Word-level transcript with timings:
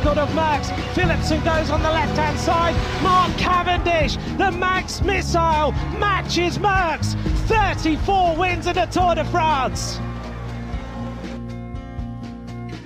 record 0.00 0.22
of 0.22 0.34
Max? 0.34 0.70
Philipson 0.70 1.40
goes 1.44 1.70
on 1.70 1.82
the 1.82 1.90
left 1.90 2.16
hand 2.16 2.38
side. 2.38 2.74
Mark 3.02 3.36
Cavendish, 3.36 4.16
the 4.36 4.50
Max 4.50 5.02
missile, 5.02 5.72
matches 5.98 6.58
Max. 6.58 7.14
34 7.46 8.36
wins 8.36 8.66
in 8.66 8.74
the 8.74 8.86
Tour 8.90 9.14
de 9.14 9.24
France. 9.24 10.00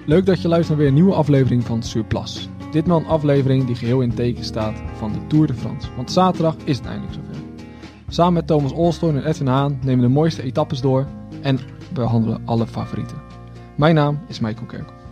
Leuk 0.06 0.26
dat 0.26 0.42
je 0.42 0.48
luistert 0.48 0.68
naar 0.68 0.78
weer 0.78 0.88
een 0.88 0.94
nieuwe 0.94 1.14
aflevering 1.14 1.64
van 1.64 1.82
Surplus. 1.82 2.48
Ditmaal 2.70 2.98
een 2.98 3.06
aflevering 3.06 3.66
die 3.66 3.74
geheel 3.74 4.00
in 4.00 4.14
teken 4.14 4.44
staat 4.44 4.82
van 4.96 5.12
de 5.12 5.26
Tour 5.26 5.46
de 5.46 5.54
France. 5.54 5.88
Want 5.96 6.10
zaterdag 6.10 6.56
is 6.64 6.76
het 6.76 6.86
eindelijk 6.86 7.14
zover. 7.14 7.42
Samen 8.08 8.32
met 8.32 8.46
Thomas 8.46 8.72
Olstorn 8.72 9.16
en 9.16 9.26
Edwin 9.26 9.46
Haan 9.46 9.78
nemen 9.82 10.04
de 10.04 10.10
mooiste 10.10 10.42
etappes 10.42 10.80
door 10.80 11.06
en 11.42 11.58
behandelen 11.92 12.42
alle 12.44 12.66
favorieten. 12.66 13.16
Mijn 13.76 13.94
naam 13.94 14.18
is 14.28 14.40
Michael 14.40 14.66
Kerkhoff. 14.66 15.02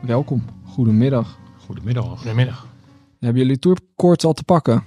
Welkom, 0.00 0.44
goedemiddag. 0.78 1.38
Goedemiddag. 1.66 2.18
Goedemiddag. 2.18 2.66
Hebben 3.18 3.42
jullie 3.42 3.58
tourkoorts 3.58 4.24
al 4.24 4.32
te 4.32 4.44
pakken? 4.44 4.82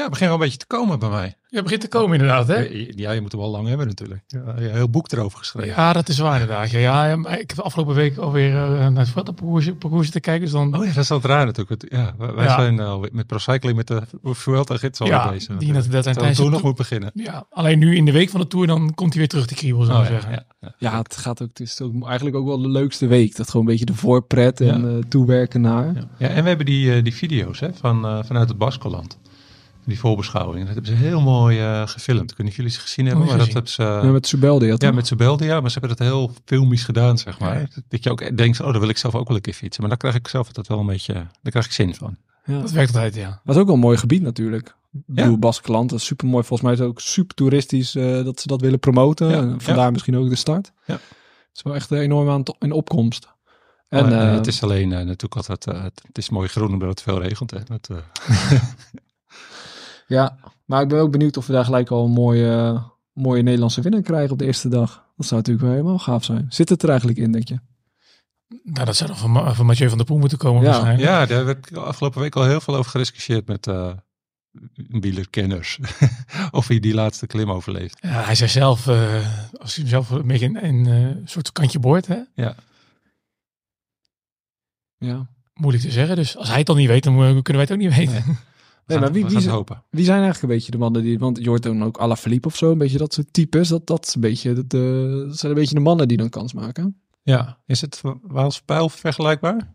Ja, 0.00 0.06
het 0.06 0.18
begint 0.18 0.30
wel 0.30 0.38
een 0.38 0.44
beetje 0.44 0.66
te 0.66 0.66
komen 0.76 0.98
bij 0.98 1.08
mij. 1.08 1.34
Je 1.48 1.62
begint 1.62 1.80
te 1.80 1.88
komen 1.88 2.12
inderdaad, 2.12 2.46
hè? 2.46 2.56
Ja, 2.96 3.10
je 3.10 3.20
moet 3.20 3.32
er 3.32 3.38
wel 3.38 3.50
lang 3.50 3.68
hebben 3.68 3.86
natuurlijk. 3.86 4.22
Ja, 4.26 4.38
je 4.38 4.46
hebt 4.52 4.64
een 4.70 4.74
heel 4.74 4.88
boek 4.90 5.12
erover 5.12 5.38
geschreven. 5.38 5.68
Ja, 5.68 5.92
dat 5.92 6.08
is 6.08 6.18
waar 6.18 6.40
inderdaad. 6.40 6.70
Ja, 6.70 6.78
ja, 6.78 7.14
ik 7.14 7.38
heb 7.48 7.54
de 7.54 7.62
afgelopen 7.62 7.94
week 7.94 8.16
alweer 8.16 8.50
uh, 8.52 8.88
naar 8.88 9.06
het 9.14 9.24
parcours, 9.24 9.70
parcours 9.78 10.10
te 10.10 10.20
kijken. 10.20 10.42
Dus 10.42 10.52
dan... 10.52 10.74
Oh 10.76 10.84
ja, 10.84 10.92
dat 10.92 11.02
is 11.02 11.10
altijd 11.10 11.32
raar 11.32 11.44
natuurlijk. 11.46 11.84
Ja, 11.92 12.14
wij 12.18 12.44
Ja. 12.44 12.54
zijn 12.54 12.74
uh, 12.74 12.96
met 13.12 13.26
procycling 13.26 13.76
met 13.76 13.86
de 13.86 14.02
Vuelta 14.22 14.76
gids 14.76 15.00
al 15.00 15.06
Ja, 15.06 15.30
bezig. 15.30 15.56
die 15.56 15.72
dat- 15.72 15.82
dat- 15.82 15.92
Terwijl 15.92 16.14
tijdens 16.16 16.36
toen 16.36 16.46
de 16.46 16.52
nog 16.52 16.62
moet 16.62 16.76
beginnen. 16.76 17.10
Ja, 17.14 17.44
alleen 17.50 17.78
nu 17.78 17.96
in 17.96 18.04
de 18.04 18.12
week 18.12 18.30
van 18.30 18.40
de 18.40 18.46
Tour, 18.46 18.66
dan 18.66 18.94
komt 18.94 19.10
hij 19.10 19.18
weer 19.18 19.28
terug, 19.28 19.46
die 19.46 19.56
kriebel, 19.56 19.84
zou 19.84 19.98
Oh, 19.98 20.04
ik 20.04 20.10
ja, 20.10 20.14
zeggen. 20.20 20.32
ja, 20.32 20.44
ja. 20.60 20.74
Ja, 20.90 20.98
het 20.98 21.16
gaat 21.16 21.42
ook, 21.42 21.48
het 21.48 21.60
is 21.60 21.80
ook 21.80 22.06
eigenlijk 22.06 22.36
ook 22.36 22.46
wel 22.46 22.60
de 22.60 22.68
leukste 22.68 23.06
week. 23.06 23.36
Dat 23.36 23.46
gewoon 23.50 23.66
een 23.66 23.72
beetje 23.72 23.86
de 23.86 23.94
voorpret 23.94 24.60
en 24.60 24.66
Ja. 24.82 24.88
eh, 24.88 24.96
toewerken 25.08 25.60
naar. 25.60 25.84
Ja. 25.94 26.08
Ja, 26.18 26.28
en 26.28 26.42
we 26.42 26.48
hebben 26.48 26.66
die, 26.66 26.94
eh, 26.94 27.02
die 27.04 27.14
video's 27.14 27.60
hè, 27.60 27.68
van, 27.74 28.04
eh, 28.06 28.18
vanuit 28.24 28.48
het 28.48 28.58
Baskeland. 28.58 29.18
Die 29.84 29.98
voorbeschouwing. 29.98 30.66
Dat 30.66 30.74
hebben 30.74 30.96
ze 30.96 31.04
heel 31.04 31.20
mooi 31.20 31.60
eh, 31.60 31.86
gefilmd. 31.86 32.34
Of 32.38 32.56
jullie 32.56 32.70
ze 32.70 32.80
gezien 32.80 33.06
hebben, 33.06 33.24
Niet 33.24 33.34
maar 33.36 33.44
dat 33.44 33.52
hebben 33.52 33.72
ze... 33.72 33.82
Ja, 33.82 34.02
met 34.02 34.26
Subeldi 34.26 34.70
had 34.70 34.82
Ja, 34.82 34.90
met 34.90 35.10
maar 35.18 35.70
ze 35.70 35.78
hebben 35.78 35.96
dat 35.96 36.06
heel 36.06 36.32
filmisch 36.44 36.84
gedaan, 36.84 37.18
zeg 37.18 37.38
maar. 37.38 37.60
Ja. 37.60 37.66
Dat 37.88 38.04
je 38.04 38.10
ook 38.10 38.36
denkt, 38.36 38.60
oh, 38.60 38.70
daar 38.70 38.80
wil 38.80 38.88
ik 38.88 38.98
zelf 38.98 39.14
ook 39.14 39.26
wel 39.26 39.36
een 39.36 39.42
keer 39.42 39.54
fietsen. 39.54 39.80
Maar 39.80 39.90
daar 39.90 39.98
krijg 39.98 40.14
ik 40.14 40.28
zelf 40.28 40.46
altijd 40.46 40.68
wel 40.68 40.78
een 40.78 40.86
beetje, 40.86 41.12
daar 41.14 41.52
krijg 41.52 41.66
ik 41.66 41.72
zin 41.72 41.94
van. 41.94 42.16
Ja. 42.44 42.60
Dat 42.60 42.70
werkt 42.70 42.94
altijd, 42.94 43.14
ja. 43.14 43.40
Dat 43.44 43.54
is 43.54 43.60
ook 43.60 43.66
wel 43.66 43.74
een 43.74 43.80
mooi 43.80 43.96
gebied 43.96 44.22
natuurlijk. 44.22 44.74
Ja. 45.14 45.36
Baskeland, 45.36 45.90
dat 45.90 45.98
is 45.98 46.04
super 46.04 46.26
mooi. 46.26 46.44
Volgens 46.44 46.62
mij 46.62 46.72
is 46.72 46.78
het 46.78 46.88
ook 46.88 47.00
super 47.00 47.34
toeristisch 47.34 47.94
eh, 47.94 48.24
dat 48.24 48.40
ze 48.40 48.46
dat 48.46 48.60
willen 48.60 48.78
promoten. 48.78 49.28
Ja, 49.28 49.36
En 49.36 49.60
vandaar 49.60 49.92
misschien 49.92 50.16
ook 50.16 50.28
de 50.28 50.36
start. 50.36 50.72
Ja. 50.86 50.94
Het 50.94 51.56
is 51.58 51.62
wel 51.62 51.74
echt 51.74 51.90
enorm 51.90 52.28
aan 52.28 52.42
in 52.58 52.72
opkomst. 52.72 53.28
En, 53.90 54.04
En, 54.04 54.20
eh, 54.20 54.34
het 54.34 54.46
is 54.46 54.62
alleen 54.62 54.92
eh, 54.92 54.98
natuurlijk 54.98 55.36
altijd, 55.36 55.66
eh, 55.66 55.82
het, 55.82 56.02
het 56.06 56.18
is 56.18 56.30
mooi 56.30 56.48
groen 56.48 56.72
omdat 56.72 56.88
het 56.88 57.02
veel 57.02 57.22
regent. 57.22 57.50
Hè. 57.50 57.58
Dat, 57.64 57.88
eh, 57.90 57.96
ja, 60.10 60.36
maar 60.64 60.82
ik 60.82 60.88
ben 60.88 61.00
ook 61.00 61.10
benieuwd 61.10 61.36
of 61.36 61.46
we 61.46 61.52
daar 61.52 61.64
gelijk 61.64 61.90
al 61.90 62.04
een 62.04 62.10
mooie, 62.10 62.82
mooie 63.12 63.42
Nederlandse 63.42 63.80
winnaar 63.80 64.02
krijgen 64.02 64.30
op 64.32 64.38
de 64.38 64.44
eerste 64.44 64.68
dag. 64.68 65.04
Dat 65.16 65.26
zou 65.26 65.40
natuurlijk 65.40 65.66
wel 65.66 65.74
helemaal 65.76 65.98
gaaf 65.98 66.24
zijn. 66.24 66.46
Zit 66.48 66.68
het 66.68 66.82
er 66.82 66.88
eigenlijk 66.88 67.18
in, 67.18 67.32
denk 67.32 67.48
je? 67.48 67.58
Nou, 68.62 68.86
dat 68.86 68.96
zou 68.96 69.10
dan 69.10 69.18
van, 69.18 69.54
van 69.54 69.66
Mathieu 69.66 69.88
van 69.88 69.98
der 69.98 70.06
Poel 70.06 70.18
moeten 70.18 70.38
komen 70.38 70.62
Ja. 70.62 70.68
waarschijnlijk. 70.68 71.08
ja, 71.08 71.26
daar 71.26 71.44
werd 71.44 71.76
afgelopen 71.76 72.20
week 72.20 72.36
al 72.36 72.44
heel 72.44 72.60
veel 72.60 72.76
over 72.76 72.90
gediscussieerd 72.90 73.46
met 73.46 73.66
eh 73.66 73.92
wielerkenners. 74.74 75.78
of 76.50 76.68
hij 76.68 76.80
die 76.80 76.94
laatste 76.94 77.26
klim 77.26 77.50
overleeft. 77.50 77.98
Ja, 78.00 78.22
hij 78.24 78.34
zei 78.34 78.50
zelf, 78.50 78.86
eh, 78.86 79.26
als 79.60 79.76
hij 79.76 79.88
zelf 79.88 80.10
een 80.10 80.26
beetje 80.26 80.46
een, 80.46 80.64
een 80.64 80.86
eh, 80.86 81.16
soort 81.24 81.52
kantje 81.52 81.78
boord, 81.78 82.06
hè? 82.06 82.18
Ja, 82.34 82.54
Ja. 84.98 85.26
Moeilijk 85.54 85.84
te 85.84 85.90
zeggen. 85.90 86.16
Dus 86.16 86.36
als 86.36 86.48
hij 86.48 86.56
het 86.58 86.66
dan 86.66 86.76
niet 86.76 86.88
weet, 86.88 87.04
dan 87.04 87.14
kunnen 87.14 87.42
wij 87.52 87.60
het 87.60 87.72
ook 87.72 87.78
niet 87.78 87.94
weten. 87.96 88.24
we 88.24 88.34
Nee, 88.90 88.98
maar 88.98 89.12
wie- 89.12 89.22
we 89.24 89.28
wie 89.28 89.38
het 89.38 89.46
hopen. 89.46 89.84
Wie 89.90 90.04
zijn 90.04 90.20
eigenlijk 90.22 90.42
een 90.52 90.58
beetje 90.58 90.70
de 90.70 90.78
mannen 90.78 91.02
die... 91.02 91.18
Want 91.18 91.38
je 91.38 91.48
hoort 91.48 91.62
dan 91.62 91.84
ook 91.84 91.98
Alaphilippe 91.98 92.48
of 92.48 92.56
zo. 92.56 92.70
Een 92.70 92.78
beetje 92.78 92.98
dat 92.98 93.14
soort 93.14 93.32
types. 93.32 93.68
Dat, 93.68 93.86
dat, 93.86 94.06
is 94.06 94.14
een 94.14 94.20
beetje, 94.20 94.52
dat, 94.52 94.70
dat 94.70 95.38
zijn 95.38 95.52
een 95.52 95.58
beetje 95.58 95.74
de 95.74 95.80
mannen 95.80 96.08
die 96.08 96.16
dan 96.16 96.28
kans 96.28 96.52
maken. 96.52 97.00
Ja, 97.22 97.58
is 97.66 97.80
het 97.80 98.00
Waals 98.22 98.62
Pijl 98.62 98.88
vergelijkbaar? 98.88 99.74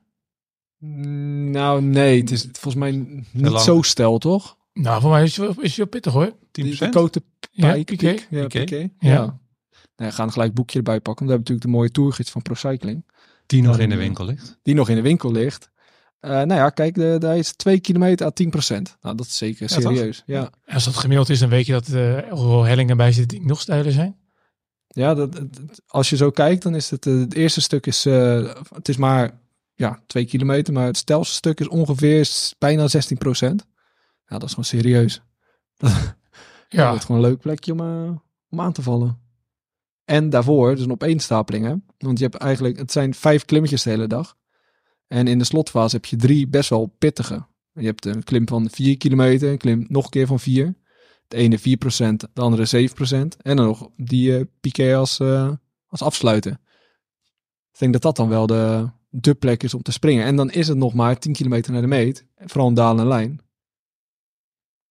Mm, 0.78 1.50
Nou, 1.52 1.82
nee. 1.82 2.20
Het 2.20 2.32
is 2.32 2.42
volgens 2.52 2.76
mij 2.76 2.92
niet 3.32 3.60
zo 3.60 3.82
stel, 3.82 4.18
toch? 4.18 4.58
nou, 4.74 5.02
voor 5.02 5.10
mij 5.12 5.24
is 5.24 5.38
wel- 5.38 5.54
is 5.62 5.76
wel 5.76 5.88
pittig 5.88 6.14
hoor. 6.14 6.32
10%? 6.32 6.38
Die 6.52 6.78
de 6.78 6.90
Cote 6.90 7.22
Ja, 7.52 7.84
Piqué. 7.84 8.08
Ja, 8.30 8.42
Piqué. 8.48 8.60
Piqué. 8.60 8.78
Ja. 9.00 9.12
Ja. 9.14 9.20
Nou, 9.96 10.10
ja, 10.10 10.12
gaan 10.12 10.32
gelijk 10.32 10.50
een 10.50 10.56
boekje 10.56 10.78
erbij 10.78 11.00
pakken. 11.02 11.26
Want 11.26 11.30
we 11.30 11.34
hebben 11.36 11.54
natuurlijk 11.54 11.68
de 11.68 11.78
mooie 11.78 11.92
tourgids 11.92 12.32
van 12.32 12.42
ProCycling. 12.42 13.06
die 13.46 13.62
nog 13.62 13.80
in 13.80 13.90
de 13.90 13.96
winkel 13.96 14.26
ligt. 14.26 14.58
Die 14.64 14.76
nog 14.76 14.90
in 14.90 14.96
de 14.96 15.02
winkel 15.02 15.32
ligt. 15.32 15.70
Eh, 16.26 16.32
nou 16.32 16.54
ja, 16.54 16.70
kijk, 16.70 16.96
de, 16.96 17.16
daar 17.20 17.38
is 17.38 17.52
2 17.56 17.80
kilometer 17.80 18.26
à 18.26 18.30
10% 18.30 18.98
Nou, 19.02 19.16
dat 19.16 19.26
is 19.26 19.38
zeker 19.38 19.70
Ja, 19.74 19.82
serieus. 19.82 20.24
Ja, 20.26 20.40
ja. 20.40 20.50
En 20.66 20.74
als 20.74 20.86
dat 20.86 20.96
gemiddeld 20.96 21.30
is, 21.30 21.40
dan 21.40 21.50
weet 21.50 21.66
je 21.66 21.72
dat 21.72 21.88
er 21.88 22.24
uh, 22.26 22.30
wel 22.32 22.64
hellingen 22.64 22.98
bij 22.98 23.12
zitten 23.12 23.38
die 23.38 23.48
nog 23.48 23.62
steiler 23.62 23.92
zijn. 23.92 24.18
dat, 24.88 25.16
dat- 25.16 25.82
als 25.88 26.10
je 26.10 26.16
zo 26.16 26.30
kijkt, 26.32 26.64
dan 26.64 26.76
is 26.76 26.90
het, 26.90 27.06
eh, 27.06 27.20
het 27.20 27.34
eerste 27.34 27.62
stuk 27.62 27.86
is, 27.86 28.06
eh, 28.06 28.54
het 28.74 28.90
is 28.90 28.98
maar 28.98 29.40
ja, 29.74 30.04
2 30.08 30.26
kilometer. 30.26 30.74
Maar 30.74 30.86
het 30.86 30.98
stelste 30.98 31.34
stuk 31.34 31.60
is 31.60 31.68
ongeveer 31.68 32.30
bijna 32.60 32.88
16% 32.88 33.66
Ja, 34.28 34.38
dat 34.38 34.44
is 34.44 34.50
gewoon 34.50 34.66
serieus. 34.66 35.22
Ja, 36.70 36.90
Dat 36.90 37.00
is 37.00 37.06
gewoon 37.06 37.24
een 37.24 37.28
leuk 37.30 37.40
plekje 37.40 37.72
om, 37.72 37.80
eh, 37.80 38.12
om 38.50 38.62
aan 38.62 38.74
te 38.74 38.82
vallen. 38.82 39.20
En 40.06 40.30
daarvoor, 40.30 40.76
dus 40.76 40.86
een 40.86 40.92
opeenstapeling, 40.92 41.66
hè? 41.66 41.74
Want 41.98 42.18
je 42.20 42.24
hebt 42.24 42.36
eigenlijk, 42.38 42.78
het 42.78 42.92
zijn 42.92 43.14
vijf 43.14 43.46
klimmetjes 43.46 43.84
de 43.84 43.90
hele 43.90 44.08
dag. 44.08 44.36
En 45.08 45.28
in 45.28 45.38
de 45.38 45.44
slotfase 45.44 45.96
heb 45.96 46.06
je 46.06 46.16
drie 46.16 46.48
best 46.48 46.70
wel 46.70 46.96
pittige. 46.98 47.46
Je 47.74 47.86
hebt 47.86 48.06
een 48.06 48.24
klim 48.24 48.48
van 48.48 48.70
4 48.70 48.98
kilometer, 48.98 49.52
een 49.52 49.58
klim 49.58 49.86
nog 49.90 50.04
een 50.04 50.10
keer 50.10 50.28
van 50.28 50.40
4. 50.40 50.76
De 51.28 51.38
ene 51.38 51.60
4%, 51.60 51.62
de 52.34 52.42
andere 52.42 52.90
7%. 52.90 53.38
En 53.42 53.56
dan 53.56 53.66
nog 53.66 53.90
die 53.98 54.46
piqué 54.46 54.96
als, 54.96 55.20
eh, 55.20 55.52
als 55.88 56.02
afsluiten. 56.02 56.60
Ik 57.72 57.80
denk 57.80 57.94
dat 57.94 58.02
dat 58.02 58.16
dan 58.16 58.30
wel 58.30 58.48
de, 58.48 58.90
de 59.10 59.34
plek 59.34 59.64
is 59.64 59.74
om 59.74 59.82
te 59.82 59.92
springen. 59.92 60.26
En 60.26 60.36
dan 60.36 60.52
is 60.52 60.68
het 60.68 60.78
nog 60.78 60.94
maar 60.94 61.20
10 61.20 61.34
kilometer 61.34 61.72
naar 61.72 61.82
de 61.82 61.88
meet. 61.88 62.26
Vooral 62.38 62.68
een 62.68 62.74
dalende 62.74 63.06
lijn. 63.06 63.40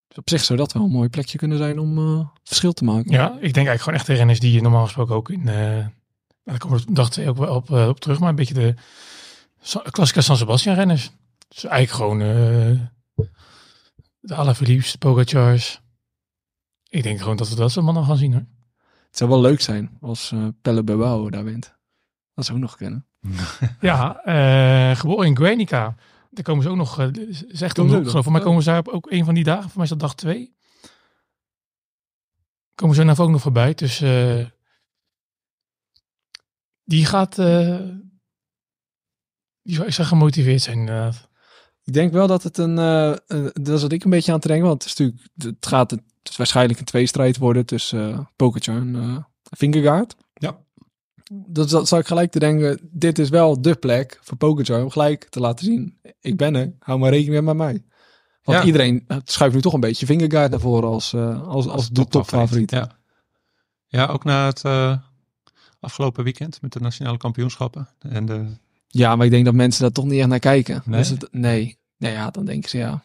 Dus 0.08 0.18
op 0.18 0.28
zich 0.28 0.44
zou 0.44 0.58
dat 0.58 0.72
wel 0.72 0.84
een 0.84 0.90
mooi 0.90 1.08
plekje 1.08 1.38
kunnen 1.38 1.58
zijn 1.58 1.78
om 1.78 1.98
eh, 1.98 2.28
verschil 2.42 2.72
te 2.72 2.84
maken. 2.84 3.12
ja, 3.12 3.26
ik 3.26 3.40
denk 3.40 3.54
eigenlijk 3.54 3.80
gewoon 3.80 3.98
echt 3.98 4.06
de 4.06 4.14
renners 4.14 4.40
die 4.40 4.52
je 4.52 4.62
normaal 4.62 4.84
gesproken 4.84 5.14
ook 5.14 5.30
in... 5.30 5.48
eh 5.48 5.86
daar 6.44 6.58
komen 6.58 6.84
we 6.86 7.26
ook 7.28 7.36
wel 7.36 7.54
op, 7.54 7.70
op 7.70 8.00
terug. 8.00 8.20
Maar 8.20 8.28
een 8.28 8.34
beetje 8.34 8.54
de 8.54 8.74
Classica 9.90 10.20
San 10.20 10.36
Sebastian 10.36 10.74
renners. 10.74 11.10
Dus 11.48 11.64
eigenlijk 11.64 11.90
gewoon 11.90 12.20
eh 12.20 12.92
de 14.20 14.64
de 14.64 14.98
Pogacars. 14.98 15.80
Ik 16.88 17.02
denk 17.02 17.20
gewoon 17.20 17.36
dat 17.36 17.48
we 17.48 17.54
dat 17.54 17.72
soort 17.72 17.84
mannen 17.84 18.04
gaan 18.04 18.16
zien 18.16 18.32
hoor. 18.32 18.46
Het 19.06 19.16
zou 19.16 19.30
wel 19.30 19.40
leuk 19.40 19.60
zijn 19.60 19.98
als 20.00 20.32
eh 20.32 20.46
Pelle 20.62 20.82
Bilbao 20.82 21.30
daar 21.30 21.44
wint. 21.44 21.74
Dat 22.34 22.44
zou 22.44 22.56
ook 22.56 22.64
nog 22.64 22.76
kunnen. 22.76 23.06
Ja, 23.80 24.20
eh, 24.24 24.96
geboren 24.96 25.26
in 25.26 25.36
Guernica. 25.36 25.94
Daar 26.30 26.44
komen 26.44 26.62
ze 26.62 26.68
ook 26.68 26.76
nog, 26.76 27.10
zegt 27.48 27.78
om, 27.78 27.94
ook 27.94 28.08
geloof 28.08 28.24
voor 28.24 28.32
mij 28.32 28.40
komen 28.40 28.62
ze 28.62 28.70
daar 28.70 28.78
op 28.78 28.88
ook 28.88 29.10
een 29.10 29.24
van 29.24 29.34
die 29.34 29.44
dagen. 29.44 29.62
Voor 29.62 29.72
mij 29.74 29.84
is 29.84 29.90
dat 29.90 29.98
dag 29.98 30.14
twee. 30.14 30.54
Komen 32.74 32.94
ze 32.94 33.02
nou 33.02 33.18
ook 33.18 33.30
nog 33.30 33.40
voorbij. 33.40 33.74
Dus 33.74 34.00
eh, 34.00 34.46
die 36.84 37.06
gaat, 37.06 37.38
eh, 37.38 37.80
die 39.64 39.90
zou 39.90 40.08
gemotiveerd 40.08 40.62
zijn 40.62 40.78
inderdaad. 40.78 41.28
Ik 41.84 41.92
denk 41.92 42.12
wel 42.12 42.26
dat 42.26 42.42
het 42.42 42.58
een, 42.58 42.78
eh, 42.78 43.14
een- 43.26 43.50
dat 43.52 43.76
is 43.76 43.82
wat 43.82 43.92
ik 43.92 44.04
een 44.04 44.10
beetje 44.10 44.32
aan 44.32 44.38
het 44.38 44.46
denken, 44.46 44.66
want 44.68 44.82
het 44.82 44.92
is 44.92 44.98
natuurlijk, 44.98 45.28
het 45.36 45.66
gaat 45.66 45.90
het 45.90 46.02
is 46.22 46.36
waarschijnlijk 46.36 46.78
een 46.78 46.84
tweestrijd 46.84 47.36
worden 47.38 47.66
tussen 47.66 48.28
uh, 48.36 48.66
en 48.76 49.26
Vingegaard. 49.42 50.16
Ja. 50.34 50.58
Dat, 51.32 51.70
dat 51.70 51.88
zou 51.88 52.00
ik 52.00 52.06
gelijk 52.06 52.30
te 52.30 52.38
denken, 52.38 52.78
dit 52.92 53.18
is 53.18 53.28
wel 53.28 53.62
de 53.62 53.74
plek 53.74 54.18
voor 54.22 54.36
Pogacar 54.36 54.82
om 54.82 54.90
gelijk 54.90 55.24
te 55.28 55.40
laten 55.40 55.64
zien, 55.64 55.98
ik 56.20 56.36
ben 56.36 56.54
er, 56.54 56.72
hou 56.78 56.98
maar 56.98 57.10
rekening 57.10 57.44
met 57.44 57.56
mij. 57.56 57.84
Want 58.42 58.58
Ja. 58.58 58.64
iedereen 58.64 59.06
schuift 59.24 59.54
nu 59.54 59.60
toch 59.60 59.72
een 59.72 59.80
beetje 59.80 60.06
Vingegaard 60.06 60.50
naar 60.50 60.60
voren 60.60 60.88
als, 60.88 61.12
eh, 61.12 61.48
als, 61.48 61.68
als, 61.68 61.88
de 61.90 62.06
topfavoriet. 62.06 62.70
Ja. 62.70 62.90
ja, 63.86 64.06
ook 64.06 64.24
na 64.24 64.46
het 64.46 64.64
eh, 64.64 64.98
afgelopen 65.80 66.24
weekend 66.24 66.62
met 66.62 66.72
de 66.72 66.80
nationale 66.80 67.16
kampioenschappen. 67.16 67.88
En 67.98 68.26
de, 68.26 68.46
Ja, 68.96 69.16
maar 69.16 69.24
ik 69.26 69.32
denk 69.32 69.44
dat 69.44 69.54
mensen 69.54 69.82
daar 69.82 69.92
toch 69.92 70.04
niet 70.04 70.18
echt 70.20 70.28
naar 70.28 70.38
kijken. 70.38 70.82
Nee? 70.84 70.98
Dus 70.98 71.08
het, 71.08 71.28
nee. 71.30 71.78
Nou 71.98 72.14
ja, 72.14 72.30
dan 72.30 72.44
denken 72.44 72.70
ze 72.70 72.78
ja. 72.78 73.04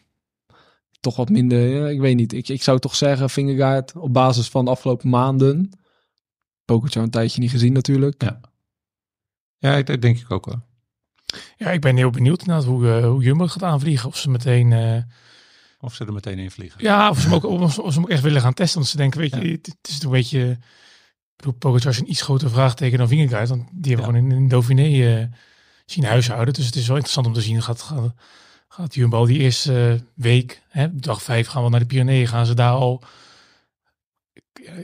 Toch 1.00 1.16
wat 1.16 1.28
minder, 1.28 1.68
ja, 1.68 1.88
ik 1.88 2.00
weet 2.00 2.16
niet. 2.16 2.32
Ik, 2.32 2.48
ik 2.48 2.62
zou 2.62 2.78
toch 2.78 2.94
zeggen, 2.96 3.30
Vingegaard 3.30 3.96
op 3.96 4.12
basis 4.12 4.48
van 4.48 4.64
de 4.64 4.70
afgelopen 4.70 5.08
maanden. 5.08 5.70
Pokertje 6.64 7.00
een 7.00 7.10
tijdje 7.10 7.40
niet 7.40 7.50
gezien 7.50 7.72
natuurlijk. 7.72 8.22
Ja. 8.22 8.40
ja, 9.58 9.74
ik- 9.76 9.86
dat 9.86 10.02
denk 10.02 10.18
ik 10.18 10.30
ook 10.30 10.46
wel. 10.46 10.62
Ja, 11.56 11.70
ik 11.70 11.80
ben 11.80 11.96
heel 11.96 12.10
benieuwd 12.10 12.46
naar 12.46 12.62
hoe, 12.62 12.88
eh, 12.92 13.04
hoe 13.04 13.22
Jumbo 13.22 13.46
gaat 13.46 13.62
aanvliegen. 13.62 14.08
Of 14.08 14.16
ze 14.16 14.30
meteen, 14.30 14.72
eh, 14.72 15.02
Of 15.80 15.94
ze 15.94 16.04
er 16.04 16.12
meteen 16.12 16.38
in 16.38 16.50
vliegen. 16.50 16.82
ja, 16.84 17.10
of 17.10 17.20
ze 17.20 17.26
hem 17.26 17.34
ook, 17.34 17.44
of 17.44 17.72
ze 17.72 17.82
of 17.82 17.88
ze 17.92 17.94
hem 17.94 18.04
ook 18.04 18.10
echt 18.14 18.22
willen 18.22 18.40
gaan 18.40 18.54
testen. 18.54 18.78
Want 18.78 18.90
ze 18.90 18.96
denken, 18.96 19.20
weet 19.20 19.34
je, 19.34 19.40
Ja. 19.46 19.50
het, 19.52 19.66
het 19.66 19.88
is 19.88 20.02
een 20.02 20.10
beetje, 20.10 20.50
ik 20.50 20.58
bedoel, 21.36 21.52
Pogacar 21.52 21.90
is 21.90 21.98
een 22.00 22.10
iets 22.10 22.22
groter 22.22 22.50
vraagteken 22.50 22.98
dan 22.98 23.08
Vingegaard. 23.08 23.48
Want 23.48 23.62
die 23.72 23.94
hebben 23.94 24.12
Ja. 24.14 24.18
gewoon 24.20 24.30
in, 24.30 24.36
in 24.42 24.48
Dauphiné, 24.48 25.16
eh, 25.18 25.26
zien 25.90 26.04
huishouden. 26.04 26.54
Dus 26.54 26.66
het 26.66 26.76
is 26.76 26.86
wel 26.86 26.94
interessant 26.96 27.26
om 27.26 27.32
te 27.32 27.40
zien. 27.40 27.62
Gaat, 27.62 27.82
gaat, 27.82 28.12
gaat 28.68 28.94
Jumbo 28.94 29.26
die 29.26 29.38
eerste 29.38 29.90
eh, 29.92 30.00
week, 30.14 30.62
hè, 30.68 30.96
dag 30.96 31.22
vijf 31.22 31.46
gaan 31.46 31.64
we 31.64 31.70
naar 31.70 31.80
de 31.80 31.86
Pyreneeën. 31.86 32.26
Gaan 32.26 32.46
ze 32.46 32.54
daar 32.54 32.72
al, 32.72 33.02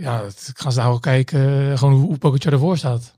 ja, 0.00 0.24
het- 0.24 0.50
gaan 0.54 0.72
ze 0.72 0.78
daar 0.78 0.88
al 0.88 0.98
kijken 1.00 1.70
eh, 1.70 1.78
gewoon 1.78 1.94
hoe, 1.94 2.04
hoe 2.06 2.18
Pogacar 2.18 2.52
ervoor 2.52 2.76
staat. 2.78 3.14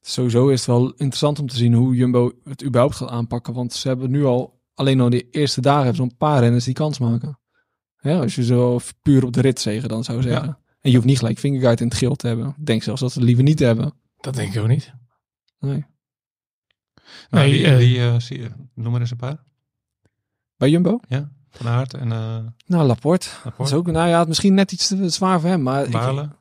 Sowieso 0.00 0.48
is 0.48 0.58
het 0.58 0.66
wel 0.68 0.88
interessant 0.90 1.38
om 1.38 1.46
te 1.48 1.56
zien 1.56 1.72
hoe 1.74 1.94
Jumbo 1.94 2.32
het 2.44 2.64
überhaupt 2.64 2.94
gaat 2.96 3.08
aanpakken. 3.08 3.54
Want 3.54 3.72
ze 3.72 3.88
hebben 3.88 4.10
nu 4.10 4.24
al, 4.24 4.60
alleen 4.74 5.00
al 5.00 5.10
de 5.10 5.30
eerste 5.30 5.60
dagen, 5.60 5.84
hebben 5.84 6.02
een 6.02 6.16
paar 6.16 6.40
renners 6.40 6.64
die 6.64 6.74
kans 6.74 6.98
maken. 6.98 7.38
Ja, 8.00 8.18
als 8.18 8.34
je 8.34 8.44
zo 8.44 8.78
puur 9.02 9.24
op 9.24 9.32
de 9.32 9.40
rit 9.40 9.60
zegen 9.60 9.88
dan 9.88 10.04
zou 10.04 10.22
zeggen. 10.22 10.58
En 10.80 10.90
je 10.90 10.96
hoeft 10.96 11.08
niet 11.08 11.18
gelijk 11.18 11.38
Fingerguard 11.38 11.80
in 11.80 11.86
het 11.88 11.96
geel 11.96 12.14
te 12.16 12.26
hebben. 12.26 12.48
Ik 12.58 12.66
denk 12.66 12.82
zelfs 12.82 13.00
dat 13.00 13.12
ze 13.12 13.18
het 13.18 13.26
liever 13.26 13.44
niet 13.44 13.58
hebben. 13.58 13.92
Dat 14.20 14.34
denk 14.34 14.54
ik 14.54 14.60
ook 14.62 14.68
niet. 14.68 14.92
Nee. 15.58 15.84
Nou, 17.30 17.44
Nee, 17.48 17.52
wie, 17.52 17.66
eh, 17.66 17.76
wie, 17.76 17.98
eh, 18.00 18.14
zie 18.18 18.38
je? 18.40 18.48
Noem 18.74 18.92
maar 18.92 19.00
eens 19.00 19.10
een 19.10 19.16
paar. 19.16 19.42
Bij 20.56 20.70
Jumbo? 20.70 21.00
Ja, 21.08 21.30
Van 21.50 21.66
Aert 21.68 21.94
en 21.94 22.12
eh 22.12 22.36
Nou, 22.66 22.86
Laporte. 22.86 23.28
Dat 23.34 23.44
Laporte, 23.44 23.72
is 23.72 23.78
ook, 23.78 23.86
nou 23.86 24.08
ja, 24.08 24.24
misschien 24.24 24.54
net 24.54 24.72
iets 24.72 24.86
te 24.88 25.08
zwaar 25.08 25.40
voor 25.40 25.48
hem. 25.50 25.62
Maar 25.62 25.84
ik- 25.84 25.90
Balen. 25.90 26.36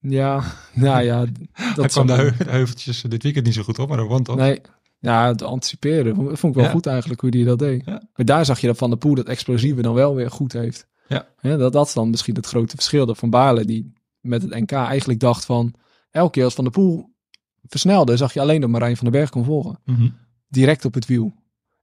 ja, 0.00 0.42
nou 0.74 1.02
ja, 1.02 1.18
Hij 1.52 1.74
dat 1.74 1.86
kwam 1.92 2.06
de, 2.06 2.12
heu- 2.12 2.36
de 2.36 2.50
heuveltjes 2.50 3.00
dit 3.08 3.22
weekend 3.22 3.44
niet 3.44 3.54
zo 3.54 3.62
goed 3.62 3.78
op, 3.78 3.88
maar 3.88 3.96
dat 3.96 4.06
won 4.08 4.22
toch? 4.22 4.36
Nee. 4.36 4.60
Ja, 4.98 5.34
te 5.34 5.44
anticiperen. 5.44 6.14
Vond, 6.14 6.38
vond 6.38 6.52
ik 6.52 6.58
wel 6.58 6.64
Ja. 6.68 6.70
goed 6.74 6.86
eigenlijk 6.86 7.20
hoe 7.20 7.30
hij 7.36 7.44
dat 7.44 7.58
deed. 7.58 7.82
Ja. 7.84 8.02
Maar 8.16 8.26
daar 8.26 8.44
zag 8.44 8.60
je 8.60 8.66
dat 8.66 8.76
Van 8.78 8.90
der 8.90 8.98
Poel 8.98 9.14
dat 9.14 9.26
explosieve 9.26 9.82
dan 9.82 9.94
wel 9.94 10.14
weer 10.14 10.30
goed 10.30 10.52
heeft. 10.52 10.86
Ja. 11.08 11.26
dat, 11.40 11.72
dat 11.72 11.86
is 11.86 11.92
dan 11.92 12.10
misschien 12.10 12.34
het 12.34 12.46
grote 12.46 12.74
verschil. 12.76 13.06
Dat 13.06 13.18
Van 13.18 13.30
Baarle 13.30 13.64
die 13.64 13.92
met 14.20 14.42
het 14.42 14.50
NK 14.50 14.72
eigenlijk 14.72 15.20
dacht 15.20 15.44
van... 15.44 15.74
Elke 16.10 16.30
keer 16.30 16.44
als 16.44 16.54
Van 16.54 16.64
der 16.64 16.72
Poel 16.72 17.09
versnelde, 17.70 18.16
zag 18.16 18.32
je 18.32 18.40
alleen 18.40 18.60
dat 18.60 18.70
Marijn 18.70 18.96
van 18.96 19.04
den 19.10 19.20
Berg 19.20 19.30
kon 19.30 19.44
volgen. 19.44 19.78
Mhm. 19.84 20.08
Direct 20.48 20.84
op 20.84 20.94
het 20.94 21.06
wiel. 21.06 21.32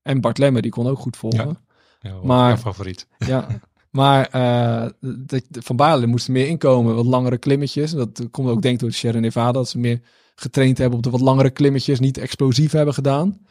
En 0.01 0.22
Bart 0.22 0.38
Lemmer, 0.38 0.62
die 0.62 0.72
kon 0.72 0.88
ook 0.88 1.00
goed 1.00 1.18
volgen. 1.18 1.57
Ja, 2.00 2.13
Maar- 2.24 2.45
mijn 2.45 2.57
favoriet. 2.57 3.07
Ja. 3.28 3.48
Maar 3.92 4.25
eh, 4.28 4.89
de, 5.00 5.44
de- 5.50 5.62
Van 5.62 5.75
Baarle 5.75 6.06
moest 6.06 6.25
er 6.28 6.31
meer 6.31 6.48
inkomen. 6.48 6.95
Wat 6.95 7.06
langere 7.06 7.38
klimmetjes. 7.38 7.92
Dat 7.92 8.28
komt 8.31 8.50
ook 8.50 8.62
denk 8.62 8.74
ik 8.74 8.80
door 8.80 8.89
de 8.89 8.95
Sierra 8.95 9.19
Nevada. 9.19 9.51
Dat 9.51 9.69
ze 9.69 9.78
meer 9.78 10.01
getraind 10.36 10.78
hebben 10.78 10.98
op 10.98 11.04
de 11.04 11.10
wat 11.10 11.22
langere 11.22 11.50
klimmetjes. 11.50 12.00
Niet 12.00 12.18
explosief 12.18 12.72
hebben 12.72 12.94
gedaan. 12.94 13.45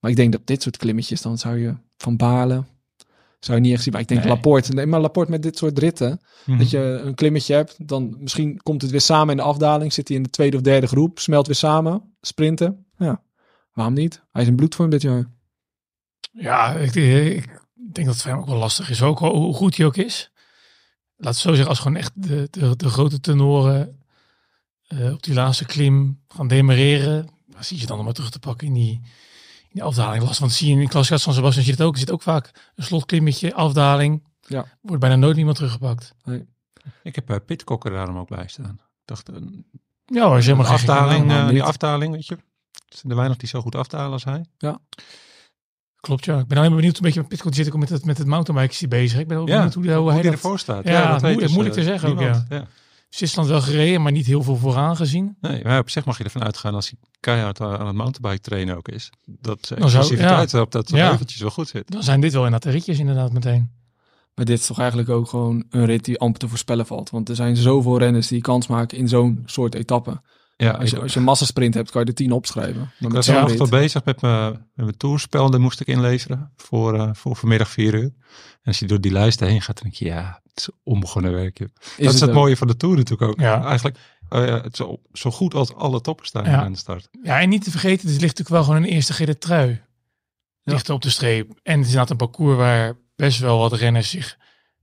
Maar 0.00 0.10
ik 0.10 0.16
denk 0.16 0.32
dat 0.32 0.40
dit 0.46 0.62
soort 0.62 0.76
klimmetjes, 0.76 1.22
dan 1.22 1.38
zou 1.38 1.58
je 1.58 1.74
Van 1.96 2.16
Baarle... 2.16 2.64
Zou 3.38 3.56
je 3.58 3.64
niet 3.64 3.72
echt 3.72 3.82
zien. 3.82 3.92
Maar 3.92 4.02
ik 4.02 4.08
denk 4.08 4.20
Nee. 4.20 4.28
Laporte. 4.28 4.72
Nee, 4.72 4.86
maar 4.86 5.00
Laporte 5.00 5.30
met 5.30 5.42
dit 5.42 5.58
soort 5.58 5.78
ritten. 5.78 6.20
Mhm. 6.46 6.58
Dat 6.58 6.70
je 6.70 6.78
een 6.78 7.14
klimmetje 7.14 7.54
hebt. 7.54 7.88
Dan 7.88 8.16
misschien 8.18 8.62
komt 8.62 8.82
het 8.82 8.90
weer 8.90 9.00
samen 9.00 9.30
in 9.30 9.36
de 9.36 9.42
afdaling. 9.42 9.92
Zit 9.92 10.08
hij 10.08 10.16
in 10.16 10.22
de 10.22 10.30
tweede 10.30 10.56
of 10.56 10.62
derde 10.62 10.86
groep. 10.86 11.18
Smelt 11.18 11.46
weer 11.46 11.56
samen. 11.56 12.16
Sprinten. 12.20 12.86
Ja. 12.96 13.22
Waarom 13.72 13.94
niet? 13.94 14.22
Hij 14.32 14.42
is 14.42 14.48
in 14.48 14.56
bloedvorm 14.56 14.90
dit 14.90 15.02
jaar. 15.02 15.30
Ja, 16.30 16.72
ik, 16.72 16.94
ik 16.94 17.46
denk 17.74 18.06
dat 18.06 18.14
het 18.14 18.22
voor 18.22 18.30
hem 18.30 18.40
ook 18.40 18.46
wel 18.46 18.56
lastig 18.56 18.90
is. 18.90 19.02
Ook 19.02 19.18
hoe 19.18 19.54
goed 19.54 19.76
hij 19.76 19.86
ook 19.86 19.96
is. 19.96 20.30
Laat 21.16 21.32
het 21.32 21.42
zo 21.42 21.48
zeggen, 21.48 21.68
als 21.68 21.78
gewoon 21.78 21.96
echt 21.96 22.12
de, 22.14 22.48
de, 22.50 22.76
de 22.76 22.88
grote 22.88 23.20
tenoren 23.20 24.02
eh, 24.86 25.12
op 25.12 25.22
die 25.22 25.34
laatste 25.34 25.64
klim 25.64 26.20
gaan 26.28 26.48
demereren. 26.48 27.28
Zie 27.58 27.80
je 27.80 27.86
dan 27.86 27.96
nog 27.96 28.04
maar 28.04 28.14
terug 28.14 28.30
te 28.30 28.38
pakken 28.38 28.66
in 28.66 28.74
die, 28.74 29.00
in 29.68 29.74
die 29.74 29.82
afdaling. 29.82 30.24
Last, 30.24 30.38
want 30.38 30.52
zie 30.52 30.66
je 30.68 30.72
in 30.74 30.80
de 30.80 30.88
klasse 30.88 31.18
van 31.18 31.32
Sebastian 31.32 31.64
zie 31.64 31.72
je 31.72 31.78
het 31.78 31.86
ook. 31.88 31.92
Er 31.92 31.98
zit 31.98 32.10
ook 32.10 32.22
vaak 32.22 32.70
een 32.74 32.84
slotklimmetje, 32.84 33.54
afdaling. 33.54 34.26
Ja. 34.40 34.64
Wordt 34.80 35.00
bijna 35.00 35.16
nooit 35.16 35.36
iemand 35.36 35.56
teruggepakt. 35.56 36.14
Ik 37.02 37.14
heb 37.14 37.30
uh, 37.30 37.36
Pitcocker 37.46 37.90
daarom 37.92 38.18
ook 38.18 38.28
bij 38.28 38.46
staan. 38.48 38.74
Ik 38.80 39.04
dacht, 39.04 39.28
een 39.28 39.66
Ja, 40.06 40.22
als 40.24 40.44
je 40.44 40.50
helemaal 40.50 40.64
geen 40.64 40.74
afdaling, 40.74 41.30
eh, 41.30 41.42
niet. 41.42 41.50
die 41.50 41.62
afdaling, 41.62 42.12
weet 42.12 42.26
je. 42.26 42.34
Er 42.34 42.96
zijn 42.96 43.10
er 43.12 43.16
weinig 43.18 43.36
die 43.38 43.48
zo 43.48 43.60
goed 43.60 43.74
aftalen 43.74 44.12
als 44.12 44.24
hij. 44.24 44.44
Klopt, 46.00 46.24
ja. 46.24 46.38
Ik 46.38 46.46
ben 46.46 46.56
alleen 46.56 46.68
maar 46.70 46.78
benieuwd 46.78 46.96
een 46.96 47.02
beetje 47.02 47.20
met 47.20 47.28
Pitcock. 47.28 47.54
Zit 47.54 47.66
ook 47.66 47.76
met 47.78 47.88
het, 47.88 48.04
met 48.04 48.18
het 48.18 48.26
mountainbike 48.26 48.88
bezig. 48.88 49.18
Ik 49.20 49.28
ben 49.28 49.38
ook 49.38 49.48
Ja, 49.48 49.54
benieuwd 49.54 49.74
hoe, 49.74 49.84
hoe 49.92 49.94
Hoe 49.94 50.12
hij 50.12 50.24
ervoor 50.24 50.58
staat. 50.58 50.84
Ja, 50.84 51.00
dat 51.02 51.10
weet 51.10 51.20
moeilijk- 51.20 51.40
dus, 51.40 51.50
moeilijk 51.52 51.74
te 51.74 51.80
eh, 51.80 51.86
zeggen 51.86 52.08
ook, 52.08 52.18
niemand. 52.18 52.46
ja. 52.48 52.66
Zwitserland 53.08 53.48
wel 53.50 53.60
gereden, 53.60 54.02
maar 54.02 54.12
niet 54.12 54.26
heel 54.26 54.42
veel 54.42 54.56
vooraan 54.56 54.96
gezien. 54.96 55.36
Nee, 55.40 55.64
maar 55.64 55.78
op 55.78 55.90
zich 55.90 56.04
mag 56.04 56.18
je 56.18 56.24
ervan 56.24 56.44
uitgaan 56.44 56.74
als 56.74 56.90
hij 56.90 56.98
keihard 57.20 57.60
aan 57.60 57.86
het 57.86 57.96
mountainbike 57.96 58.40
trainen 58.40 58.76
ook 58.76 58.88
is. 58.88 59.10
Dat 59.24 59.44
Dan 59.44 59.58
zou- 59.60 59.80
explosiviteit 59.82 60.54
op 60.54 60.70
dat 60.72 60.90
Ja. 60.90 61.12
eventjes 61.12 61.40
wel 61.40 61.50
goed 61.50 61.68
zit. 61.68 61.90
Dan 61.90 62.02
zijn 62.02 62.20
dit 62.20 62.32
wel 62.32 62.44
inderdaad 62.44 62.72
de 62.72 62.76
ritjes 62.78 62.98
inderdaad 62.98 63.32
meteen. 63.32 63.70
Maar 64.34 64.44
dit 64.46 64.58
is 64.58 64.66
toch 64.66 64.78
eigenlijk 64.78 65.08
ook 65.08 65.28
gewoon 65.28 65.64
een 65.70 65.84
rit 65.84 66.04
die 66.04 66.18
amper 66.18 66.40
te 66.40 66.48
voorspellen 66.48 66.86
valt. 66.86 67.10
Want 67.10 67.28
er 67.28 67.34
zijn 67.36 67.56
zoveel 67.56 67.98
renners 67.98 68.28
die 68.28 68.40
kans 68.40 68.66
maken 68.66 68.98
in 68.98 69.08
zo'n 69.08 69.42
soort 69.46 69.74
etappe. 69.74 70.20
Ja, 70.56 70.70
Als 70.70 70.90
je, 70.90 71.00
als 71.00 71.12
je 71.12 71.18
een 71.18 71.24
massasprint 71.24 71.74
hebt, 71.74 71.90
kan 71.90 72.00
je 72.02 72.06
er 72.06 72.14
tien 72.14 72.32
opschrijven. 72.32 72.80
Maar 72.98 73.08
Ik 73.10 73.16
was 73.16 73.26
nog 73.26 73.52
wel 73.52 73.68
bezig 73.68 74.04
met 74.04 74.20
mijn, 74.20 74.50
met 74.52 74.84
mijn 74.84 74.96
toerspel. 74.96 75.50
Dat 75.50 75.60
moest 75.60 75.80
ik 75.80 75.86
inleveren 75.86 76.52
voor, 76.56 76.94
eh, 76.94 77.10
voor 77.12 77.36
vanmiddag 77.36 77.68
4 77.70 77.94
uur. 77.94 78.02
En 78.02 78.64
als 78.64 78.78
je 78.78 78.86
door 78.86 79.00
die 79.00 79.12
lijsten 79.12 79.46
heen 79.48 79.62
gaat, 79.62 79.74
dan 79.74 79.84
denk 79.84 79.94
je, 79.94 80.04
ja, 80.04 80.40
is 80.58 80.68
onbegonnen 80.82 81.32
werkje. 81.32 81.70
dat 81.96 82.14
is 82.14 82.20
het 82.20 82.28
ook. 82.28 82.34
mooie 82.34 82.56
van 82.56 82.66
de 82.66 82.76
Tour 82.76 82.96
natuurlijk 82.96 83.30
ook. 83.30 83.40
Ja. 83.40 83.64
Eigenlijk 83.64 83.98
eh, 84.28 84.46
ja, 84.46 84.60
het 84.60 84.76
zo, 84.76 85.00
zo 85.12 85.30
goed 85.30 85.54
als 85.54 85.74
alle 85.74 86.00
toppers 86.00 86.28
staan 86.28 86.44
Ja. 86.44 86.62
aan 86.62 86.72
de 86.72 86.78
start. 86.78 87.08
Ja, 87.22 87.40
en 87.40 87.48
niet 87.48 87.64
te 87.64 87.70
vergeten, 87.70 88.08
het 88.08 88.20
ligt 88.20 88.38
natuurlijk 88.38 88.48
wel 88.48 88.62
gewoon 88.64 88.82
een 88.82 88.94
eerste 88.94 89.12
gele 89.12 89.38
trui. 89.38 89.82
Ligt 90.62 90.88
er 90.88 90.94
op 90.94 91.02
de 91.02 91.10
streep. 91.10 91.48
En 91.62 91.72
het 91.72 91.80
is 91.80 91.86
inderdaad 91.86 92.10
een 92.10 92.16
parcours 92.16 92.56
waar 92.56 92.96
best 93.16 93.38
wel 93.40 93.58
wat 93.58 93.72
renners 93.72 94.10
zich 94.10 94.36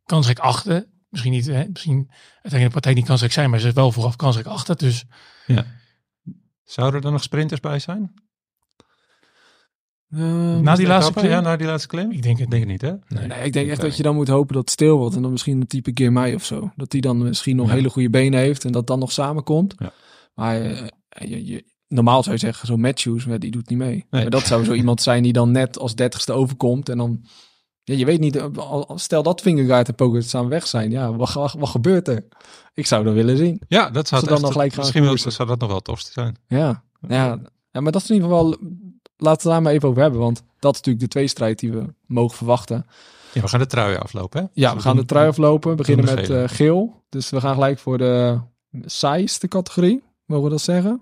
kansrijk 0.06 0.40
achten. 0.40 0.88
Misschien 1.10 1.32
niet, 1.32 1.46
hè, 1.46 1.66
misschien 1.68 2.06
uiteindelijk 2.32 2.64
de 2.64 2.70
partij 2.70 2.94
niet 2.94 3.06
kansrijk 3.06 3.34
zijn, 3.34 3.50
maar 3.50 3.60
ze 3.60 3.68
is 3.68 3.74
wel 3.74 3.92
vooraf 3.92 4.16
kansrijk 4.16 4.48
achter. 4.48 4.78
Dus 4.78 5.06
Zouden 6.64 7.02
er 7.04 7.12
nog 7.12 7.24
sprinters 7.24 7.60
bij 7.60 7.80
zijn? 7.80 8.14
Ehm, 10.16 10.62
na 10.62 10.76
die 10.76 10.88
laatste 10.88 11.12
Etappe? 11.12 11.20
klim? 11.20 11.32
Ja, 11.32 11.40
na 11.42 11.56
die 11.56 11.68
laatste 11.68 11.88
klim? 11.88 12.12
ik 12.12 12.22
denk 12.24 12.36
het 12.40 12.46
Ik 12.46 12.52
denk 12.52 12.62
het 12.64 12.72
niet, 12.72 12.82
hè? 12.82 13.26
nee, 13.28 13.44
ik 13.46 13.54
denk 13.54 13.70
echt 13.70 13.82
dat 13.82 13.98
je 13.98 14.04
dan 14.04 14.16
moet 14.16 14.28
hopen 14.28 14.54
dat 14.54 14.62
het 14.64 14.72
stil 14.72 14.98
wordt. 14.98 15.16
En 15.16 15.22
dan 15.22 15.32
misschien 15.32 15.62
een 15.62 15.68
type 15.68 15.92
Girmay 15.94 16.34
of 16.34 16.46
zo. 16.46 16.72
Dat 16.76 16.92
die 16.92 17.02
dan 17.02 17.18
misschien 17.18 17.56
nog 17.56 17.68
Ja. 17.68 17.74
hele 17.74 17.90
goede 17.90 18.10
benen 18.10 18.40
heeft. 18.40 18.66
En 18.66 18.72
dat 18.72 18.88
dan 18.88 19.00
nog 19.00 19.12
samenkomt. 19.12 19.74
Ja. 19.78 19.92
Maar 20.34 20.62
eh, 20.62 20.78
je, 21.30 21.46
je, 21.46 21.64
normaal 21.88 22.24
zou 22.24 22.36
je 22.36 22.42
zeggen, 22.42 22.68
zo'n 22.68 22.80
Matthews, 22.80 23.26
maar 23.26 23.40
die 23.40 23.52
doet 23.52 23.70
niet 23.70 23.78
mee. 23.78 24.06
Maar 24.10 24.30
dat 24.30 24.42
zou 24.46 24.64
zo 24.64 24.74
iemand 24.74 25.02
zijn 25.02 25.24
die 25.24 25.34
dan 25.34 25.52
net 25.52 25.80
als 25.80 25.96
dertigste 25.96 26.34
overkomt. 26.34 26.90
En 26.90 26.98
dan, 26.98 27.26
ja, 27.84 27.94
je 27.96 28.06
weet 28.06 28.20
niet, 28.20 28.36
eh, 28.36 28.46
stel 28.96 29.24
dat 29.24 29.42
Vingegaard 29.42 29.88
en 29.88 29.96
Pogacar 29.96 30.24
samen 30.24 30.50
weg 30.50 30.68
zijn. 30.68 30.92
Ja, 30.92 31.16
wat, 31.16 31.34
wat, 31.34 31.54
wat 31.54 31.70
gebeurt 31.70 32.08
er? 32.08 32.26
Ik 32.74 32.86
zou 32.86 33.04
dat 33.04 33.14
willen 33.14 33.38
zien. 33.38 33.62
Ja, 33.68 33.90
dat 33.90 34.08
zou 34.08 34.22
dan 34.24 34.34
echt- 34.34 34.42
nog 34.42 34.52
gelijk 34.52 34.72
gaan 34.74 34.80
misschien 34.80 35.04
wel, 35.04 35.18
zou 35.18 35.48
dat 35.48 35.60
nog 35.60 35.68
wel 35.68 35.78
het 35.78 35.86
tofste 35.86 36.12
zijn. 36.12 36.36
Ja, 36.48 36.84
ja, 37.08 37.40
ja, 37.72 37.82
maar 37.82 37.92
dat 37.92 38.02
is 38.02 38.10
in 38.10 38.16
ieder 38.16 38.30
geval. 38.30 38.58
Laten 39.18 39.24
we 39.24 39.30
het 39.30 39.42
daar 39.44 39.62
maar 39.62 39.72
even 39.72 39.90
over 39.90 40.02
hebben, 40.02 40.20
want 40.20 40.44
dat 40.60 40.72
is 40.74 40.78
natuurlijk 40.78 41.06
de 41.06 41.20
tweestrijd 41.20 41.60
die 41.60 41.72
we 41.72 41.86
mogen 42.08 42.38
verwachten. 42.38 42.86
Ja, 43.34 43.42
we 43.42 43.48
gaan 43.48 43.60
de 43.60 43.66
trui 43.66 43.96
aflopen, 43.98 44.42
hè? 44.42 44.48
Ja, 44.54 44.68
Dus 44.74 44.78
we 44.84 44.88
gaan 44.90 44.96
de 44.96 45.06
trui 45.06 45.28
aflopen. 45.28 45.70
We 45.70 45.76
beginnen 45.76 46.16
met 46.16 46.30
eh, 46.30 46.44
geel. 46.46 47.04
Dus 47.10 47.30
we 47.30 47.40
gaan 47.40 47.54
gelijk 47.54 47.80
voor 47.80 47.98
de 47.98 48.40
saaiste 48.86 49.48
categorie. 49.48 50.04
Mogen 50.26 50.44
we 50.44 50.50
dat 50.50 50.62
zeggen? 50.62 50.94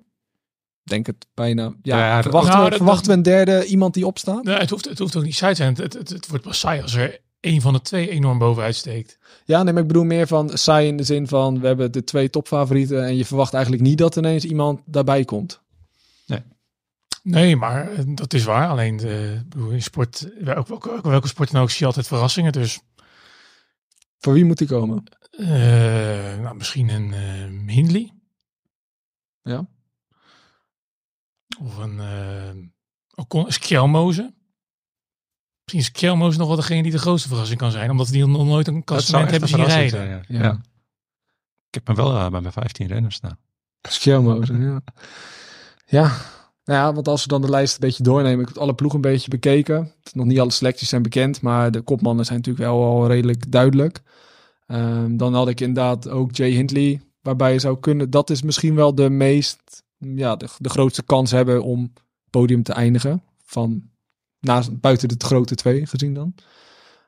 Ik 0.83 0.89
Denk 0.91 1.05
het 1.05 1.27
bijna. 1.33 1.73
Ja, 1.81 1.97
Ja, 1.97 2.21
verwachten, 2.21 2.51
Nou, 2.51 2.63
we, 2.63 2.69
dat- 2.69 2.77
verwachten 2.77 3.07
we 3.07 3.13
een 3.17 3.23
derde 3.23 3.65
iemand 3.65 3.93
die 3.93 4.05
opstaat? 4.05 4.43
Nee, 4.43 4.55
het, 4.57 4.69
hoeft, 4.69 4.89
het 4.89 4.99
hoeft 4.99 5.15
ook 5.15 5.23
niet 5.23 5.35
saai 5.35 5.53
te 5.53 5.61
zijn. 5.61 5.75
Het, 5.75 5.93
het, 5.93 6.09
het 6.09 6.27
wordt 6.27 6.43
pas 6.43 6.59
saai 6.59 6.81
als 6.81 6.93
er 6.95 7.19
één 7.39 7.61
van 7.61 7.73
de 7.73 7.81
twee 7.81 8.09
enorm 8.09 8.37
bovenuit 8.37 8.75
steekt. 8.75 9.17
Ja, 9.45 9.63
nee, 9.63 9.73
maar 9.73 9.81
ik 9.81 9.87
bedoel 9.87 10.03
meer 10.03 10.27
van 10.27 10.49
saai 10.57 10.87
in 10.87 10.97
de 10.97 11.03
zin 11.03 11.27
van 11.27 11.59
we 11.59 11.67
hebben 11.67 11.91
de 11.91 12.03
twee 12.03 12.29
topfavorieten 12.29 13.05
en 13.05 13.15
je 13.15 13.25
verwacht 13.25 13.53
eigenlijk 13.53 13.83
niet 13.83 13.97
dat 13.97 14.15
ineens 14.15 14.43
iemand 14.43 14.79
daarbij 14.85 15.25
komt. 15.25 15.61
Nee, 17.23 17.55
maar 17.55 17.91
eh, 17.91 18.03
dat 18.05 18.33
is 18.33 18.43
waar. 18.43 18.69
Alleen 18.69 18.97
de, 18.97 19.37
ik 19.43 19.49
bedoel, 19.49 19.69
in 19.69 19.81
sport, 19.81 20.29
welke, 20.39 20.69
welke, 20.69 21.09
welke 21.09 21.27
sport 21.27 21.51
dan 21.51 21.61
ook, 21.61 21.69
zie 21.69 21.79
je 21.79 21.85
altijd 21.85 22.07
verrassingen. 22.07 22.51
Dus 22.51 22.79
Voor 24.17 24.33
wie 24.33 24.45
moet 24.45 24.57
die 24.57 24.67
komen? 24.67 25.03
eh, 25.31 26.39
nou, 26.39 26.55
misschien 26.55 26.89
een 26.89 27.13
eh 27.13 27.69
Hindley. 27.69 28.11
Ja. 29.41 29.67
Of 31.59 31.77
een 31.77 31.95
uh, 31.97 32.65
Ocon. 33.15 33.47
Misschien 35.63 35.79
is 35.79 36.37
nog 36.37 36.47
wel 36.47 36.55
degene 36.55 36.83
die 36.83 36.91
de 36.91 36.97
grootste 36.97 37.27
verrassing 37.27 37.59
kan 37.59 37.71
zijn. 37.71 37.89
Omdat 37.89 38.07
die 38.07 38.25
nog 38.25 38.45
nooit 38.45 38.67
een 38.67 38.83
klassement 38.83 39.31
hebben 39.31 39.49
zien 39.49 39.65
rijden. 39.65 39.89
zijn, 39.89 40.09
ja. 40.09 40.21
Ja. 40.27 40.43
Ja. 40.43 40.61
Ik 41.67 41.73
heb 41.73 41.87
me 41.87 41.93
wel 42.03 42.17
eh, 42.17 42.29
bij 42.29 42.41
mijn 42.41 42.53
15 42.53 42.87
renners 42.87 43.15
staan. 43.15 43.37
Schelmozen, 43.81 44.61
ja. 44.61 44.81
Ja. 45.85 46.17
Nou 46.65 46.79
ja, 46.79 46.93
want 46.93 47.07
als 47.07 47.21
we 47.21 47.27
dan 47.27 47.41
de 47.41 47.49
lijst 47.49 47.73
een 47.73 47.79
beetje 47.79 48.03
doornemen, 48.03 48.41
ik 48.41 48.47
heb 48.47 48.57
alle 48.57 48.75
ploegen 48.75 49.03
een 49.03 49.11
beetje 49.11 49.29
bekeken. 49.29 49.93
Nog 50.13 50.25
niet 50.25 50.39
alle 50.39 50.51
selecties 50.51 50.89
zijn 50.89 51.01
bekend, 51.01 51.41
maar 51.41 51.71
de 51.71 51.81
kopmannen 51.81 52.25
zijn 52.25 52.37
natuurlijk 52.37 52.65
wel 52.65 52.83
al 52.83 53.07
redelijk 53.07 53.51
duidelijk. 53.51 54.01
Ehm, 54.67 55.17
dan 55.17 55.33
had 55.33 55.47
ik 55.47 55.61
inderdaad 55.61 56.09
ook 56.09 56.35
Jay 56.35 56.49
Hindley, 56.49 57.01
waarbij 57.21 57.53
je 57.53 57.59
zou 57.59 57.79
kunnen, 57.79 58.09
dat 58.09 58.29
is 58.29 58.41
misschien 58.41 58.75
wel 58.75 58.95
de 58.95 59.09
meest, 59.09 59.83
ja, 59.97 60.35
de, 60.35 60.69
grootste 60.69 61.03
kans 61.03 61.31
hebben 61.31 61.63
om 61.63 61.93
podium 62.29 62.63
te 62.63 62.73
eindigen. 62.73 63.23
Van 63.43 63.89
naast, 64.39 64.79
buiten 64.79 65.07
de 65.07 65.15
grote 65.25 65.55
twee 65.55 65.85
gezien 65.85 66.13
dan. 66.13 66.35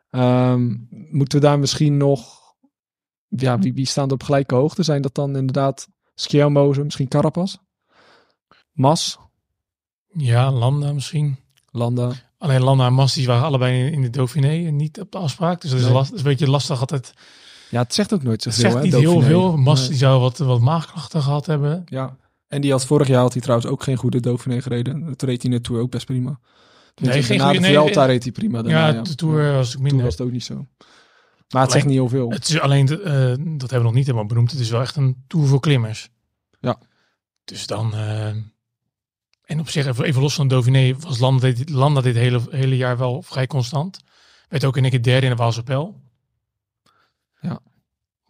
Ehm, 0.09 0.75
moeten 0.89 1.39
we 1.39 1.45
daar 1.45 1.59
misschien 1.59 1.97
nog, 1.97 2.39
ja, 3.27 3.59
wie, 3.59 3.73
wie 3.73 3.85
staan 3.85 4.07
er 4.07 4.13
op 4.13 4.23
gelijke 4.23 4.55
hoogte? 4.55 4.83
Zijn 4.83 5.01
dat 5.01 5.15
dan 5.15 5.35
inderdaad 5.35 5.87
Skjelmozen, 6.15 6.83
misschien 6.83 7.07
Carapas? 7.07 7.57
Mas? 8.71 9.17
Ja, 10.17 10.51
Landa 10.51 10.93
misschien. 10.93 11.37
Landa. 11.71 12.11
Alleen 12.37 12.61
Landa 12.63 12.85
en 12.85 12.93
Mas 12.93 13.13
die 13.13 13.27
waren 13.27 13.43
allebei 13.43 13.91
in 13.91 14.01
de 14.01 14.09
Dauphiné 14.09 14.65
en 14.67 14.75
niet 14.75 14.99
op 14.99 15.11
de 15.11 15.17
afspraak. 15.17 15.61
Dus 15.61 15.69
dat 15.69 15.79
is, 15.79 15.85
Nee. 15.85 15.93
last, 15.95 16.09
dat 16.09 16.19
is 16.19 16.25
een 16.25 16.29
beetje 16.31 16.49
lastig 16.49 16.79
altijd. 16.79 17.13
Ja, 17.69 17.81
het 17.81 17.93
zegt 17.93 18.13
ook 18.13 18.23
nooit 18.23 18.43
Het 18.43 18.53
zoveel. 18.53 18.71
zegt 18.71 18.83
hè, 18.83 18.89
niet 18.89 18.99
heel 19.09 19.21
veel. 19.21 19.57
Mas 19.57 19.79
Nee. 19.79 19.89
die 19.89 19.97
zou 19.97 20.19
wat, 20.21 20.37
wat 20.37 20.59
maagklachten 20.59 21.21
gehad 21.21 21.45
hebben. 21.45 21.81
Ja. 21.85 22.15
En 22.47 22.61
die 22.61 22.71
had 22.71 22.85
vorig 22.85 23.07
jaar 23.07 23.21
had 23.21 23.33
hij 23.33 23.41
trouwens 23.41 23.69
ook 23.71 23.83
geen 23.83 23.97
goede 23.97 24.19
Dauphiné 24.19 24.61
gereden. 24.61 25.05
Dat 25.05 25.21
reed 25.21 25.41
hij 25.41 25.51
in 25.51 25.57
de 25.57 25.63
Tour 25.63 25.81
ook 25.81 25.91
best 25.91 26.05
prima. 26.05 26.39
Nee, 26.95 27.23
geen 27.23 27.37
na 27.37 27.43
goede- 27.43 27.59
de 27.59 27.65
nee, 27.67 27.75
Vuelta 27.77 27.99
nee. 27.99 28.07
reed 28.09 28.23
hij 28.23 28.31
prima. 28.31 28.61
Daarna, 28.61 28.87
ja, 28.87 28.93
ja, 28.93 29.01
de 29.01 29.15
Tour 29.15 29.51
was 29.53 29.67
ook 29.67 29.73
Toen 29.73 29.81
minder. 29.83 30.03
was 30.03 30.13
het 30.17 30.21
ook 30.27 30.31
niet 30.31 30.43
zo. 30.43 30.65
Maar 31.49 31.61
het 31.61 31.71
zegt 31.71 31.85
niet 31.85 31.93
heel 31.93 32.09
veel. 32.09 32.29
Het 32.29 32.49
is 32.49 32.59
alleen, 32.59 32.87
eh, 32.87 32.95
dat 33.37 33.37
hebben 33.37 33.77
we 33.77 33.83
nog 33.83 33.93
niet 33.93 34.05
helemaal 34.05 34.25
benoemd. 34.25 34.51
Het 34.51 34.59
is 34.59 34.69
wel 34.69 34.81
echt 34.81 34.95
een 34.95 35.23
Tour 35.27 35.47
voor 35.47 35.59
klimmers. 35.59 36.09
Ja. 36.59 36.79
Dus 37.45 37.67
dan... 37.67 37.93
eh, 37.95 38.29
en 39.45 39.59
op 39.59 39.69
zich, 39.69 39.85
even 39.99 40.21
los 40.21 40.33
van 40.35 40.47
Dauphiné, 40.47 40.95
was 40.95 41.19
Landa 41.19 41.39
dit, 41.51 41.69
Landa 41.69 42.01
dit 42.01 42.15
hele, 42.15 42.41
hele 42.49 42.77
jaar 42.77 42.97
wel 42.97 43.21
vrij 43.21 43.47
constant. 43.47 43.99
Werd 44.49 44.65
ook 44.65 44.77
in 44.77 44.81
één 44.81 44.91
keer 44.91 45.03
derde 45.03 45.25
in 45.25 45.31
de 45.31 45.37
Waalse 45.37 45.63
Pijl. 45.63 46.01
Ja. 47.41 47.59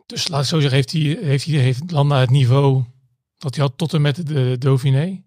Dus 0.05 0.27
laat 0.27 0.41
ik 0.41 0.47
zo 0.47 0.59
zeggen, 0.59 0.75
heeft, 0.75 0.91
hij, 0.91 1.01
heeft, 1.01 1.45
hij, 1.45 1.55
heeft 1.55 1.91
Landa 1.91 2.19
het 2.19 2.29
niveau 2.29 2.83
dat 3.37 3.55
hij 3.55 3.63
had 3.63 3.77
tot 3.77 3.93
en 3.93 4.01
met 4.01 4.27
de 4.27 4.55
Dauphiné. 4.59 5.23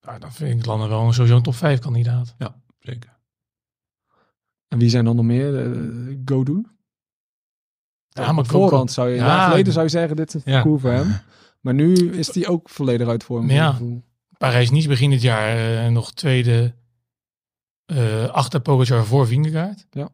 Nou, 0.00 0.18
dan 0.18 0.32
vind 0.32 0.60
ik 0.60 0.66
Landa 0.66 0.88
wel 0.88 1.12
sowieso 1.12 1.36
een 1.36 1.42
top 1.42 1.54
5 1.54 1.78
kandidaat. 1.78 2.34
Zeker. 2.78 3.16
En 4.68 4.78
wie 4.78 4.88
zijn 4.88 5.04
dan 5.04 5.16
nog 5.16 5.24
meer? 5.24 5.66
Uh, 5.66 6.16
Godu? 6.24 6.66
Ja, 8.08 8.32
maar 8.32 8.44
op 8.44 8.50
voorhand 8.50 8.92
zou 8.92 9.08
je, 9.08 9.16
Ja. 9.16 9.26
ja, 9.26 9.48
geleden 9.48 9.72
zou 9.72 9.84
je 9.84 9.90
zeggen, 9.90 10.16
dit 10.16 10.34
is 10.34 10.34
een 10.34 10.52
Ja. 10.52 10.52
parcours 10.52 10.82
voor 10.82 10.90
hem. 10.90 11.14
Maar 11.60 11.74
nu 11.74 12.10
is 12.12 12.34
hij 12.34 12.48
ook 12.48 12.68
volledig 12.68 13.08
uit 13.08 13.24
vorm. 13.24 13.50
Ja. 13.50 13.78
Parijs-Nice 14.38 14.88
begin 14.88 15.10
dit 15.10 15.22
jaar 15.22 15.84
eh, 15.84 15.90
nog 15.90 16.12
tweede 16.12 16.74
eh, 17.86 18.24
achter 18.28 18.60
Pogacar 18.60 19.04
voor 19.06 19.26
Vingegaard. 19.26 19.86
Ja. 19.90 20.08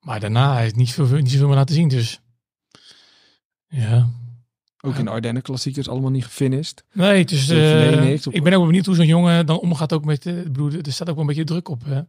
Maar 0.00 0.20
daarna 0.20 0.52
hij 0.52 0.62
heeft 0.62 0.76
niet, 0.76 0.92
veel, 0.92 1.06
niet 1.06 1.30
zoveel 1.30 1.46
meer 1.46 1.56
laten 1.56 1.74
zien. 1.74 1.88
Dus 1.88 2.20
ja. 3.68 4.06
Ook 4.80 4.96
in 4.96 5.04
de 5.04 5.10
Ardennen 5.10 5.42
klassiekers 5.42 5.88
allemaal 5.88 6.10
niet 6.10 6.24
gefinished. 6.24 6.84
Nee, 6.92 7.24
Dauphiné 7.24 8.12
eh, 8.12 8.26
op- 8.26 8.32
ik 8.32 8.42
ben 8.42 8.52
ook 8.52 8.66
benieuwd 8.66 8.86
hoe 8.86 8.94
zo'n 8.94 9.06
jongen 9.06 9.46
dan 9.46 9.58
omgaat 9.60 9.92
ook 9.92 10.04
met 10.04 10.22
de 10.22 10.48
broer. 10.52 10.86
Er 10.86 10.92
staat 10.92 11.08
ook 11.08 11.14
wel 11.14 11.22
een 11.22 11.26
beetje 11.26 11.44
druk 11.44 11.68
op. 11.68 11.84
Hè? 11.84 12.00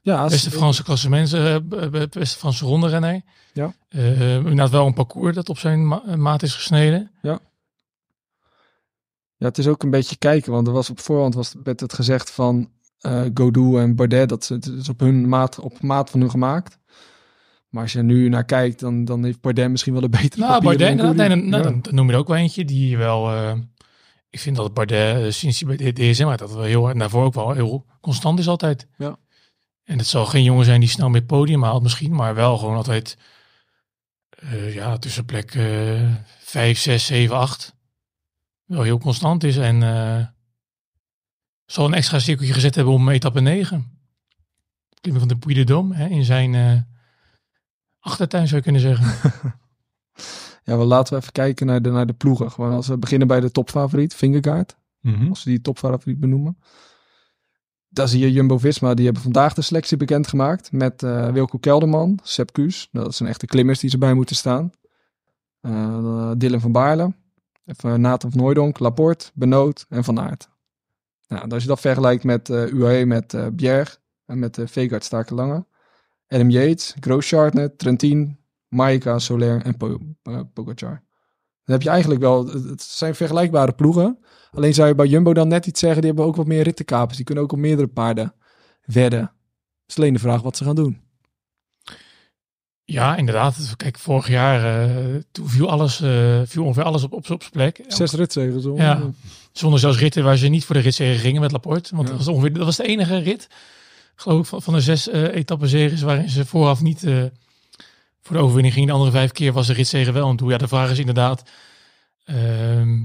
Ja, 0.00 0.18
als- 0.22 0.32
Beste 0.32 0.50
Franse 0.50 0.82
klassement, 0.82 1.30
b- 1.68 1.90
b- 1.90 2.12
beste 2.12 2.38
Franse 2.38 2.64
ronde 2.64 3.22
Ja. 3.52 3.74
Eh 3.88 4.34
inderdaad 4.34 4.70
wel 4.70 4.86
een 4.86 4.94
parcours 4.94 5.34
dat 5.34 5.48
op 5.48 5.58
zijn 5.58 5.86
ma- 5.88 6.16
maat 6.16 6.42
is 6.42 6.54
gesneden. 6.54 7.10
Ja, 7.22 7.38
het 9.38 9.58
is 9.58 9.66
ook 9.68 9.82
een 9.82 9.90
beetje 9.90 10.16
kijken, 10.16 10.52
want 10.52 10.66
er 10.66 10.72
was 10.72 10.90
op 10.90 11.00
voorhand 11.00 11.34
was, 11.34 11.54
werd 11.62 11.80
het 11.80 11.92
gezegd 11.92 12.30
van 12.30 12.70
eh 13.00 13.22
Godou 13.34 13.80
en 13.80 13.94
Bardet, 13.96 14.28
dat 14.28 14.44
ze 14.44 14.54
het 14.54 14.66
is 14.66 14.88
op 14.88 15.00
hun 15.00 15.28
maat, 15.28 15.58
op 15.60 15.82
maat 15.82 16.10
van 16.10 16.20
hun 16.20 16.30
gemaakt. 16.30 16.78
Maar 17.68 17.82
als 17.82 17.92
je 17.92 18.02
nu 18.02 18.28
naar 18.28 18.44
kijkt, 18.44 18.80
dan, 18.80 19.04
dan 19.04 19.24
heeft 19.24 19.40
Bardet 19.40 19.70
misschien 19.70 19.92
wel 19.92 20.02
een 20.02 20.10
betere 20.10 20.40
Nou, 20.40 20.62
Bardet, 20.62 20.80
dan 20.80 20.88
inderdaad, 20.90 21.16
nee, 21.16 21.28
dan, 21.28 21.48
nou, 21.48 21.62
Ja. 21.64 21.70
dan, 21.82 21.94
noem 21.94 22.06
je 22.06 22.12
er 22.12 22.18
ook 22.18 22.28
wel 22.28 22.36
eentje 22.36 22.64
die 22.64 22.96
wel... 22.96 23.32
eh, 23.32 23.52
ik 24.30 24.40
vind 24.40 24.56
dat 24.56 24.74
Bardet 24.74 25.24
eh, 25.24 25.30
sinds 25.30 25.60
hij 25.60 25.76
bij 25.76 25.92
de 25.92 26.10
DSM 26.10 26.26
uit 26.26 26.38
dat 26.38 26.52
wel 26.52 26.62
heel, 26.62 26.88
en 26.90 26.98
daarvoor 26.98 27.24
ook 27.24 27.34
wel 27.34 27.52
heel 27.52 27.84
constant 28.00 28.38
is 28.38 28.48
altijd. 28.48 28.86
Ja. 28.98 29.16
En 29.84 29.98
het 29.98 30.06
zal 30.06 30.26
geen 30.26 30.42
jongen 30.42 30.64
zijn 30.64 30.80
die 30.80 30.88
snel 30.88 31.08
met 31.08 31.26
podium 31.26 31.62
haalt 31.62 31.82
misschien, 31.82 32.14
maar 32.14 32.34
wel 32.34 32.58
gewoon 32.58 32.76
altijd 32.76 33.16
ja, 34.72 34.96
tussen 34.98 35.24
plek 35.24 35.54
eh 35.54 36.10
5, 36.38 36.78
6, 36.78 37.06
7, 37.06 37.36
8 37.36 37.75
wel 38.66 38.82
heel 38.82 38.98
constant 38.98 39.44
is. 39.44 39.56
En 39.56 39.82
eh, 39.82 40.26
zal 41.64 41.86
een 41.86 41.94
extra 41.94 42.18
cirkeltje 42.18 42.54
gezet 42.54 42.74
hebben 42.74 42.94
om 42.94 43.08
etappe 43.08 43.40
9. 43.40 43.98
Klimmen 45.00 45.20
van 45.20 45.28
de 45.28 45.38
Puy 45.38 45.64
de 45.64 45.94
hè, 45.94 46.06
in 46.06 46.24
zijn 46.24 46.54
eh, 46.54 46.80
achtertuin 47.98 48.46
zou 48.46 48.56
je 48.56 48.62
kunnen 48.62 48.80
zeggen. 48.80 49.32
Ja, 50.66 50.76
wel 50.76 50.86
laten 50.86 51.14
we 51.14 51.20
even 51.20 51.32
kijken 51.32 51.66
naar 51.66 51.82
de, 51.82 51.90
naar 51.90 52.06
de 52.06 52.12
ploegen. 52.12 52.50
Gewoon 52.50 52.72
als 52.72 52.86
we 52.86 52.98
beginnen 52.98 53.28
bij 53.28 53.40
de 53.40 53.50
topfavoriet, 53.50 54.14
Vingegaard. 54.14 54.76
Mhm. 55.00 55.28
Als 55.28 55.44
we 55.44 55.50
die 55.50 55.60
topfavoriet 55.60 56.20
benoemen. 56.20 56.58
Daar 57.88 58.08
zie 58.08 58.20
je 58.20 58.32
Jumbo-Visma, 58.32 58.94
die 58.94 59.04
hebben 59.04 59.22
vandaag 59.22 59.54
de 59.54 59.62
selectie 59.62 59.96
bekendgemaakt. 59.96 60.72
Met 60.72 61.02
eh 61.02 61.32
Wilco 61.32 61.58
Kelderman, 61.58 62.18
Sepp 62.22 62.52
Kuss. 62.52 62.88
Dat 62.92 63.14
zijn 63.14 63.28
echte 63.28 63.46
klimmers 63.46 63.80
die 63.80 63.92
erbij 63.92 64.14
moeten 64.14 64.36
staan. 64.36 64.70
Eh, 65.60 66.30
Dylan 66.36 66.60
van 66.60 66.72
Baarle. 66.72 67.14
Even 67.66 68.00
Nathan 68.00 68.30
van 68.30 68.40
Hooijdonk, 68.40 68.78
Laporte, 68.78 69.30
Benoot 69.34 69.86
en 69.88 70.04
Van 70.04 70.20
Aert. 70.20 70.48
Nou, 71.28 71.48
als 71.48 71.62
je 71.62 71.68
dat 71.68 71.80
vergelijkt 71.80 72.24
met 72.24 72.50
eh 72.50 72.72
UAE, 72.72 73.04
met 73.04 73.34
eh 73.34 73.46
Bjerg 73.52 74.00
en 74.26 74.38
met 74.38 74.56
uh, 74.56 74.66
Vegaard 74.66 75.04
Stakelange. 75.04 75.66
Adam 76.28 76.50
Yates, 76.50 76.94
Grooschartner, 77.00 77.76
Trentin, 77.76 78.38
Maika, 78.68 79.18
Soler 79.18 79.62
en 79.62 79.76
po 79.76 79.98
Pogacar. 80.52 81.04
Dan 81.64 81.74
heb 81.74 81.82
je 81.82 81.90
eigenlijk 81.90 82.20
wel, 82.20 82.46
het 82.46 82.82
zijn 82.82 83.14
vergelijkbare 83.14 83.72
ploegen. 83.72 84.18
Alleen 84.50 84.74
zou 84.74 84.88
je 84.88 84.94
bij 84.94 85.06
Jumbo 85.06 85.32
dan 85.32 85.48
net 85.48 85.66
iets 85.66 85.80
zeggen, 85.80 86.00
die 86.00 86.10
hebben 86.10 86.28
ook 86.28 86.36
wat 86.36 86.46
meer 86.46 86.62
rittenkapers. 86.62 87.16
Die 87.16 87.24
kunnen 87.26 87.44
ook 87.44 87.52
op 87.52 87.58
meerdere 87.58 87.88
paarden 87.88 88.34
wedden. 88.84 89.20
Het 89.20 89.30
is 89.86 89.96
alleen 89.96 90.12
de 90.12 90.18
vraag 90.18 90.42
wat 90.42 90.56
ze 90.56 90.64
gaan 90.64 90.74
doen. 90.74 91.05
Ja, 92.88 93.16
inderdaad. 93.16 93.74
Kijk, 93.76 93.98
vorig 93.98 94.28
jaar 94.28 94.88
eh, 94.88 95.14
toen 95.32 95.48
viel 95.48 95.70
alles, 95.70 96.00
eh, 96.00 96.40
viel 96.44 96.64
ongeveer 96.64 96.82
alles 96.82 97.02
op, 97.02 97.12
op, 97.12 97.30
op 97.30 97.42
zijn 97.42 97.52
plek. 97.52 97.80
Zes. 97.88 98.10
Ja. 98.76 99.00
Zonder 99.52 99.80
zelfs 99.80 99.98
ritten 99.98 100.24
waar 100.24 100.36
ze 100.36 100.48
niet 100.48 100.64
voor 100.64 100.74
de 100.74 100.80
ritzegen 100.80 101.20
gingen 101.20 101.40
met 101.40 101.52
Laporte. 101.52 101.96
Want 101.96 102.08
Ja. 102.08 102.14
dat, 102.14 102.24
was 102.24 102.34
ongeveer, 102.34 102.52
dat 102.52 102.64
was 102.64 102.76
de 102.76 102.86
enige 102.86 103.18
rit, 103.18 103.48
geloof 104.14 104.40
ik, 104.40 104.46
van, 104.46 104.62
van 104.62 104.74
de 104.74 104.80
zes 104.80 105.08
etappenzegers 105.10 106.00
waarin 106.02 106.28
ze 106.28 106.46
vooraf 106.46 106.80
niet 106.80 107.00
voor 108.22 108.36
de 108.36 108.42
overwinning 108.42 108.74
gingen. 108.74 108.88
De 108.88 108.94
andere 108.94 109.10
vijf 109.12 109.32
keer 109.32 109.52
was 109.52 109.66
de 109.66 109.72
ritzegen 109.72 110.12
wel 110.12 110.28
en 110.30 110.36
toe. 110.36 110.50
Ja, 110.50 110.58
de 110.58 110.68
vraag 110.68 110.90
is 110.90 110.98
inderdaad 110.98 111.42
ehm, 112.24 112.98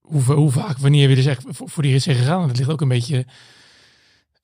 hoe, 0.00 0.22
hoe 0.22 0.50
vaak, 0.50 0.78
wanneer 0.78 1.08
we 1.08 1.14
dus 1.14 1.26
echt 1.26 1.44
voor, 1.48 1.68
voor 1.68 1.82
die 1.82 1.92
ritzegen 1.92 2.24
gaan. 2.24 2.42
En 2.42 2.48
dat 2.48 2.56
ligt 2.56 2.70
ook 2.70 2.80
een 2.80 2.88
beetje 2.88 3.26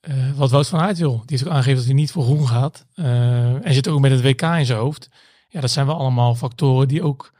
eh, 0.04 0.32
wat 0.36 0.50
Wout 0.50 0.68
van 0.68 0.80
Aert 0.80 0.98
wil. 0.98 1.12
Die 1.16 1.24
heeft 1.26 1.44
ook 1.44 1.50
aangegeven 1.52 1.76
dat 1.76 1.84
hij 1.86 1.94
niet 1.94 2.10
voor 2.10 2.22
groen 2.24 2.48
gaat. 2.48 2.86
Eh, 2.94 3.66
en 3.66 3.74
zit 3.74 3.88
ook 3.88 4.00
met 4.00 4.10
het 4.10 4.22
WK 4.22 4.42
in 4.42 4.66
zijn 4.66 4.78
hoofd. 4.78 5.08
Ja, 5.48 5.60
dat 5.60 5.70
zijn 5.70 5.86
wel 5.86 5.96
allemaal 5.96 6.34
factoren 6.34 6.88
die 6.88 7.02
ook 7.02 7.32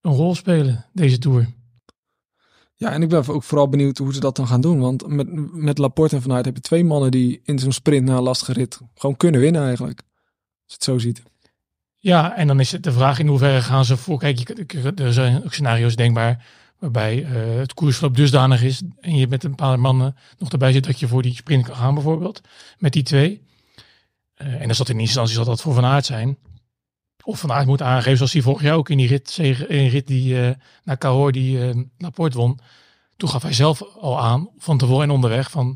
een 0.00 0.12
rol 0.12 0.34
spelen, 0.34 0.84
deze 0.92 1.18
Tour. 1.18 1.46
Ja, 2.74 2.90
en 2.92 3.02
ik 3.02 3.08
ben 3.08 3.26
ook 3.26 3.42
vooral 3.42 3.68
benieuwd 3.68 3.98
hoe 3.98 4.14
ze 4.14 4.20
dat 4.20 4.36
dan 4.36 4.46
gaan 4.46 4.60
doen. 4.60 4.80
Want 4.80 5.06
met, 5.06 5.52
met 5.54 5.78
Laporte 5.78 6.16
en 6.16 6.22
Van 6.22 6.32
Aert 6.32 6.44
heb 6.44 6.54
je 6.54 6.60
twee 6.60 6.84
mannen 6.84 7.10
die 7.10 7.40
in 7.44 7.58
zo'n 7.58 7.72
sprint 7.72 8.06
na 8.06 8.16
een 8.16 8.22
lastige 8.22 8.52
rit 8.52 8.80
gewoon 8.94 9.16
kunnen 9.16 9.40
winnen 9.40 9.64
eigenlijk. 9.64 9.98
Als 9.98 10.08
je 10.66 10.74
het 10.74 10.84
zo 10.84 10.98
ziet. 10.98 11.22
Ja, 11.96 12.36
en 12.36 12.46
dan 12.46 12.60
is 12.60 12.72
het 12.72 12.82
de 12.82 12.92
vraag 12.92 13.18
in 13.18 13.26
hoeverre 13.26 13.62
gaan 13.62 13.84
ze 13.84 13.96
voor. 13.96 14.18
Kijk, 14.18 14.38
je- 14.72 14.92
er 14.94 15.12
zijn 15.12 15.44
ook 15.44 15.52
scenario's 15.52 15.96
denkbaar 15.96 16.46
waarbij 16.84 17.24
eh, 17.24 17.56
het 17.56 17.74
koersverloop 17.74 18.16
dusdanig 18.16 18.62
is 18.62 18.82
en 19.00 19.16
je 19.16 19.28
met 19.28 19.44
een 19.44 19.54
paar 19.54 19.80
mannen 19.80 20.16
nog 20.38 20.52
erbij 20.52 20.72
zit 20.72 20.84
dat 20.84 21.00
je 21.00 21.08
voor 21.08 21.22
die 21.22 21.34
sprint 21.34 21.66
kan 21.66 21.76
gaan 21.76 21.94
bijvoorbeeld. 21.94 22.40
Met 22.78 22.92
die 22.92 23.02
twee. 23.02 23.42
Eh, 24.34 24.60
en 24.60 24.66
dan 24.66 24.74
zat 24.74 24.88
in 24.88 24.98
eerste 24.98 25.00
instantie 25.00 25.34
zal 25.34 25.44
dat 25.44 25.60
voor 25.60 25.74
Van 25.74 25.84
Aert 25.84 26.06
zijn. 26.06 26.38
Of 27.22 27.40
Van 27.40 27.52
Aert 27.52 27.66
moet 27.66 27.82
aangeven, 27.82 28.16
zoals 28.16 28.32
hij 28.32 28.42
vorig 28.42 28.62
jaar 28.62 28.76
ook 28.76 28.88
in 28.88 28.96
die 28.96 29.08
rit, 29.08 29.38
in 29.68 29.88
rit 29.88 30.06
die 30.06 30.40
eh 30.40 30.54
naar 30.82 30.98
Cahors 30.98 31.32
die 31.32 31.88
Laporte 31.98 32.36
won. 32.36 32.58
Toen 33.16 33.28
gaf 33.28 33.42
hij 33.42 33.52
zelf 33.52 33.82
al 33.82 34.20
aan, 34.20 34.48
van 34.58 34.78
tevoren 34.78 35.02
en 35.02 35.10
onderweg, 35.10 35.50
van 35.50 35.68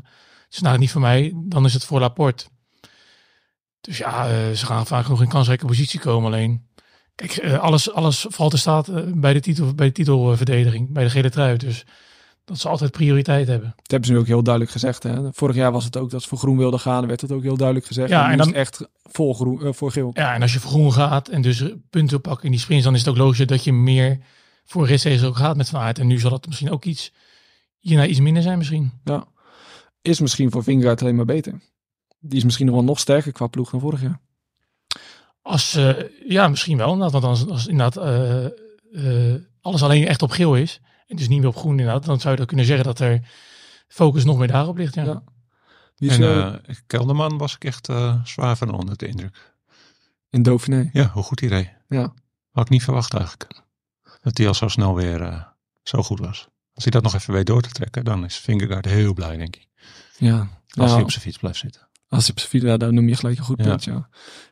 het 0.45 0.53
is 0.53 0.59
nou 0.59 0.77
niet 0.77 0.91
voor 0.91 1.01
mij, 1.01 1.33
dan 1.35 1.65
is 1.65 1.73
het 1.73 1.85
voor 1.85 1.99
Laporte. 1.99 2.45
Dus 3.81 3.97
ja, 3.97 4.53
ze 4.53 4.65
gaan 4.65 4.87
vaak 4.87 5.07
nog 5.07 5.21
in 5.21 5.27
kansrijke 5.27 5.65
positie 5.65 5.99
komen. 5.99 6.31
Alleen, 6.31 6.68
kijk, 7.27 7.35
eh, 7.37 7.59
alles, 7.59 7.91
alles 7.91 8.25
valt 8.29 8.53
in 8.53 8.59
staat 8.59 8.87
eh, 8.87 9.03
bij 9.13 9.33
de, 9.33 9.39
titel, 9.39 9.73
bij 9.73 9.87
de 9.87 9.93
titelverdediging, 9.93 10.91
bij 10.91 11.03
de 11.03 11.09
gele 11.09 11.29
trui. 11.29 11.57
Dus 11.57 11.85
dat 12.45 12.59
ze 12.59 12.69
altijd 12.69 12.91
prioriteit 12.91 13.47
hebben. 13.47 13.73
Dat 13.75 13.91
hebben 13.91 14.07
ze 14.07 14.13
nu 14.13 14.19
ook 14.19 14.27
heel 14.27 14.43
duidelijk 14.43 14.73
gezegd. 14.73 15.03
Hè? 15.03 15.33
Vorig 15.33 15.55
jaar 15.55 15.71
was 15.71 15.83
het 15.83 15.97
ook 15.97 16.09
dat 16.09 16.21
ze 16.21 16.27
voor 16.27 16.37
groen 16.37 16.57
wilden 16.57 16.79
gaan. 16.79 17.07
werd 17.07 17.21
het 17.21 17.31
ook 17.31 17.41
heel 17.41 17.57
duidelijk 17.57 17.87
gezegd. 17.87 18.09
Ja, 18.09 18.31
en 18.31 18.39
is 18.39 18.45
dan- 18.45 18.53
echt 18.53 18.87
vol 19.03 19.33
groen, 19.33 19.63
eh, 19.65 19.73
voor 19.73 19.91
geel. 19.91 20.11
Ja, 20.13 20.33
en 20.33 20.41
als 20.41 20.53
je 20.53 20.59
voor 20.59 20.71
groen 20.71 20.93
gaat 20.93 21.27
en 21.27 21.41
dus 21.41 21.63
punten 21.89 22.21
pakken 22.21 22.45
in 22.45 22.51
die 22.51 22.59
sprints, 22.59 22.83
dan 22.83 22.93
is 22.93 22.99
het 22.99 23.09
ook 23.09 23.17
logisch 23.17 23.47
dat 23.47 23.63
je 23.63 23.73
meer 23.73 24.19
voor 24.65 24.87
ritseries 24.87 25.23
ook 25.23 25.35
gaat 25.35 25.57
met 25.57 25.69
Van 25.69 25.79
Aert. 25.79 25.99
En 25.99 26.07
nu 26.07 26.19
zal 26.19 26.29
dat 26.29 26.47
misschien 26.47 26.71
ook 26.71 26.85
iets, 26.85 27.11
hierna 27.79 28.05
iets 28.05 28.19
minder 28.19 28.43
zijn 28.43 28.57
misschien. 28.57 28.91
Ja. 29.03 29.25
Is 30.01 30.19
misschien 30.19 30.51
voor 30.51 30.63
Vingegaard 30.63 31.01
alleen 31.01 31.15
maar 31.15 31.25
beter. 31.25 31.59
Die 32.19 32.37
is 32.37 32.43
misschien 32.43 32.65
nog 32.65 32.75
wel 32.75 32.83
nog 32.83 32.99
sterker 32.99 33.31
qua 33.31 33.47
ploeg 33.47 33.69
dan 33.69 33.79
vorig 33.79 34.01
jaar. 34.01 34.19
Als, 35.41 35.75
eh, 35.75 35.93
ja, 36.27 36.47
misschien 36.47 36.77
wel. 36.77 36.91
Inderdaad, 36.93 37.11
want 37.21 37.23
als, 37.25 37.47
als 37.47 37.67
inderdaad 37.67 37.97
eh, 38.03 38.45
eh, 39.33 39.41
alles 39.61 39.83
alleen 39.83 40.07
echt 40.07 40.21
op 40.21 40.31
geel 40.31 40.55
is, 40.55 40.79
en 41.07 41.15
dus 41.15 41.27
niet 41.27 41.39
meer 41.39 41.47
op 41.47 41.55
groen 41.55 41.79
inderdaad, 41.79 42.05
dan 42.05 42.19
zou 42.19 42.31
je 42.33 42.39
dat 42.39 42.47
kunnen 42.47 42.65
zeggen 42.65 42.85
dat 42.85 42.99
er 42.99 43.27
focus 43.87 44.23
nog 44.25 44.37
meer 44.37 44.47
daarop 44.47 44.77
ligt. 44.77 44.95
Ja. 44.95 45.23
Ja. 45.95 46.59
En 46.65 46.75
Kelderman 46.87 47.37
was 47.37 47.55
ik 47.55 47.63
echt 47.63 47.89
eh, 47.89 48.15
zwaar 48.23 48.57
van 48.57 48.73
onder 48.73 48.97
de 48.97 49.07
indruk. 49.07 49.53
in 50.29 50.43
Dauphiné. 50.43 50.89
Ja, 50.93 51.07
hoe 51.13 51.23
goed 51.23 51.39
hij 51.39 51.49
reed. 51.49 51.69
Ja. 51.87 52.13
Had 52.51 52.63
ik 52.65 52.69
niet 52.69 52.83
verwacht 52.83 53.13
eigenlijk. 53.13 53.61
Dat 54.21 54.37
hij 54.37 54.47
al 54.47 54.53
zo 54.53 54.67
snel 54.67 54.95
weer 54.95 55.21
eh, 55.21 55.41
zo 55.83 56.03
goed 56.03 56.19
was. 56.19 56.47
Als 56.73 56.83
hij 56.83 56.91
dat 56.91 57.03
nog 57.03 57.13
even 57.13 57.33
weet 57.33 57.45
door 57.45 57.61
te 57.61 57.69
trekken, 57.71 58.05
dan 58.05 58.25
is 58.25 58.37
Vingegaard 58.37 58.85
heel 58.85 59.13
blij, 59.13 59.37
denk 59.37 59.55
ik. 59.55 59.67
Ja, 60.17 60.47
Als 60.69 60.91
hij 60.91 61.01
op 61.01 61.11
zijn 61.11 61.23
fiets 61.23 61.37
blijft 61.37 61.59
zitten. 61.59 61.87
als 62.07 62.25
je 62.25 62.31
op 62.31 62.37
zijn 62.39 62.49
fiets, 62.51 62.63
ja, 62.65 62.77
dan 62.77 62.93
noem 62.93 63.07
je 63.07 63.15
gelijk 63.15 63.37
een 63.37 63.43
goed 63.43 63.59
Ja. 63.59 63.65
punt, 63.69 63.83
ja. 63.83 63.91
Ja, 63.93 64.09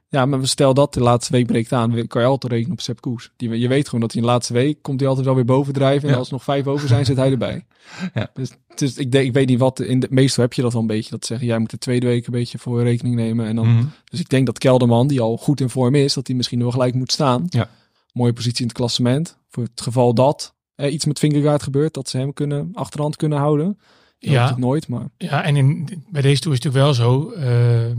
maar 0.10 0.48
stel 0.48 0.74
dat 0.74 0.94
de 0.94 1.00
laatste 1.02 1.32
week 1.32 1.46
breekt 1.48 1.72
aan, 1.74 2.08
kan 2.08 2.22
je 2.22 2.28
altijd 2.28 2.52
rekenen 2.52 2.72
op 2.72 2.82
Sepp 2.82 3.02
Koes. 3.02 3.32
Die, 3.36 3.58
je 3.60 3.68
weet 3.68 3.86
gewoon 3.86 4.00
dat 4.02 4.12
hij 4.12 4.22
in 4.22 4.28
de 4.28 4.34
laatste 4.34 4.54
week, 4.54 4.82
komt 4.82 5.00
hij 5.00 5.10
altijd 5.10 5.26
wel 5.26 5.36
weer 5.36 5.46
bovendrijven. 5.46 6.04
En 6.08 6.14
Ja. 6.14 6.20
als 6.20 6.28
er 6.28 6.34
nog 6.34 6.44
vijf 6.44 6.68
over 6.68 6.88
zijn, 6.88 7.06
zit 7.06 7.18
hij 7.18 7.32
erbij. 7.32 7.66
Ja. 8.14 8.30
Dus, 8.34 8.52
is, 8.76 8.98
ik, 8.98 9.12
denk, 9.12 9.26
ik 9.26 9.34
weet 9.34 9.48
niet 9.48 9.60
wat, 9.60 9.80
in 9.80 10.00
de, 10.00 10.08
meestal 10.10 10.44
heb 10.44 10.54
je 10.54 10.62
dat 10.62 10.72
wel 10.74 10.82
een 10.82 10.88
beetje. 10.88 11.10
Dat 11.10 11.22
ze 11.22 11.28
zeggen, 11.28 11.48
jij 11.48 11.60
moet 11.60 11.70
de 11.70 11.78
tweede 11.78 12.06
week 12.06 12.26
een 12.26 12.32
beetje 12.34 12.58
voor 12.58 12.84
rekening 12.84 13.16
nemen. 13.16 13.46
En 13.46 13.56
dan, 13.56 13.68
Mhm. 13.68 13.84
Dus 14.12 14.20
ik 14.20 14.30
denk 14.30 14.46
dat 14.46 14.58
Kelderman, 14.58 15.08
die 15.08 15.22
al 15.22 15.38
goed 15.38 15.62
in 15.62 15.70
vorm 15.70 15.96
is, 15.96 16.14
dat 16.14 16.28
hij 16.28 16.36
misschien 16.36 16.60
wel 16.60 16.72
gelijk 16.72 16.94
moet 16.94 17.12
staan. 17.12 17.46
Ja. 17.50 17.70
Mooie 18.14 18.34
positie 18.34 18.62
in 18.62 18.68
het 18.68 18.78
klassement. 18.78 19.38
Voor 19.50 19.64
het 19.64 19.82
geval 19.82 20.14
dat 20.14 20.56
er 20.76 20.90
iets 20.90 21.06
met 21.06 21.20
Vingegaard 21.20 21.64
gebeurt, 21.64 21.94
dat 21.94 22.10
ze 22.10 22.18
hem 22.18 22.34
kunnen, 22.34 22.70
achterhand 22.74 23.16
kunnen 23.16 23.38
houden. 23.38 23.80
Je 24.18 24.32
Ja. 24.32 24.58
nooit, 24.58 24.88
maar 24.88 25.08
Ja, 25.18 25.44
en 25.44 25.56
in, 25.56 25.88
bij 26.10 26.22
deze 26.22 26.42
tour 26.42 26.58
is 26.58 26.64
het 26.64 26.74
natuurlijk 26.74 26.84
wel 26.84 26.94
zo. 26.94 27.32
eh, 27.32 27.96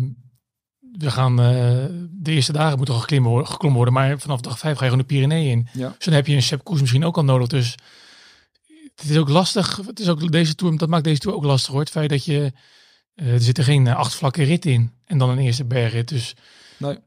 we 0.92 1.10
gaan 1.10 1.40
eh, 1.40 1.84
de 2.10 2.32
eerste 2.32 2.52
dagen 2.52 2.76
moeten 2.76 2.94
al 2.94 3.00
geklimmen 3.00 3.30
worden, 3.30 3.48
geklommen 3.48 3.76
worden, 3.76 3.94
maar 3.94 4.18
vanaf 4.18 4.40
dag 4.40 4.58
vijf 4.58 4.76
ga 4.76 4.84
je 4.84 4.90
gewoon 4.90 5.06
de 5.06 5.14
Pyreneeën 5.14 5.50
in. 5.50 5.68
Ja. 5.72 5.88
Dus 5.96 6.04
dan 6.04 6.14
heb 6.14 6.26
je 6.26 6.34
een 6.34 6.42
Sepp 6.42 6.64
Koes 6.64 6.80
misschien 6.80 7.04
ook 7.04 7.16
al 7.16 7.24
nodig. 7.24 7.48
Dus 7.48 7.74
het 8.96 9.10
is 9.10 9.16
ook 9.16 9.28
lastig. 9.28 9.80
Het 9.86 10.00
is 10.00 10.08
ook 10.08 10.32
deze 10.32 10.54
tour, 10.54 10.76
dat 10.76 10.88
maakt 10.88 11.04
deze 11.04 11.18
tour 11.20 11.36
ook 11.36 11.44
lastig 11.44 11.70
hoor. 11.70 11.80
Het 11.80 11.90
feit 11.90 12.10
dat 12.10 12.24
je 12.24 12.52
eh, 13.14 13.32
er 13.32 13.40
zitten 13.40 13.64
geen 13.64 13.86
eh, 13.86 13.96
acht 13.96 14.14
vlakke 14.14 14.42
rit 14.42 14.66
in 14.66 14.92
en 15.04 15.18
dan 15.18 15.30
een 15.30 15.38
eerste 15.38 15.64
bergrit. 15.64 16.08
Dus 16.08 16.34
Nee. 16.76 16.98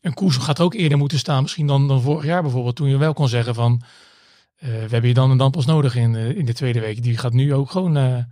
een 0.00 0.14
koers 0.14 0.36
gaat 0.36 0.60
ook 0.60 0.74
eerder 0.74 0.98
moeten 0.98 1.18
staan, 1.18 1.42
misschien 1.42 1.66
dan, 1.66 1.88
dan 1.88 2.02
vorig 2.02 2.24
jaar 2.24 2.42
bijvoorbeeld, 2.42 2.76
toen 2.76 2.88
je 2.88 2.96
wel 2.96 3.12
kon 3.12 3.28
zeggen 3.28 3.54
van 3.54 3.82
we 4.56 4.66
hebben 4.66 5.06
je 5.08 5.14
dan 5.14 5.30
en 5.30 5.36
dan 5.36 5.50
pas 5.50 5.66
nodig 5.66 5.94
in, 5.96 6.14
in 6.14 6.44
de 6.44 6.52
tweede 6.54 6.80
week. 6.80 7.02
Die 7.02 7.18
gaat 7.18 7.32
nu 7.32 7.54
ook 7.54 7.70
gewoon 7.70 8.26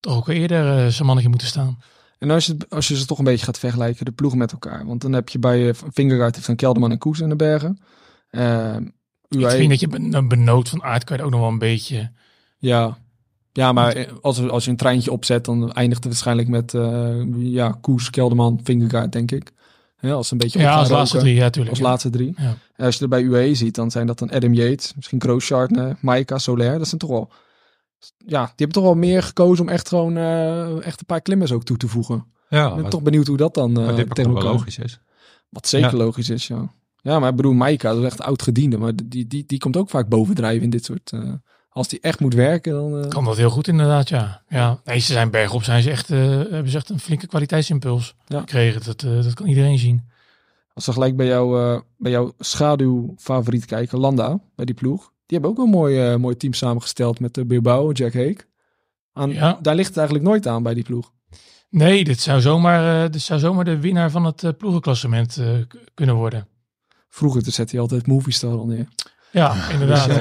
toch 0.00 0.16
ook 0.16 0.28
eerder 0.28 0.92
zijn 0.92 1.06
mannetje 1.06 1.30
moeten 1.30 1.48
staan. 1.48 1.78
En 2.18 2.30
als 2.30 2.46
je, 2.46 2.56
als 2.68 2.88
je 2.88 2.96
ze 2.96 3.06
toch 3.06 3.18
een 3.18 3.24
beetje 3.24 3.44
gaat 3.44 3.58
vergelijken, 3.58 4.04
de 4.04 4.12
ploegen 4.12 4.38
met 4.38 4.52
elkaar. 4.52 4.86
Want 4.86 5.00
dan 5.00 5.12
heb 5.12 5.28
je 5.28 5.38
bij 5.38 5.60
uh, 5.60 5.74
Vingegaard 5.90 6.34
heeft 6.34 6.46
dan 6.46 6.56
Kelderman 6.56 6.90
en 6.90 6.98
Koes 6.98 7.20
in 7.20 7.28
de 7.28 7.36
bergen. 7.36 7.78
Uh, 8.30 8.76
Ik 9.28 9.48
vind 9.48 9.70
dat 9.70 9.80
je 9.80 9.88
ben, 9.88 10.28
benood 10.28 10.68
van 10.68 10.82
aard 10.82 11.04
kan 11.04 11.16
je 11.16 11.22
ook 11.22 11.30
nog 11.30 11.40
wel 11.40 11.48
een 11.48 11.58
beetje... 11.58 12.10
Ja, 12.58 12.98
ja 13.52 13.72
maar 13.72 14.08
als, 14.20 14.48
als 14.48 14.64
je 14.64 14.70
een 14.70 14.76
treintje 14.76 15.12
opzet, 15.12 15.44
dan 15.44 15.72
eindigt 15.72 16.04
het 16.04 16.12
waarschijnlijk 16.12 16.48
met 16.48 16.72
uh, 16.72 17.24
ja, 17.36 17.78
Koes, 17.80 18.10
Kelderman, 18.10 18.60
Vingegaard, 18.62 19.12
denk 19.12 19.30
ik. 19.30 19.52
Ja, 20.00 20.12
als 20.12 20.30
een 20.30 20.38
beetje 20.38 20.58
ja, 20.58 20.74
als 20.74 20.88
laatste 20.88 21.18
drie, 21.18 21.34
ja, 21.34 21.50
tuurlijk. 21.50 21.70
Als 21.70 21.78
ja. 21.78 21.88
laatste 21.88 22.10
drie. 22.10 22.34
Ja. 22.36 22.56
En 22.76 22.84
als 22.84 22.96
je 22.96 23.02
er 23.02 23.08
bij 23.08 23.22
UAE 23.22 23.54
ziet, 23.54 23.74
dan 23.74 23.90
zijn 23.90 24.06
dat 24.06 24.18
dan 24.18 24.30
Adam 24.30 24.54
Yates, 24.54 24.92
misschien 24.94 25.20
Grooschartner, 25.20 25.96
Maika, 26.00 26.38
Soler. 26.38 26.78
Dat 26.78 26.88
zijn 26.88 27.00
toch 27.00 27.10
wel... 27.10 27.30
Ja, 28.26 28.44
die 28.44 28.54
hebben 28.56 28.76
toch 28.76 28.84
wel 28.84 28.94
meer 28.94 29.22
gekozen 29.22 29.64
om 29.64 29.70
echt 29.70 29.88
gewoon 29.88 30.16
uh, 30.16 30.86
echt 30.86 31.00
een 31.00 31.06
paar 31.06 31.20
klimmers 31.20 31.52
ook 31.52 31.64
toe 31.64 31.76
te 31.76 31.88
voegen. 31.88 32.26
Ja, 32.48 32.68
ik 32.68 32.74
ben 32.74 32.90
toch 32.90 33.02
benieuwd 33.02 33.26
hoe 33.26 33.36
dat 33.36 33.54
dan 33.54 33.80
uh, 33.80 33.96
dit 33.96 34.14
tegen 34.14 34.30
elkaar 34.30 34.52
logisch 34.52 34.78
is. 34.78 35.00
Wat 35.48 35.68
zeker 35.68 35.90
ja. 35.90 35.96
logisch 35.96 36.30
is, 36.30 36.46
ja. 36.46 36.72
Ja, 37.02 37.18
maar 37.18 37.30
ik 37.30 37.36
bedoel, 37.36 37.52
Maika, 37.52 37.92
dat 37.92 37.98
is 37.98 38.04
echt 38.04 38.20
oud 38.20 38.42
gediende. 38.42 38.78
Maar 38.78 38.92
die, 39.04 39.26
die, 39.26 39.44
die 39.46 39.58
komt 39.58 39.76
ook 39.76 39.90
vaak 39.90 40.08
bovendrijven 40.08 40.62
in 40.62 40.70
dit 40.70 40.84
soort... 40.84 41.12
Uh, 41.12 41.32
als 41.68 41.88
die 41.88 42.00
echt 42.00 42.20
moet 42.20 42.34
werken, 42.34 42.72
dan... 42.72 42.98
Uh... 42.98 43.08
Kan 43.08 43.24
dat 43.24 43.36
heel 43.36 43.50
goed 43.50 43.68
inderdaad, 43.68 44.08
ja. 44.08 44.42
ja. 44.48 44.80
Nee, 44.84 44.98
ze 44.98 45.12
zijn 45.12 45.30
bergop, 45.30 45.62
zijn 45.62 45.82
ze 45.82 45.90
echt, 45.90 46.10
uh, 46.10 46.18
hebben 46.28 46.68
ze 46.68 46.76
echt 46.76 46.88
een 46.88 47.00
flinke 47.00 47.26
kwaliteitsimpuls 47.26 48.14
ja. 48.26 48.38
gekregen. 48.38 48.84
Dat, 48.84 49.02
uh, 49.02 49.22
dat 49.22 49.34
kan 49.34 49.46
iedereen 49.46 49.78
zien. 49.78 50.08
Als 50.72 50.86
we 50.86 50.92
gelijk 50.92 51.16
bij, 51.16 51.26
jou, 51.26 51.60
uh, 51.60 51.80
bij 51.96 52.10
jouw 52.10 52.32
schaduwfavoriet 52.38 53.64
kijken, 53.64 53.98
Landa, 53.98 54.40
bij 54.56 54.64
die 54.64 54.74
ploeg. 54.74 55.12
Die 55.28 55.38
hebben 55.38 55.50
ook 55.50 55.66
een 55.66 55.70
mooi, 55.70 56.12
uh, 56.12 56.16
mooi 56.16 56.36
team 56.36 56.52
samengesteld 56.52 57.20
met 57.20 57.34
de 57.34 57.44
Bilbao, 57.44 57.92
Jack 57.92 58.12
Hake. 58.12 58.38
Aan, 59.12 59.30
ja. 59.30 59.58
Daar 59.62 59.74
ligt 59.74 59.88
het 59.88 59.96
eigenlijk 59.96 60.26
nooit 60.28 60.46
aan 60.46 60.62
bij 60.62 60.74
die 60.74 60.84
ploeg. 60.84 61.12
Nee, 61.70 62.04
dit 62.04 62.20
zou 62.20 62.40
zomaar, 62.40 63.04
uh, 63.04 63.10
dit 63.10 63.22
zou 63.22 63.40
zomaar 63.40 63.64
de 63.64 63.80
winnaar 63.80 64.10
van 64.10 64.24
het 64.24 64.42
uh, 64.42 64.50
ploegenklassement 64.58 65.40
kunnen 65.94 66.14
worden. 66.14 66.46
Vroeger 67.08 67.42
zette 67.44 67.70
hij 67.70 67.80
altijd 67.80 68.06
Movistar 68.06 68.58
al 68.58 68.66
neer. 68.66 68.88
Ja, 69.30 69.70
inderdaad. 69.70 70.06
Dus, 70.06 70.16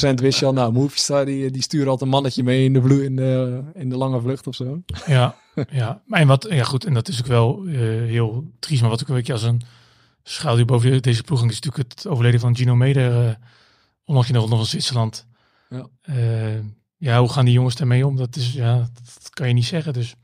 ja. 0.00 0.10
100% 0.10 0.14
wist 0.14 0.38
je 0.38 0.46
al, 0.46 0.52
nou, 0.52 0.72
Movistar 0.72 1.24
die, 1.24 1.50
die 1.50 1.62
sturen 1.62 1.86
altijd 1.88 2.02
een 2.02 2.14
mannetje 2.14 2.42
mee 2.42 2.64
in 2.64 2.72
de, 2.72 2.82
vlo- 2.82 3.00
in 3.00 3.16
de, 3.16 3.62
in 3.74 3.88
de 3.88 3.96
lange 3.96 4.20
vlucht 4.20 4.46
of 4.46 4.54
zo. 4.54 4.82
Ja, 5.06 5.36
ja. 5.70 6.02
Maar 6.06 6.20
en 6.20 6.26
wat, 6.26 6.46
ja 6.50 6.64
goed, 6.64 6.84
en 6.84 6.94
dat 6.94 7.08
is 7.08 7.18
ook 7.18 7.26
wel 7.26 7.66
uh, 7.66 7.78
heel 8.08 8.44
triest, 8.58 8.80
maar 8.80 8.90
wat 8.90 9.02
ook 9.02 9.08
een 9.08 9.14
beetje 9.14 9.32
als 9.32 9.42
een 9.42 9.62
schaduw 10.22 10.64
boven 10.64 11.02
deze 11.02 11.22
ploeg 11.22 11.38
is 11.38 11.60
natuurlijk 11.60 11.90
het 11.90 12.06
overleden 12.06 12.40
van 12.40 12.56
Gino 12.56 12.74
Meder, 12.74 13.38
onlangs 14.04 14.28
in 14.28 14.34
de 14.34 14.40
Ronde 14.40 14.56
van 14.56 14.66
Zwitserland. 14.66 15.26
Ja. 15.68 15.86
Uh, 16.04 16.58
ja, 16.96 17.20
hoe 17.20 17.28
gaan 17.28 17.44
die 17.44 17.54
jongens 17.54 17.74
daarmee 17.74 18.06
om? 18.06 18.16
Dat, 18.16 18.36
is, 18.36 18.52
ja, 18.52 18.76
dat 18.76 19.30
kan 19.30 19.48
je 19.48 19.54
niet 19.54 19.64
zeggen, 19.64 19.92
dus... 19.92 20.14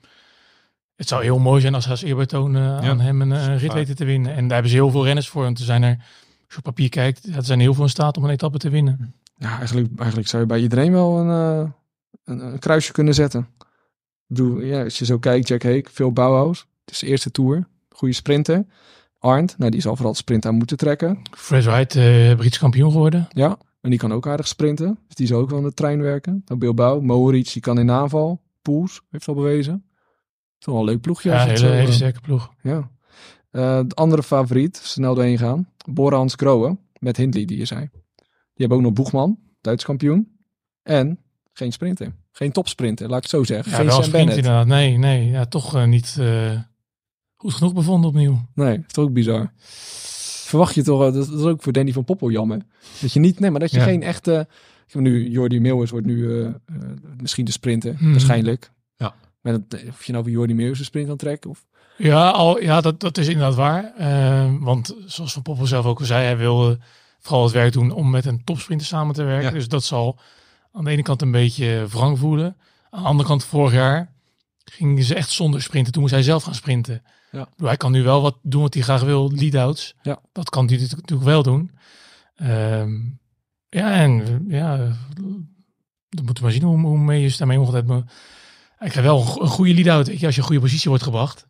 Het 0.99 1.09
zou 1.09 1.23
heel 1.23 1.38
mooi 1.38 1.61
zijn 1.61 1.75
als 1.75 1.85
ze 1.85 1.91
als 1.91 2.03
eerbetoon 2.03 2.55
uh, 2.55 2.62
ja, 2.62 2.88
aan 2.88 3.01
hem 3.01 3.21
een, 3.21 3.31
een 3.31 3.59
rit 3.59 3.73
weten 3.73 3.97
te 3.97 4.05
winnen. 4.05 4.35
En 4.35 4.43
daar 4.43 4.53
hebben 4.53 4.71
ze 4.71 4.77
heel 4.77 4.91
veel 4.91 5.05
renners 5.05 5.29
voor. 5.29 5.43
Want 5.43 5.59
er 5.59 5.64
zijn 5.64 5.83
er, 5.83 5.97
als 5.97 6.49
je 6.49 6.57
op 6.57 6.62
papier 6.62 6.88
kijkt, 6.88 7.37
er 7.37 7.45
zijn 7.45 7.61
heel 7.61 7.75
veel 7.75 7.85
in 7.85 7.91
staat 7.91 8.17
om 8.17 8.25
een 8.25 8.31
etappe 8.31 8.59
te 8.59 8.71
winnen. 8.71 9.14
Ja, 9.37 9.59
eigenlijk, 9.59 9.88
eigenlijk 9.97 10.29
zou 10.29 10.43
je 10.43 10.49
bij 10.49 10.61
iedereen 10.61 10.93
wel 10.93 11.19
een, 11.19 11.29
uh, 11.62 11.71
een, 12.25 12.53
een, 12.53 12.59
kruisje 12.59 12.93
kunnen 12.93 13.14
zetten. 13.14 13.41
Ik 13.59 13.67
bedoel, 14.27 14.61
ja, 14.61 14.85
als 14.85 14.99
je 14.99 15.05
zo 15.05 15.19
kijkt, 15.19 15.49
Jack 15.49 15.62
Hake, 15.62 15.88
veel 15.93 16.12
Bauhaus. 16.12 16.67
Het 16.85 16.95
is 16.95 16.99
de 16.99 17.07
eerste 17.07 17.31
Tour. 17.31 17.67
Goede 17.88 18.14
sprinter. 18.14 18.67
Arndt, 19.19 19.59
nou 19.59 19.71
die 19.71 19.81
zal 19.81 19.93
vooral 19.93 20.12
het 20.12 20.21
sprint 20.21 20.47
aan 20.47 20.55
moeten 20.55 20.77
trekken. 20.77 21.23
Fred 21.31 21.64
Wright, 21.64 21.95
uh, 21.95 22.35
Brits 22.37 22.59
kampioen 22.59 22.91
geworden. 22.93 23.29
Ja, 23.31 23.59
en 23.81 23.91
die 23.91 23.99
kan 23.99 24.12
ook 24.12 24.27
aardig 24.27 24.49
sprinten. 24.49 24.99
Dus 25.07 25.17
die 25.17 25.27
zal 25.27 25.41
ook 25.41 25.51
wel 25.51 25.59
aan 25.59 25.64
de 25.64 25.75
trein 25.75 26.01
werken. 26.03 26.43
Dan 26.45 26.59
Bilbao, 26.59 27.01
Mohoric, 27.01 27.53
die 27.53 27.62
kan 27.62 27.79
in 27.79 27.91
aanval. 27.91 28.43
Poels 28.62 29.03
heeft 29.11 29.29
al 29.29 29.35
bewezen. 29.35 29.85
Toch 30.59 30.75
wel 30.75 30.83
een 30.83 30.88
leuk 30.88 31.01
ploegje. 31.01 31.31
Ja, 31.31 31.43
een 31.43 31.49
hele, 31.49 31.67
hele 31.67 31.93
sterke 31.93 32.21
ploeg. 32.21 32.53
Ja. 32.62 32.91
Uh, 33.53 33.81
de 33.87 33.95
andere 33.95 34.23
favoriet, 34.23 34.77
snel 34.77 35.14
doorheen 35.14 35.38
gaan. 35.38 35.69
Borans 35.91 36.35
Groen 36.35 36.79
met 36.99 37.17
Hindley, 37.17 37.45
die 37.45 37.59
je 37.59 37.64
zei. 37.64 37.88
Die 38.17 38.67
hebben 38.67 38.77
ook 38.77 38.83
nog 38.83 38.93
Boegman, 38.93 39.38
Duits 39.61 39.85
kampioen. 39.85 40.38
En 40.83 41.19
geen 41.53 41.73
sprinter. 41.73 42.14
Geen 42.33 42.53
topsprinter, 42.53 43.09
laat 43.09 43.17
ik 43.17 43.23
het 43.23 43.33
zo 43.33 43.45
zeggen. 43.45 43.71
Ja, 43.71 43.77
geen 43.77 43.87
wel 43.87 44.03
Sam 44.03 44.12
Bennett. 44.12 44.37
inderdaad. 44.37 44.67
Nee, 44.67 44.97
nee. 44.97 45.29
Ja, 45.29 45.45
toch 45.45 45.77
uh, 45.77 45.85
niet 45.85 46.17
uh, 46.21 46.61
goed 47.37 47.55
genoeg 47.55 47.75
bevonden 47.75 48.11
opnieuw. 48.11 48.38
Nee, 48.55 48.79
is 48.87 48.93
toch 48.93 49.05
ook 49.05 49.12
bizar. 49.12 49.53
Verwacht 50.49 50.75
je 50.75 50.83
toch, 50.83 51.13
dat 51.13 51.29
is 51.29 51.43
ook 51.43 51.63
voor 51.63 51.73
Danny 51.73 51.93
van 51.93 52.05
Poppel 52.05 52.31
jammer. 52.31 52.63
Dat 53.01 53.13
je 53.13 53.21
niet, 53.21 53.41
nee, 53.41 53.51
maar 53.51 53.61
dat 53.61 53.71
je 53.71 53.79
ja. 53.79 53.85
geen 53.85 54.03
echte... 54.03 54.49
Nu, 54.93 55.29
Jordi 55.29 55.61
Meeuwis 55.61 55.91
wordt 55.91 56.07
nu 56.07 56.49
misschien 57.21 57.45
de 57.45 57.53
sprinter, 57.53 57.97
hmm. 57.99 58.11
waarschijnlijk. 58.11 58.71
Ja. 58.97 59.15
Met, 59.41 59.85
of 59.89 60.05
je 60.05 60.13
nou 60.13 60.25
voor 60.25 60.33
Jordi 60.33 60.55
Meeuwis 60.55 60.79
een 60.79 60.85
sprint 60.85 61.11
aan 61.11 61.17
trekt 61.17 61.47
of... 61.47 61.67
Ja, 61.97 62.31
al, 62.31 62.61
ja 62.61 62.81
dat, 62.81 63.01
dat 63.01 63.19
is 63.19 63.29
inderdaad 63.29 63.55
waar. 63.55 63.93
Uh, 64.01 64.55
want 64.61 64.95
zoals 65.07 65.33
Van 65.33 65.43
Poppel 65.43 65.67
zelf 65.67 65.87
ook 65.87 65.99
al 65.99 66.05
zei, 66.05 66.25
hij 66.25 66.37
wil 66.37 66.77
vooral 67.19 67.45
het 67.45 67.53
werk 67.53 67.73
doen 67.73 67.91
om 67.91 68.11
met 68.11 68.27
een 68.27 68.45
topsprinter 68.45 68.87
samen 68.87 69.15
te 69.15 69.23
werken. 69.23 69.49
Ja. 69.49 69.55
Dus 69.55 69.69
dat 69.69 69.85
zal 69.85 70.19
aan 70.73 70.85
de 70.85 70.91
ene 70.91 71.03
kant 71.03 71.23
een 71.23 71.31
beetje 71.31 71.87
wrang 71.89 72.19
voelen. 72.19 72.57
Aan 72.91 73.03
de 73.03 73.09
andere 73.09 73.29
kant, 73.29 73.45
vorig 73.45 73.73
jaar 73.73 74.13
gingen 74.65 75.03
ze 75.03 75.15
echt 75.15 75.31
zonder 75.31 75.63
sprinten. 75.63 75.93
Toen 75.93 76.03
moest 76.03 76.15
hij 76.15 76.23
zelf 76.23 76.43
gaan 76.43 76.55
sprinten. 76.55 77.03
Ja. 77.31 77.49
Hij 77.57 77.77
kan 77.77 77.93
nu 77.93 78.03
wel 78.03 78.23
wat 78.23 78.38
doen 78.43 78.62
wat 78.62 78.75
hij 78.75 78.83
graag 78.83 79.03
wil, 79.03 79.33
lead-outs. 79.33 79.95
Ja. 80.03 80.21
Dat 80.33 80.51
kan 80.51 80.67
hij 80.67 80.79
natuurlijk 80.79 81.23
wel 81.23 81.43
doen. 81.43 81.71
Um, 82.43 83.21
ja, 83.69 83.93
en 83.93 84.45
ja, 84.49 84.77
dan 85.14 86.25
moeten 86.25 86.35
we 86.35 86.43
maar 86.43 86.53
zien 86.53 86.62
hoe, 86.62 86.79
hoe 86.79 86.99
mee 86.99 87.23
je 87.23 87.37
daarmee 87.37 87.61
omgaat. 87.61 87.87
Maar 87.87 87.99
ik 88.81 88.91
krijg 88.91 89.07
wel 89.07 89.19
een 89.41 89.49
goede 89.49 89.75
lead-out. 89.75 90.09
Als 90.09 90.19
je 90.19 90.41
een 90.41 90.47
goede 90.47 90.61
positie 90.61 90.88
wordt 90.88 91.05
gebracht, 91.05 91.47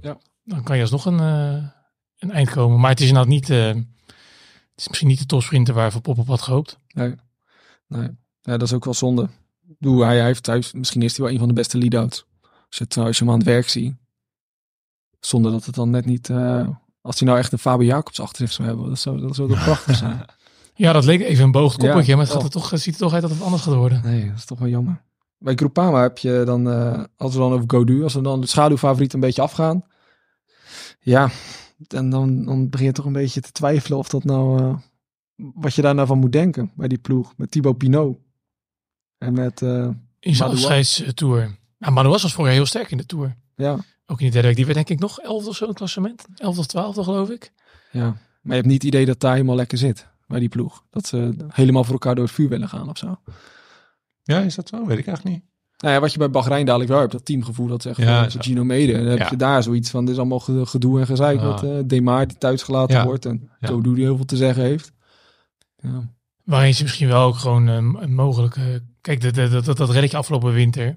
ja. 0.00 0.18
dan 0.44 0.62
kan 0.62 0.76
je 0.76 0.82
alsnog 0.82 1.04
een, 1.04 1.18
uh, 1.18 1.68
een 2.18 2.30
eind 2.30 2.50
komen. 2.50 2.80
Maar 2.80 2.90
het 2.90 3.00
is 3.00 3.08
inderdaad 3.08 3.32
niet... 3.32 3.50
Uh, 3.50 3.66
het 3.66 4.84
is 4.84 4.88
misschien 4.88 5.08
niet 5.08 5.18
de 5.18 5.26
topsprinter 5.26 5.74
waar 5.74 5.92
Van 5.92 6.00
Pop 6.00 6.18
op 6.18 6.26
had 6.26 6.42
gehoopt. 6.42 6.78
Nee, 6.88 7.14
nee. 7.86 8.08
Ja, 8.42 8.56
dat 8.56 8.62
is 8.62 8.72
ook 8.72 8.84
wel 8.84 8.94
zonde. 8.94 9.28
Doe, 9.78 10.04
hij, 10.04 10.24
heeft, 10.24 10.46
hij 10.46 10.54
heeft, 10.54 10.74
misschien 10.74 11.02
is 11.02 11.16
hij 11.16 11.24
wel 11.24 11.34
een 11.34 11.38
van 11.38 11.48
de 11.48 11.54
beste 11.54 11.78
lead-outs. 11.78 12.24
Als, 12.68 12.78
het, 12.78 12.96
als 12.96 13.18
je 13.18 13.24
hem 13.24 13.32
aan 13.32 13.38
het 13.38 13.48
werk 13.48 13.68
ziet. 13.68 13.94
Zonder 15.20 15.52
dat 15.52 15.64
het 15.64 15.74
dan 15.74 15.90
net 15.90 16.04
niet... 16.04 16.28
Uh, 16.28 16.68
als 17.00 17.18
hij 17.18 17.28
nou 17.28 17.40
echt 17.40 17.52
een 17.52 17.58
Fabio 17.58 17.86
Jacobs 17.86 18.20
achterin 18.20 18.48
zou 18.48 18.68
hebben. 18.68 18.88
Dat 18.88 18.98
zou, 18.98 19.20
dat 19.20 19.34
zou 19.34 19.48
toch 19.48 19.64
prachtig 19.64 19.96
zijn. 20.04 20.24
Ja, 20.74 20.92
dat 20.92 21.04
leek 21.04 21.20
even 21.20 21.44
een 21.44 21.50
boog 21.50 21.76
koppeltje. 21.76 22.10
Ja, 22.10 22.16
maar 22.16 22.26
het, 22.26 22.34
gaat 22.34 22.44
er 22.44 22.50
toch, 22.50 22.70
het 22.70 22.80
ziet 22.80 22.94
er 22.94 23.00
toch 23.00 23.12
uit 23.12 23.22
dat 23.22 23.30
het 23.30 23.42
anders 23.42 23.62
gaat 23.62 23.74
worden. 23.74 24.02
Nee, 24.04 24.26
dat 24.26 24.36
is 24.36 24.44
toch 24.44 24.58
wel 24.58 24.68
jammer. 24.68 25.02
Bij 25.38 25.54
Groupama 25.54 26.02
heb 26.02 26.18
je 26.18 26.42
dan... 26.46 26.68
Uh, 26.68 27.04
als 27.16 27.32
we 27.32 27.38
dan 27.38 27.52
over 27.52 27.64
Godu... 27.66 28.02
Als 28.02 28.14
we 28.14 28.20
dan 28.20 28.40
de 28.40 28.46
schaduwfavoriet 28.46 29.12
een 29.12 29.20
beetje 29.20 29.42
afgaan. 29.42 29.84
Ja, 31.00 31.30
en 31.88 32.10
dan, 32.10 32.44
dan 32.44 32.68
begin 32.68 32.86
je 32.86 32.92
toch 32.92 33.04
een 33.04 33.12
beetje 33.12 33.40
te 33.40 33.52
twijfelen 33.52 33.98
of 33.98 34.08
dat 34.08 34.24
nou... 34.24 34.62
Uh, 34.62 34.76
wat 35.54 35.74
je 35.74 35.82
daar 35.82 35.94
nou 35.94 36.06
van 36.06 36.18
moet 36.18 36.32
denken 36.32 36.72
bij 36.74 36.88
die 36.88 36.98
ploeg. 36.98 37.32
Met 37.36 37.50
Thibaut 37.50 37.78
Pinot. 37.78 38.18
En 39.18 39.32
met... 39.32 39.60
Uh, 39.60 39.88
in 40.20 40.34
zijn 40.34 40.50
afscheidstour. 40.50 41.56
Nou, 41.78 41.92
Manuas 41.92 42.22
was 42.22 42.32
vorig 42.32 42.46
jaar 42.46 42.56
heel 42.56 42.66
sterk 42.66 42.90
in 42.90 42.96
de 42.96 43.06
Tour. 43.06 43.36
Ja. 43.54 43.78
Ook 44.06 44.20
in 44.20 44.26
de 44.26 44.32
derde 44.32 44.46
week. 44.46 44.56
Die 44.56 44.64
werd 44.64 44.76
denk 44.76 44.88
ik 44.88 44.98
nog 44.98 45.18
11 45.18 45.46
of 45.46 45.56
zo 45.56 45.62
in 45.62 45.68
het 45.68 45.78
klassement. 45.78 46.26
11 46.36 46.58
of 46.58 46.66
12 46.66 46.94
geloof 47.04 47.30
ik. 47.30 47.52
Ja, 47.92 48.00
maar 48.02 48.16
je 48.42 48.52
hebt 48.54 48.66
niet 48.66 48.82
het 48.82 48.92
idee 48.92 49.06
dat 49.06 49.20
daar 49.20 49.32
helemaal 49.32 49.56
lekker 49.56 49.78
zit. 49.78 50.06
bij 50.26 50.38
die 50.40 50.48
ploeg. 50.48 50.84
Dat 50.90 51.06
ze 51.06 51.34
helemaal 51.48 51.84
voor 51.84 51.92
elkaar 51.92 52.14
door 52.14 52.24
het 52.24 52.32
vuur 52.34 52.48
willen 52.48 52.68
gaan 52.68 52.88
of 52.88 52.98
zo. 52.98 53.20
Ja, 54.22 54.40
is 54.40 54.54
dat 54.54 54.68
zo? 54.68 54.86
Weet 54.86 54.98
ik 54.98 55.06
eigenlijk 55.06 55.36
niet. 55.36 55.44
Nou 55.78 55.94
ja, 55.94 56.00
wat 56.00 56.12
je 56.12 56.18
bij 56.18 56.30
Bahrein 56.30 56.64
dadelijk 56.66 56.90
wel 56.90 57.00
hebt, 57.00 57.12
dat 57.12 57.24
teamgevoel, 57.24 57.66
dat 57.66 57.82
zegt 57.82 57.96
Ja, 57.96 58.04
ja, 58.22 58.28
zo. 58.28 58.38
Gino 58.40 58.64
Mede. 58.64 58.92
En 58.92 58.98
dan 59.00 59.08
heb 59.08 59.18
Ja. 59.18 59.28
je 59.30 59.36
daar 59.36 59.62
zoiets 59.62 59.90
van, 59.90 60.04
dit 60.04 60.14
is 60.14 60.18
allemaal 60.20 60.40
ge- 60.40 60.66
gedoe 60.66 61.00
en 61.00 61.06
gezeik 61.06 61.40
Ah. 61.40 61.48
met 61.48 61.62
eh 61.70 61.78
Demar 61.84 62.26
die 62.26 62.38
thuis 62.38 62.62
gelaten 62.62 62.96
Ja. 62.96 63.04
wordt 63.04 63.26
en 63.26 63.50
Ja. 63.60 63.68
Dodo 63.68 63.92
die 63.94 64.04
heel 64.04 64.16
veel 64.16 64.24
te 64.24 64.36
zeggen 64.36 64.62
heeft. 64.62 64.92
Ja. 65.76 66.08
Waarin 66.44 66.74
ze 66.74 66.82
misschien 66.82 67.08
wel 67.08 67.22
ook 67.22 67.36
gewoon 67.36 67.68
eh, 67.68 67.74
een 67.74 68.14
mogelijke... 68.14 68.82
Kijk, 69.00 69.20
dat, 69.20 69.34
dat, 69.50 69.64
dat, 69.64 69.76
dat 69.76 69.90
reddetje 69.90 70.16
afgelopen 70.16 70.52
winter 70.52 70.96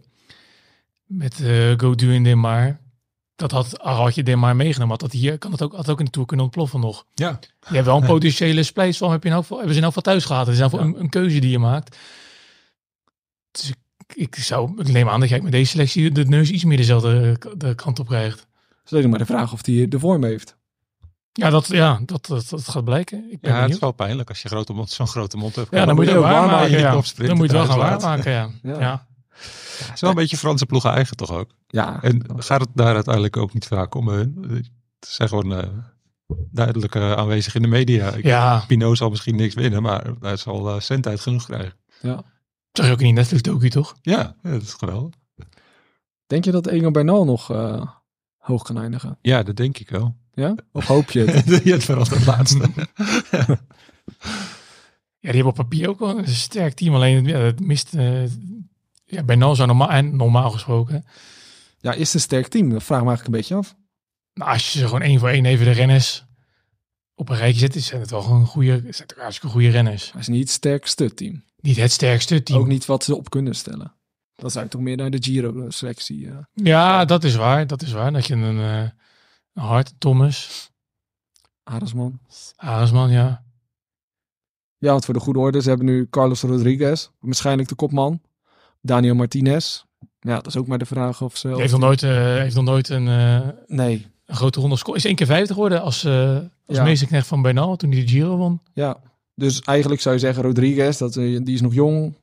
met 1.05 1.39
eh 1.41 1.73
Godu 1.77 2.15
en 2.15 2.23
Demar. 2.23 2.79
Dat 3.39 3.52
had, 3.52 3.78
had 3.82 4.15
je 4.15 4.23
Demar 4.23 4.56
meegenomen, 4.56 4.89
had 4.89 5.12
dat 5.12 5.19
hier 5.19 5.38
kan 5.38 5.52
dat 5.52 5.62
ook, 5.62 5.75
had 5.75 5.89
ook 5.89 5.99
in 5.99 6.06
de 6.06 6.12
Tour 6.12 6.28
kunnen 6.28 6.45
ontploffen 6.45 6.80
nog. 6.80 7.06
Ja. 7.13 7.39
Je 7.67 7.73
hebt 7.73 7.86
wel 7.86 7.97
een 7.97 8.08
potentiële 8.08 8.63
splijtsvorm, 8.63 9.12
heb 9.12 9.23
je 9.23 9.32
geval, 9.32 9.58
hebben 9.58 9.75
ze 9.75 9.80
in 9.80 9.86
elk 9.86 9.93
geval 9.93 10.12
thuis 10.13 10.25
gehad. 10.25 10.45
Het 10.45 10.56
is 10.56 10.62
geval 10.62 10.80
een, 10.80 10.99
een 10.99 11.10
keuze 11.10 11.39
die 11.39 11.49
je 11.49 11.60
maakt. 11.60 11.97
Dus 13.52 13.69
ik, 13.69 13.78
ik 14.15 14.36
zou, 14.36 14.82
ik 14.82 14.88
neem 14.88 15.10
aan 15.10 15.19
dat 15.19 15.30
jij 15.30 15.41
met 15.41 15.52
deze 15.52 15.71
selectie 15.71 16.12
de 16.12 16.25
neus 16.25 16.49
iets 16.49 16.63
meer 16.63 16.78
dezelfde 16.78 17.39
de 17.58 17.75
kant 17.75 17.99
op 17.99 18.08
krijgt. 18.08 18.47
Dus 18.84 18.93
alleen 18.93 19.10
maar 19.10 19.19
de 19.19 19.25
vraag 19.25 19.54
of 19.54 19.65
hij 19.65 19.88
de 19.88 19.99
vorm 19.99 20.23
heeft. 20.23 20.58
Ja, 21.32 21.49
dat, 21.49 21.67
ja 21.67 21.99
dat, 22.06 22.25
dat, 22.25 22.49
dat 22.49 22.67
gaat 22.67 22.84
blijken. 22.84 23.32
Ik 23.32 23.39
ben 23.39 23.54
Ja, 23.54 23.62
het 23.62 23.71
is 23.71 23.80
wel 23.80 23.91
pijnlijk 23.91 24.30
als 24.30 24.41
je 24.41 24.47
grote 24.47 24.73
mond, 24.73 24.89
zo'n 24.89 25.08
grote 25.08 25.38
mond 25.38 25.56
hebt. 25.56 25.71
Ja, 25.71 25.86
dan 25.86 25.95
moet 25.95 26.06
je 26.06 26.12
het 26.12 26.19
ook 26.19 26.25
waarmaken. 26.25 26.80
Ja. 26.80 26.91
Dan 26.91 27.04
moet 27.15 27.17
je 27.17 27.41
het 27.41 27.52
wel 27.52 27.65
gaan 27.65 27.78
waarmaken, 27.78 28.32
ja. 28.32 28.49
Ja. 28.63 29.08
Het 29.86 29.91
is 29.93 30.02
wel 30.02 30.10
een 30.10 30.15
beetje 30.15 30.38
Franse 30.38 30.65
ploegen 30.65 30.91
eigen 30.91 31.17
toch 31.17 31.32
ook. 31.32 31.49
Ja, 31.67 32.02
En 32.02 32.25
gaat 32.36 32.60
het 32.62 32.69
daar 32.73 32.95
uiteindelijk 32.95 33.38
ook 33.38 33.54
niet 33.54 33.65
vaak 33.65 33.95
om? 33.95 34.08
Het 34.08 34.69
zijn 34.99 35.30
gewoon 35.30 35.54
eh, 35.54 35.67
duidelijk 36.52 36.95
eh, 36.95 37.12
aanwezig 37.12 37.56
in 37.56 37.62
de 37.62 37.67
media. 37.67 38.12
Ik, 38.13 38.23
Ja, 38.23 38.63
Pinot 38.67 38.97
zal 38.97 39.10
misschien 39.10 39.36
niks 39.36 39.54
winnen, 39.54 39.82
maar 39.82 40.12
hij 40.19 40.38
zal 40.38 40.75
uh, 40.75 40.80
cent 40.80 41.08
genoeg 41.21 41.45
krijgen. 41.45 41.73
ja. 42.02 42.23
zag 42.71 42.86
je 42.86 42.91
ook 42.91 42.99
in 42.99 43.06
die 43.06 43.13
Netflix 43.13 43.41
docu 43.41 43.69
toch? 43.69 43.95
Ja, 44.02 44.36
ja, 44.43 44.52
dat 44.52 44.62
is 44.62 44.73
geweldig. 44.73 45.13
Denk 46.28 46.45
je 46.45 46.52
dat 46.52 46.67
Egan 46.67 46.91
Bernal 46.91 47.25
nog 47.25 47.52
eh, 47.52 47.82
hoog 48.38 48.63
kan 48.63 48.78
eindigen? 48.78 49.17
Ja, 49.21 49.43
dat 49.43 49.56
denk 49.56 49.78
ik 49.78 49.89
wel. 49.89 50.15
Ja? 50.34 50.56
Of 50.71 50.86
hoop 50.86 51.12
je 51.12 51.19
het? 51.32 51.63
je 51.63 51.71
hebt 51.71 51.84
vooral 51.84 52.06
het 52.10 52.25
laatste. 52.25 52.69
Ja, 55.21 55.32
die 55.32 55.41
hebben 55.43 55.60
op 55.60 55.69
papier 55.69 55.89
ook 55.89 55.99
wel 55.99 56.17
een 56.17 56.28
sterk 56.28 56.73
team. 56.73 56.95
Alleen 56.95 57.25
ja, 57.25 57.38
het 57.38 57.60
mist... 57.60 57.93
eh 57.93 58.23
ja, 59.09 59.23
Bernal 59.23 59.55
zou 59.55 59.67
normaal, 59.67 59.89
en 59.91 60.15
normaal 60.15 60.51
gesproken... 60.51 61.05
ja, 61.79 61.93
is 61.93 62.05
het 62.05 62.13
een 62.13 62.19
sterk 62.19 62.47
team? 62.47 62.69
Dat 62.69 62.83
vraag 62.83 62.99
ik 62.99 63.03
me 63.05 63.09
eigenlijk 63.09 63.25
een 63.25 63.41
beetje 63.41 63.55
af. 63.55 63.75
Nou, 64.33 64.51
als 64.51 64.71
je 64.73 64.79
ze 64.79 64.85
gewoon 64.85 65.01
één 65.01 65.19
voor 65.19 65.29
één 65.29 65.45
even 65.45 65.65
de 65.65 65.71
renners 65.71 66.25
op 67.15 67.29
een 67.29 67.35
rijtje 67.37 67.59
zet, 67.59 67.83
zijn 67.83 68.01
het 68.01 68.09
wel 68.09 68.21
gewoon 68.21 68.45
goede, 68.45 68.77
zijn 68.79 69.07
het 69.07 69.15
hartstikke 69.17 69.47
goede 69.53 69.69
renners. 69.69 70.11
Hij 70.11 70.21
is 70.21 70.27
niet 70.27 70.39
het 70.39 70.49
sterkste 70.49 71.13
team. 71.13 71.43
Niet 71.61 71.77
het 71.77 71.91
sterkste 71.91 72.43
team. 72.43 72.59
Ook 72.59 72.67
niet 72.67 72.85
wat 72.85 73.03
ze 73.03 73.15
op 73.15 73.29
kunnen 73.29 73.55
stellen. 73.55 73.93
Dat 74.35 74.51
zou 74.51 74.65
ik 74.65 74.71
toch 74.71 74.81
meer 74.81 74.97
naar 74.97 75.09
de 75.09 75.17
Giro-selectie. 75.23 76.27
eh. 76.29 76.37
Ja, 76.53 77.05
dat 77.05 77.23
is 77.23 77.35
waar. 77.35 77.67
Dat 77.67 77.81
is 77.81 77.91
waar. 77.91 78.11
Dat 78.13 78.27
je 78.27 78.33
een, 78.33 78.59
eh 78.59 78.89
een 79.53 79.63
Hart, 79.63 79.93
Thomas, 79.97 80.69
Aresman. 81.63 82.19
Aresman, 82.55 83.11
ja. 83.11 83.43
Ja, 84.77 84.91
want 84.91 85.05
voor 85.05 85.13
de 85.13 85.19
goede 85.19 85.39
orde, 85.39 85.61
ze 85.61 85.67
hebben 85.69 85.85
nu 85.87 86.07
Carlos 86.09 86.41
Rodriguez, 86.41 87.09
waarschijnlijk 87.19 87.69
de 87.69 87.75
kopman. 87.75 88.21
Daniel 88.81 89.15
Martinez. 89.15 89.83
Ja, 90.19 90.35
dat 90.35 90.47
is 90.47 90.57
ook 90.57 90.67
maar 90.67 90.77
de 90.77 90.85
vraag 90.85 91.21
of 91.21 91.37
ze... 91.37 91.47
Die 91.47 91.57
heeft 91.59 91.71
nog 91.71 91.81
nooit, 91.81 92.03
eh, 92.03 92.09
heeft 92.37 92.55
nog 92.55 92.63
nooit 92.63 92.89
een, 92.89 93.07
eh, 93.07 93.47
Nee, 93.67 94.07
een 94.25 94.35
grote 94.35 94.59
ronde 94.59 94.75
score. 94.77 94.97
Is 94.97 95.05
één 95.05 95.15
keer 95.15 95.25
vijftig 95.27 95.53
geworden 95.53 95.81
als, 95.81 96.03
eh 96.03 96.37
als 96.65 96.77
Ja. 96.77 96.83
meesterknecht 96.83 97.27
van 97.27 97.41
Bernal 97.41 97.75
toen 97.75 97.91
hij 97.91 97.99
de 98.01 98.07
Giro 98.07 98.37
won. 98.37 98.61
ja. 98.73 98.97
Dus 99.35 99.59
eigenlijk 99.61 100.01
zou 100.01 100.15
je 100.15 100.21
zeggen, 100.21 100.43
Rodriguez, 100.43 100.97
dat, 100.97 101.15
eh, 101.15 101.39
die 101.43 101.53
is 101.53 101.61
nog 101.61 101.73
jong. 101.73 102.17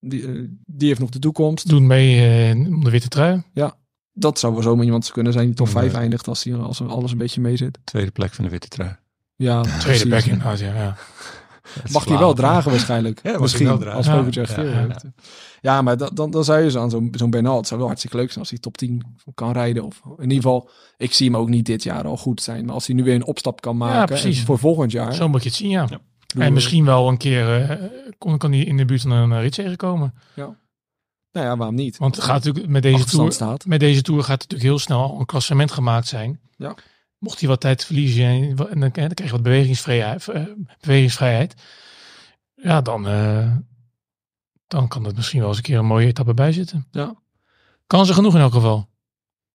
Die, 0.00 0.22
die 0.66 0.88
heeft 0.88 1.00
nog 1.00 1.10
de 1.10 1.18
toekomst. 1.18 1.68
Doet 1.68 1.82
mee 1.82 2.28
eh, 2.50 2.56
om 2.56 2.84
de 2.84 2.90
witte 2.90 3.08
trui. 3.08 3.42
Dat 4.12 4.38
zou 4.38 4.52
wel 4.52 4.62
zomaar 4.62 4.84
iemand 4.84 5.12
kunnen 5.12 5.32
zijn 5.32 5.46
die 5.46 5.54
top 5.54 5.66
Nee. 5.66 5.74
5 5.74 5.92
eindigt 5.94 6.28
als, 6.28 6.44
hij, 6.44 6.54
als 6.54 6.82
alles 6.82 7.12
een 7.12 7.18
beetje 7.18 7.40
mee 7.40 7.56
zit. 7.56 7.78
Tweede 7.84 8.10
plek 8.10 8.32
van 8.34 8.44
de 8.44 8.50
witte 8.50 8.68
trui. 8.68 8.96
Ja, 9.36 9.60
Tweede 9.62 10.06
plek 10.06 10.24
inderdaad, 10.24 10.58
ja. 10.58 10.74
ja. 10.74 10.96
Mag 11.92 12.04
hij 12.04 12.18
wel 12.18 12.34
dragen 12.34 12.70
waarschijnlijk. 12.70 13.20
Ja, 13.28 13.38
Misschien, 13.38 13.66
hij 13.66 13.78
wel 13.78 13.82
dragen. 13.82 13.98
als 13.98 14.06
Ja. 14.06 14.22
Pogacar 14.22 14.64
Ja. 14.66 14.72
heeft. 14.78 15.04
Ja, 15.60 15.82
maar 15.82 15.96
dan, 15.96 16.10
dan, 16.14 16.30
dan 16.30 16.44
zou 16.44 16.60
je 16.62 16.70
zo 16.70 16.80
aan 16.80 16.90
zo'n 16.90 17.08
zo'n 17.16 17.30
Bernal, 17.30 17.56
het 17.56 17.66
zou 17.66 17.78
wel 17.78 17.88
hartstikke 17.88 18.16
leuk 18.16 18.28
zijn 18.28 18.40
als 18.40 18.50
hij 18.50 18.58
top 18.58 18.76
10 18.76 19.02
kan 19.34 19.52
rijden. 19.52 19.84
Of 19.84 20.00
in 20.16 20.22
ieder 20.22 20.36
geval, 20.36 20.70
ik 20.96 21.12
zie 21.14 21.26
hem 21.30 21.36
ook 21.36 21.48
niet 21.48 21.66
dit 21.66 21.82
jaar 21.82 22.06
al 22.06 22.16
goed 22.16 22.42
zijn. 22.42 22.64
Maar 22.64 22.74
als 22.74 22.86
hij 22.86 22.96
nu 22.96 23.04
weer 23.04 23.14
een 23.14 23.24
opstap 23.26 23.60
kan 23.60 23.76
maken 23.76 24.34
voor 24.34 24.58
volgend 24.58 24.92
jaar. 24.92 25.14
Zo 25.14 25.28
moet 25.28 25.42
je 25.42 25.48
het 25.48 25.58
zien, 25.58 25.70
ja. 25.70 25.88
En 26.38 26.52
misschien 26.52 26.84
wel 26.84 27.08
een 27.08 27.16
keer 27.16 27.60
eh, 27.70 27.84
kon, 28.18 28.38
kan 28.38 28.52
hij 28.52 28.60
in 28.60 28.76
de 28.76 28.84
buurt 28.84 29.00
van 29.00 29.10
een 29.10 29.30
uh, 29.30 29.40
ritzege 29.40 29.76
komen. 29.76 30.14
Nou 31.32 31.46
ja, 31.46 31.56
waarom 31.56 31.74
niet? 31.76 31.98
Want 31.98 32.14
het 32.16 32.24
gaat 32.24 32.44
natuurlijk 32.44 32.66
met 32.68 32.82
deze 32.82 33.04
tour, 33.04 33.32
staat. 33.32 33.66
met 33.66 33.80
deze 33.80 34.02
tour 34.02 34.20
gaat 34.22 34.38
natuurlijk 34.40 34.62
heel 34.62 34.78
snel 34.78 35.16
een 35.18 35.26
klassement 35.26 35.72
gemaakt 35.72 36.06
zijn. 36.06 36.40
Ja. 36.56 36.74
Mocht 37.18 37.40
hij 37.40 37.48
wat 37.48 37.60
tijd 37.60 37.84
verliezen 37.84 38.24
en, 38.24 38.42
en 38.42 38.56
dan, 38.56 38.78
dan 38.80 38.90
krijg 38.90 39.16
je 39.16 39.30
wat 39.30 39.42
bewegingsvrijheid, 39.42 40.28
eh, 40.28 40.44
bewegingsvrijheid. 40.80 41.54
Ja, 42.54 42.80
dan, 42.80 43.08
eh, 43.08 43.56
dan 44.66 44.88
kan 44.88 45.04
het 45.04 45.16
misschien 45.16 45.40
wel 45.40 45.48
eens 45.48 45.56
een 45.56 45.62
keer 45.62 45.78
een 45.78 45.84
mooie 45.84 46.06
etappe 46.06 46.34
bij 46.34 46.52
zitten. 46.52 46.86
Ja. 46.90 47.16
Kansen 47.86 48.14
genoeg 48.14 48.34
in 48.34 48.40
elk 48.40 48.52
geval. 48.52 48.88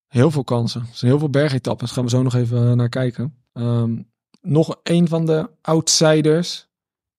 Heel 0.06 0.30
veel 0.30 0.44
kansen. 0.44 0.80
Er 0.80 0.86
zijn 0.92 1.10
heel 1.10 1.20
veel 1.20 1.30
bergetappes. 1.30 1.90
Gaan 1.90 2.04
we 2.04 2.10
zo 2.10 2.22
nog 2.22 2.34
even 2.34 2.70
eh, 2.70 2.72
naar 2.72 2.88
kijken. 2.88 3.34
Ehm, 3.52 4.02
nog 4.40 4.80
een 4.82 5.08
van 5.08 5.26
de 5.26 5.50
outsiders. 5.60 6.68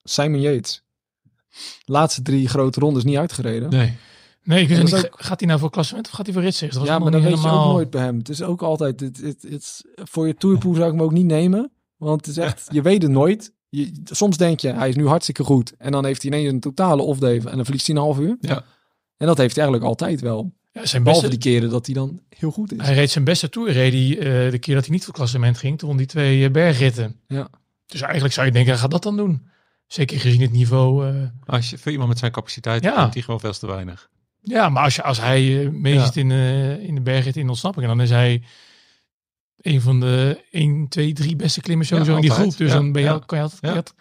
Simon 0.04 0.42
Yates. 0.42 0.84
Laatste 1.86 2.22
drie 2.22 2.48
grote 2.48 2.80
rondes 2.80 3.04
niet 3.04 3.18
uitgereden. 3.18 3.70
Nee. 3.70 3.98
Nee, 4.46 4.62
ik 4.62 4.68
weet 4.68 4.84
niet. 4.84 5.10
Gaat 5.12 5.40
hij 5.40 5.48
nou 5.48 5.60
voor 5.60 5.70
klassement 5.70 6.08
of 6.08 6.14
gaat 6.14 6.26
hij 6.26 6.34
voor 6.34 6.44
was 6.44 6.88
ja, 6.88 7.00
maar 7.00 7.12
dat 7.12 7.22
weet 7.22 7.42
je 7.42 7.50
ook 7.50 7.66
nooit 7.66 7.90
bij 7.90 8.02
hem. 8.02 8.18
Het 8.18 8.30
is 8.30 8.42
ook 8.42 8.62
altijd, 8.62 9.00
het, 9.00 9.22
het, 9.22 9.46
het, 9.50 9.86
voor 9.96 10.28
je 10.28 10.36
tourpool 10.36 10.74
zou 10.74 10.86
ik 10.86 10.92
hem 10.92 11.02
ook 11.02 11.12
niet 11.12 11.26
nemen. 11.26 11.72
Want 11.98 12.26
het 12.26 12.38
is 12.38 12.44
echt, 12.44 12.68
je 12.72 12.82
weet 12.82 13.02
het 13.02 13.12
nooit. 13.12 13.54
Je, 13.70 13.92
soms 14.04 14.38
denk 14.38 14.60
je, 14.60 14.72
hij 14.74 14.90
is 14.90 14.96
nu 14.96 15.08
hartstikke 15.08 15.44
goed. 15.44 15.74
En 15.78 15.92
dan 15.92 16.06
heeft 16.06 16.22
hij 16.22 16.32
ineens 16.32 16.52
een 16.52 16.60
totale 16.60 17.02
off-day 17.02 17.36
en 17.36 17.56
dan 17.56 17.64
verliest 17.66 17.88
hij 17.88 17.96
een 17.96 18.02
half 18.02 18.20
uur. 18.20 18.38
Ja. 18.40 18.64
En 19.18 19.28
dat 19.28 19.38
heeft 19.38 19.56
hij 19.56 19.64
eigenlijk 19.66 19.84
altijd 19.84 20.22
wel. 20.22 20.54
Ja, 20.72 20.86
zijn 20.86 21.04
Behalve 21.04 21.28
beste, 21.28 21.42
die 21.42 21.52
keren 21.52 21.70
dat 21.70 21.86
hij 21.86 21.96
dan 21.96 22.20
heel 22.30 22.52
goed 22.52 22.72
is. 22.74 22.82
Hij 22.82 22.94
reed 22.94 23.12
zijn 23.12 23.24
beste 23.24 23.50
tour 23.50 23.72
reed 23.72 23.94
hij, 23.94 24.18
eh, 24.46 24.52
de 24.52 24.60
keer 24.60 24.76
dat 24.76 24.86
hij 24.86 24.94
niet 24.94 25.04
voor 25.06 25.14
klassement 25.14 25.58
ging. 25.58 25.78
Toen 25.78 25.98
die 25.98 26.06
twee 26.06 26.46
eh, 26.46 26.52
bergritten. 26.52 27.20
Ja. 27.28 27.48
Dus 27.86 28.02
eigenlijk 28.02 28.34
zou 28.34 28.46
je 28.46 28.52
denken, 28.52 28.72
hij 28.72 28.82
gaat 28.82 28.92
dat 28.92 29.04
dan 29.04 29.18
doen. 29.18 29.48
Zeker 29.88 30.20
gezien 30.20 30.42
het 30.42 30.52
niveau. 30.52 31.08
eh, 31.08 31.16
Als 31.46 31.70
je, 31.70 31.78
voor 31.78 31.92
iemand 31.92 32.10
met 32.10 32.20
zijn 32.20 32.32
capaciteit 32.32 32.84
Ja. 32.84 32.92
ja. 32.92 33.10
hij 33.10 33.22
gewoon 33.22 33.40
veel 33.40 33.54
te 33.54 33.68
weinig. 33.68 34.10
Ja, 34.46 34.70
maar 34.70 34.84
als, 34.84 34.96
je, 34.96 35.04
als 35.04 35.20
hij 35.22 35.70
mee 35.72 35.94
Ja. 35.94 36.06
zit 36.06 36.16
in, 36.16 36.32
eh, 36.32 36.84
in 36.84 36.96
de 36.96 37.02
bergrit 37.02 37.38
in 37.38 37.50
ontsnapping, 37.50 37.86
dan 37.86 38.02
is 38.02 38.10
hij 38.10 38.44
een 39.62 39.82
van 39.82 40.00
de 40.00 40.44
1, 40.52 40.88
2, 40.88 41.14
3 41.14 41.36
beste 41.36 41.62
klimmers 41.62 41.90
sowieso 41.90 42.12
Ja, 42.12 42.16
in 42.18 42.22
die 42.24 42.32
groep. 42.32 42.58
Dus 42.58 42.70
Ja, 42.72 42.76
dan 42.76 42.92
ben 42.92 43.02
je, 43.02 43.26
kan 43.26 43.38
je 43.38 43.44
altijd, 43.44 43.62
Ja. 43.62 43.74
had, 43.74 43.94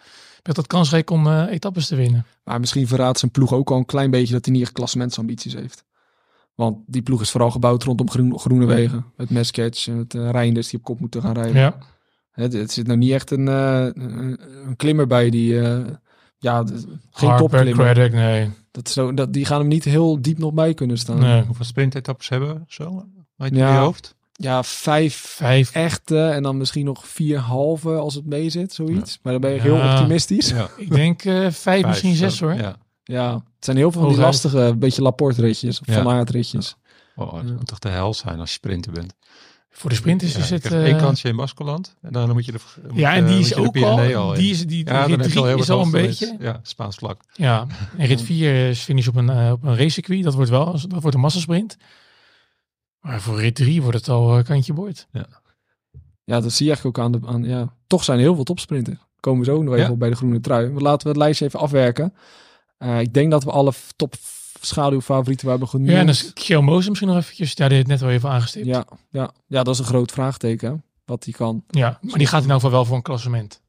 dat 0.55 0.67
kansrijk 0.67 1.09
om 1.09 1.27
eh, 1.27 1.43
etappes 1.49 1.87
te 1.87 1.95
winnen. 1.95 2.25
Maar 2.43 2.59
misschien 2.59 2.87
verraadt 2.87 3.19
zijn 3.19 3.31
ploeg 3.31 3.53
ook 3.53 3.71
al 3.71 3.77
een 3.77 3.85
klein 3.85 4.11
beetje 4.11 4.33
dat 4.33 4.45
hij 4.45 4.53
niet 4.53 4.63
echt 4.63 4.71
klassementsambities 4.71 5.53
heeft. 5.53 5.83
Want 6.55 6.77
die 6.87 7.01
ploeg 7.01 7.21
is 7.21 7.31
vooral 7.31 7.51
gebouwd 7.51 7.83
rondom 7.83 8.09
groen, 8.09 8.39
groene 8.39 8.65
wegen. 8.65 9.05
Met 9.17 9.29
Mesketch 9.29 9.87
en 9.87 9.97
het 9.97 10.13
uh, 10.13 10.29
Reinders 10.29 10.69
die 10.69 10.79
op 10.79 10.85
kop 10.85 10.99
moeten 10.99 11.21
gaan 11.21 11.33
rijden. 11.33 11.61
Ja. 11.61 11.77
Het, 12.31 12.53
het 12.53 12.71
zit 12.71 12.87
nou 12.87 12.99
niet 12.99 13.11
echt 13.11 13.31
een, 13.31 13.47
een, 13.47 14.39
een 14.67 14.75
klimmer 14.75 15.07
bij 15.07 15.29
die... 15.29 15.61
ja, 16.45 16.63
geen 17.11 17.37
topklimmer. 17.37 18.11
Nee. 18.11 18.49
Dat, 18.71 18.89
zo, 18.89 19.13
dat, 19.13 19.33
die 19.33 19.45
gaan 19.45 19.59
hem 19.59 19.67
niet 19.67 19.83
heel 19.83 20.21
diep 20.21 20.37
nog 20.37 20.53
bij 20.53 20.73
kunnen 20.73 20.97
staan. 20.97 21.19
nee. 21.19 21.43
Hoeveel 21.43 21.65
sprintetappes 21.65 22.29
hebben 22.29 22.53
we 22.53 22.59
zo? 22.67 23.05
Weet 23.35 23.49
je 23.49 23.55
Ja. 23.57 23.67
in 23.67 23.73
je 23.73 23.79
hoofd? 23.79 24.15
Ja, 24.33 24.63
vijf 24.63 25.15
Vijf. 25.15 25.71
echte 25.71 26.27
en 26.27 26.43
dan 26.43 26.57
misschien 26.57 26.85
nog 26.85 27.07
vier 27.07 27.37
halve 27.37 27.89
als 27.95 28.13
het 28.15 28.25
mee 28.25 28.49
zit, 28.49 28.73
zoiets. 28.73 29.19
Maar 29.21 29.31
dan 29.31 29.41
ben 29.41 29.49
je 29.51 29.55
Ja. 29.57 29.63
heel 29.63 29.91
optimistisch. 29.91 30.49
Ja. 30.49 30.55
Ja. 30.57 30.69
Ik 30.77 30.91
denk 30.91 31.23
eh, 31.25 31.49
vijf, 31.49 31.85
misschien 31.85 32.15
zes 32.15 32.37
zo. 32.37 32.45
hoor. 32.49 32.75
Ja. 33.05 33.33
het 33.33 33.65
zijn 33.65 33.77
heel 33.77 33.91
veel 33.91 34.01
van 34.01 34.09
die 34.09 34.19
lastige, 34.19 34.75
beetje 34.77 35.01
Laporte-ritjes, 35.01 35.79
of 35.81 35.87
Ja. 35.87 35.93
Van 36.03 36.11
Aert-ritjes. 36.13 36.75
Oh, 37.15 37.33
het 37.37 37.47
Ja. 37.47 37.53
moet 37.53 37.67
toch 37.67 37.79
de 37.79 37.89
hel 37.89 38.13
zijn 38.13 38.39
als 38.39 38.49
je 38.49 38.55
sprinter 38.55 38.91
bent. 38.91 39.13
Voor 39.77 39.89
de 39.89 39.95
sprint 39.95 40.21
is, 40.21 40.33
Ja, 40.33 40.39
het... 40.39 40.47
krijgt 40.47 40.71
eh, 40.71 40.83
één 40.83 40.97
kansje 40.97 41.27
in 41.27 41.35
Baskeland 41.35 41.95
en 42.01 42.11
dan 42.11 42.31
moet 42.31 42.45
je 42.45 42.51
de 42.51 42.59
moet 42.87 42.97
ja, 42.99 43.13
en 43.15 43.25
die 43.25 43.35
moet 43.35 43.45
is 43.45 43.55
ook 43.55 43.77
al... 43.77 44.33
Die 44.33 44.51
is, 44.51 44.65
die, 44.67 44.85
ja, 44.85 45.05
rit 45.05 45.25
is 45.25 45.69
al 45.69 45.81
een 45.81 45.91
beetje... 45.91 46.35
Ja, 46.39 46.59
Spaans 46.63 46.95
vlak. 46.95 47.21
Ja, 47.33 47.67
en 47.97 48.05
rit 48.05 48.21
4 48.21 48.69
is 48.69 48.79
finish 48.81 49.07
op 49.07 49.15
een, 49.15 49.29
eh, 49.29 49.51
op 49.51 49.63
een 49.63 49.75
racecircuit. 49.75 50.23
Dat 50.23 50.33
wordt 50.33 50.49
wel 50.49 50.71
dat 50.71 51.01
wordt 51.01 51.13
een 51.13 51.19
massasprint. 51.21 51.77
Maar 52.99 53.21
voor 53.21 53.39
rit 53.39 53.55
3 53.55 53.81
wordt 53.81 53.97
het 53.97 54.09
al 54.09 54.37
eh, 54.37 54.43
kantje 54.43 54.73
boord. 54.73 55.07
Ja, 56.23 56.39
dat 56.39 56.51
zie 56.51 56.65
je 56.65 56.71
eigenlijk 56.71 56.97
ook 56.97 57.05
aan 57.05 57.11
de... 57.11 57.27
Aan, 57.27 57.43
ja, 57.43 57.73
toch 57.87 58.03
zijn 58.03 58.17
er 58.17 58.23
heel 58.23 58.35
veel 58.35 58.43
topsprinters. 58.43 58.97
Komen 59.19 59.39
we 59.39 59.45
zo 59.45 59.61
nog 59.63 59.73
even 59.73 59.85
Ja. 59.85 59.91
op 59.91 59.99
bij 59.99 60.09
de 60.09 60.15
groene 60.15 60.39
trui. 60.39 60.69
Maar 60.69 60.81
laten 60.81 61.03
we 61.03 61.09
het 61.13 61.17
lijstje 61.17 61.45
even 61.45 61.59
afwerken. 61.59 62.13
Eh, 62.77 62.99
ik 62.99 63.13
denk 63.13 63.31
dat 63.31 63.43
we 63.43 63.51
alle 63.51 63.73
top 63.95 64.15
schaduwfavorieten 64.65 65.49
hebben 65.49 65.67
genoemd. 65.67 65.89
Ja, 65.89 65.95
en 65.99 66.05
dan 66.05 66.15
is 66.15 66.33
Kjell 66.33 66.59
Moos 66.61 66.87
misschien 66.87 67.07
nog 67.09 67.17
eventjes. 67.17 67.51
Ja, 67.55 67.67
die 67.67 67.75
heeft 67.77 67.89
net 67.89 68.01
al 68.01 68.09
even 68.09 68.29
aangestipt. 68.29 68.65
Ja, 68.65 68.73
ja, 68.73 68.97
ja, 69.09 69.31
ja, 69.47 69.63
dat 69.63 69.73
is 69.73 69.79
een 69.79 69.85
groot 69.85 70.11
vraagteken. 70.11 70.83
Wat 71.05 71.23
die 71.23 71.33
kan. 71.33 71.63
maar 71.69 71.99
die 72.01 72.27
gaat 72.27 72.43
in 72.43 72.49
elk 72.49 72.55
geval 72.59 72.71
wel 72.71 72.85
voor 72.85 72.95
een 72.95 73.01
klassement. 73.01 73.61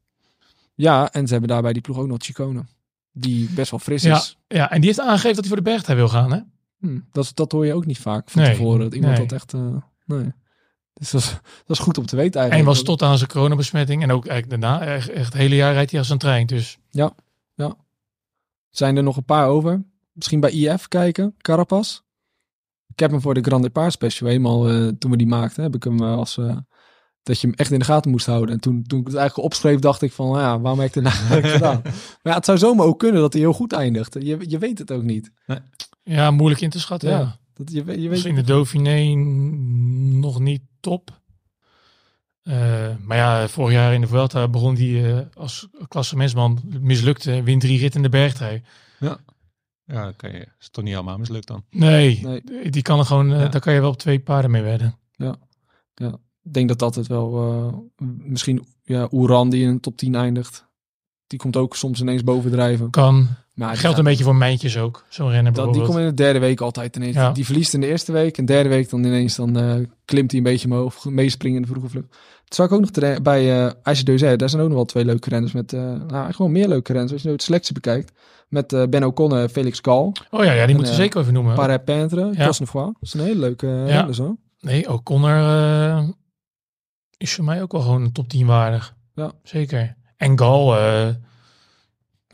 Ja, 0.74 1.12
en 1.12 1.26
ze 1.26 1.32
hebben 1.32 1.50
daarbij 1.50 1.72
die 1.72 1.82
ploeg 1.82 1.98
ook 1.98 2.06
nog 2.06 2.18
Chicone. 2.20 2.64
Die 3.12 3.50
best 3.50 3.70
wel 3.70 3.80
fris 3.80 4.02
Ja. 4.02 4.16
is. 4.16 4.38
Ja, 4.48 4.70
en 4.70 4.76
die 4.80 4.86
heeft 4.86 5.00
aangegeven 5.00 5.34
dat 5.34 5.44
hij 5.44 5.48
voor 5.54 5.56
de 5.64 5.70
bergtrui 5.70 5.98
wil 5.98 6.08
gaan, 6.08 6.32
hè? 6.32 6.40
Hm, 6.78 6.98
dat, 7.12 7.30
dat 7.34 7.52
hoor 7.52 7.66
je 7.66 7.74
ook 7.74 7.86
niet 7.86 7.98
vaak 7.98 8.30
van 8.30 8.42
Nee, 8.42 8.50
tevoren. 8.50 8.80
Dat 8.80 8.94
iemand 8.94 9.16
nee. 9.18 9.26
dat 9.26 9.38
echt... 9.38 9.54
eh, 9.54 9.76
nee. 10.04 10.32
Dus 10.92 11.10
dat 11.10 11.20
is, 11.20 11.30
dat 11.66 11.76
is 11.76 11.78
goed 11.78 11.98
om 11.98 12.06
te 12.06 12.16
weten 12.16 12.40
En 12.40 12.48
eigenlijk. 12.50 12.76
was 12.76 12.84
tot 12.86 13.02
aan 13.02 13.18
zijn 13.18 13.30
coronabesmetting. 13.30 14.02
En 14.02 14.10
ook 14.12 14.26
eigenlijk 14.26 14.62
daarna, 14.62 14.86
echt, 14.86 15.08
echt 15.08 15.24
het 15.24 15.34
hele 15.34 15.54
jaar 15.54 15.72
rijdt 15.72 15.90
hij 15.90 16.00
als 16.00 16.08
een 16.10 16.18
trein. 16.18 16.46
Dus 16.46 16.78
Zijn 18.70 18.96
er 18.96 19.02
nog 19.02 19.16
een 19.16 19.24
paar 19.24 19.46
over? 19.48 19.84
Misschien 20.16 20.40
bij 20.40 20.50
IF 20.50 20.88
kijken, 20.88 21.34
Carapaz. 21.38 22.00
Ik 22.92 22.98
heb 22.98 23.10
hem 23.10 23.20
voor 23.20 23.34
de 23.34 23.40
Grand 23.40 23.62
Depart 23.62 23.92
Special 23.92 24.28
helemaal, 24.28 24.68
eh, 24.68 24.88
toen 24.98 25.10
we 25.10 25.16
die 25.16 25.26
maakten, 25.26 25.62
heb 25.62 25.74
ik 25.74 25.82
hem 25.84 26.02
eh, 26.02 26.16
als... 26.16 26.38
eh, 26.38 26.56
dat 27.22 27.40
je 27.40 27.46
hem 27.46 27.56
echt 27.56 27.70
in 27.70 27.78
de 27.78 27.84
gaten 27.84 28.10
moest 28.10 28.26
houden. 28.26 28.54
En 28.54 28.60
toen, 28.60 28.82
toen 28.82 29.00
ik 29.00 29.06
het 29.06 29.14
eigenlijk 29.16 29.48
opschreef, 29.48 29.78
dacht 29.78 30.02
ik 30.02 30.12
van, 30.12 30.26
nou 30.26 30.38
ja, 30.40 30.60
waarom 30.60 30.80
heb 30.80 30.88
ik 30.88 30.94
het 30.94 31.04
nou 31.04 31.16
eigenlijk 31.18 31.46
gedaan? 31.52 31.80
Maar 31.82 31.92
ja, 32.22 32.34
het 32.34 32.44
zou 32.44 32.58
zomaar 32.58 32.86
ook 32.86 32.98
kunnen 32.98 33.20
dat 33.20 33.32
hij 33.32 33.42
heel 33.42 33.52
goed 33.52 33.72
eindigt. 33.72 34.14
Je, 34.20 34.38
je 34.48 34.58
weet 34.58 34.78
het 34.78 34.92
ook 34.92 35.02
niet. 35.02 35.32
ja, 36.02 36.30
moeilijk 36.30 36.60
in 36.60 36.70
te 36.70 36.80
schatten. 36.80 37.08
Ja, 37.10 37.18
Ja. 37.18 37.38
Dat, 37.54 37.72
je, 37.72 37.84
weet- 37.84 37.94
je 37.96 38.00
weet 38.02 38.10
Misschien 38.10 38.34
de 38.34 38.42
Dauphiné 38.42 39.14
nog 40.18 40.38
niet 40.40 40.62
top. 40.80 41.20
Eh, 42.42 42.94
maar 43.02 43.16
ja, 43.16 43.48
vorig 43.48 43.72
jaar 43.72 43.94
in 43.94 44.00
de 44.00 44.06
Vuelta 44.06 44.48
begon 44.48 44.76
hij 44.76 45.16
eh, 45.16 45.26
als 45.34 45.68
klassementsman. 45.88 46.60
Mislukte, 46.80 47.42
wint 47.42 47.60
drie 47.60 47.78
ritten 47.78 47.96
in 47.96 48.10
de 48.10 48.16
bergtrui. 48.18 48.62
Ja, 48.98 49.18
oké. 49.88 50.28
Is 50.60 50.68
toch 50.70 50.84
niet 50.84 50.94
allemaal 50.94 51.18
mislukt 51.18 51.46
dan? 51.46 51.64
Nee, 51.70 52.20
Nee. 52.22 52.70
die 52.70 52.82
kan 52.82 52.98
er 52.98 53.04
gewoon, 53.04 53.32
eh, 53.32 53.40
Ja. 53.40 53.48
daar 53.48 53.60
kan 53.60 53.74
je 53.74 53.80
wel 53.80 53.90
op 53.90 53.98
twee 53.98 54.20
paarden 54.20 54.50
mee 54.50 54.62
wedden. 54.62 54.98
Ik 56.44 56.52
denk 56.52 56.68
dat 56.68 56.78
dat 56.78 56.94
het 56.94 57.06
wel... 57.06 57.52
eh, 57.52 58.06
misschien 58.24 58.66
ja, 58.82 59.08
Oeran 59.12 59.50
die 59.50 59.62
in 59.64 59.74
de 59.74 59.80
top 59.80 59.96
10 59.96 60.14
eindigt. 60.14 60.66
Die 61.26 61.38
komt 61.38 61.56
ook 61.56 61.76
soms 61.76 62.00
ineens 62.00 62.24
bovendrijven. 62.24 62.90
Kan. 62.90 63.28
Maar 63.56 63.68
Geldt 63.68 63.80
gaat- 63.86 63.98
een 63.98 64.04
beetje 64.04 64.24
voor 64.24 64.36
mijntjes 64.36 64.78
ook. 64.78 65.04
Zo'n 65.08 65.30
renner 65.30 65.52
Dat, 65.52 65.72
die 65.72 65.82
komt 65.82 65.98
in 65.98 66.04
de 66.04 66.14
derde 66.14 66.38
week 66.38 66.60
altijd 66.60 66.96
ineens. 66.96 67.14
Ja. 67.14 67.32
Die 67.32 67.44
verliest 67.44 67.74
in 67.74 67.80
de 67.80 67.86
eerste 67.86 68.12
week. 68.12 68.38
En 68.38 68.44
de 68.44 68.52
derde 68.52 68.68
week 68.68 68.90
dan 68.90 69.04
ineens 69.04 69.36
dan, 69.36 69.56
eh, 69.58 69.74
klimt 70.04 70.30
hij 70.30 70.40
een 70.40 70.46
beetje 70.46 70.68
omhoog. 70.70 71.04
Meespringen 71.04 71.56
in 71.56 71.62
de 71.62 71.68
vroege 71.68 71.88
vlucht. 71.88 72.16
Het 72.44 72.54
zou 72.54 72.68
ik 72.68 72.74
ook 72.74 72.80
nog 72.80 73.22
bij 73.22 73.64
uh, 73.64 73.70
IJsje 73.82 74.36
Daar 74.36 74.48
zijn 74.48 74.62
ook 74.62 74.68
nog 74.68 74.76
wel 74.76 74.84
twee 74.84 75.04
leuke 75.04 75.28
renners. 75.28 75.52
Met, 75.52 75.72
eh 75.72 75.80
nou, 75.80 76.32
wel 76.38 76.48
meer 76.48 76.68
leuke 76.68 76.92
renners. 76.92 77.12
Als 77.12 77.20
je 77.20 77.26
nou 77.26 77.38
de 77.38 77.44
selectie 77.44 77.74
bekijkt. 77.74 78.12
Met 78.48 78.72
eh, 78.72 78.82
Ben 78.90 79.04
O'Connor 79.04 79.38
en 79.40 79.50
Felix 79.50 79.78
Gal. 79.82 80.12
Oh 80.30 80.44
ja, 80.44 80.52
ja 80.52 80.52
die 80.52 80.60
En, 80.60 80.66
moeten 80.68 80.84
we 80.84 80.90
eh, 80.90 80.96
zeker 80.96 81.20
even 81.20 81.32
noemen. 81.32 81.54
Paré 81.54 81.78
Pentre. 81.80 82.30
Ja. 82.32 82.44
Dat 82.44 82.60
is 83.00 83.14
een 83.14 83.20
hele 83.20 83.38
leuke 83.38 83.66
uh, 83.66 83.88
Ja. 83.88 83.94
renners 83.96 84.18
hoor. 84.18 84.36
Nee, 84.60 84.90
O'Connor 84.92 85.36
eh 85.36 86.08
is 87.16 87.34
voor 87.34 87.44
mij 87.44 87.62
ook 87.62 87.72
wel 87.72 87.80
gewoon 87.80 88.02
een 88.02 88.12
top 88.12 88.28
10 88.28 88.46
waardig. 88.46 88.94
Ja. 89.14 89.32
Zeker. 89.42 89.96
En 90.16 90.38
Gal, 90.38 90.76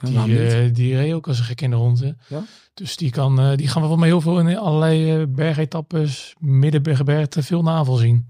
die, 0.02 0.46
eh, 0.48 0.74
die 0.74 0.96
reed 0.96 1.12
ook 1.12 1.28
als 1.28 1.38
een 1.38 1.44
gek 1.44 1.60
in 1.60 1.70
de 1.70 1.76
ronde. 1.76 2.16
Ja. 2.28 2.44
Dus 2.74 2.96
die, 2.96 3.10
kan, 3.10 3.40
eh, 3.40 3.56
die 3.56 3.68
gaan 3.68 3.82
we 3.82 3.88
wel 3.88 3.96
mee 3.96 4.10
heel 4.10 4.20
veel 4.20 4.40
in 4.40 4.58
allerlei 4.58 5.20
eh, 5.20 5.26
bergetappes, 5.28 6.34
middenbergte, 6.38 7.42
veel 7.42 7.62
navel 7.62 7.96
zien. 7.96 8.26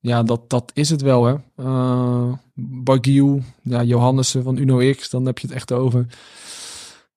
Ja, 0.00 0.22
dat, 0.22 0.50
dat 0.50 0.70
is 0.74 0.90
het 0.90 1.02
wel, 1.02 1.24
hè. 1.24 1.34
Uh, 1.56 2.32
Bagiu, 2.54 3.42
ja, 3.62 3.82
Johannessen 3.82 4.42
van 4.42 4.56
Uno 4.56 4.92
X, 4.92 5.10
dan 5.10 5.26
heb 5.26 5.38
je 5.38 5.46
het 5.46 5.56
echt 5.56 5.72
over. 5.72 6.06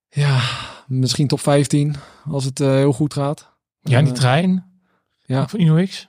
Ja, 0.10 0.42
misschien 0.88 1.28
top 1.28 1.40
15, 1.40 1.96
als 2.26 2.44
het 2.44 2.60
uh, 2.60 2.68
heel 2.68 2.94
goed 2.94 3.13
gaat. 3.13 3.52
Ja, 3.82 3.98
en 3.98 4.06
die 4.06 4.13
trein 4.13 4.82
ja. 5.26 5.48
van 5.48 5.60
InnoX. 5.60 6.08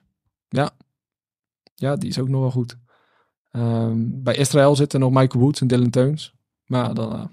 Ja, 1.74 1.96
die 1.96 2.08
is 2.08 2.18
ook 2.18 2.28
nog 2.28 2.40
wel 2.40 2.50
goed. 2.50 2.76
Um, 3.52 4.22
bij 4.22 4.34
Israël 4.34 4.76
zitten 4.76 5.00
nog 5.00 5.10
Michael 5.10 5.42
Woods 5.42 5.60
en 5.60 5.66
Dylan 5.66 5.90
Teuns. 5.90 6.34
Maar 6.68 6.94
dan, 6.94 7.12
uh, 7.12 7.24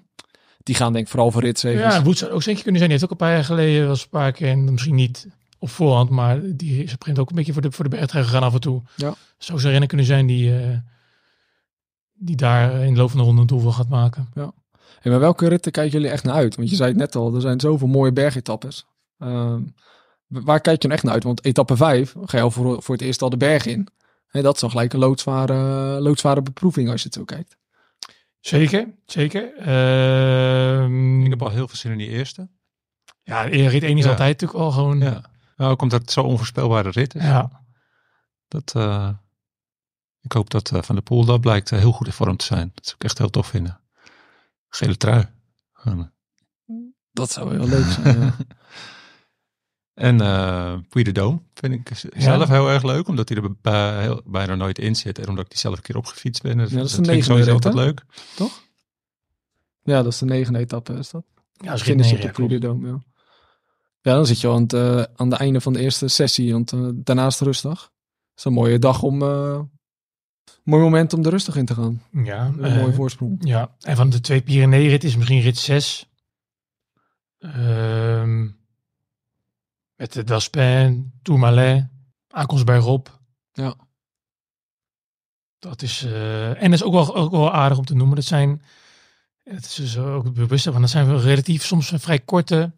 die 0.63 0.75
gaan 0.75 0.93
denk 0.93 1.05
ik 1.05 1.11
vooral 1.11 1.31
voor 1.31 1.41
ritzegers. 1.41 1.95
Ja, 1.95 2.03
Woods 2.03 2.19
zou 2.19 2.31
ook 2.31 2.43
zeker 2.43 2.63
kunnen 2.63 2.81
zijn. 2.81 2.91
Die 2.91 2.99
heeft 2.99 3.11
ook 3.11 3.19
een 3.19 3.25
paar 3.25 3.35
jaar 3.35 3.45
geleden, 3.45 3.87
was 3.87 4.03
een 4.03 4.09
paar 4.09 4.31
keer, 4.31 4.47
en 4.47 4.71
misschien 4.71 4.95
niet 4.95 5.27
op 5.59 5.69
voorhand, 5.69 6.09
maar 6.09 6.39
die 6.43 6.83
is 6.83 6.93
op 6.93 7.19
ook 7.19 7.29
een 7.29 7.35
beetje 7.35 7.53
voor 7.53 7.61
de, 7.61 7.71
voor 7.71 7.83
de 7.83 7.95
bergtrui 7.95 8.25
gegaan 8.25 8.43
af 8.43 8.53
en 8.53 8.59
toe. 8.59 8.81
Ja. 8.95 9.13
Zou 9.37 9.59
zo'n 9.59 9.69
renner 9.69 9.87
kunnen 9.87 10.05
zijn 10.05 10.25
die, 10.25 10.49
uh, 10.49 10.77
die 12.13 12.35
daar 12.35 12.83
in 12.83 12.93
de 12.93 12.99
loop 12.99 13.09
van 13.09 13.19
de 13.19 13.25
ronde 13.25 13.41
een 13.41 13.47
doel 13.47 13.59
voor 13.59 13.73
gaat 13.73 13.89
maken. 13.89 14.27
Ja. 14.33 14.53
Hey, 14.99 15.11
maar 15.11 15.21
welke 15.21 15.47
ritten 15.47 15.71
kijken 15.71 15.93
jullie 15.93 16.09
echt 16.09 16.23
naar 16.23 16.35
uit? 16.35 16.55
Want 16.55 16.69
je 16.69 16.75
zei 16.75 16.89
het 16.89 16.97
net 16.97 17.15
al, 17.15 17.35
er 17.35 17.41
zijn 17.41 17.59
zoveel 17.59 17.87
mooie 17.87 18.13
bergetappes. 18.13 18.85
Uh, 19.19 19.55
waar 20.27 20.61
kijk 20.61 20.81
je 20.81 20.87
nou 20.87 20.99
echt 20.99 21.03
naar 21.03 21.13
uit? 21.13 21.23
Want 21.23 21.45
etappe 21.45 21.75
5 21.75 22.15
ga 22.21 22.37
je 22.37 22.43
al 22.43 22.51
voor, 22.51 22.83
voor 22.83 22.95
het 22.95 23.03
eerst 23.03 23.21
al 23.21 23.29
de 23.29 23.37
berg 23.37 23.65
in. 23.65 23.87
Hey, 24.27 24.41
dat 24.41 24.55
is 24.55 24.63
al 24.63 24.69
gelijk 24.69 24.93
een 24.93 24.99
loodzware, 24.99 25.53
loodzware 26.01 26.41
beproeving 26.41 26.89
als 26.89 27.01
je 27.01 27.07
het 27.07 27.17
zo 27.17 27.23
kijkt. 27.23 27.57
Zeker, 28.45 28.93
zeker. 29.05 29.53
Uh, 29.59 31.23
ik 31.23 31.29
heb 31.29 31.41
al 31.41 31.49
heel 31.49 31.67
veel 31.67 31.77
zin 31.77 31.91
in 31.91 31.97
die 31.97 32.09
eerste. 32.09 32.49
Ja, 33.23 33.41
rit 33.41 33.83
1 33.83 33.97
is 33.97 34.03
ja. 34.03 34.09
altijd 34.09 34.41
natuurlijk 34.41 34.59
al 34.59 34.71
gewoon... 34.71 34.99
Ja. 34.99 35.21
Nou, 35.57 35.71
ook 35.71 35.81
omdat 35.81 36.01
het 36.01 36.11
zo 36.11 36.21
onvoorspelbare 36.21 36.89
rit 36.89 37.15
is. 37.15 37.23
Ja. 37.23 37.63
Dat, 38.47 38.73
uh, 38.77 39.09
ik 40.21 40.31
hoop 40.31 40.49
dat 40.49 40.71
uh, 40.71 40.81
Van 40.81 40.95
der 40.95 41.03
Poel 41.03 41.25
dat 41.25 41.41
blijkt 41.41 41.71
uh, 41.71 41.79
heel 41.79 41.91
goed 41.91 42.07
in 42.07 42.13
vorm 42.13 42.37
te 42.37 42.45
zijn. 42.45 42.71
Dat 42.73 42.85
zou 42.85 42.95
ik 42.97 43.03
echt 43.03 43.17
heel 43.17 43.29
tof 43.29 43.47
vinden. 43.47 43.79
Gele 44.69 44.97
trui. 44.97 45.27
Dat 47.11 47.31
zou 47.31 47.55
heel 47.57 47.67
leuk 47.67 47.85
zijn, 47.85 48.19
ja. 48.19 48.35
En 49.95 50.21
uh, 50.21 50.73
Puy 50.89 51.03
de 51.03 51.11
Dome 51.11 51.39
vind 51.53 51.73
ik 51.73 51.97
zelf 52.17 52.47
ja. 52.47 52.53
heel 52.53 52.69
erg 52.69 52.83
leuk, 52.83 53.07
omdat 53.07 53.29
hij 53.29 53.37
er 53.37 53.55
bij, 53.61 54.01
heel, 54.01 54.21
bijna 54.25 54.55
nooit 54.55 54.79
in 54.79 54.95
zit. 54.95 55.19
En 55.19 55.27
omdat 55.27 55.43
ik 55.43 55.49
die 55.49 55.59
zelf 55.59 55.75
een 55.75 55.81
keer 55.81 55.97
opgefietst 55.97 56.41
ben. 56.41 56.57
Dus 56.57 56.69
ja, 56.69 56.77
dat 56.77 56.85
is 56.85 56.95
dat 56.95 57.05
de 57.05 57.23
vind 57.23 57.47
ik 57.47 57.49
altijd 57.49 57.73
leuk. 57.73 58.05
Toch? 58.35 58.63
Ja, 59.83 60.03
dat 60.03 60.11
is 60.11 60.19
de 60.19 60.25
negende 60.25 60.59
etappe, 60.59 60.93
is 60.93 61.09
dat? 61.09 61.23
Ja, 61.53 61.69
dat 61.69 61.75
is 61.75 61.81
Finish 61.81 62.11
rit 62.11 62.15
op 62.15 62.21
de 62.21 62.27
9, 62.27 62.33
Puy 62.33 62.47
de 62.47 62.67
Dome, 62.67 62.87
ja. 62.87 63.03
Ja, 64.01 64.13
dan 64.13 64.25
zit 64.25 64.41
je 64.41 64.49
aan 64.49 64.61
het, 64.61 64.73
uh, 64.73 65.01
aan 65.15 65.31
het 65.31 65.39
einde 65.39 65.61
van 65.61 65.73
de 65.73 65.79
eerste 65.79 66.07
sessie, 66.07 66.51
want 66.51 66.71
uh, 66.71 66.89
daarnaast 66.93 67.41
rustdag. 67.41 67.79
Dat 67.79 67.91
is 68.35 68.43
een 68.43 68.53
mooie 68.53 68.79
dag 68.79 69.01
om, 69.03 69.21
uh, 69.21 69.59
mooi 70.63 70.83
moment 70.83 71.13
om 71.13 71.23
er 71.23 71.29
rustig 71.29 71.55
in 71.55 71.65
te 71.65 71.73
gaan. 71.73 72.01
Ja. 72.11 72.45
Een 72.45 72.79
mooie 72.79 72.93
voorsprong. 72.93 73.37
Ja, 73.39 73.75
en 73.81 73.95
van 73.95 74.09
de 74.09 74.21
twee 74.21 74.41
Pyrenee-rit 74.41 75.03
is 75.03 75.15
misschien 75.15 75.41
rit 75.41 75.57
6. 75.57 76.09
Uh, 77.39 78.43
met 79.95 80.13
de 80.13 80.23
Daspin, 80.23 81.13
Tourmalet, 81.21 81.87
aankomst 82.27 82.65
bij 82.65 82.77
Rob. 82.77 83.07
Ja. 83.51 83.75
Dat 85.59 85.81
is, 85.81 86.03
uh, 86.03 86.49
en 86.49 86.71
dat 86.71 86.79
is 86.79 86.83
ook 86.83 86.93
wel, 86.93 87.15
ook 87.15 87.31
wel 87.31 87.53
aardig 87.53 87.77
om 87.77 87.85
te 87.85 87.95
noemen. 87.95 88.15
Dat 88.15 88.25
zijn, 88.25 88.61
het 89.43 89.65
is 89.65 89.73
dus 89.73 89.97
ook 89.97 90.33
bewust 90.33 90.63
van, 90.63 90.81
dat 90.81 90.89
zijn 90.89 91.19
relatief 91.19 91.63
soms 91.63 91.91
vrij 91.95 92.19
korte. 92.19 92.71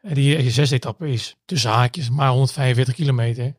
Die 0.00 0.50
zesde 0.50 0.74
etappe 0.74 1.08
is 1.08 1.36
tussen 1.44 1.70
haakjes 1.70 2.10
maar 2.10 2.30
145 2.30 2.94
kilometer. 2.94 3.54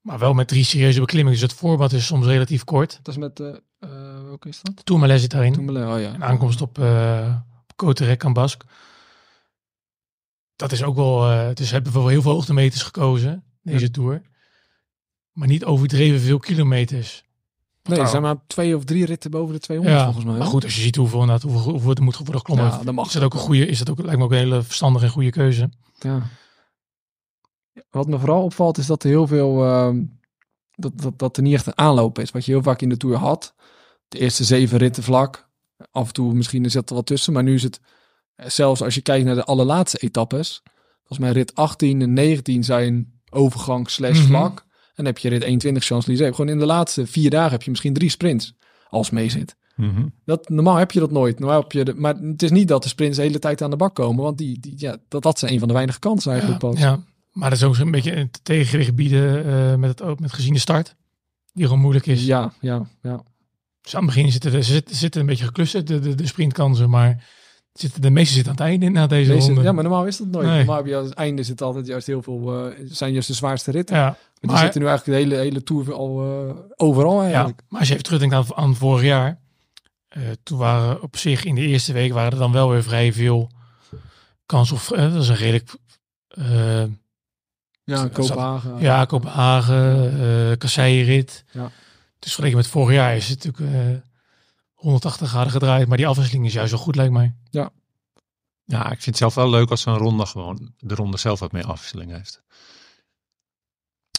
Maar 0.00 0.18
wel 0.18 0.34
met 0.34 0.48
drie 0.48 0.64
serieuze 0.64 1.00
beklimmingen. 1.00 1.40
Dus 1.40 1.50
het 1.50 1.58
voorbad 1.58 1.92
is 1.92 2.06
soms 2.06 2.26
relatief 2.26 2.64
kort. 2.64 2.98
Dat 3.02 3.14
is 3.14 3.20
met, 3.20 3.40
uh, 3.40 3.46
uh, 3.80 4.22
welke 4.24 4.48
is 4.48 4.60
dat? 4.62 4.84
Tourmalet 4.84 5.20
zit 5.20 5.30
daarin. 5.30 5.52
Tourmalet, 5.52 5.94
oh 5.94 6.00
ja. 6.00 6.14
Een 6.14 6.24
aankomst 6.24 6.60
op, 6.60 6.78
uh, 6.78 7.36
op 7.62 7.76
Coterec 7.76 8.24
en 8.24 8.32
Basque. 8.32 8.66
Dat 10.56 10.72
is 10.72 10.82
ook 10.82 10.96
wel, 10.96 11.30
uh, 11.30 11.48
dus 11.54 11.70
hebben 11.70 11.92
we 11.92 11.98
voor 11.98 12.10
heel 12.10 12.22
veel 12.22 12.32
hoogtemeters 12.32 12.82
gekozen, 12.82 13.44
deze 13.62 13.84
ja. 13.84 13.90
Tour. 13.90 14.22
Maar 15.32 15.48
niet 15.48 15.64
overdreven 15.64 16.20
veel 16.20 16.38
kilometers. 16.38 17.24
Nee, 17.82 17.98
er 17.98 18.08
zijn 18.08 18.22
maar 18.22 18.36
twee 18.46 18.76
of 18.76 18.84
drie 18.84 19.04
ritten 19.04 19.30
boven 19.30 19.54
de 19.54 19.60
200 19.60 19.98
ja, 19.98 20.04
volgens 20.04 20.24
mij. 20.24 20.36
Maar 20.36 20.46
goed, 20.46 20.64
als 20.64 20.74
je 20.74 20.80
ziet 20.80 20.96
hoeveel, 20.96 21.28
hoeveel, 21.28 21.50
hoeveel, 21.50 21.72
hoeveel 21.72 21.94
er 21.94 22.02
moet 22.02 22.16
worden 22.16 22.36
geklommen, 22.36 22.66
ja, 22.66 22.82
dan 22.84 22.94
mag 22.94 23.06
is 23.06 23.12
dat 23.12 23.22
ook 23.22 23.34
een 23.34 23.40
goede, 23.40 23.66
is 23.66 23.78
dat 23.78 23.90
ook, 23.90 23.98
lijkt 23.98 24.18
me 24.18 24.24
ook 24.24 24.30
een 24.30 24.36
hele 24.36 24.62
verstandige 24.62 25.04
en 25.04 25.10
goede 25.10 25.30
keuze. 25.30 25.70
Ja. 25.98 26.22
Wat 27.90 28.06
me 28.06 28.18
vooral 28.18 28.42
opvalt 28.42 28.78
is 28.78 28.86
dat 28.86 29.02
er 29.02 29.08
heel 29.08 29.26
veel, 29.26 29.64
uh, 29.64 30.02
dat, 30.74 31.00
dat, 31.00 31.18
dat 31.18 31.36
er 31.36 31.42
niet 31.42 31.54
echt 31.54 31.66
een 31.66 31.78
aanloop 31.78 32.18
is. 32.18 32.30
Wat 32.30 32.44
je 32.44 32.52
heel 32.52 32.62
vaak 32.62 32.80
in 32.80 32.88
de 32.88 32.96
Tour 32.96 33.16
had. 33.16 33.54
De 34.08 34.18
eerste 34.18 34.44
zeven 34.44 34.78
ritten 34.78 35.02
vlak. 35.02 35.48
Af 35.90 36.06
en 36.06 36.12
toe 36.12 36.34
misschien 36.34 36.64
is 36.64 36.72
dat 36.72 36.88
er 36.90 36.96
wat 36.96 37.06
tussen, 37.06 37.32
maar 37.32 37.42
nu 37.42 37.54
is 37.54 37.62
het, 37.62 37.80
zelfs 38.36 38.82
als 38.82 38.94
je 38.94 39.00
kijkt 39.00 39.24
naar 39.24 39.34
de 39.34 39.44
allerlaatste 39.44 39.98
etappes. 39.98 40.62
Volgens 40.98 41.18
mij 41.18 41.30
rit 41.30 41.54
18 41.54 42.02
en 42.02 42.12
19 42.12 42.64
zijn 42.64 43.12
overgang 43.30 43.90
slash 43.90 44.18
vlak. 44.18 44.50
Mm 44.50 44.56
-hmm. 44.56 44.64
En 44.86 45.04
dan 45.04 45.06
heb 45.06 45.18
je 45.18 45.28
rit 45.28 45.42
21 45.42 45.84
Champs-Élysées. 45.84 46.34
Gewoon 46.34 46.50
in 46.50 46.58
de 46.58 46.66
laatste 46.66 47.06
vier 47.06 47.30
dagen 47.30 47.50
heb 47.50 47.62
je 47.62 47.70
misschien 47.70 47.94
drie 47.94 48.10
sprints 48.10 48.54
als 48.88 49.10
mee 49.10 49.30
zit. 49.30 49.56
Mm 49.76 49.94
-hmm. 49.94 50.12
dat, 50.24 50.48
normaal 50.48 50.76
heb 50.76 50.90
je 50.90 51.00
dat 51.00 51.10
nooit. 51.10 51.38
Normaal 51.38 51.60
heb 51.60 51.72
je 51.72 51.84
de, 51.84 51.94
maar 51.94 52.14
het 52.14 52.42
is 52.42 52.50
niet 52.50 52.68
dat 52.68 52.82
de 52.82 52.88
sprints 52.88 53.16
de 53.16 53.22
hele 53.22 53.38
tijd 53.38 53.62
aan 53.62 53.70
de 53.70 53.76
bak 53.76 53.94
komen. 53.94 54.24
Want 54.24 54.38
die, 54.38 54.60
die, 54.60 54.74
ja, 54.76 54.96
dat, 55.08 55.22
dat 55.22 55.38
zijn 55.38 55.52
een 55.52 55.58
van 55.58 55.68
de 55.68 55.74
weinige 55.74 55.98
kansen 55.98 56.32
eigenlijk 56.32 56.62
ja, 56.62 56.68
pas. 56.68 56.80
Ja, 56.80 57.04
maar 57.32 57.50
dat 57.50 57.58
is 57.58 57.64
ook 57.64 57.76
een 57.76 57.90
beetje 57.90 58.16
een 58.16 58.30
tegengewicht 58.42 58.94
bieden 58.94 59.46
uh, 59.46 59.74
met, 59.74 59.98
het, 59.98 60.20
met 60.20 60.32
gezien 60.32 60.52
de 60.52 60.58
start. 60.58 60.94
Die 61.52 61.64
gewoon 61.64 61.80
moeilijk 61.80 62.06
is. 62.06 62.24
Ja, 62.24 62.52
ja, 62.60 62.86
ja. 63.02 63.22
Dus 63.82 63.94
aan 63.96 64.04
het 64.04 64.14
begin 64.14 64.32
zitten, 64.32 64.50
ze 64.50 64.62
zitten, 64.62 64.96
zitten 64.96 65.20
een 65.20 65.26
beetje 65.26 65.44
geklussen, 65.44 65.86
de, 65.86 65.98
de, 65.98 66.14
de 66.14 66.26
sprintkansen. 66.26 66.90
Maar 66.90 67.24
de 68.00 68.10
meeste 68.10 68.34
zitten 68.34 68.52
aan 68.52 68.58
het 68.58 68.66
einde 68.66 68.88
na 68.88 69.06
deze 69.06 69.32
Meeste, 69.32 69.46
ronde. 69.48 69.62
Ja, 69.64 69.72
maar 69.72 69.82
normaal 69.84 70.06
is 70.06 70.16
dat 70.16 70.26
nooit. 70.26 70.46
Nee. 70.46 70.56
Normaal 70.56 70.76
heb 70.76 70.86
je 70.86 70.96
aan 70.96 71.04
het 71.04 71.14
einde 71.14 71.42
zit 71.42 71.62
altijd 71.62 71.86
juist 71.86 72.06
heel 72.06 72.22
veel, 72.22 72.66
uh, 72.68 72.74
zijn 72.88 73.12
juist 73.12 73.28
de 73.28 73.34
zwaarste 73.34 73.70
ritten. 73.70 73.96
Ja, 73.96 74.02
maar 74.04 74.16
die 74.40 74.50
maar- 74.50 74.58
zitten 74.62 74.80
nu 74.80 74.86
eigenlijk 74.86 75.18
de 75.18 75.24
hele, 75.24 75.42
hele 75.42 75.62
tour 75.62 75.92
al 75.92 76.44
uh, 76.48 76.54
overal 76.76 77.16
Ja, 77.18 77.24
eigenlijk. 77.26 77.60
maar 77.68 77.78
als 77.78 77.88
je 77.88 77.94
even 77.94 78.06
terugdenkt 78.06 78.34
aan, 78.34 78.44
aan 78.56 78.74
vorig 78.74 79.02
jaar. 79.04 79.38
Eh, 80.08 80.22
toen 80.42 80.58
waren 80.58 81.02
op 81.02 81.16
zich 81.16 81.44
in 81.44 81.54
de 81.54 81.60
eerste 81.60 81.92
week 81.92 82.12
waren 82.12 82.32
er 82.32 82.38
dan 82.38 82.52
wel 82.52 82.70
weer 82.70 82.82
vrij 82.82 83.12
veel 83.12 83.50
kans 84.46 84.72
op. 84.72 84.78
eh, 84.96 85.12
dat 85.12 85.22
is 85.22 85.28
een 85.28 85.36
redelijk. 85.36 85.74
eh, 86.28 86.82
Ja, 87.84 87.96
Zat- 87.96 88.12
Kopenhagen. 88.12 88.78
ja, 88.78 89.04
Kopenhagen, 89.04 90.10
eh 90.50 90.56
kasseienrit. 90.58 91.44
Ja. 91.52 91.70
Dus 92.18 92.28
vergeleken 92.32 92.56
met 92.56 92.66
vorig 92.66 92.94
jaar 92.96 93.16
is 93.16 93.28
het 93.28 93.44
natuurlijk 93.44 93.74
eh 93.74 93.80
180 94.76 95.28
graden 95.28 95.52
gedraaid. 95.52 95.88
Maar 95.88 95.96
die 95.96 96.06
afwisseling 96.06 96.46
is 96.46 96.52
juist 96.52 96.70
wel 96.72 96.80
goed, 96.80 96.96
lijkt 96.96 97.12
mij. 97.12 97.34
Ja, 98.64 98.84
ik 98.84 98.88
vind 98.88 99.04
het 99.04 99.16
zelf 99.16 99.34
wel 99.34 99.50
leuk 99.50 99.70
als 99.70 99.80
zo'n 99.80 99.96
ronde 99.96 100.26
gewoon 100.26 100.72
de 100.78 100.94
ronde 100.94 101.16
zelf 101.18 101.38
wat 101.40 101.52
meer 101.52 101.64
afwisseling 101.66 102.12
heeft. 102.12 102.42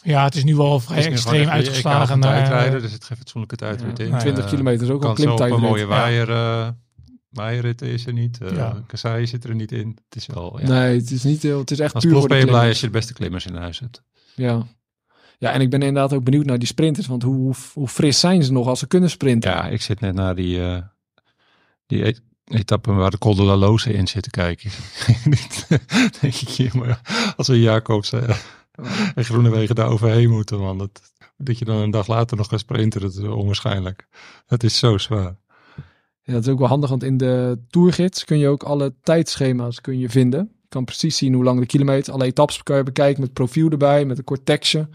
Ja, 0.02 0.24
het 0.24 0.34
is 0.34 0.44
nu 0.44 0.56
wel 0.56 0.80
vrij 0.80 0.96
Het 0.96 1.06
extreem 1.06 1.48
uitgeslagen. 1.48 2.18
Naar, 2.18 2.34
tijdrijden, 2.44 2.80
dus 2.80 2.92
het 2.92 3.04
geeft 3.04 3.20
fatsoenlijke 3.20 3.56
tijdrit 3.56 3.98
Ja, 3.98 4.04
in. 4.04 4.18
20 4.18 4.44
Eh, 4.44 4.50
kilometer 4.50 4.82
is 4.86 4.90
ook 4.92 5.04
al 5.04 5.08
een 5.08 5.12
op 5.12 5.18
een 5.18 5.24
klimtijdrit. 5.24 5.60
mooie 5.60 5.80
Ja. 5.82 5.86
waaier, 5.86 6.30
eh 6.30 6.68
waaierrit 7.28 7.82
is 7.82 8.06
er 8.06 8.12
niet. 8.12 8.40
eh 8.40 8.56
Ja. 8.56 9.24
Zit 9.26 9.44
er 9.44 9.54
niet 9.54 9.72
in. 9.72 9.98
Het 10.08 10.16
is 10.16 10.26
wel, 10.26 10.60
ja. 10.60 10.68
Nee, 10.68 10.98
het 10.98 11.10
is 11.10 11.22
niet 11.22 11.42
heel, 11.42 11.58
het 11.58 11.70
is 11.70 11.78
echt 11.78 11.94
Als 11.94 12.04
puur 12.04 12.12
voor 12.12 12.22
de 12.22 12.28
ben 12.28 12.38
je 12.38 12.46
blij 12.46 12.68
als 12.68 12.80
je 12.80 12.86
de 12.86 12.92
beste 12.92 13.12
klimmers 13.12 13.46
in 13.46 13.54
huis 13.54 13.78
hebt. 13.78 14.02
Ja. 14.34 14.66
Ja, 15.38 15.52
en 15.52 15.60
ik 15.60 15.70
ben 15.70 15.82
inderdaad 15.82 16.12
ook 16.12 16.24
benieuwd 16.24 16.44
naar 16.44 16.58
die 16.58 16.68
sprinters. 16.68 17.06
Want 17.06 17.22
hoe, 17.22 17.54
hoe, 17.74 17.88
fris 17.88 18.20
zijn 18.20 18.42
ze 18.42 18.52
nog 18.52 18.66
als 18.66 18.78
ze 18.78 18.86
kunnen 18.86 19.10
sprinten? 19.10 19.50
Ja, 19.50 19.66
ik 19.66 19.82
zit 19.82 20.00
net 20.00 20.14
naar 20.14 20.34
die, 20.34 20.62
eh 20.62 20.82
die 21.86 22.16
etappe 22.44 22.92
waar 22.92 23.10
de 23.10 23.18
Col 23.18 23.34
de 23.34 23.42
la 23.42 23.56
Loze 23.56 23.92
in 23.92 24.06
zit 24.06 24.22
te 24.22 24.30
kijken. 24.30 24.70
Denk 26.20 26.34
ik 26.34 26.48
hier, 26.48 26.76
maar 26.76 27.00
als 27.36 27.48
we 27.48 27.60
Jacobs 27.60 28.12
eh, 28.12 28.36
en 29.14 29.24
Groenewegen 29.24 29.74
daar 29.74 29.88
overheen 29.88 30.30
moeten, 30.30 30.58
man. 30.58 30.78
Dat, 30.78 31.00
dat 31.36 31.58
je 31.58 31.64
dan 31.64 31.76
een 31.76 31.90
dag 31.90 32.06
later 32.06 32.36
nog 32.36 32.48
gaat 32.48 32.60
sprinten, 32.60 33.00
dat 33.00 33.12
is 33.12 33.18
onwaarschijnlijk. 33.18 34.06
Het 34.46 34.62
is 34.62 34.78
zo 34.78 34.98
zwaar. 34.98 35.36
Ja, 36.22 36.32
dat 36.32 36.42
is 36.42 36.48
ook 36.48 36.58
wel 36.58 36.68
handig, 36.68 36.90
want 36.90 37.02
in 37.02 37.16
de 37.16 37.58
tourgids 37.70 38.24
kun 38.24 38.38
je 38.38 38.48
ook 38.48 38.62
alle 38.62 38.94
tijdschema's 39.02 39.80
kun 39.80 39.98
je 39.98 40.10
vinden. 40.10 40.40
Je 40.40 40.68
kan 40.68 40.84
precies 40.84 41.16
zien 41.16 41.34
hoe 41.34 41.44
lang 41.44 41.60
de 41.60 41.66
kilometer, 41.66 42.12
alle 42.12 42.24
etappes 42.24 42.62
kan 42.62 42.76
je 42.76 42.82
bekijken 42.82 43.20
met 43.20 43.32
profiel 43.32 43.70
erbij, 43.70 44.04
met 44.04 44.18
een 44.18 44.24
kort 44.24 44.46
tekstje. 44.46 44.88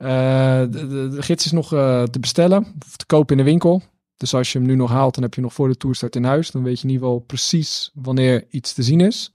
Eh, 0.00 0.60
de, 0.70 1.08
de, 1.10 1.22
gids 1.22 1.44
is 1.44 1.52
nog 1.52 1.72
eh, 1.72 2.02
te 2.02 2.20
bestellen 2.20 2.66
of 2.86 2.96
te 2.96 3.06
kopen 3.06 3.36
in 3.38 3.44
de 3.44 3.50
winkel. 3.50 3.82
Dus 4.16 4.34
als 4.34 4.52
je 4.52 4.58
hem 4.58 4.66
nu 4.66 4.74
nog 4.74 4.90
haalt, 4.90 5.14
dan 5.14 5.22
heb 5.22 5.34
je 5.34 5.40
nog 5.40 5.52
voor 5.52 5.68
de 5.68 5.76
toerstart 5.76 6.16
in 6.16 6.24
huis. 6.24 6.50
Dan 6.50 6.62
weet 6.62 6.80
je 6.80 6.86
in 6.86 6.92
ieder 6.92 7.06
geval 7.06 7.22
precies 7.22 7.90
wanneer 7.94 8.46
iets 8.50 8.72
te 8.72 8.82
zien 8.82 9.00
is. 9.00 9.30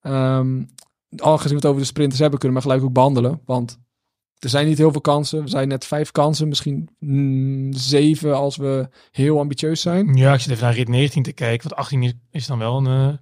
Ehm 0.00 0.62
aangezien 1.16 1.50
we 1.50 1.56
het 1.56 1.66
over 1.66 1.80
de 1.80 1.86
sprinters 1.86 2.20
hebben, 2.20 2.38
kunnen 2.38 2.58
we 2.58 2.64
gelijk 2.64 2.82
ook 2.82 2.92
behandelen. 2.92 3.40
Want 3.44 3.78
er 4.38 4.48
zijn 4.48 4.66
niet 4.66 4.78
heel 4.78 4.92
veel 4.92 5.00
kansen. 5.00 5.42
We 5.42 5.48
zijn 5.48 5.68
net 5.68 5.84
vijf 5.84 6.10
kansen, 6.12 6.48
misschien 6.48 6.88
mm, 6.98 7.72
zeven 7.72 8.36
als 8.36 8.56
we 8.56 8.88
heel 9.10 9.38
ambitieus 9.38 9.80
zijn. 9.80 10.14
Ja, 10.14 10.34
ik 10.34 10.40
zit 10.40 10.50
even 10.50 10.64
naar 10.64 10.74
rit 10.74 10.88
19 10.88 11.22
te 11.22 11.32
kijken. 11.32 11.68
Want 11.68 11.80
18 11.80 12.02
is, 12.02 12.12
is 12.30 12.46
dan 12.46 12.58
wel 12.58 12.76
een. 12.76 12.86
eh, 12.86 13.16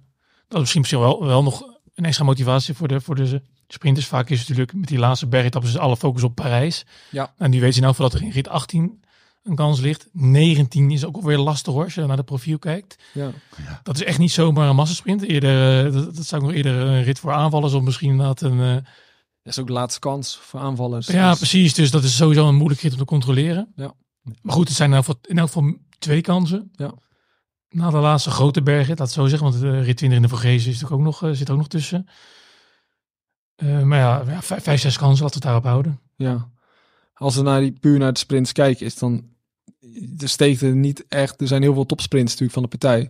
dat 0.47 0.53
is 0.53 0.59
misschien, 0.59 0.81
misschien 0.81 0.99
wel, 0.99 1.25
wel 1.25 1.43
nog 1.43 1.63
een 1.93 2.05
extra 2.05 2.25
motivatie 2.25 2.73
voor 2.73 2.87
de, 2.87 3.01
voor 3.01 3.15
de 3.15 3.41
sprinters. 3.67 4.05
Vaak 4.07 4.29
is 4.29 4.39
het 4.39 4.47
natuurlijk 4.49 4.77
met 4.77 4.87
die 4.87 4.97
laatste 4.97 5.27
bergetappes 5.27 5.69
is 5.69 5.77
alle 5.77 5.97
focus 5.97 6.23
op 6.23 6.35
Parijs. 6.35 6.85
Ja. 7.11 7.33
En 7.37 7.51
die 7.51 7.61
weet 7.61 7.75
je 7.75 7.81
nou 7.81 7.95
dat 7.97 8.13
er 8.13 8.21
in 8.21 8.29
rit 8.31 8.47
18 8.47 9.03
een 9.43 9.55
kans 9.55 9.79
ligt. 9.79 10.07
19 10.11 10.91
is 10.91 11.05
ook 11.05 11.15
alweer 11.15 11.37
lastig 11.37 11.73
hoor, 11.73 11.83
als 11.83 11.93
je 11.93 12.05
naar 12.05 12.15
de 12.15 12.23
profiel 12.23 12.59
kijkt. 12.59 12.95
Ja. 13.13 13.31
Dat 13.83 13.95
is 13.95 14.03
echt 14.03 14.17
niet 14.17 14.31
zomaar 14.31 14.69
een 14.69 14.75
massasprint. 14.75 15.21
Eerder, 15.21 15.85
eh, 15.85 15.93
dat, 15.93 16.15
dat 16.15 16.25
zou 16.25 16.41
ik 16.41 16.47
nog 16.47 16.55
eerder 16.57 16.75
een 16.81 17.03
rit 17.03 17.19
voor 17.19 17.31
aanvallers 17.33 17.73
of 17.73 17.81
misschien 17.81 18.09
inderdaad 18.09 18.41
een... 18.41 18.59
eh, 18.61 18.73
Dat 18.73 19.53
is 19.53 19.59
ook 19.59 19.67
de 19.67 19.73
laatste 19.73 19.99
kans 19.99 20.37
voor 20.41 20.59
aanvallers. 20.59 21.07
ja, 21.07 21.29
Dus- 21.29 21.37
precies. 21.37 21.73
Dus 21.73 21.91
dat 21.91 22.03
is 22.03 22.15
sowieso 22.15 22.47
een 22.47 22.55
moeilijk 22.55 22.81
rit 22.81 22.91
om 22.91 22.97
te 22.97 23.05
controleren. 23.05 23.71
Ja. 23.75 23.93
Maar 24.41 24.53
goed, 24.55 24.67
het 24.67 24.77
zijn 24.77 24.89
in 24.89 24.95
elk 24.95 25.05
geval, 25.05 25.21
in 25.27 25.37
elk 25.37 25.47
geval 25.47 25.73
twee 25.99 26.21
kansen. 26.21 26.71
Ja. 26.75 26.93
Na 27.69 27.89
de 27.89 27.97
laatste 27.97 28.29
grote 28.31 28.61
bergen, 28.61 28.95
dat 28.95 29.11
zo 29.11 29.27
zeggen. 29.27 29.49
Want 29.49 29.61
de 29.61 29.79
rit 29.81 29.97
20 29.97 30.17
in 30.17 30.23
de 30.23 30.29
Vorgezen 30.29 30.71
is 30.71 30.79
natuurlijk 30.81 30.91
ook 30.91 31.05
nog, 31.21 31.23
eh, 31.23 31.29
zit 31.37 31.49
ook 31.49 31.57
nog 31.57 31.67
tussen. 31.67 32.07
Eh, 33.55 33.81
maar 33.81 33.99
ja, 33.99 34.23
ja 34.27 34.41
vijf, 34.41 34.63
vijf, 34.63 34.81
zes 34.81 34.97
kansen, 34.97 35.23
laten 35.23 35.41
we 35.41 35.47
het 35.47 35.63
daarop 35.63 35.63
houden. 35.63 35.99
Ja. 36.15 36.49
Als 37.13 37.35
we 37.35 37.41
naar 37.41 37.59
die, 37.59 37.71
puur 37.71 37.99
naar 37.99 38.13
de 38.13 38.19
sprints 38.19 38.51
kijken, 38.51 38.85
is 38.85 38.97
dan... 38.97 39.33
Er 40.17 40.29
steekt 40.29 40.61
er 40.61 40.75
niet 40.75 41.05
echt... 41.07 41.41
Er 41.41 41.47
zijn 41.47 41.61
heel 41.61 41.73
veel 41.73 41.85
topsprints 41.85 42.31
natuurlijk 42.31 42.53
van 42.53 42.63
de 42.63 42.77
partij. 42.77 43.01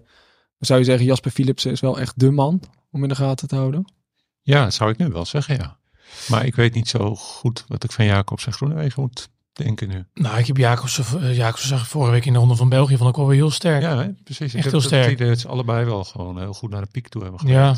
Dan 0.57 0.67
zou 0.67 0.79
je 0.79 0.85
zeggen, 0.85 1.05
Jasper 1.05 1.31
Philipsen 1.31 1.71
is 1.71 1.79
wel 1.79 1.99
echt 1.99 2.19
de 2.19 2.31
man 2.31 2.61
om 2.91 3.03
in 3.03 3.09
de 3.09 3.15
gaten 3.15 3.47
te 3.47 3.55
houden. 3.55 3.93
Ja, 4.41 4.63
dat 4.63 4.73
zou 4.73 4.91
ik 4.91 4.97
nu 4.97 5.07
wel 5.07 5.25
zeggen, 5.25 5.55
ja. 5.55 5.77
Maar 6.27 6.45
ik 6.45 6.55
weet 6.55 6.73
niet 6.73 6.87
zo 6.89 7.15
goed 7.15 7.65
wat 7.67 7.83
ik 7.83 7.91
van 7.91 8.05
Jacobs 8.05 8.45
en 8.45 8.53
Groenewegen 8.53 9.01
moet 9.01 9.29
denken 9.53 9.87
nu. 9.87 10.05
Nou, 10.13 10.37
ik 10.37 10.47
heb 10.47 10.57
Jacobs, 10.57 10.99
uh, 11.15 11.35
Jacobs 11.37 11.67
zag 11.67 11.81
ik 11.81 11.87
vorige 11.87 12.11
week 12.11 12.25
in 12.25 12.33
de 12.33 12.39
Ronde 12.39 12.55
van 12.55 12.69
België, 12.69 12.97
vond 12.97 13.09
ik 13.09 13.15
wel 13.15 13.27
weer 13.27 13.35
heel 13.35 13.51
sterk. 13.51 13.81
Ja, 13.81 13.97
hè, 13.97 14.13
precies. 14.23 14.53
Ik 14.53 14.53
Echt 14.53 14.63
heb 14.63 14.63
heel 14.63 14.81
het 14.81 14.89
sterk. 14.89 15.17
dat 15.17 15.39
ze 15.39 15.47
allebei 15.47 15.85
wel 15.85 16.03
gewoon 16.03 16.39
heel 16.39 16.53
goed 16.53 16.69
naar 16.69 16.81
de 16.81 16.91
piek 16.91 17.07
toe 17.07 17.21
hebben 17.23 17.47
Ja. 17.47 17.75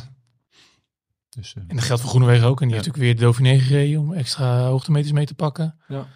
Dus, 1.38 1.54
eh, 1.56 1.64
En 1.68 1.76
dat 1.76 1.86
geldt 1.86 2.02
voor 2.02 2.10
Groenewegen 2.12 2.48
ook. 2.48 2.62
En 2.62 2.68
die 2.68 2.76
Ja. 2.78 2.82
heeft 2.84 2.96
natuurlijk 2.96 3.04
weer 3.04 3.16
de 3.16 3.22
Dauphiné 3.22 3.60
gereden 3.66 4.00
om 4.00 4.14
extra 4.14 4.66
hoogtemeters 4.68 5.12
mee 5.14 5.26
te 5.26 5.34
pakken. 5.34 5.76
Ja. 5.88 6.08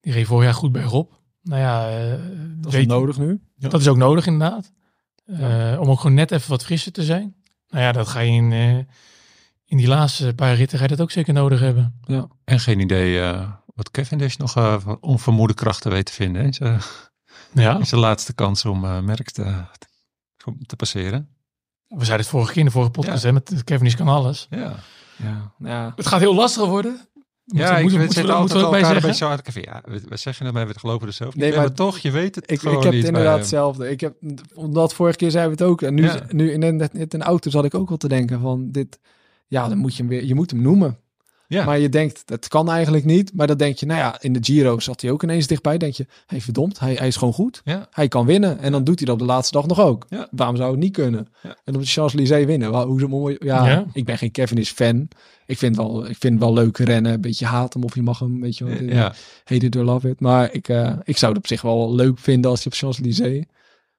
Die 0.00 0.12
reed 0.12 0.26
vorig 0.26 0.44
jaar 0.44 0.54
goed 0.54 0.72
bergop. 0.72 1.20
Nou 1.42 1.60
ja, 1.60 1.88
eh, 1.90 2.10
Dat 2.56 2.72
is 2.72 2.78
weet- 2.78 2.86
nodig 2.88 3.18
nu. 3.18 3.40
Dat 3.56 3.80
is 3.80 3.88
ook 3.88 3.96
nodig 3.96 4.26
inderdaad. 4.26 4.72
Ja. 5.24 5.72
Eh, 5.72 5.80
om 5.80 5.90
ook 5.90 6.00
gewoon 6.00 6.16
net 6.16 6.30
even 6.30 6.50
wat 6.50 6.64
frisser 6.64 6.92
te 6.92 7.02
zijn. 7.04 7.34
Nou 7.68 7.82
ja, 7.84 7.92
dat 7.92 8.08
ga 8.08 8.20
je 8.20 8.30
in, 8.32 8.52
eh, 8.52 8.76
in 9.64 9.76
die 9.76 9.86
laatste 9.88 10.32
paar 10.34 10.54
ritten 10.54 10.76
ga 10.78 10.84
je 10.84 10.90
dat 10.90 11.00
ook 11.00 11.10
zeker 11.10 11.32
nodig 11.34 11.60
hebben. 11.60 12.00
en 12.44 12.60
geen 12.60 12.80
idee 12.80 13.20
eh, 13.20 13.50
wat 13.74 13.90
Cavendish 13.90 14.36
nog 14.36 14.56
eh, 14.56 14.80
van 14.80 14.98
onvermoede 15.00 15.54
krachten 15.54 15.90
weet 15.90 16.06
te 16.06 16.12
vinden. 16.12 16.44
hè. 16.44 16.52
Zijn- 16.52 16.80
Ja, 17.52 17.78
is 17.78 17.88
de 17.88 17.96
laatste 17.96 18.32
kans 18.34 18.64
om 18.64 18.84
eh 18.84 19.00
Merck 19.00 19.30
te, 19.30 19.64
te 20.66 20.76
passeren. 20.76 21.28
We 21.88 22.04
zeiden 22.04 22.16
het 22.16 22.28
vorige 22.28 22.50
keer 22.52 22.58
in 22.60 22.66
de 22.66 22.72
vorige 22.72 22.90
podcast, 22.90 23.22
hè, 23.22 23.32
met 23.32 23.64
Kevin 23.64 23.86
is 23.86 23.96
kan 23.96 24.08
alles. 24.08 24.46
Ja, 24.50 24.74
Ja. 25.16 25.52
ja. 25.58 25.92
Het 25.96 26.06
gaat 26.06 26.20
heel 26.20 26.34
lastig 26.34 26.66
worden. 26.66 26.92
ja 26.92 27.00
Moeten- 27.44 27.76
ik 27.76 27.82
moeten 27.82 28.00
het 28.00 28.14
we- 28.26 28.32
altijd 28.32 28.58
we 28.60 28.64
erbij 28.64 28.80
een 28.80 28.86
zeggen? 28.86 29.14
zo 29.14 29.26
hard. 29.26 29.54
Ja, 29.54 29.82
we, 29.84 30.00
we 30.08 30.16
zeggen 30.16 30.46
het, 30.46 30.54
maar 30.54 30.66
we 30.66 30.78
geloven 30.78 31.06
er 31.06 31.12
zelf 31.12 31.34
niet. 31.34 31.42
Nee, 31.42 31.50
maar- 31.52 31.60
maar 31.60 31.72
toch, 31.72 31.98
je 31.98 32.10
weet 32.10 32.34
het 32.34 32.50
Ik, 32.50 32.58
gewoon 32.60 32.76
ik 32.76 32.82
heb 32.82 32.92
niet 32.92 33.02
het 33.02 33.12
bij 33.12 33.20
inderdaad 33.20 33.32
hem. 33.32 33.40
hetzelfde. 33.40 33.90
Ik 33.90 34.00
heb, 34.00 34.14
omdat 34.54 34.94
vorige 34.94 35.16
keer 35.16 35.30
zeiden 35.30 35.56
we 35.56 35.62
het 35.62 35.72
ook. 35.72 35.82
En 35.82 35.94
nu, 35.94 36.02
Ja. 36.04 36.20
nu 36.28 36.52
in, 36.52 36.62
in, 36.62 36.80
in 36.80 37.06
een 37.08 37.22
auto 37.22 37.50
zat 37.50 37.64
ik 37.64 37.74
ook 37.74 37.90
al 37.90 37.96
te 37.96 38.08
denken 38.08 38.40
van 38.40 38.70
dit... 38.70 38.98
Ja, 39.46 39.68
dan 39.68 39.78
moet 39.78 39.92
je 39.96 40.02
hem 40.02 40.10
weer... 40.10 40.24
Je 40.24 40.34
moet 40.34 40.50
hem 40.50 40.60
noemen. 40.62 40.98
Ja. 41.48 41.64
Maar 41.64 41.78
je 41.78 41.88
denkt, 41.88 42.22
dat 42.24 42.48
kan 42.48 42.70
eigenlijk 42.70 43.04
niet. 43.04 43.32
Maar 43.34 43.46
dan 43.46 43.56
denk 43.56 43.76
je, 43.76 43.86
nou 43.86 43.98
ja, 43.98 44.20
in 44.20 44.32
de 44.32 44.38
Giro 44.42 44.78
zat 44.78 45.00
hij 45.00 45.10
ook 45.10 45.22
ineens 45.22 45.46
dichtbij. 45.46 45.78
Denk 45.78 45.94
je, 45.94 46.06
hey, 46.26 46.40
verdomd, 46.40 46.78
hij, 46.78 46.94
hij 46.94 47.06
is 47.06 47.16
gewoon 47.16 47.34
goed. 47.34 47.60
Ja. 47.64 47.86
Hij 47.90 48.08
kan 48.08 48.26
winnen. 48.26 48.58
En 48.58 48.72
dan 48.72 48.84
doet 48.84 48.98
hij 48.98 49.06
dat 49.06 49.14
op 49.14 49.20
de 49.20 49.32
laatste 49.32 49.56
dag 49.56 49.66
nog 49.66 49.80
ook. 49.80 50.06
Ja. 50.08 50.28
Waarom 50.30 50.56
zou 50.56 50.70
het 50.70 50.80
niet 50.80 50.92
kunnen? 50.92 51.28
En 51.64 51.74
op 51.74 51.80
de 51.80 51.86
Champs-Élysées 51.86 52.44
winnen. 52.44 52.74
Hoe 52.74 53.00
zo 53.00 53.08
mooi. 53.08 53.36
Ja, 53.38 53.84
ik 53.92 54.04
ben 54.04 54.18
geen 54.18 54.30
Cavendish 54.30 54.70
fan. 54.70 55.08
Ik 55.46 55.58
vind 55.58 55.76
wel, 55.76 56.08
ik 56.08 56.16
vind 56.18 56.38
wel 56.38 56.52
leuk 56.52 56.78
rennen. 56.78 57.12
Een 57.12 57.20
beetje 57.20 57.46
haat 57.46 57.74
hem 57.74 57.84
of 57.84 57.94
je 57.94 58.02
mag 58.02 58.18
hem, 58.18 58.40
weet 58.40 58.58
je 58.58 58.64
wel. 58.64 58.82
Ja, 58.82 59.14
Hate 59.44 59.66
it 59.66 59.76
or 59.76 59.84
love 59.84 60.08
it. 60.08 60.20
Maar 60.20 60.52
ik, 60.52 60.68
eh, 60.68 60.92
ik 61.04 61.16
zou 61.16 61.32
het 61.32 61.40
op 61.40 61.46
zich 61.46 61.62
wel 61.62 61.94
leuk 61.94 62.18
vinden 62.18 62.50
als 62.50 62.62
je 62.62 62.66
op 62.66 62.74
Champs-Élysées. 62.74 63.44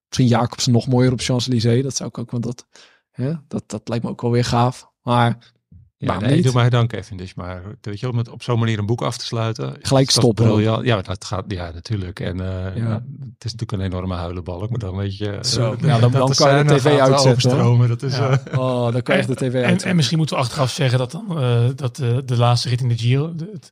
Misschien 0.07 0.27
Jacobsen 0.27 0.71
nog 0.71 0.87
mooier 0.87 1.11
op 1.11 1.21
Champs-Élysées. 1.21 1.83
Dat 1.83 1.95
zou 1.95 2.09
ik 2.09 2.17
ook, 2.17 2.31
want 2.31 2.43
dat, 2.43 2.67
hè, 3.11 3.33
dat, 3.47 3.63
dat 3.67 3.81
lijkt 3.89 4.03
me 4.03 4.09
ook 4.09 4.21
wel 4.21 4.31
weer 4.31 4.45
gaaf. 4.45 4.89
Maar 5.01 5.53
ja 5.97 6.19
nee, 6.19 6.35
niet? 6.35 6.43
doe 6.43 6.53
mij 6.53 6.69
dan 6.69 6.87
Cavendish. 6.87 7.33
Maar 7.33 7.61
weet 7.81 7.99
je 7.99 8.05
wel, 8.05 8.15
met 8.15 8.29
op 8.29 8.43
zo'n 8.43 8.59
manier 8.59 8.79
een 8.79 8.85
boek 8.85 9.01
af 9.01 9.17
te 9.17 9.25
sluiten. 9.25 9.75
Gelijk 9.81 10.09
stoppen. 10.09 10.61
Ja, 10.83 11.01
dat 11.01 11.25
gaat, 11.25 11.45
ja, 11.47 11.71
natuurlijk. 11.73 12.19
En 12.19 12.39
eh, 12.41 12.75
Ja. 12.75 12.91
het 13.33 13.45
is 13.45 13.51
natuurlijk 13.51 13.71
een 13.71 13.81
enorme 13.81 14.15
huilenbalk. 14.15 14.69
Maar 14.69 14.79
dan 14.79 14.95
weet 14.95 15.17
je... 15.17 15.37
Zo, 15.41 15.73
eh, 15.73 15.79
ja, 15.81 15.99
dan- 15.99 16.11
dat 16.11 16.27
dan 16.37 16.47
kan 16.47 16.57
je 16.57 16.63
de 16.63 16.75
tv 16.75 16.85
uitzetten, 16.85 17.29
overstromen, 17.31 17.87
Dat 17.89 18.03
is, 18.03 18.17
Ja. 18.17 18.39
eh, 18.45 18.59
oh, 18.59 18.91
dan 18.91 19.01
kan 19.01 19.17
je 19.17 19.25
de 19.25 19.35
tv 19.35 19.53
En, 19.53 19.65
uit. 19.65 19.83
en 19.83 19.95
misschien 19.95 20.17
moeten 20.17 20.35
we 20.35 20.41
achteraf 20.41 20.71
zeggen 20.71 20.97
dat, 20.99 21.11
dan, 21.11 21.25
eh, 21.41 21.65
dat 21.75 21.99
eh, 21.99 22.17
de 22.25 22.37
laatste 22.37 22.69
rit 22.69 22.81
in 22.81 22.87
de 22.89 22.97
Giro, 22.97 23.35
de, 23.35 23.49
het, 23.53 23.71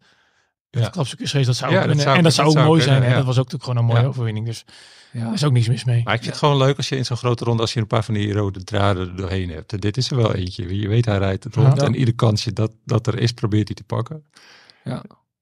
Ja. 0.79 0.85
het 0.85 0.93
klapstukje 0.95 1.45
dat 1.45 1.55
zou 1.55 1.71
Ja, 1.73 1.81
ook 1.81 1.87
dat 1.87 1.97
zou- 1.99 2.07
en 2.09 2.13
dat 2.15 2.23
dat 2.23 2.33
zou 2.33 2.47
ook 2.47 2.53
zou 2.53 2.65
mooi 2.65 2.79
kunnen, 2.79 2.97
zijn. 2.97 3.09
Hè? 3.11 3.17
ja. 3.17 3.23
Dat 3.25 3.35
was 3.35 3.37
ook 3.39 3.51
natuurlijk 3.51 3.63
gewoon 3.69 3.79
een 3.79 3.89
mooie 3.89 4.01
Ja. 4.01 4.07
overwinning. 4.07 4.45
Dus 4.45 4.65
ja. 5.11 5.23
daar 5.23 5.33
is 5.33 5.43
ook 5.43 5.51
niks 5.51 5.67
mis 5.67 5.83
mee. 5.83 6.01
Maar 6.03 6.13
ik 6.13 6.19
vind 6.19 6.31
het 6.31 6.43
gewoon 6.43 6.57
leuk 6.57 6.77
als 6.77 6.89
je 6.89 6.95
in 6.95 7.05
zo'n 7.05 7.17
grote 7.17 7.43
ronde, 7.43 7.61
als 7.61 7.73
je 7.73 7.79
een 7.79 7.87
paar 7.87 8.03
van 8.03 8.13
die 8.13 8.33
rode 8.33 8.63
draden 8.63 9.07
er 9.09 9.15
doorheen 9.15 9.49
hebt. 9.49 9.81
Dit 9.81 9.97
is 9.97 10.09
er 10.11 10.17
wel 10.17 10.33
eentje. 10.33 10.79
Je 10.79 10.87
weet, 10.87 11.05
hij 11.05 11.17
rijdt 11.17 11.43
het 11.43 11.55
rond. 11.55 11.79
Ja. 11.81 11.85
En 11.85 11.95
ieder 11.95 12.15
kansje 12.15 12.53
dat, 12.53 12.71
dat 12.85 13.07
er 13.07 13.19
is, 13.19 13.31
probeert 13.31 13.67
hij 13.67 13.75
te 13.75 13.83
pakken. 13.83 14.23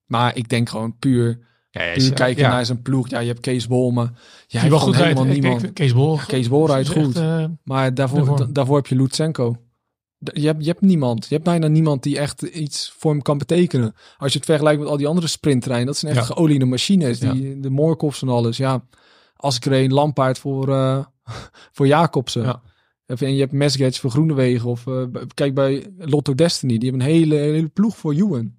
Maar 0.05 0.35
ik 0.35 0.49
denk 0.49 0.69
gewoon 0.69 0.97
puur, 0.99 1.39
Ja, 1.71 1.93
puur 1.93 2.13
kijken 2.13 2.43
ja. 2.43 2.49
naar 2.49 2.65
zijn 2.65 2.81
ploeg. 2.81 3.09
Ja, 3.09 3.19
je 3.19 3.27
hebt 3.27 3.39
Kees 3.39 3.67
Bolmen. 3.67 4.03
Ja, 4.03 4.09
Die 4.47 4.59
hij 4.59 4.69
wel 4.69 4.69
heeft 4.69 4.83
goed 4.83 4.93
gewoon 4.95 4.95
rijdt. 5.13 5.19
helemaal 5.19 5.41
niemand. 5.41 5.63
ik- 5.63 5.73
Kees 5.73 5.93
Bol. 5.93 6.19
Kees 6.27 6.49
Bol 6.49 6.67
rijdt 6.67 6.89
echt, 6.89 6.97
goed. 7.05 7.15
eh, 7.15 7.45
Maar 7.63 7.93
daarvoor, 7.93 8.17
Daarvoor. 8.17 8.37
da- 8.37 8.45
daarvoor 8.51 8.75
heb 8.75 8.87
je 8.87 8.95
Lutsenko. 8.95 9.57
Je 10.33 10.45
hebt, 10.45 10.61
je 10.63 10.69
hebt 10.69 10.81
niemand. 10.81 11.23
Je 11.27 11.33
hebt 11.33 11.45
bijna 11.47 11.67
niemand 11.67 12.03
die 12.03 12.17
echt 12.19 12.41
iets 12.41 12.93
voor 12.97 13.11
hem 13.11 13.21
kan 13.21 13.37
betekenen. 13.37 13.95
Als 14.17 14.31
je 14.31 14.37
het 14.37 14.47
vergelijkt 14.47 14.79
met 14.79 14.89
al 14.89 14.97
die 14.97 15.07
andere 15.07 15.27
sprinttreinen. 15.27 15.87
Dat 15.87 15.97
zijn 15.97 16.15
echt 16.15 16.27
Ja. 16.27 16.33
geoliede 16.33 16.65
machines. 16.65 17.19
Die, 17.19 17.59
De 17.59 17.69
Moorkoffs 17.69 18.21
en 18.21 18.29
alles. 18.29 18.57
Ja, 18.57 18.85
als 19.35 19.55
ik 19.55 19.65
er 19.65 19.71
een 19.73 19.93
Lampaard 19.93 20.39
voor, 20.39 20.69
eh, 20.69 21.05
voor 21.75 21.87
Jacobsen. 21.87 22.43
Ja. 22.43 22.61
Of- 23.07 23.21
En 23.21 23.33
je 23.33 23.39
hebt 23.39 23.51
Mesgets 23.51 23.99
voor 23.99 24.09
Groenewegen. 24.11 24.69
Of 24.69 24.87
eh, 24.87 25.03
kijk 25.33 25.53
bij 25.53 25.85
Lotto 25.97 26.35
Destiny. 26.35 26.77
Die 26.77 26.89
hebben 26.89 27.07
een 27.07 27.13
hele, 27.13 27.35
hele 27.35 27.67
ploeg 27.67 27.97
voor 27.97 28.13
Ewan. 28.13 28.53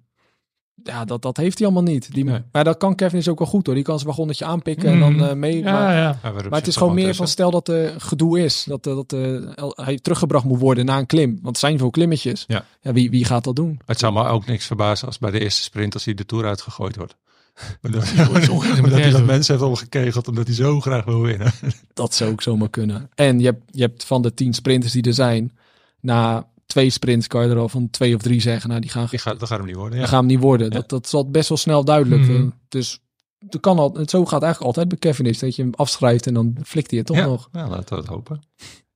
Ja, 0.83 1.05
dat, 1.05 1.21
dat 1.21 1.37
heeft 1.37 1.57
hij 1.57 1.67
allemaal 1.67 1.91
niet. 1.93 2.13
Die, 2.13 2.23
Nee. 2.23 2.41
Maar 2.51 2.63
dat 2.63 2.77
kan 2.77 2.95
Kevin 2.95 3.19
is 3.19 3.27
ook 3.27 3.39
wel 3.39 3.47
goed 3.47 3.65
hoor. 3.65 3.75
Die 3.75 3.83
kan 3.83 3.95
zijn 3.95 4.09
wagonnetje 4.09 4.45
aanpikken 4.45 4.89
en 4.89 4.99
dan 4.99 5.27
eh, 5.27 5.35
mee. 5.35 5.57
Ja, 5.57 5.71
maar, 5.71 5.95
ja. 5.95 6.19
maar 6.23 6.59
het 6.59 6.67
is 6.67 6.75
gewoon 6.75 6.93
meer 6.93 7.15
van 7.15 7.27
stel 7.27 7.51
dat 7.51 7.67
er 7.67 8.01
gedoe 8.01 8.39
is. 8.39 8.63
Dat, 8.63 8.87
eh, 8.87 8.95
dat 8.95 9.13
eh, 9.13 9.73
hij 9.85 9.99
teruggebracht 9.99 10.45
moet 10.45 10.59
worden 10.59 10.85
na 10.85 10.97
een 10.97 11.05
klim. 11.05 11.29
Want 11.29 11.45
het 11.45 11.57
zijn 11.57 11.77
veel 11.77 11.89
klimmetjes. 11.89 12.43
Ja. 12.47 12.65
wie, 12.81 13.09
wie 13.09 13.25
gaat 13.25 13.43
dat 13.43 13.55
doen? 13.55 13.79
Het 13.85 13.99
zou 13.99 14.13
me 14.13 14.27
ook 14.27 14.45
niks 14.45 14.65
verbazen 14.65 15.07
als 15.07 15.17
bij 15.17 15.31
de 15.31 15.39
eerste 15.39 15.61
sprint 15.61 15.93
als 15.93 16.05
hij 16.05 16.13
de 16.13 16.25
Tour 16.25 16.45
uitgegooid 16.45 16.95
wordt. 16.95 17.15
Maar 17.81 17.91
dat, 17.91 18.03
is 18.03 18.49
ongeveer 18.49 18.89
dat 18.89 18.99
hij 18.99 19.09
dat 19.09 19.25
mensen 19.25 19.53
heeft 19.53 19.67
omgekegeld 19.67 20.27
omdat 20.27 20.45
hij 20.47 20.55
zo 20.55 20.79
graag 20.79 21.05
wil 21.05 21.21
winnen. 21.21 21.51
Dat 21.93 22.13
zou 22.13 22.31
ook 22.31 22.41
zomaar 22.41 22.69
kunnen. 22.69 23.09
En 23.15 23.39
je 23.39 23.45
hebt, 23.45 23.61
je 23.71 23.81
hebt 23.81 24.05
van 24.05 24.21
de 24.21 24.33
tien 24.33 24.53
sprinters 24.53 24.93
die 24.93 25.03
er 25.03 25.13
zijn, 25.13 25.57
na 25.99 26.47
twee 26.65 26.89
sprints 26.89 27.27
kan 27.27 27.43
je 27.45 27.49
er 27.49 27.57
al 27.57 27.69
van 27.69 27.89
twee 27.89 28.15
of 28.15 28.21
drie 28.21 28.41
zeggen, 28.41 28.69
nou 28.69 28.81
die 28.81 28.89
gaan, 28.89 29.07
Die 29.09 29.19
gaat, 29.19 29.39
dat 29.39 29.47
gaat 29.47 29.57
hem 29.57 29.67
niet 29.67 29.75
worden. 29.75 29.93
die 29.93 30.01
Ja. 30.01 30.07
gaan 30.07 30.17
hem 30.19 30.27
niet 30.27 30.39
worden. 30.39 30.67
Ja. 30.67 30.73
Dat, 30.73 30.89
dat 30.89 31.07
zal 31.07 31.29
best 31.29 31.49
wel 31.49 31.57
snel 31.57 31.83
duidelijk. 31.85 32.27
Eh, 32.29 32.43
Dus 32.67 32.99
het 33.39 33.59
kan 33.59 33.79
al, 33.79 33.93
het, 33.93 34.09
zo 34.09 34.25
gaat 34.25 34.41
eigenlijk 34.41 34.63
altijd 34.63 34.87
bij 34.87 34.97
Kevin 34.97 35.25
is 35.25 35.39
dat 35.39 35.55
je 35.55 35.61
hem 35.61 35.73
afschrijft 35.75 36.27
en 36.27 36.33
dan 36.33 36.57
flikt 36.63 36.89
hij 36.89 36.99
het 36.99 37.07
toch 37.07 37.17
ja. 37.17 37.25
nog. 37.25 37.49
Nou, 37.51 37.69
laten 37.69 37.95
we 37.95 38.01
het 38.01 38.09
hopen. 38.11 38.41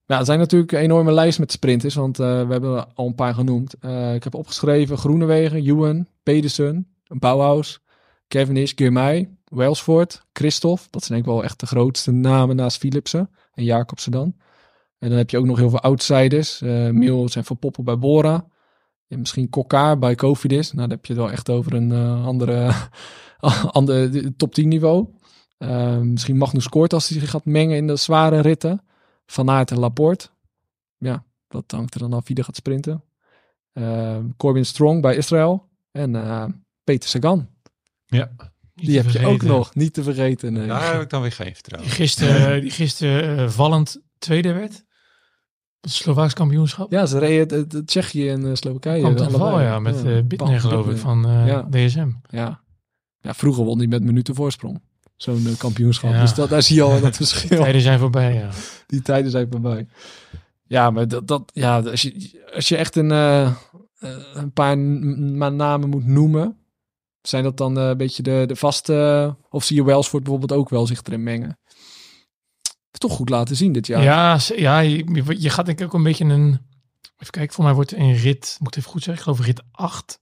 Ja, 0.06 0.18
er 0.18 0.24
zijn 0.24 0.38
natuurlijk 0.38 0.72
een 0.72 0.78
enorme 0.78 1.12
lijst 1.12 1.38
met 1.38 1.52
sprinters, 1.52 1.94
want 1.94 2.18
eh, 2.18 2.26
we 2.46 2.52
hebben 2.52 2.94
al 2.94 3.06
een 3.06 3.14
paar 3.14 3.34
genoemd. 3.34 3.74
Eh, 3.80 4.14
ik 4.14 4.24
heb 4.24 4.34
opgeschreven 4.34 4.98
Groenewegen, 4.98 5.64
Ewan, 5.66 6.06
Pedersen, 6.22 6.86
Bauhaus, 7.06 7.80
Cavendish, 8.28 8.72
Girmay, 8.74 9.28
Welsford, 9.44 10.22
Christophe. 10.32 10.82
Dat 10.90 11.04
zijn 11.04 11.18
denk 11.18 11.30
ik 11.30 11.34
wel 11.34 11.44
echt 11.44 11.60
de 11.60 11.66
grootste 11.66 12.10
namen 12.10 12.56
naast 12.56 12.78
Philipsen 12.78 13.30
en 13.54 13.64
Jacobsen 13.64 14.12
dan. 14.12 14.34
En 15.00 15.08
dan 15.08 15.18
heb 15.18 15.30
je 15.30 15.38
ook 15.38 15.44
nog 15.46 15.58
heel 15.58 15.70
veel 15.70 15.80
outsiders. 15.80 16.60
eh 16.62 16.88
Mills 16.90 17.36
en 17.36 17.44
Van 17.44 17.58
Poppel 17.58 17.82
bij 17.82 17.98
Bora. 17.98 18.46
Ja, 19.06 19.16
misschien 19.18 19.48
Kokkaar 19.50 19.98
bij 19.98 20.14
Cofidis. 20.14 20.66
Nou, 20.72 20.88
dan 20.88 20.96
heb 20.96 21.06
je 21.06 21.12
het 21.12 21.22
wel 21.22 21.30
echt 21.30 21.50
over 21.50 21.74
een 21.74 21.92
eh, 21.92 22.26
andere, 22.26 22.72
andere 23.72 24.36
top 24.36 24.54
10 24.54 24.68
niveau. 24.68 25.08
Eh, 25.58 25.98
misschien 25.98 26.36
Magnus 26.36 26.68
Kort 26.68 26.92
als 26.92 27.08
hij 27.08 27.20
zich 27.20 27.30
gaat 27.30 27.44
mengen 27.44 27.76
in 27.76 27.86
de 27.86 27.96
zware 27.96 28.40
ritten. 28.40 28.82
Van 29.26 29.50
Aert 29.50 29.70
en 29.70 29.78
Laporte. 29.78 30.28
Ja, 30.98 31.24
dat 31.48 31.64
hangt 31.70 31.94
er 31.94 32.00
dan 32.00 32.12
af 32.12 32.28
wie 32.28 32.36
er 32.36 32.44
gaat 32.44 32.56
sprinten. 32.56 33.04
Eh, 33.72 34.16
Corbin 34.36 34.66
Strong 34.66 35.02
bij 35.02 35.16
Israël. 35.16 35.68
En 35.92 36.14
eh, 36.16 36.44
Peter 36.84 37.08
Sagan. 37.08 37.48
Ja. 38.06 38.30
Die 38.74 38.96
heb 38.96 39.10
je 39.10 39.26
ook 39.26 39.42
nog 39.42 39.74
niet 39.74 39.94
te 39.94 40.02
vergeten. 40.02 40.52
nee. 40.52 40.66
Daar 40.66 40.92
heb 40.92 41.02
ik 41.02 41.10
dan 41.10 41.22
weer 41.22 41.32
geen 41.32 41.46
Die 41.46 41.54
vertrouwen. 41.54 41.90
gisteren, 41.92 42.60
die 42.60 42.70
gisteren 42.70 43.52
vallend 43.52 44.00
tweede 44.18 44.52
werd. 44.52 44.84
Het 45.80 45.90
Slovaaks 45.90 46.34
kampioenschap. 46.34 46.90
Ja, 46.90 47.06
ze 47.06 47.18
reden 47.18 47.58
het, 47.58 47.72
het 47.72 47.86
Tsjechië 47.86 48.28
en 48.28 48.46
eh, 48.46 48.54
Slowakije. 48.54 49.00
Kwam 49.00 49.16
ten 49.16 49.26
allebei. 49.26 49.50
val, 49.50 49.60
ja. 49.60 49.78
Met 49.78 50.02
Ja, 50.02 50.10
eh 50.38 50.60
geloof 50.60 50.88
ik, 50.88 50.96
van 50.96 51.28
eh, 51.28 51.46
Ja. 51.46 51.66
DSM. 51.70 52.08
Ja. 52.28 52.60
ja, 53.20 53.34
vroeger 53.34 53.64
won 53.64 53.78
hij 53.78 53.86
met 53.86 54.02
minuten 54.02 54.34
voorsprong. 54.34 54.80
Zo'n 55.16 55.54
kampioenschap. 55.58 56.10
Ja. 56.10 56.20
Dus 56.20 56.34
dat, 56.34 56.48
daar 56.48 56.62
zie 56.62 56.76
je 56.76 56.82
al 56.82 57.00
dat 57.00 57.16
verschil. 57.22 57.62
Tijden 57.62 57.80
zijn 57.80 57.98
voorbij, 57.98 58.34
ja. 58.34 58.48
Die 58.86 59.02
tijden 59.02 59.30
zijn 59.30 59.46
voorbij. 59.50 59.86
Ja, 60.66 60.90
maar 60.90 61.08
dat, 61.08 61.28
dat 61.28 61.50
ja, 61.54 61.80
als 61.80 62.02
je, 62.02 62.40
als 62.54 62.68
je 62.68 62.76
echt 62.76 62.96
een, 62.96 63.10
eh, 63.10 63.52
een 64.34 64.52
paar 64.52 64.76
namen 64.76 65.88
moet 65.88 66.06
noemen, 66.06 66.56
zijn 67.22 67.44
dat 67.44 67.56
dan 67.56 67.76
een 67.76 67.96
beetje 67.96 68.22
de, 68.22 68.44
de 68.46 68.56
vaste, 68.56 69.36
of 69.48 69.64
zie 69.64 69.76
je 69.76 69.84
Welsford 69.84 70.22
bijvoorbeeld 70.22 70.60
ook 70.60 70.68
wel 70.68 70.86
zich 70.86 71.02
erin 71.02 71.22
mengen? 71.22 71.58
Toch 72.90 73.12
goed 73.12 73.28
laten 73.28 73.56
zien 73.56 73.72
dit 73.72 73.86
jaar. 73.86 74.02
Ja, 74.02 74.38
ze- 74.38 74.60
ja 74.60 74.78
je, 74.78 75.24
je 75.38 75.50
gaat 75.50 75.66
denk 75.66 75.80
ik 75.80 75.86
ook 75.86 75.94
een 75.94 76.02
beetje 76.02 76.24
een... 76.24 76.68
Even 77.18 77.32
kijken, 77.32 77.54
voor 77.54 77.64
mij 77.64 77.74
wordt 77.74 77.92
een 77.92 78.14
rit, 78.16 78.56
moet 78.60 78.68
ik 78.68 78.76
even 78.78 78.90
goed 78.90 79.02
zeggen, 79.02 79.24
ik 79.26 79.30
geloof 79.36 79.46
rit 79.46 79.62
8. 79.70 80.20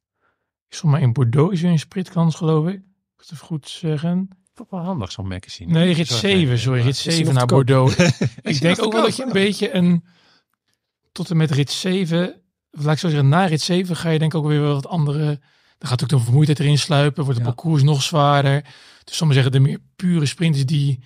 Is 0.69 0.79
voor 0.79 0.91
mij 0.91 1.01
in 1.01 1.12
Bordeaux 1.12 1.53
is 1.53 1.61
weer 1.61 1.71
een 1.71 1.79
spritkans, 1.79 2.35
geloof 2.35 2.66
ik. 2.66 2.75
Moet 3.16 3.25
ik 3.27 3.31
even 3.33 3.47
goed 3.47 3.69
zeggen. 3.69 4.29
Toch 4.55 4.71
wel 4.71 4.81
handig 4.81 5.12
zo'n 5.12 5.29
magazine. 5.29 5.73
Nee, 5.73 5.93
rit 5.95 6.07
Zo 6.07 6.16
7, 6.16 6.59
sorry, 6.59 6.83
rit 6.83 7.03
die 7.03 7.12
7 7.12 7.25
nog 7.25 7.35
naar? 7.35 7.47
Bordeaux. 7.47 7.97
ik 8.43 8.61
denk 8.61 8.83
ook 8.83 8.93
wel 8.93 9.03
dat 9.03 9.16
je 9.16 9.23
een 9.25 9.33
beetje 9.33 9.75
een... 9.75 10.05
Tot 11.12 11.31
en 11.31 11.37
met 11.37 11.51
rit 11.51 11.71
7, 11.71 12.35
of 12.71 12.85
laat 12.85 12.93
ik 12.93 12.99
zo 12.99 13.09
zeggen, 13.09 13.29
na 13.29 13.45
rit 13.45 13.61
7 13.61 13.97
ga 13.97 14.09
je 14.11 14.19
denk 14.19 14.33
ik 14.35 14.39
ook 14.39 14.47
weer 14.47 14.61
wat 14.61 14.87
andere... 14.87 15.41
Dan 15.79 15.89
gaat 15.89 16.03
ook 16.03 16.09
de 16.09 16.19
vermoeidheid 16.19 16.61
erin 16.61 16.79
sluipen, 16.79 17.25
wordt 17.25 17.39
het 17.39 17.49
Ja. 17.49 17.55
parcours 17.55 17.83
nog 17.83 18.03
zwaarder. 18.03 18.64
Dus 19.05 19.21
maar 19.21 19.33
zeggen, 19.33 19.53
de 19.53 19.61
meer 19.61 19.79
pure 19.97 20.27
sprinters 20.27 20.66
die, 20.66 21.05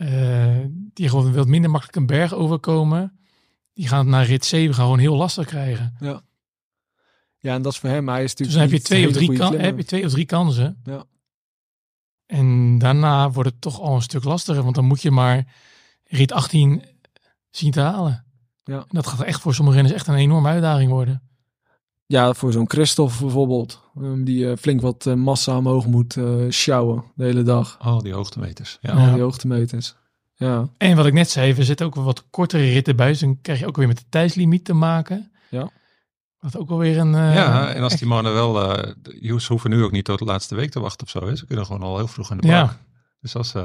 eh, 0.00 0.56
die 0.92 1.08
gewoon 1.08 1.32
wat 1.32 1.46
minder 1.46 1.70
makkelijk 1.70 1.96
een 1.98 2.06
berg 2.06 2.34
overkomen, 2.34 3.18
die 3.72 3.88
gaan 3.88 3.98
het 3.98 4.08
na 4.08 4.20
rit 4.22 4.44
7 4.44 4.74
gaan 4.74 4.84
gewoon 4.84 4.98
heel 4.98 5.16
lastig 5.16 5.46
krijgen. 5.46 5.94
Ja, 7.38 7.54
en 7.54 7.62
dat 7.62 7.72
is 7.72 7.78
voor 7.78 7.88
hem. 7.88 8.08
Hij 8.08 8.24
is 8.24 8.34
Dus 8.34 8.54
natuurlijk 8.54 8.70
dan 8.70 8.70
heb 8.70 8.80
je, 8.80 8.86
twee 8.86 9.08
of, 9.08 9.12
drie 9.12 9.38
kan, 9.38 9.64
heb 9.64 9.76
je 9.76 9.84
twee 9.84 10.04
of 10.04 10.10
drie 10.10 10.26
kansen. 10.26 10.80
Ja. 10.84 11.04
En 12.26 12.78
daarna 12.78 13.30
wordt 13.30 13.50
het 13.50 13.60
toch 13.60 13.80
al 13.80 13.94
een 13.94 14.02
stuk 14.02 14.24
lastiger, 14.24 14.62
want 14.62 14.74
dan 14.74 14.84
moet 14.84 15.02
je 15.02 15.10
maar 15.10 15.54
rit 16.04 16.32
18 16.32 16.84
zien 17.50 17.70
te 17.70 17.80
halen. 17.80 18.24
Ja. 18.64 18.78
En 18.78 18.88
dat 18.88 19.06
gaat 19.06 19.22
echt 19.22 19.40
voor 19.40 19.54
sommige 19.54 19.76
renners 19.76 19.96
echt 19.96 20.06
een 20.06 20.14
enorme 20.14 20.48
uitdaging 20.48 20.90
worden. 20.90 21.29
Ja, 22.10 22.34
voor 22.34 22.52
zo'n 22.52 22.70
Christophe 22.70 23.20
bijvoorbeeld. 23.20 23.80
ehm, 23.96 24.24
die 24.24 24.50
eh, 24.50 24.56
flink 24.56 24.80
wat 24.80 25.06
eh, 25.06 25.14
massa 25.14 25.56
omhoog 25.56 25.86
moet 25.86 26.16
eh 26.16 26.24
sjouwen 26.48 27.04
de 27.14 27.24
hele 27.24 27.42
dag. 27.42 27.78
Oh, 27.84 27.98
die 27.98 28.12
hoogtemeters. 28.12 28.78
Ja. 28.80 28.96
Ja. 28.96 29.06
Al 29.06 29.12
die 29.12 29.22
hoogtemeters. 29.22 29.94
Ja, 30.34 30.68
En 30.76 30.96
wat 30.96 31.06
ik 31.06 31.12
net 31.12 31.30
zei, 31.30 31.54
we 31.54 31.64
zitten 31.64 31.86
ook 31.86 31.94
wel 31.94 32.04
wat 32.04 32.24
kortere 32.30 32.70
ritten 32.72 32.96
bij, 32.96 33.08
dus 33.08 33.18
dan 33.20 33.38
krijg 33.42 33.58
je 33.58 33.66
ook 33.66 33.76
weer 33.76 33.86
met 33.86 33.96
de 33.98 34.04
tijdslimiet 34.08 34.64
te 34.64 34.72
maken. 34.72 35.30
Ja. 35.50 35.70
Wat 36.38 36.56
ook 36.56 36.70
alweer 36.70 36.98
een... 36.98 37.14
eh, 37.14 37.34
Ja, 37.34 37.72
en 37.72 37.82
als 37.82 37.96
die 37.96 38.08
mannen 38.08 38.32
wel... 38.32 38.72
eh, 38.72 38.92
de- 39.02 39.40
ze 39.40 39.46
hoeven 39.52 39.70
nu 39.70 39.82
ook 39.84 39.92
niet 39.92 40.04
tot 40.04 40.18
de 40.18 40.24
laatste 40.24 40.54
week 40.54 40.70
te 40.70 40.80
wachten 40.80 41.06
of 41.06 41.12
zo. 41.12 41.26
Hè. 41.26 41.36
Ze 41.36 41.46
kunnen 41.46 41.66
gewoon 41.66 41.82
al 41.82 41.96
heel 41.96 42.08
vroeg 42.08 42.30
in 42.30 42.36
de 42.36 42.46
Ja. 42.46 42.64
bak. 42.64 42.76
Dus 43.20 43.36
als 43.36 43.48
ze 43.48 43.58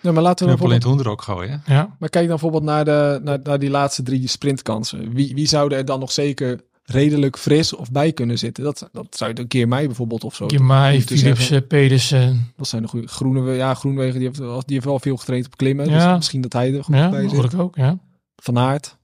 ja 0.00 0.12
maar 0.12 0.22
laten 0.22 0.46
we 0.46 0.52
knuppel 0.54 0.66
in 0.66 0.72
het 0.72 0.82
bijvoorbeeld, 0.82 0.82
hoenderok 0.84 1.22
gooien. 1.22 1.62
Ja, 1.66 1.96
Maar 1.98 2.08
kijk 2.08 2.28
dan 2.28 2.38
bijvoorbeeld 2.38 2.62
naar, 2.62 2.84
de, 2.84 3.20
naar, 3.22 3.38
naar 3.42 3.58
die 3.58 3.70
laatste 3.70 4.02
drie 4.02 4.26
sprintkansen. 4.28 5.12
Wie, 5.12 5.34
wie 5.34 5.46
zouden 5.46 5.78
er 5.78 5.84
dan 5.84 6.00
nog 6.00 6.12
zeker 6.12 6.60
redelijk 6.92 7.38
fris 7.38 7.74
of 7.74 7.90
bij 7.90 8.12
kunnen 8.12 8.38
zitten? 8.38 8.64
Dat, 8.64 8.88
dat 8.92 9.16
zou 9.16 9.30
je 9.34 9.38
een 9.40 9.48
keer 9.48 9.68
mij 9.68 9.86
bijvoorbeeld 9.86 10.24
of 10.24 10.34
zo. 10.34 10.48
Girmay, 10.48 10.94
moeten 10.96 11.18
Philips, 11.18 11.50
eh, 11.50 11.60
Pedersen. 11.68 12.52
Dat 12.56 12.68
zijn 12.68 12.82
de 12.82 12.88
goede. 12.88 13.08
Groene, 13.08 13.52
ja, 13.52 13.74
Groenwegen 13.74 14.18
die 14.18 14.26
heeft, 14.26 14.38
wel- 14.38 14.60
die 14.64 14.74
heeft 14.74 14.84
wel 14.84 14.98
veel 14.98 15.16
getraind 15.16 15.46
op 15.46 15.56
klimmen. 15.56 15.88
Ja. 15.90 16.06
Dus 16.08 16.16
misschien 16.16 16.40
dat 16.40 16.52
hij 16.52 16.74
er 16.74 16.84
goed 16.84 16.94
Ja, 16.94 17.10
bij 17.10 17.20
zit. 17.22 17.30
mogelijk 17.32 17.54
ook, 17.58 17.76
ja. 17.76 17.98
Van 18.36 18.58
Aert. 18.58 18.96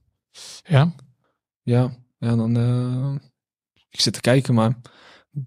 Ja, 0.64 0.94
Ja, 1.62 1.96
ja 2.18 2.36
dan... 2.36 2.56
eh, 2.56 3.28
ik 3.90 4.00
zit 4.00 4.12
te 4.12 4.20
kijken, 4.20 4.54
maar... 4.54 4.76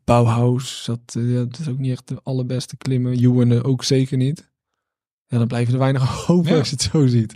Bauhaus, 0.04 0.84
dat, 0.86 1.00
ja, 1.20 1.44
dat 1.44 1.60
is 1.60 1.68
ook 1.68 1.78
niet 1.78 1.92
echt 1.92 2.08
de 2.08 2.20
allerbeste 2.24 2.78
klimmen. 2.78 3.52
Eh, 3.52 3.66
ook 3.66 3.84
zeker 3.84 4.18
niet. 4.18 4.50
Ja, 5.28 5.38
dan 5.38 5.48
blijven 5.48 5.74
er 5.74 5.80
weinig 5.80 6.30
over 6.32 6.52
Ja. 6.52 6.58
als 6.58 6.70
je 6.70 6.76
het 6.76 6.90
zo 6.92 7.08
ziet. 7.08 7.36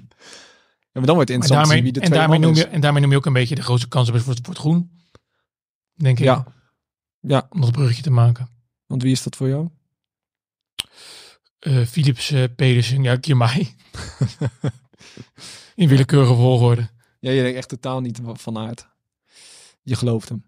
Maar 0.93 1.05
dan 1.05 1.15
wordt 1.15 1.29
het 1.29 1.37
interessant 1.39 1.67
daarmee, 1.67 1.83
wie 1.83 1.91
de 1.91 1.99
en, 1.99 2.11
daarmee 2.11 2.39
noem 2.39 2.55
je, 2.55 2.67
en 2.67 2.81
daarmee 2.81 3.01
noem 3.01 3.11
je 3.11 3.17
ook 3.17 3.25
een 3.25 3.33
beetje 3.33 3.55
de 3.55 3.61
grootste 3.63 3.87
kansen 3.87 4.13
voor, 4.21 4.35
voor 4.35 4.49
het 4.53 4.57
groen. 4.57 4.91
Denk 5.93 6.17
ik. 6.19 6.23
Ja. 6.25 6.45
Ja, 7.19 7.47
Om 7.49 7.61
dat 7.61 7.71
bruggetje 7.71 8.03
te 8.03 8.09
maken. 8.11 8.49
want 8.85 9.01
wie 9.01 9.11
is 9.11 9.23
dat 9.23 9.35
voor 9.35 9.47
jou? 9.47 9.69
Eh 11.59 11.85
Philips, 11.85 12.31
eh, 12.31 12.43
Pedersen, 12.55 13.03
ja, 13.03 13.17
Girmay. 13.21 13.75
In 15.75 15.87
willekeurige 15.87 16.33
volgorde. 16.35 16.89
Ja, 17.19 17.31
je 17.31 17.41
denkt 17.41 17.57
echt 17.57 17.69
totaal 17.69 18.01
niet 18.01 18.19
van- 18.33 18.57
Aert. 18.57 18.87
Je 19.81 19.95
gelooft 19.95 20.29
hem. 20.29 20.45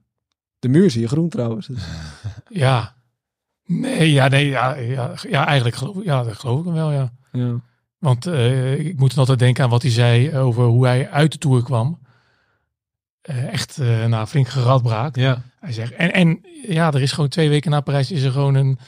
De 0.59 0.67
muur 0.67 0.91
zie 0.91 1.01
je 1.01 1.07
groen 1.07 1.29
trouwens. 1.29 1.67
Dus- 1.67 1.83
Ja. 2.49 2.95
Nee, 3.65 4.11
ja, 4.11 4.27
nee, 4.27 4.45
ja, 4.47 4.75
ja, 4.75 5.13
ja 5.29 5.45
eigenlijk 5.45 5.75
geloof 5.75 5.95
ik, 5.97 6.03
ja, 6.03 6.23
dat 6.23 6.37
geloof 6.39 6.59
ik 6.59 6.65
hem 6.65 6.73
wel, 6.73 6.91
ja. 6.91 7.13
ja. 7.31 7.59
Want 7.97 8.25
eh, 8.25 8.79
ik 8.85 8.99
moet 8.99 9.09
dan 9.09 9.19
altijd 9.19 9.39
denken 9.39 9.63
aan 9.63 9.69
wat 9.69 9.81
hij 9.81 9.91
zei 9.91 10.37
over 10.37 10.63
hoe 10.63 10.85
hij 10.85 11.09
uit 11.09 11.31
de 11.31 11.37
Tour 11.37 11.63
kwam. 11.63 11.99
Eh, 13.21 13.47
echt 13.53 13.77
eh 13.77 14.05
nou, 14.05 14.27
flink 14.27 14.47
geradbraakt. 14.47 15.15
Ja. 15.15 15.41
Hij 15.59 15.73
zegt, 15.73 15.93
en, 15.93 16.13
en 16.13 16.45
ja, 16.67 16.91
er 16.91 17.01
is 17.01 17.11
gewoon 17.11 17.29
twee 17.29 17.49
weken 17.49 17.71
na 17.71 17.81
Parijs 17.81 18.11
is 18.11 18.23
er 18.23 18.31
gewoon 18.31 18.55
een, 18.55 18.79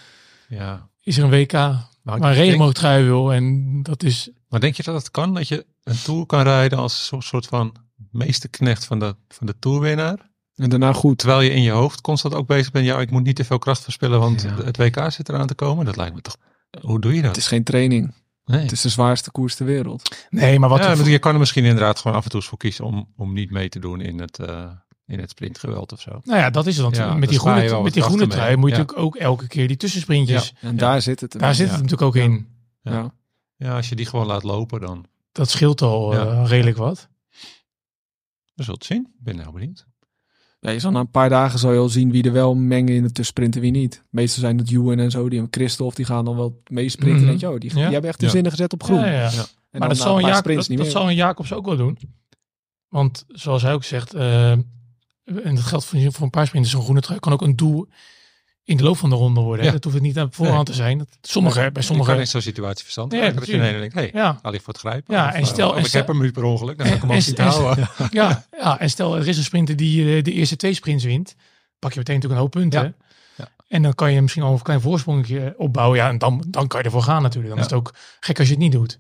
ja. 0.48 0.90
is 1.04 1.18
er 1.18 1.24
een 1.24 1.30
WK 1.30 1.52
Maar, 1.52 2.20
waar 2.20 2.34
regenboogtrui 2.34 3.04
wil. 3.04 3.34
En 3.34 3.80
dat 3.84 4.04
is, 4.04 4.30
maar 4.50 4.60
denk 4.60 4.76
je 4.76 4.84
dat 4.84 4.96
het 4.96 5.12
kan? 5.12 5.34
Dat 5.34 5.48
je 5.48 5.66
een 5.84 6.02
Tour 6.04 6.26
kan 6.26 6.42
rijden 6.42 6.78
als 6.78 7.10
een 7.12 7.22
soort 7.22 7.46
van 7.46 7.76
meesterknecht 8.12 8.86
van 8.86 9.00
de, 9.00 9.16
van 9.28 9.48
de 9.48 9.60
Tourwinnaar? 9.60 10.30
En 10.56 10.70
daarna 10.70 10.94
goed. 10.94 11.18
Terwijl 11.18 11.42
je 11.42 11.50
in 11.50 11.62
je 11.62 11.72
hoofd 11.72 12.02
constant 12.02 12.34
ook 12.34 12.48
bezig 12.48 12.72
bent. 12.72 12.86
Ja, 12.86 13.00
ik 13.00 13.12
moet 13.12 13.24
niet 13.24 13.36
te 13.36 13.44
veel 13.46 13.58
kracht 13.60 13.84
verspillen, 13.84 14.20
want 14.20 14.42
Ja. 14.42 14.64
het 14.64 14.78
WK 14.78 15.12
zit 15.12 15.30
eraan 15.30 15.48
te 15.48 15.56
komen. 15.56 15.86
Dat 15.86 15.96
lijkt 15.96 16.16
me 16.16 16.22
toch... 16.22 16.38
Hoe 16.82 17.00
doe 17.00 17.14
je 17.14 17.22
dat? 17.22 17.30
Het 17.30 17.38
is 17.38 17.48
geen 17.48 17.64
training. 17.64 18.14
Nee. 18.48 18.62
Het 18.62 18.72
is 18.72 18.82
de 18.82 18.90
zwaarste 18.90 19.32
koers 19.32 19.56
ter 19.56 19.66
wereld. 19.66 20.26
nee, 20.30 20.60
maar 20.60 20.70
wat 20.70 20.80
ja, 20.84 20.94
je 21.06 21.20
kan 21.20 21.34
er 21.34 21.40
misschien 21.40 21.66
inderdaad 21.66 22.00
gewoon 22.00 22.18
af 22.18 22.24
en 22.24 22.30
toe 22.30 22.40
eens 22.40 22.50
voor 22.50 22.58
kiezen 22.58 22.86
om, 22.86 23.14
om 23.16 23.34
niet 23.34 23.52
mee 23.52 23.70
te 23.70 23.80
doen 23.80 24.02
in 24.02 24.20
het, 24.20 24.40
eh, 24.40 24.70
in 25.06 25.20
het 25.20 25.30
sprintgeweld 25.30 25.92
of 25.92 26.02
zo. 26.02 26.20
nou 26.24 26.40
ja, 26.40 26.50
dat 26.50 26.68
is 26.68 26.74
het. 26.76 26.84
Want 26.84 26.96
Ja, 26.96 27.14
met 27.14 27.30
die 27.30 27.40
groene, 27.40 27.82
met 27.82 27.94
die 27.94 28.02
groene 28.04 28.28
trui 28.28 28.48
mee. 28.48 28.58
moet 28.58 28.70
je 28.70 28.76
Ja. 28.76 28.82
natuurlijk 28.82 29.08
ook 29.08 29.16
elke 29.16 29.48
keer 29.48 29.68
die 29.68 29.78
tussensprintjes. 29.78 30.54
En 30.62 30.72
Ja. 30.72 30.78
daar 30.78 31.02
zit 31.02 31.20
het. 31.20 31.32
Daar 31.32 31.50
in. 31.50 31.56
zit 31.56 31.66
Ja. 31.68 31.72
het 31.74 31.82
natuurlijk 31.82 32.08
ook 32.08 32.24
in. 32.24 32.48
Ja. 32.82 32.92
Ja. 32.92 33.14
Ja, 33.56 33.76
als 33.76 33.90
je 33.90 33.96
die 33.96 34.06
gewoon 34.06 34.26
laat 34.26 34.44
lopen, 34.44 34.80
dan 34.82 35.06
Dat 35.32 35.50
scheelt 35.50 35.82
al 35.82 36.14
Ja. 36.14 36.26
eh, 36.26 36.50
redelijk 36.50 36.78
wat. 36.78 37.08
we 38.54 38.64
zullen 38.64 38.80
het 38.80 38.86
zien. 38.88 39.08
Ik 39.18 39.24
ben 39.24 39.40
heel 39.40 39.52
benieuwd. 39.52 39.86
Ja, 40.60 40.70
je 40.70 40.80
zal 40.80 40.92
na 40.92 41.00
een 41.00 41.12
paar 41.12 41.30
dagen 41.30 41.60
zal 41.60 41.72
je 41.74 41.80
al 41.80 41.90
zien 41.90 42.12
wie 42.12 42.24
er 42.24 42.32
wel 42.32 42.56
mengen 42.56 42.96
in 42.96 43.02
de 43.02 43.08
tussensprint 43.08 43.56
en 43.56 43.62
wie 43.62 43.72
niet. 43.72 44.04
Meestal 44.10 44.40
zijn 44.42 44.58
het 44.58 44.72
Ewan 44.72 45.00
en 45.00 45.12
zo, 45.12 45.30
die 45.30 45.40
en 45.40 45.48
Christophe, 45.52 45.96
die 45.96 46.06
gaan 46.06 46.26
dan 46.26 46.36
wel 46.36 46.62
meesprinten. 46.72 47.26
Denk 47.26 47.40
je, 47.40 47.50
oh, 47.50 47.58
die, 47.58 47.70
Ja. 47.70 47.76
die 47.76 47.92
hebben 47.92 48.10
echt 48.10 48.22
Ja. 48.22 48.30
zinnen 48.30 48.52
gezet 48.52 48.74
op 48.74 48.84
groen. 48.84 49.00
Ja, 49.00 49.32
Maar 49.72 49.80
dan 49.80 49.90
dat 49.90 49.98
zal, 49.98 50.20
een 50.20 50.26
Jacob, 50.26 50.54
dat, 50.56 50.70
niet 50.70 50.78
dat 50.78 50.88
zal 50.88 51.10
een 51.10 51.16
Jacobs 51.16 51.54
ook 51.54 51.66
wel 51.66 51.78
doen. 51.78 51.98
Want 52.88 53.24
zoals 53.28 53.62
hij 53.62 53.74
ook 53.74 53.84
zegt, 53.84 54.14
eh, 54.14 54.52
en 54.52 54.64
dat 55.44 55.60
geldt 55.60 55.86
voor, 55.86 56.00
voor 56.12 56.24
een 56.24 56.30
paar 56.30 56.46
sprinters, 56.48 56.74
zo'n 56.74 56.84
groene 56.84 57.02
trui 57.02 57.20
kan 57.20 57.34
ook 57.34 57.42
een 57.42 57.56
doel 57.56 57.88
in 58.68 58.78
de 58.78 58.84
loop 58.84 58.98
van 58.98 59.10
de 59.10 59.16
ronde 59.16 59.40
worden. 59.42 59.60
hè. 59.60 59.66
Ja. 59.66 59.72
Dat 59.72 59.84
hoeft 59.84 59.96
het 59.96 60.06
niet 60.06 60.18
aan 60.18 60.28
voorhand 60.32 60.66
te 60.66 60.74
zijn. 60.74 60.98
Dat, 60.98 61.08
sommige, 61.22 61.70
bij 61.74 61.84
sommige... 61.84 62.10
kan 62.12 62.20
in 62.20 62.28
zo'n 62.28 62.42
situatie 62.42 62.84
verstand 62.84 63.12
Ja, 63.12 63.30
dat 63.30 63.46
je 63.46 63.58
denkt, 63.58 63.94
hé, 63.94 64.10
Ja, 64.14 64.40
hij 64.42 64.52
ligt 64.52 64.64
voor 64.64 64.74
het 64.74 64.82
grijpen. 64.82 65.14
Ja, 65.16 65.28
Of, 65.28 65.34
en 65.34 65.42
eh, 65.42 65.46
stel- 65.48 65.70
of 65.70 65.76
en 65.76 65.80
ik 65.82 65.86
stel- 65.88 66.00
heb 66.00 66.10
hem 66.10 66.20
nu 66.22 66.32
per 66.32 66.44
ongeluk, 66.44 66.78
dan 66.78 66.88
ga 66.88 66.94
ik 66.94 67.02
hem 67.02 67.12
niet 67.12 67.34
en- 67.34 67.46
houden. 67.46 67.90
ja, 68.12 68.46
ja, 68.60 68.80
en 68.80 68.90
stel 68.90 69.18
er 69.18 69.28
is 69.28 69.38
een 69.38 69.44
sprinter 69.44 69.76
die 69.76 70.16
eh, 70.18 70.24
de 70.24 70.32
eerste 70.32 70.56
twee 70.56 70.74
sprints 70.74 71.04
wint, 71.04 71.36
pak 71.80 71.92
je 71.94 71.98
meteen 71.98 72.16
natuurlijk 72.16 72.42
een 72.42 72.48
hoop 72.48 72.52
punten. 72.52 72.82
Ja. 72.84 72.94
Ja. 73.38 73.50
En 73.68 73.82
dan 73.82 73.94
kan 73.96 74.14
je 74.14 74.22
misschien 74.22 74.44
al 74.44 74.54
een 74.54 74.62
klein 74.62 74.82
voorsprongetje 74.82 75.54
opbouwen. 75.58 75.98
Ja, 75.98 76.10
en 76.10 76.18
dan, 76.18 76.44
dan 76.48 76.68
kan 76.68 76.80
je 76.80 76.86
ervoor 76.86 77.02
gaan 77.04 77.22
natuurlijk. 77.22 77.48
Dan 77.56 77.64
Ja. 77.64 77.66
is 77.66 77.72
het 77.72 77.80
ook 77.80 77.94
gek 78.20 78.38
als 78.40 78.48
je 78.48 78.54
het 78.54 78.64
niet 78.64 78.72
doet. 78.72 79.00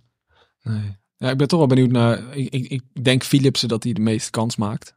Nee. 0.63 0.95
Ja, 1.17 1.29
ik 1.29 1.37
ben 1.37 1.47
toch 1.47 1.59
wel 1.59 1.67
benieuwd 1.67 1.91
naar. 1.91 2.35
Ik, 2.35 2.49
ik, 2.53 2.67
ik 2.69 3.03
denk 3.03 3.23
Philipsen 3.23 3.67
dat 3.67 3.83
hij 3.83 3.93
de 3.93 4.01
meeste 4.01 4.29
kans 4.31 4.55
maakt. 4.55 4.95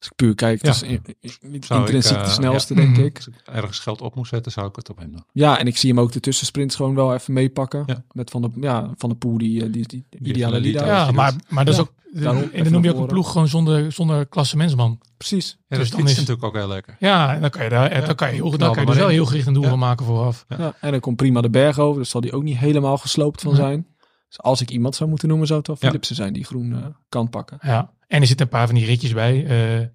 Als 0.00 0.08
ik 0.08 0.16
puur 0.16 0.34
kijk, 0.34 0.62
Ja. 0.62 0.68
het 0.72 0.82
is 0.82 0.88
in- 0.88 1.02
in- 1.20 1.62
Zou 1.64 1.80
ik, 1.80 1.84
intrinsiek 1.86 2.16
eh, 2.16 2.24
de 2.24 2.30
snelste, 2.30 2.74
ja. 2.74 2.80
denk 2.80 2.96
Mhm. 2.96 3.04
ik. 3.06 3.16
Als 3.16 3.26
ik 3.26 3.34
ergens 3.44 3.78
geld 3.78 4.00
op 4.00 4.14
moest 4.14 4.30
zetten, 4.30 4.52
zou 4.52 4.66
ik 4.68 4.76
het 4.76 4.90
op 4.90 4.98
hem 4.98 5.10
doen. 5.12 5.24
Ja, 5.32 5.58
en 5.58 5.66
ik 5.66 5.76
zie 5.76 5.90
hem 5.90 6.00
ook 6.00 6.12
de 6.12 6.20
tussensprints 6.20 6.76
gewoon 6.76 6.94
wel 6.94 7.14
even 7.14 7.32
meepakken. 7.32 7.82
Ja. 7.86 8.02
Met 8.12 8.30
Van 8.30 8.42
de, 8.42 8.50
ja, 8.60 8.90
van 8.96 9.08
de 9.08 9.14
Poel, 9.14 9.38
die, 9.38 9.64
eh, 9.64 9.72
die, 9.72 9.86
die, 9.88 10.04
Die 10.10 10.20
ideale. 10.20 10.60
Lida. 10.60 10.86
Ja, 10.86 11.10
maar, 11.10 11.34
maar 11.48 11.64
dat 11.64 11.74
is 11.74 11.80
Ja. 11.80 11.86
ook... 11.86 11.92
Daarom, 12.22 12.42
en 12.52 12.62
dan 12.62 12.72
noem 12.72 12.84
je 12.84 12.94
ook 12.94 13.00
een 13.00 13.06
ploeg 13.06 13.32
gewoon 13.32 13.48
zonder, 13.48 13.92
zonder 13.92 14.26
klassementsman. 14.26 15.00
Precies. 15.16 15.58
Ja, 15.68 15.76
Dus 15.76 15.90
dan 15.90 16.00
is 16.08 16.16
natuurlijk 16.16 16.44
ook 16.44 16.54
heel 16.54 16.68
lekker. 16.68 16.96
Ja, 16.98 17.34
en 17.34 17.40
dan 17.40 17.50
kan 17.50 17.64
je 17.64 17.70
daar, 17.70 17.94
Ja. 18.00 18.06
dan 18.06 18.14
kan 18.14 18.28
je, 18.28 18.34
heel, 18.34 18.50
dan 18.50 18.58
kan 18.58 18.70
je 18.72 18.80
er 18.80 18.86
dus 18.86 18.96
wel 18.96 19.08
heel 19.08 19.26
gericht 19.26 19.46
een 19.46 19.52
doel 19.54 19.62
Ja. 19.62 19.68
van 19.68 19.78
maken 19.78 20.06
vooraf. 20.06 20.44
Ja. 20.48 20.74
en 20.80 20.90
dan 20.90 21.00
komt 21.00 21.16
prima 21.16 21.40
de 21.40 21.50
berg 21.50 21.78
over. 21.78 22.00
Dus 22.00 22.10
zal 22.10 22.20
die 22.20 22.32
ook 22.32 22.42
niet 22.42 22.56
helemaal 22.56 22.98
gesloopt 22.98 23.40
van 23.42 23.54
zijn. 23.54 23.86
Dus 24.28 24.38
als 24.40 24.60
ik 24.60 24.70
iemand 24.70 24.94
zou 24.94 25.08
moeten 25.10 25.28
noemen, 25.28 25.46
zou 25.46 25.58
het 25.58 25.68
wel 25.68 25.76
Ja. 25.80 25.86
Philipsen 25.86 26.14
zijn 26.16 26.32
die 26.32 26.44
groen 26.44 26.72
eh, 26.72 26.84
kan 27.08 27.28
pakken. 27.30 27.58
Ja, 27.62 27.90
en 28.10 28.20
er 28.20 28.26
zitten 28.26 28.46
een 28.46 28.52
paar 28.52 28.66
van 28.66 28.74
die 28.74 28.84
ritjes 28.84 29.12
bij. 29.12 29.46
Eh, 29.46 29.86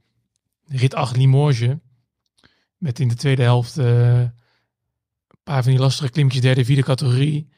rit 0.80 0.94
8 0.96 1.18
Limoges. 1.18 1.76
Met 2.78 3.00
in 3.00 3.08
de 3.08 3.16
tweede 3.16 3.42
helft 3.42 3.78
eh, 3.78 4.20
een 4.20 5.44
paar 5.44 5.64
van 5.64 5.72
die 5.72 5.82
lastige 5.82 6.12
klimmetjes 6.12 6.44
derde, 6.44 6.66
vierde 6.66 6.84
categorie. 6.84 7.50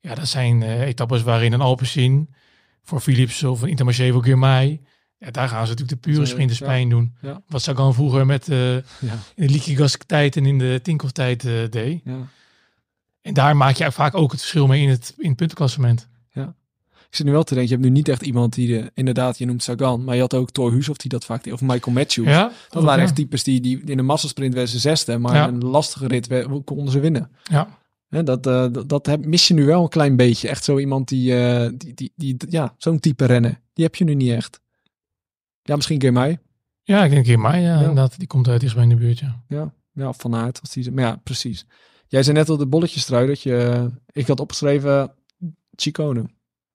Ja, 0.00 0.14
dat 0.14 0.28
zijn 0.28 0.62
eh, 0.62 0.80
etappes 0.80 1.22
waarin 1.22 1.52
een 1.52 1.60
Alpecin 1.60 2.34
voor 2.82 3.00
Philips 3.00 3.42
of 3.42 3.62
een 3.62 3.68
Intermarché 3.68 4.12
voor 4.12 4.24
Girmay. 4.24 4.80
Ja, 5.18 5.30
daar 5.30 5.48
gaan 5.48 5.66
ze 5.66 5.72
natuurlijk 5.72 6.02
de 6.02 6.10
pure 6.10 6.26
sprinters 6.26 6.58
ja. 6.58 6.66
pijn 6.66 6.88
doen. 6.88 7.16
Ja. 7.20 7.42
Wat 7.46 7.62
Sagan 7.62 7.94
vroeger 7.94 8.26
met 8.26 8.48
eh, 8.48 8.74
Ja. 8.74 8.82
in 9.34 9.46
de 9.46 9.48
Liquigas 9.48 9.96
tijd 10.06 10.36
en 10.36 10.46
in 10.46 10.58
de 10.58 10.80
Tinkoff 10.82 11.12
tijd 11.12 11.44
eh, 11.44 11.52
deed. 11.70 12.00
Ja. 12.04 12.28
En 13.22 13.34
daar 13.34 13.56
maak 13.56 13.76
je 13.76 13.92
vaak 13.92 14.14
ook 14.14 14.30
het 14.30 14.40
verschil 14.40 14.66
mee 14.66 14.82
in 14.82 14.88
het, 14.88 15.14
in 15.18 15.28
het 15.28 15.36
puntenklassement. 15.36 16.08
Ik 17.10 17.16
zit 17.16 17.26
nu 17.26 17.32
wel 17.32 17.42
te 17.42 17.54
denken, 17.54 17.72
je 17.72 17.76
hebt 17.80 17.88
nu 17.88 17.96
niet 17.98 18.08
echt 18.08 18.22
iemand 18.22 18.54
die, 18.54 18.68
de, 18.68 18.90
inderdaad, 18.94 19.38
je 19.38 19.46
noemt 19.46 19.62
Sagan, 19.62 20.04
maar 20.04 20.14
je 20.14 20.20
had 20.20 20.34
ook 20.34 20.50
Thor 20.50 20.72
Hushoff 20.72 20.98
die 20.98 21.10
dat 21.10 21.24
vaak 21.24 21.44
deed, 21.44 21.52
of 21.52 21.60
Michael 21.60 21.94
Matthews. 21.96 22.26
Ja, 22.26 22.52
Dat 22.68 22.82
waren 22.82 23.02
echt 23.02 23.14
types 23.14 23.42
die, 23.44 23.60
die 23.60 23.80
in 23.84 23.98
een 23.98 24.04
massasprint 24.04 24.54
werden 24.54 24.72
ze 24.72 24.78
zesde, 24.78 25.18
maar 25.18 25.34
Ja. 25.34 25.48
in 25.48 25.54
een 25.54 25.64
lastige 25.64 26.06
rit 26.06 26.26
we- 26.26 26.60
konden 26.64 26.90
ze 26.92 27.00
winnen. 27.00 27.30
Ja, 27.42 27.68
dat, 28.22 28.46
eh, 28.46 28.66
dat, 28.72 28.88
dat 28.88 29.06
heb, 29.06 29.24
mis 29.26 29.48
je 29.48 29.54
nu 29.54 29.64
wel 29.64 29.82
een 29.82 29.88
klein 29.88 30.16
beetje. 30.16 30.48
Echt 30.48 30.64
zo 30.64 30.78
iemand 30.78 31.08
die, 31.08 31.36
eh, 31.36 31.70
die, 31.76 31.92
die, 31.94 32.12
die 32.16 32.36
ja, 32.48 32.74
zo'n 32.78 33.00
type 33.00 33.24
rennen. 33.24 33.58
Die 33.72 33.84
heb 33.84 33.94
je 33.94 34.04
nu 34.04 34.14
niet 34.14 34.30
echt. 34.30 34.60
Ja, 35.62 35.76
misschien 35.76 36.00
Girmay. 36.00 36.38
ja 36.82 37.04
ik 37.04 37.10
denk 37.10 37.26
Girmay, 37.26 37.60
ja, 37.60 37.66
Ja. 37.74 37.78
inderdaad. 37.78 38.18
Die 38.18 38.26
komt 38.26 38.48
uit 38.48 38.60
dichtstbij 38.60 38.84
in 38.88 38.90
de 38.90 38.96
buurt, 38.96 39.18
ja. 39.18 39.42
Ja, 39.48 39.72
ja 39.92 40.08
of 40.08 40.16
Van. 40.18 40.34
Als 40.34 40.70
die, 40.72 40.90
maar 40.92 41.04
ja, 41.04 41.16
precies. 41.24 41.66
Jij 42.06 42.22
zei 42.22 42.36
net 42.36 42.48
al 42.48 42.56
de 42.56 42.66
bolletjes 42.66 43.04
trui 43.04 43.26
dat 43.26 43.42
je, 43.42 43.56
eh, 43.56 43.84
ik 44.12 44.26
had 44.26 44.40
opgeschreven 44.40 45.12
Chicone. 45.76 46.24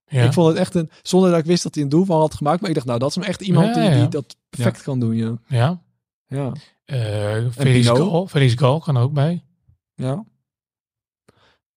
Ja. 0.07 0.23
Ik 0.23 0.33
vond 0.33 0.47
het 0.47 0.57
echt 0.57 0.75
een, 0.75 0.89
zonder 1.01 1.29
dat 1.29 1.39
ik 1.39 1.45
wist 1.45 1.63
dat 1.63 1.73
hij 1.75 1.83
een 1.83 1.89
doel 1.89 2.05
van 2.05 2.19
had 2.19 2.33
gemaakt. 2.33 2.59
Maar 2.61 2.69
ik 2.69 2.75
dacht, 2.75 2.87
nou, 2.87 2.99
dat 2.99 3.09
is 3.09 3.15
hem 3.15 3.23
echt 3.23 3.41
iemand 3.41 3.75
Ja, 3.75 3.81
die, 3.81 3.83
ja. 3.91 3.99
die 3.99 4.07
dat 4.07 4.35
perfect 4.49 4.81
kan 4.83 4.99
doen. 4.99 5.15
Ja, 5.15 5.37
ja. 5.47 5.81
ja. 6.27 6.51
Eh 6.85 7.45
Felix? 7.51 7.87
Gal, 7.87 8.27
Felix 8.27 8.53
Gal 8.53 8.79
kan 8.79 8.97
ook 8.97 9.13
bij. 9.13 9.43
ja. 9.95 10.25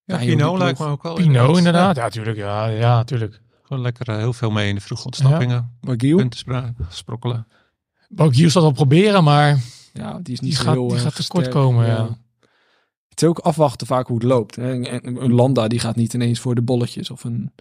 Ja, 0.05 0.18
Ja, 0.20 0.26
Pino 0.26 0.59
lijkt 0.59 0.79
me 0.79 0.87
ook 0.87 1.03
wel. 1.03 1.14
Pino 1.14 1.57
inderdaad, 1.57 1.97
ja, 1.97 2.09
tuurlijk. 2.09 2.37
Ja, 2.37 2.66
ja, 2.66 3.05
tuurlijk. 3.05 3.41
Gewoon 3.62 3.83
lekker 3.83 4.09
eh, 4.09 4.16
heel 4.16 4.33
veel 4.33 4.51
mee 4.51 4.68
in 4.68 4.74
de 4.74 4.81
vroege 4.81 5.05
ontsnappingen. 5.05 5.79
Maar 5.81 5.95
Giel, 5.99 6.16
Punten 6.16 6.74
sprokkelen. 6.89 7.47
Bokiel 8.09 8.51
zal 8.51 8.64
het 8.64 8.76
wel 8.76 8.87
proberen, 8.87 9.24
maar 9.24 9.59
ja, 9.93 10.18
die 10.22 10.33
is 10.33 10.41
niet 10.41 10.51
die 10.51 10.53
zo 10.59 10.62
gaat, 10.64 10.74
heel 10.74 10.89
die 10.89 10.97
eh, 10.97 11.03
gaat 11.03 11.14
tekort 11.16 11.49
komen. 11.49 11.87
Ja. 11.87 12.18
Het 13.09 13.22
is 13.22 13.29
ook 13.29 13.39
afwachten 13.39 13.87
vaak 13.87 14.07
hoe 14.07 14.16
het 14.16 14.26
loopt. 14.26 14.57
Hè. 14.57 14.72
En- 14.72 15.03
en 15.03 15.22
Een 15.22 15.33
Landa 15.33 15.68
die 15.68 15.79
gaat 15.81 15.97
niet 15.97 16.14
ineens 16.14 16.41
voor 16.41 16.55
de 16.55 16.62
bolletjes. 16.62 17.11
Of 17.11 17.24
een 17.24 17.53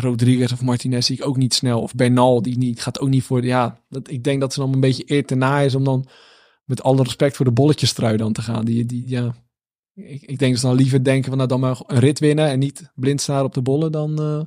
Rodriguez 0.00 0.52
of 0.52 0.62
Martinez 0.62 1.06
zie 1.06 1.16
ik 1.16 1.26
ook 1.26 1.36
niet 1.36 1.54
snel. 1.54 1.80
Of 1.82 1.94
Bernal 1.94 2.42
die 2.42 2.58
niet, 2.58 2.82
gaat 2.82 3.00
ook 3.00 3.08
niet 3.08 3.22
voor. 3.22 3.44
Ja, 3.44 3.80
dat, 3.88 4.10
ik 4.10 4.24
denk 4.24 4.40
dat 4.40 4.52
ze 4.52 4.60
dan 4.60 4.72
een 4.72 4.80
beetje 4.80 5.02
eer 5.06 5.26
te 5.26 5.34
na 5.34 5.60
is 5.60 5.74
om 5.74 5.84
dan 5.84 6.06
met 6.64 6.82
alle 6.82 7.02
respect 7.02 7.36
voor 7.36 7.44
de 7.44 7.52
bolletjes 7.52 7.92
trui 7.92 8.16
dan 8.16 8.32
te 8.32 8.42
gaan. 8.42 8.64
Die, 8.64 8.84
die, 8.86 9.02
ja, 9.06 9.34
ik, 9.94 10.22
ik 10.22 10.38
denk 10.38 10.52
dat 10.52 10.60
ze 10.60 10.66
dan 10.66 10.76
liever 10.76 11.04
denken 11.04 11.28
van 11.28 11.36
nou 11.36 11.48
dan 11.48 11.60
maar 11.60 11.80
een 11.86 11.98
rit 11.98 12.18
winnen 12.18 12.48
en 12.48 12.58
niet 12.58 12.90
blind 12.94 13.20
staan 13.20 13.44
op 13.44 13.54
de 13.54 13.62
bollen 13.62 13.92
dan... 13.92 14.18
eh, 14.22 14.40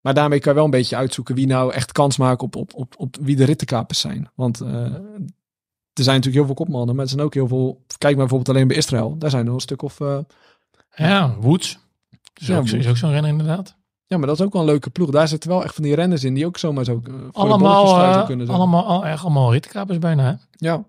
maar 0.00 0.14
daarmee 0.14 0.38
kan 0.38 0.48
je 0.52 0.56
wel 0.56 0.64
een 0.64 0.70
beetje 0.70 0.96
uitzoeken 0.96 1.34
wie 1.34 1.46
nou 1.46 1.72
echt 1.72 1.92
kans 1.92 2.16
maakt 2.16 2.42
op, 2.42 2.56
op, 2.56 2.74
op, 2.74 2.94
op 2.98 3.16
wie 3.20 3.36
de 3.36 3.44
rittenkapers 3.44 4.00
zijn. 4.00 4.30
Want 4.34 4.60
eh, 4.60 4.70
er 5.92 6.06
zijn 6.06 6.16
natuurlijk 6.16 6.34
heel 6.34 6.44
veel 6.44 6.54
kopmannen, 6.64 6.94
maar 6.94 7.04
er 7.04 7.10
zijn 7.10 7.24
ook 7.24 7.34
heel 7.34 7.48
veel... 7.48 7.84
Kijk 7.98 8.16
maar 8.16 8.26
bijvoorbeeld 8.26 8.56
alleen 8.56 8.68
bij 8.68 8.76
Israël. 8.76 9.18
Daar 9.18 9.30
zijn 9.30 9.46
er 9.46 9.52
een 9.52 9.60
stuk 9.60 9.82
of... 9.82 10.00
eh, 10.00 10.18
Ja, 10.96 11.36
Woods. 11.40 11.78
Is, 12.34 12.46
Ja, 12.46 12.52
ook, 12.56 12.60
Woods. 12.60 12.72
is 12.72 12.88
ook 12.88 12.96
zo'n 12.96 13.10
renner 13.10 13.30
inderdaad. 13.30 13.78
Ja, 14.10 14.16
maar 14.18 14.26
dat 14.26 14.38
is 14.40 14.44
ook 14.46 14.52
wel 14.52 14.62
een 14.62 14.68
leuke 14.68 14.90
ploeg. 14.90 15.10
Daar 15.10 15.28
zitten 15.28 15.50
wel 15.50 15.64
echt 15.64 15.74
van 15.74 15.82
die 15.82 15.94
renners 15.94 16.24
in 16.24 16.34
die 16.34 16.46
ook 16.46 16.58
zomaar 16.58 16.84
zo... 16.84 16.92
eh, 17.04 17.12
voor 17.12 17.14
de 17.22 17.30
Allemaal, 17.32 18.02
eh, 18.02 18.26
kunnen 18.26 18.46
zijn. 18.46 18.58
allemaal, 18.58 18.84
al, 18.86 19.04
echt 19.06 19.22
allemaal 19.22 19.52
ritkapers 19.52 19.98
bijna. 19.98 20.22
Hè? 20.24 20.34
Ja, 20.68 20.84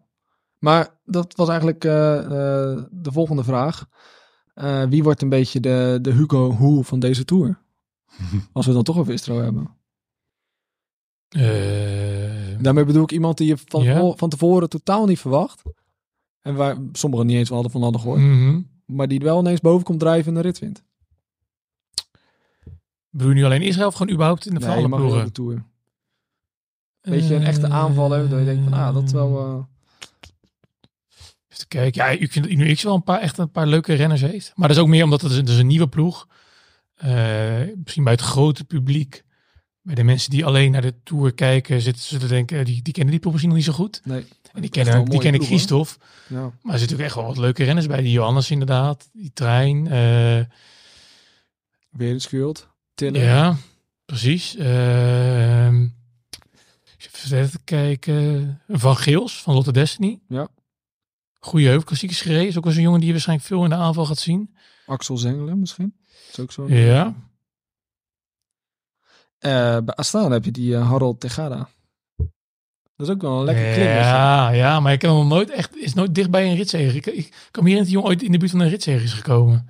maar 0.57 0.99
dat 1.05 1.36
was 1.36 1.49
eigenlijk 1.49 1.86
eh, 1.86 2.17
eh, 2.17 2.84
de 2.91 3.11
volgende 3.11 3.43
vraag. 3.43 3.86
Eh, 4.53 4.84
wie 4.84 5.03
wordt 5.03 5.22
een 5.22 5.30
beetje 5.30 5.59
de, 5.59 5.99
de 6.01 6.11
Hugo 6.11 6.51
Hoe 6.51 6.84
van 6.84 6.99
deze 6.99 7.26
Tour? 7.26 7.59
Als 8.53 8.65
we 8.65 8.74
dan 8.74 8.84
toch 8.84 8.97
over 8.97 9.13
Istro 9.13 9.41
hebben. 9.41 9.69
Eh, 11.30 12.59
Daarmee 12.59 12.86
bedoel 12.86 13.03
ik 13.03 13.11
iemand 13.11 13.38
die 13.38 13.47
je 13.47 13.57
van, 13.65 14.17
van 14.17 14.30
tevoren 14.30 14.69
totaal 14.69 15.05
niet 15.05 15.19
verwacht. 15.19 15.61
En 16.41 16.55
waar 16.55 16.78
sommigen 16.91 17.26
niet 17.26 17.36
eens 17.38 17.49
wel 17.49 17.61
hadden 17.61 17.72
van 17.82 17.82
hadden 17.84 18.01
gehoord. 18.01 18.22
mhm. 18.22 18.61
Maar 18.86 19.07
die 19.07 19.19
wel 19.19 19.39
ineens 19.39 19.59
boven 19.61 19.86
komt 19.86 19.99
drijven 19.99 20.28
en 20.28 20.41
de 20.41 20.47
rit 20.47 20.59
wint. 20.59 20.84
Bedoel 23.12 23.30
je 23.30 23.36
nu 23.36 23.43
alleen 23.45 23.62
Israël 23.62 23.88
of 23.88 23.93
gewoon 23.95 24.14
überhaupt 24.14 24.45
in 24.45 24.53
de 24.53 24.59
Nee, 24.59 24.68
verhalen 24.68 24.89
je 24.89 24.95
mag 24.95 24.99
heel 24.99 25.09
ploegen? 25.09 25.34
de 25.34 25.41
Tour. 25.41 25.64
Weet 27.01 27.28
je, 27.28 27.36
een 27.36 27.43
echte 27.43 27.68
aanval 27.70 28.12
hebben. 28.12 28.30
Dat 28.30 28.39
je 28.39 28.45
denkt 28.45 28.64
van, 28.70 28.74
ah, 28.74 28.93
dat 28.93 29.03
is 29.03 29.12
wel... 29.12 29.39
eh, 29.39 29.64
Even 31.49 31.68
kijken. 31.68 32.03
Ja, 32.03 32.09
ik 32.09 32.32
vind 32.32 32.45
dat 32.49 32.53
UNX 32.53 32.84
wel 32.84 32.95
een 32.95 33.03
paar, 33.03 33.20
echt 33.20 33.38
een 33.38 33.51
paar 33.51 33.68
leuke 33.68 33.93
renners 33.93 34.22
heeft. 34.22 34.51
Maar 34.55 34.68
dat 34.68 34.78
is 34.78 34.84
ook 34.84 34.89
meer 34.89 35.03
omdat 35.03 35.22
het 35.22 35.32
is, 35.32 35.38
het 35.38 35.49
is 35.49 35.57
een 35.57 35.68
nieuwe 35.68 35.88
ploeg. 35.88 36.28
Eh, 36.95 37.59
misschien 37.84 38.03
bij 38.03 38.14
het 38.14 38.22
grote 38.22 38.64
publiek. 38.64 39.24
Bij 39.82 39.95
de 39.95 40.03
mensen 40.03 40.30
die 40.30 40.45
alleen 40.45 40.72
naar 40.72 40.82
de 40.82 40.93
Tour 41.03 41.34
kijken, 41.34 41.82
zitten 41.82 42.03
ze 42.03 42.18
te 42.18 42.28
denken, 42.28 42.59
eh, 42.59 42.66
die, 42.66 42.82
die 42.82 42.93
kennen 42.93 43.12
die 43.12 43.20
ploeg 43.20 43.32
misschien 43.34 43.55
nog 43.55 43.66
niet 43.66 43.76
zo 43.76 43.84
goed. 43.84 44.01
nee. 44.03 44.26
En 44.53 44.62
die 44.62 44.70
kennen, 44.70 44.95
een 44.95 45.05
die 45.05 45.20
kennen. 45.20 45.41
Christophe. 45.43 45.93
Ja. 46.28 46.36
Maar 46.39 46.43
er 46.49 46.51
zitten 46.51 46.72
natuurlijk 46.80 47.01
echt 47.01 47.16
wel 47.16 47.26
wat 47.26 47.38
leuke 47.38 47.64
renners 47.64 47.88
bij. 47.88 48.01
Die 48.01 48.12
Johannes 48.12 48.51
inderdaad, 48.51 49.09
die 49.14 49.32
trein. 49.34 49.88
eh, 49.88 50.45
Weer 51.89 52.12
een 52.14 52.22
schuld. 52.22 52.70
Ja, 53.09 53.57
precies. 54.05 54.55
Ehm 54.55 55.85
even 57.31 57.63
kijken. 57.63 58.61
Van 58.67 58.95
Geels 58.95 59.41
van 59.41 59.53
Lotte 59.53 59.71
Destiny. 59.71 60.19
Ja. 60.27 60.47
Goeie 61.39 61.67
heuvelklassiekers 61.67 62.21
gereden. 62.21 62.47
Is 62.47 62.57
ook 62.57 62.63
wel 62.63 62.73
zo'n 62.73 62.81
jongen 62.81 62.97
die 62.97 63.07
je 63.07 63.13
waarschijnlijk 63.13 63.47
veel 63.47 63.63
in 63.63 63.69
de 63.69 63.75
aanval 63.75 64.05
gaat 64.05 64.17
zien. 64.17 64.55
Axel 64.85 65.17
Zengelen 65.17 65.59
misschien. 65.59 65.95
Is 66.31 66.39
ook 66.39 66.51
zo. 66.51 66.67
Ja. 66.69 67.15
Eh, 69.37 69.77
bij 69.83 69.95
Astana 69.95 70.29
heb 70.29 70.45
je 70.45 70.51
die 70.51 70.75
eh, 70.75 70.89
Harold 70.89 71.19
Tegada. 71.19 71.69
Dat 72.95 73.09
is 73.09 73.15
ook 73.15 73.21
wel 73.21 73.39
een 73.39 73.45
lekker 73.45 73.73
klimmer. 73.73 73.95
Ja, 73.95 74.49
ja, 74.49 74.79
maar 74.79 74.93
ik 74.93 75.01
heb 75.01 75.11
nog 75.11 75.27
nooit 75.27 75.49
echt, 75.49 75.77
is 75.77 75.93
nooit 75.93 76.15
dichtbij 76.15 76.49
een 76.49 76.55
ritzege. 76.55 76.97
Ik, 76.97 77.05
ik 77.05 77.61
me 77.61 77.67
hier 77.67 77.77
dat 77.77 77.85
die 77.85 77.93
jongen 77.93 78.09
ooit 78.09 78.23
in 78.23 78.31
de 78.31 78.37
buurt 78.37 78.51
van 78.51 78.59
een 78.59 78.69
ritzege 78.69 79.03
is 79.03 79.13
gekomen. 79.13 79.69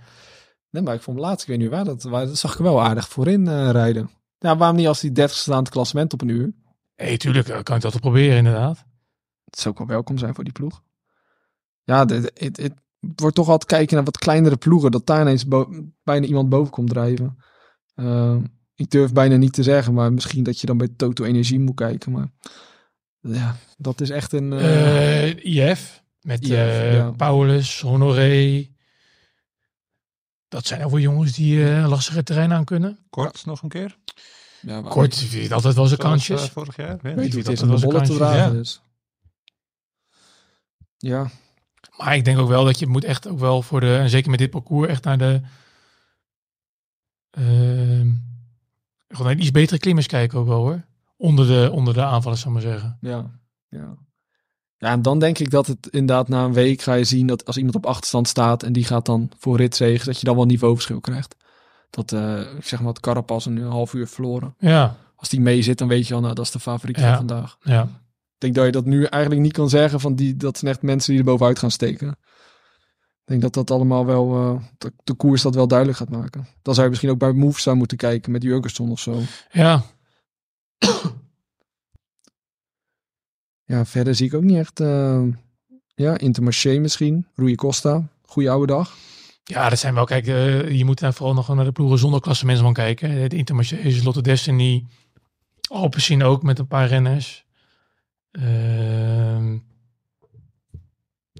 Nee, 0.71 0.83
maar 0.83 0.95
ik 0.95 1.01
vond 1.01 1.19
laatst, 1.19 1.41
ik 1.41 1.47
weet 1.47 1.57
niet 1.57 1.69
waar, 1.69 1.85
dat, 1.85 2.03
waar, 2.03 2.25
dat 2.25 2.37
zag 2.37 2.53
ik 2.53 2.59
wel 2.59 2.81
aardig 2.81 3.07
voorin 3.07 3.47
eh, 3.47 3.69
rijden. 3.69 4.09
Ja, 4.37 4.57
waarom 4.57 4.77
niet 4.77 4.87
als 4.87 4.99
die 4.99 5.11
30 5.11 5.37
staand 5.37 5.69
klassement 5.69 6.13
op 6.13 6.21
een 6.21 6.27
uur? 6.27 6.53
Hé, 6.95 7.17
tuurlijk, 7.17 7.47
eh, 7.47 7.63
kan 7.63 7.75
ik 7.75 7.81
dat 7.81 7.99
proberen 7.99 8.37
inderdaad. 8.37 8.85
Het 9.45 9.59
zou 9.59 9.73
ook 9.73 9.77
wel 9.79 9.87
welkom 9.89 10.17
zijn 10.17 10.35
voor 10.35 10.43
die 10.43 10.53
ploeg. 10.53 10.81
Ja, 11.83 12.05
het, 12.05 12.73
wordt 13.15 13.35
toch 13.35 13.49
altijd 13.49 13.69
kijken 13.71 13.95
naar 13.95 14.05
wat 14.05 14.17
kleinere 14.17 14.57
ploegen, 14.57 14.91
dat 14.91 15.05
daar 15.05 15.21
ineens 15.21 15.45
bijna 16.03 16.25
iemand 16.25 16.49
boven 16.49 16.71
komt 16.71 16.89
drijven. 16.89 17.37
Eh, 17.93 18.37
ik 18.75 18.89
durf 18.91 19.13
bijna 19.13 19.35
niet 19.35 19.53
te 19.53 19.63
zeggen, 19.63 19.93
maar 19.93 20.13
misschien 20.13 20.43
dat 20.43 20.59
je 20.59 20.67
dan 20.67 20.77
bij 20.77 20.89
Toto 20.95 21.23
Energie 21.23 21.59
moet 21.59 21.75
kijken. 21.75 22.11
Maar 22.11 22.27
Ja, 23.19 23.55
dat 23.77 24.01
is 24.01 24.09
echt 24.09 24.33
een... 24.33 24.53
eh, 24.53 25.29
Eh 25.29 25.45
IF 25.45 26.03
met 26.21 26.43
IF, 26.43 26.51
ja. 26.51 27.11
Paulus, 27.11 27.81
Honoré. 27.81 28.69
Dat 30.51 30.65
zijn 30.67 30.83
ook 30.83 30.91
wel 30.91 30.99
jongens 30.99 31.31
die 31.31 31.63
eh, 31.63 31.77
een 31.77 31.87
lastige 31.87 32.23
terrein 32.23 32.53
aan 32.53 32.65
kunnen. 32.65 32.97
Kort 33.09 33.45
nog 33.45 33.61
een 33.61 33.69
keer. 33.69 33.97
ja, 34.61 34.81
Kort 34.81 35.15
heeft 35.15 35.51
altijd 35.51 35.75
wel 35.75 35.85
zijn 35.85 35.99
kansjes. 35.99 36.43
eh, 36.43 36.49
vorig 36.49 36.75
jaar. 36.75 36.97
Weet 37.01 37.15
weet 37.15 37.31
je. 37.33 37.49
het 37.51 37.59
wel 37.59 37.79
bollen 37.79 38.03
te 38.03 38.13
dragen. 38.13 38.37
ja. 38.37 38.49
Dus. 38.49 38.81
Ja, 40.97 41.29
Maar 41.97 42.15
ik 42.15 42.25
denk 42.25 42.39
ook 42.39 42.47
wel 42.47 42.65
dat 42.65 42.79
je 42.79 42.87
moet 42.87 43.03
echt 43.03 43.27
ook 43.27 43.39
wel 43.39 43.61
voor 43.61 43.79
de, 43.79 43.97
en 43.97 44.09
zeker 44.09 44.29
met 44.29 44.39
dit 44.39 44.49
parcours, 44.49 44.89
echt 44.89 45.03
naar 45.03 45.17
de 45.17 45.41
ehm 47.31 48.09
gewoon 49.07 49.27
naar 49.27 49.35
iets 49.41 49.51
betere 49.51 49.79
klimmers 49.79 50.07
kijken 50.07 50.39
ook 50.39 50.47
wel 50.47 50.59
hoor. 50.59 50.85
Onder 51.17 51.47
de, 51.47 51.69
onder 51.71 51.93
de 51.93 52.03
aanvallers, 52.03 52.41
zal 52.41 52.49
ik 52.51 52.61
maar 52.63 52.71
zeggen. 52.71 52.97
ja, 53.01 53.39
ja. 53.69 53.97
Ja, 54.81 54.91
en 54.91 55.01
dan 55.01 55.19
denk 55.19 55.39
ik 55.39 55.49
dat 55.51 55.67
het 55.67 55.87
inderdaad 55.91 56.27
na 56.27 56.43
een 56.45 56.53
week 56.53 56.81
ga 56.81 56.93
je 56.93 57.03
zien 57.03 57.27
dat 57.27 57.45
als 57.45 57.57
iemand 57.57 57.75
op 57.75 57.85
achterstand 57.85 58.27
staat 58.27 58.63
en 58.63 58.73
die 58.73 58.83
gaat 58.85 59.05
dan 59.05 59.31
voor 59.37 59.57
ritzegen, 59.57 60.05
dat 60.05 60.19
je 60.19 60.25
dan 60.25 60.35
wel 60.35 60.45
niveauverschil 60.45 60.99
krijgt. 60.99 61.35
Dat, 61.89 62.11
eh, 62.11 62.39
ik 62.57 62.65
zeg 62.67 62.79
maar, 62.79 62.89
het 62.89 62.99
Carapaz 62.99 63.45
een 63.45 63.61
half 63.61 63.93
uur 63.93 64.07
verloren. 64.07 64.55
Ja, 64.59 64.95
Als 65.15 65.29
die 65.29 65.41
mee 65.41 65.61
zit, 65.61 65.77
dan 65.77 65.87
weet 65.87 66.07
je 66.07 66.13
al, 66.13 66.21
nou, 66.21 66.33
dat 66.33 66.45
is 66.45 66.51
de 66.51 66.59
favoriet 66.59 66.97
Ja. 66.97 67.07
van 67.07 67.15
vandaag. 67.27 67.57
ja. 67.63 67.81
Ik 67.83 68.47
denk 68.47 68.55
dat 68.55 68.65
je 68.65 68.71
dat 68.71 68.85
nu 68.85 69.03
eigenlijk 69.03 69.41
niet 69.41 69.53
kan 69.53 69.69
zeggen 69.69 69.99
van 69.99 70.15
die, 70.15 70.37
dat 70.37 70.57
zijn 70.57 70.71
echt 70.71 70.81
mensen 70.81 71.11
die 71.11 71.19
er 71.19 71.27
bovenuit 71.27 71.59
gaan 71.59 71.71
steken. 71.71 72.07
Ik 72.09 73.25
denk 73.25 73.41
dat 73.41 73.53
dat 73.53 73.71
allemaal 73.71 74.05
wel, 74.05 74.35
eh, 74.35 74.63
de, 74.77 74.93
de 75.03 75.13
koers 75.13 75.41
dat 75.41 75.55
wel 75.55 75.67
duidelijk 75.67 75.97
gaat 75.97 76.09
maken. 76.09 76.47
Dan 76.61 76.73
zou 76.73 76.83
je 76.85 76.89
misschien 76.89 77.11
ook 77.11 77.17
bij 77.19 77.31
Movistar 77.31 77.75
moeten 77.75 77.97
kijken 77.97 78.31
met 78.31 78.43
Jurgenson 78.43 78.91
of 78.91 78.99
zo. 78.99 79.19
Ja, 79.51 79.83
Ja, 83.71 83.85
verder 83.85 84.15
zie 84.15 84.25
ik 84.25 84.33
ook 84.33 84.43
niet 84.43 84.57
echt, 84.57 84.79
eh, 84.79 85.23
ja, 85.95 86.17
Intermarché 86.17 86.77
misschien, 86.77 87.27
Rui 87.35 87.55
Costa, 87.55 88.07
goede 88.21 88.49
oude 88.49 88.73
dag. 88.73 88.97
ja, 89.43 89.69
dat 89.69 89.79
zijn 89.79 89.93
wel, 89.93 90.05
kijk, 90.05 90.27
eh, 90.27 90.71
je 90.71 90.85
moet 90.85 90.99
daar 90.99 91.13
vooral 91.13 91.33
nog 91.35 91.55
naar 91.55 91.65
de 91.65 91.71
ploegen 91.71 91.97
zonder 91.97 92.21
klassementsman 92.21 92.73
kijken. 92.73 93.29
De 93.29 93.35
Intermarché, 93.35 94.01
Lotte 94.03 94.21
Destiny, 94.21 94.85
Alpecin 95.69 96.23
ook 96.23 96.43
met 96.43 96.59
een 96.59 96.67
paar 96.67 96.87
renners. 96.87 97.45
Ehm, 98.31 99.57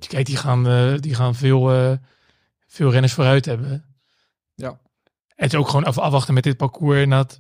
kijk, 0.08 0.26
die 0.26 0.38
gaan, 0.38 0.68
eh, 0.68 0.94
die 1.00 1.16
gaan 1.16 1.36
veel, 1.36 1.98
veel 2.68 2.92
renners 2.92 3.14
vooruit 3.14 3.46
hebben. 3.46 3.86
Ja. 4.56 4.80
Het 5.28 5.54
is 5.54 5.60
ook 5.60 5.68
gewoon 5.68 5.84
af, 5.84 5.98
afwachten 5.98 6.34
met 6.34 6.44
dit 6.44 6.58
parcours. 6.58 7.10
Dat 7.10 7.40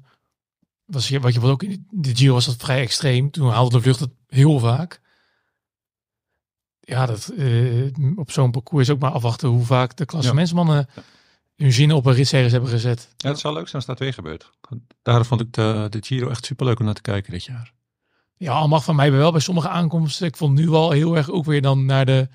was 0.85 1.07
je, 1.07 1.19
wat 1.19 1.33
je 1.33 1.39
wat 1.39 1.51
ook 1.51 1.63
in 1.63 1.87
de 1.89 2.15
Giro 2.15 2.33
was 2.33 2.45
dat 2.45 2.55
vrij 2.55 2.81
extreem. 2.81 3.31
Toen 3.31 3.49
haalde 3.49 3.75
de 3.75 3.81
vlucht 3.81 3.99
het 3.99 4.19
heel 4.33 4.59
vaak. 4.59 5.01
Ja, 6.79 7.05
dat, 7.05 7.27
eh, 7.27 7.85
op 8.15 8.31
zo'n 8.31 8.51
parcours 8.51 8.87
is 8.87 8.93
ook 8.93 8.99
maar 9.01 9.11
afwachten 9.11 9.49
hoe 9.49 9.65
vaak 9.65 9.95
de 9.95 10.05
klassementsmannen 10.05 10.87
hun 11.55 11.71
zinnen 11.73 11.95
op 11.97 12.05
een 12.05 12.13
ritzegers 12.13 12.51
hebben 12.51 12.69
gezet. 12.69 13.13
Ja, 13.17 13.29
het 13.29 13.39
zal 13.39 13.53
leuk 13.53 13.63
zijn 13.63 13.75
als 13.75 13.85
dat 13.85 13.99
weer 13.99 14.13
gebeurt. 14.13 14.49
Daarom 15.01 15.25
vond 15.25 15.41
ik 15.41 15.53
de, 15.53 15.87
de 15.89 15.97
Giro 16.01 16.29
echt 16.29 16.45
superleuk 16.45 16.79
om 16.79 16.85
naar 16.85 16.93
te 16.93 17.01
kijken 17.01 17.31
dit 17.31 17.43
jaar. 17.43 17.73
Ja, 18.37 18.51
al 18.53 18.67
mag 18.67 18.83
van 18.83 18.95
mij 18.95 19.11
wel 19.11 19.31
bij 19.31 19.41
sommige 19.41 19.69
aankomsten. 19.69 20.27
Ik 20.27 20.35
vond 20.37 20.57
nu 20.57 20.69
al 20.69 20.91
heel 20.91 21.17
erg 21.17 21.29
ook 21.29 21.45
weer 21.45 21.61
dan 21.61 21.85
naar 21.85 22.05
de 22.05 22.27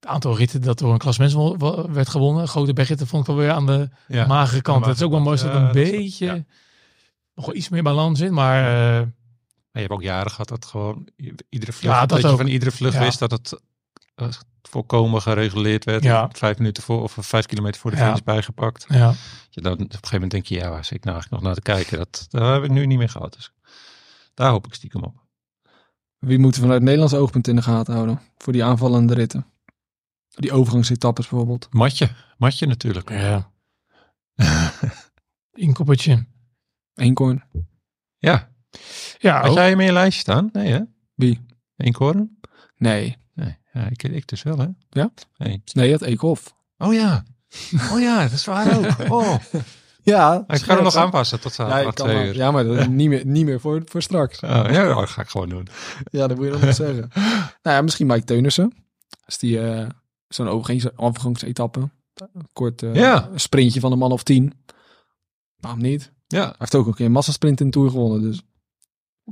het 0.00 0.08
aantal 0.10 0.36
ritten 0.36 0.62
dat 0.62 0.78
door 0.78 0.92
een 0.92 0.98
klassementsman 0.98 1.58
wa- 1.58 1.90
werd 1.90 2.08
gewonnen. 2.08 2.48
Grote 2.48 2.72
bergritten 2.72 3.06
vond 3.06 3.22
ik 3.28 3.34
wel 3.34 3.44
weer 3.44 3.50
aan 3.52 3.66
de 3.66 3.88
Ja. 4.08 4.26
magere 4.26 4.62
kant. 4.62 4.86
Het 4.86 4.96
is 4.96 5.02
ook 5.02 5.10
wel 5.10 5.20
mooi 5.20 5.36
dat 5.42 5.54
een 5.54 5.60
Ja, 5.62 5.68
is- 5.72 5.90
beetje 5.90 6.24
ja. 6.26 6.44
nog 7.34 7.46
wel 7.46 7.54
iets 7.54 7.68
meer 7.68 7.82
balans 7.82 8.20
in. 8.20 8.32
Maar 8.34 8.98
eh, 9.00 9.06
Maar 9.72 9.82
je 9.82 9.88
hebt 9.88 9.92
ook 10.00 10.02
jaren 10.02 10.30
gehad 10.30 10.48
dat 10.48 10.64
gewoon 10.64 11.08
iedere 11.48 11.72
vlucht, 11.72 11.94
Ja, 11.94 12.00
dat, 12.00 12.08
dat 12.08 12.20
je 12.20 12.26
ook. 12.26 12.36
van 12.36 12.46
iedere 12.46 12.70
vlucht 12.70 12.94
Ja. 12.94 13.00
wist 13.00 13.18
dat 13.18 13.30
het 13.30 13.60
eh, 14.14 14.28
volkomen 14.62 15.22
gereguleerd 15.22 15.84
werd. 15.84 16.02
Ja. 16.02 16.28
Vijf 16.32 16.58
minuten 16.58 16.82
voor 16.82 17.02
of 17.02 17.16
vijf 17.20 17.46
kilometer 17.46 17.80
voor 17.80 17.90
de 17.90 17.96
Ja. 17.96 18.04
finish 18.06 18.20
bijgepakt. 18.24 18.84
ja, 18.88 19.14
Je 19.50 19.60
dan, 19.60 19.72
op 19.72 19.78
een 19.80 19.86
gegeven 19.90 20.12
moment 20.12 20.30
denk 20.30 20.46
je, 20.46 20.54
ja, 20.54 20.70
waar 20.70 20.84
zit 20.84 20.96
ik 20.96 21.04
nou 21.04 21.16
eigenlijk 21.16 21.42
nog 21.42 21.52
naar 21.54 21.62
te 21.64 21.72
kijken? 21.72 21.98
Dat, 21.98 22.26
daar 22.30 22.52
heb 22.54 22.64
ik 22.64 22.70
nu 22.70 22.86
niet 22.86 22.98
meer 22.98 23.08
gehad. 23.08 23.32
Dus 23.32 23.52
daar 24.34 24.50
hoop 24.50 24.66
ik 24.66 24.74
stiekem 24.74 25.02
op. 25.02 25.24
Wie 26.18 26.38
moeten 26.38 26.60
we 26.60 26.66
vanuit 26.66 26.82
Nederlands 26.84 27.14
oogpunt 27.14 27.48
in 27.48 27.56
de 27.56 27.62
gaten 27.62 27.94
houden? 27.94 28.20
Voor 28.38 28.52
die 28.52 28.64
aanvallende 28.64 29.14
ritten. 29.14 29.46
Die 30.28 30.52
overgangsetappes 30.52 31.28
bijvoorbeeld. 31.28 31.68
Matje, 31.70 32.10
Matje 32.38 32.66
natuurlijk. 32.66 33.10
ja. 33.10 33.50
Inkoppertje. 35.52 36.26
Eenkorn. 36.94 37.42
Ja, 38.18 38.49
Ja, 39.18 39.40
had 39.40 39.50
ook. 39.50 39.56
jij 39.56 39.68
hem 39.68 39.80
in 39.80 39.86
je 39.86 39.92
lijstje 39.92 40.20
staan? 40.20 40.48
Nee 40.52 40.72
hè? 40.72 40.80
Wie? 41.14 41.40
Eén 41.76 41.94
Nee. 42.76 43.16
Nee, 43.34 43.56
ja, 43.72 43.86
ik, 43.90 44.02
ik 44.02 44.28
dus 44.28 44.42
wel 44.42 44.58
hè? 44.58 44.66
Ja? 44.90 45.10
Nee. 45.36 45.62
Nee, 45.72 45.92
het 45.92 46.02
Eekhoff. 46.02 46.54
Oh 46.78 46.94
ja. 46.94 47.24
Oh 47.92 48.00
ja, 48.00 48.22
dat 48.22 48.32
is 48.32 48.44
waar 48.44 48.76
ook. 48.78 48.86
Oh. 49.12 49.34
Ja, 50.02 50.44
Ik 50.48 50.56
ga 50.62 50.74
hem 50.74 50.82
nog 50.84 50.96
aanpassen 50.96 51.40
tot 51.40 51.56
Ja, 51.56 51.68
zaterdag 51.68 51.94
kan 51.94 52.06
twee 52.08 52.26
uur. 52.26 52.34
ja 52.36 52.50
maar 52.50 52.64
dat 52.64 52.76
is 52.76 52.86
niet 52.88 53.08
meer, 53.08 53.26
niet 53.26 53.44
meer 53.44 53.60
voor, 53.60 53.82
voor 53.84 54.02
straks. 54.02 54.40
Oh, 54.40 54.48
ja, 54.70 54.94
dat 54.94 55.08
ga 55.08 55.22
ik 55.22 55.28
gewoon 55.28 55.48
doen. 55.48 55.68
Ja, 56.10 56.26
dat 56.26 56.36
moet 56.36 56.46
je 56.46 56.52
dan 56.52 56.64
niet 56.64 56.74
zeggen. 56.76 57.10
Nou 57.62 57.76
ja, 57.76 57.82
misschien 57.82 58.06
Mike 58.06 58.24
Teunissen. 58.24 58.72
Als 59.24 59.38
die 59.38 59.60
eh, 59.60 59.86
zo'n 60.28 60.48
overgangs- 60.48 60.96
overgangsetappe. 60.98 61.88
Kort 62.52 62.82
eh, 62.82 62.94
Ja. 62.94 63.28
sprintje 63.34 63.80
van 63.80 63.92
een 63.92 63.98
man 63.98 64.12
of 64.12 64.22
tien. 64.22 64.52
Waarom 65.56 65.80
niet? 65.80 66.12
Hij 66.26 66.38
Ja, 66.38 66.54
heeft 66.58 66.74
ook 66.74 66.86
een 66.86 66.94
keer 66.94 67.06
een 67.06 67.12
massasprint 67.12 67.60
in 67.60 67.66
de 67.66 67.72
Tour 67.72 67.90
gewonnen. 67.90 68.22
Dus 68.22 68.42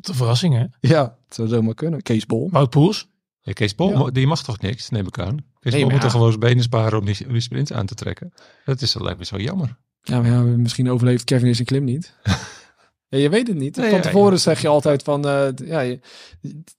de 0.07 0.15
verrassing, 0.15 0.55
hè? 0.55 0.65
ja, 0.89 1.03
het 1.25 1.35
zou 1.35 1.49
zomaar 1.49 1.75
kunnen. 1.75 2.03
Kees 2.03 2.27
Bol. 2.27 2.49
Wout 2.51 2.71
Poels. 2.71 3.09
Ja, 3.41 3.53
Kees 3.53 3.75
Bol, 3.75 4.05
Ja. 4.05 4.11
die 4.11 4.27
mag 4.27 4.43
toch 4.43 4.61
niks, 4.61 4.89
neem 4.89 5.07
ik 5.07 5.19
aan. 5.19 5.37
Kees 5.37 5.73
Nee, 5.73 5.73
Bol 5.73 5.81
maar 5.81 5.91
moet 5.91 5.99
ja. 6.01 6.05
er 6.05 6.11
gewoon 6.11 6.29
zijn 6.29 6.41
benen 6.41 6.63
sparen 6.63 6.99
om 6.99 7.05
die, 7.05 7.27
om 7.27 7.33
die 7.33 7.41
sprint 7.41 7.73
aan 7.73 7.87
te 7.87 7.95
trekken. 7.95 8.33
Dat 8.65 8.81
is 8.83 8.93
dat 8.93 9.03
lijkt 9.03 9.19
me 9.19 9.25
zo 9.25 9.37
jammer. 9.37 9.77
Ja, 10.03 10.21
maar 10.21 10.31
ja, 10.31 10.41
misschien 10.41 10.91
overleeft 10.91 11.25
Kevin 11.25 11.47
in 11.49 11.55
zijn 11.55 11.67
klim 11.67 11.85
niet. 11.85 12.15
ja, 13.09 13.19
je 13.19 13.29
weet 13.29 13.47
het 13.49 13.57
niet. 13.57 13.77
Nee, 13.77 13.87
Van 13.89 13.97
ja, 13.97 14.03
tevoren 14.05 14.33
ja. 14.33 14.39
zeg 14.39 14.61
je 14.61 14.69
altijd 14.69 15.03
van... 15.03 15.27
eh, 15.29 15.49
ja, 15.65 15.81
je- 15.81 16.01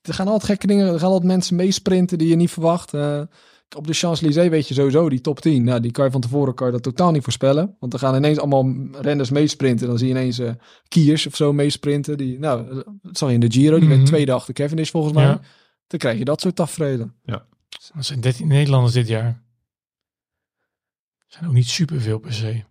er 0.02 0.14
gaan 0.14 0.26
altijd 0.26 0.44
gekke 0.44 0.66
dingen... 0.66 0.92
Er 0.92 0.98
gaan 0.98 1.08
altijd 1.10 1.26
mensen 1.32 1.56
meesprinten 1.56 2.18
die 2.18 2.28
je 2.28 2.36
niet 2.36 2.50
verwacht. 2.50 2.94
Eh, 2.94 3.20
op 3.76 3.86
de 3.86 3.92
Champs-Élysées 3.92 4.48
weet 4.48 4.68
je 4.68 4.74
sowieso, 4.74 5.08
die 5.08 5.20
top 5.20 5.40
10. 5.40 5.64
Nou, 5.64 5.80
die 5.80 5.90
kan 5.90 6.04
je 6.04 6.10
van 6.10 6.20
tevoren 6.20 6.54
kan 6.54 6.66
je 6.66 6.72
dat 6.72 6.82
totaal 6.82 7.10
niet 7.10 7.22
voorspellen. 7.22 7.76
Want 7.80 7.92
er 7.92 7.98
gaan 7.98 8.14
ineens 8.14 8.38
allemaal 8.38 8.74
renners 8.92 9.30
meesprinten. 9.30 9.86
Dan 9.88 9.98
zie 9.98 10.06
je 10.08 10.14
ineens 10.14 10.38
eh 10.38 10.52
Kiers 10.88 11.26
of 11.26 11.36
zo 11.36 11.52
meesprinten. 11.52 12.16
Die, 12.18 12.38
nou, 12.38 12.82
dat 13.02 13.18
zag 13.18 13.28
je 13.28 13.34
in 13.34 13.40
de 13.40 13.50
Giro. 13.50 13.78
Die 13.78 13.88
Mhm. 13.88 13.96
werd 13.96 14.06
tweede 14.08 14.32
achter 14.32 14.54
Cavendish 14.54 14.90
volgens 14.90 15.14
mij. 15.14 15.24
Ja. 15.24 15.40
Dan 15.86 15.98
krijg 15.98 16.18
je 16.18 16.24
dat 16.24 16.40
soort 16.40 16.56
tafereelen. 16.56 17.14
Dat 17.94 18.04
zijn 18.06 18.20
13 18.20 18.46
Nederlanders 18.46 18.94
dit 18.94 19.08
jaar. 19.08 19.42
zijn 21.26 21.46
ook 21.46 21.52
niet 21.54 21.68
superveel 21.68 22.18
per 22.18 22.32
se. 22.32 22.64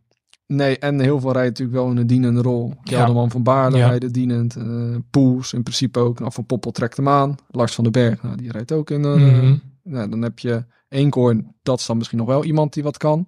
Nee, 0.53 0.77
en 0.79 0.99
heel 0.99 1.19
veel 1.19 1.31
rijden 1.31 1.51
natuurlijk 1.51 1.77
wel 1.77 1.89
in 1.91 1.97
een 1.97 2.07
dienende 2.07 2.41
rol. 2.41 2.73
Kelderman 2.83 3.31
van 3.31 3.43
Baarle 3.43 3.77
Ja. 3.77 3.87
rijden 3.87 4.11
dienend. 4.11 4.55
eh 4.55 4.95
Poels 5.09 5.53
in 5.53 5.63
principe 5.63 5.99
ook. 5.99 6.19
Nou, 6.19 6.31
Van 6.31 6.45
Poppel 6.45 6.71
trekt 6.71 6.97
hem 6.97 7.07
aan. 7.09 7.35
Lars 7.49 7.75
van 7.75 7.83
den 7.83 7.93
Berg, 7.93 8.23
nou, 8.23 8.35
die 8.35 8.51
rijdt 8.51 8.71
ook 8.71 8.89
in. 8.89 8.99
Mhm. 9.01 9.55
nou, 9.83 10.09
dan 10.09 10.21
heb 10.21 10.39
je 10.39 10.65
Eenkoorn. 10.89 11.55
Dat 11.63 11.79
is 11.79 11.85
dan 11.85 11.97
misschien 11.97 12.17
nog 12.17 12.27
wel 12.27 12.43
iemand 12.43 12.73
die 12.73 12.83
wat 12.83 12.97
kan. 12.97 13.27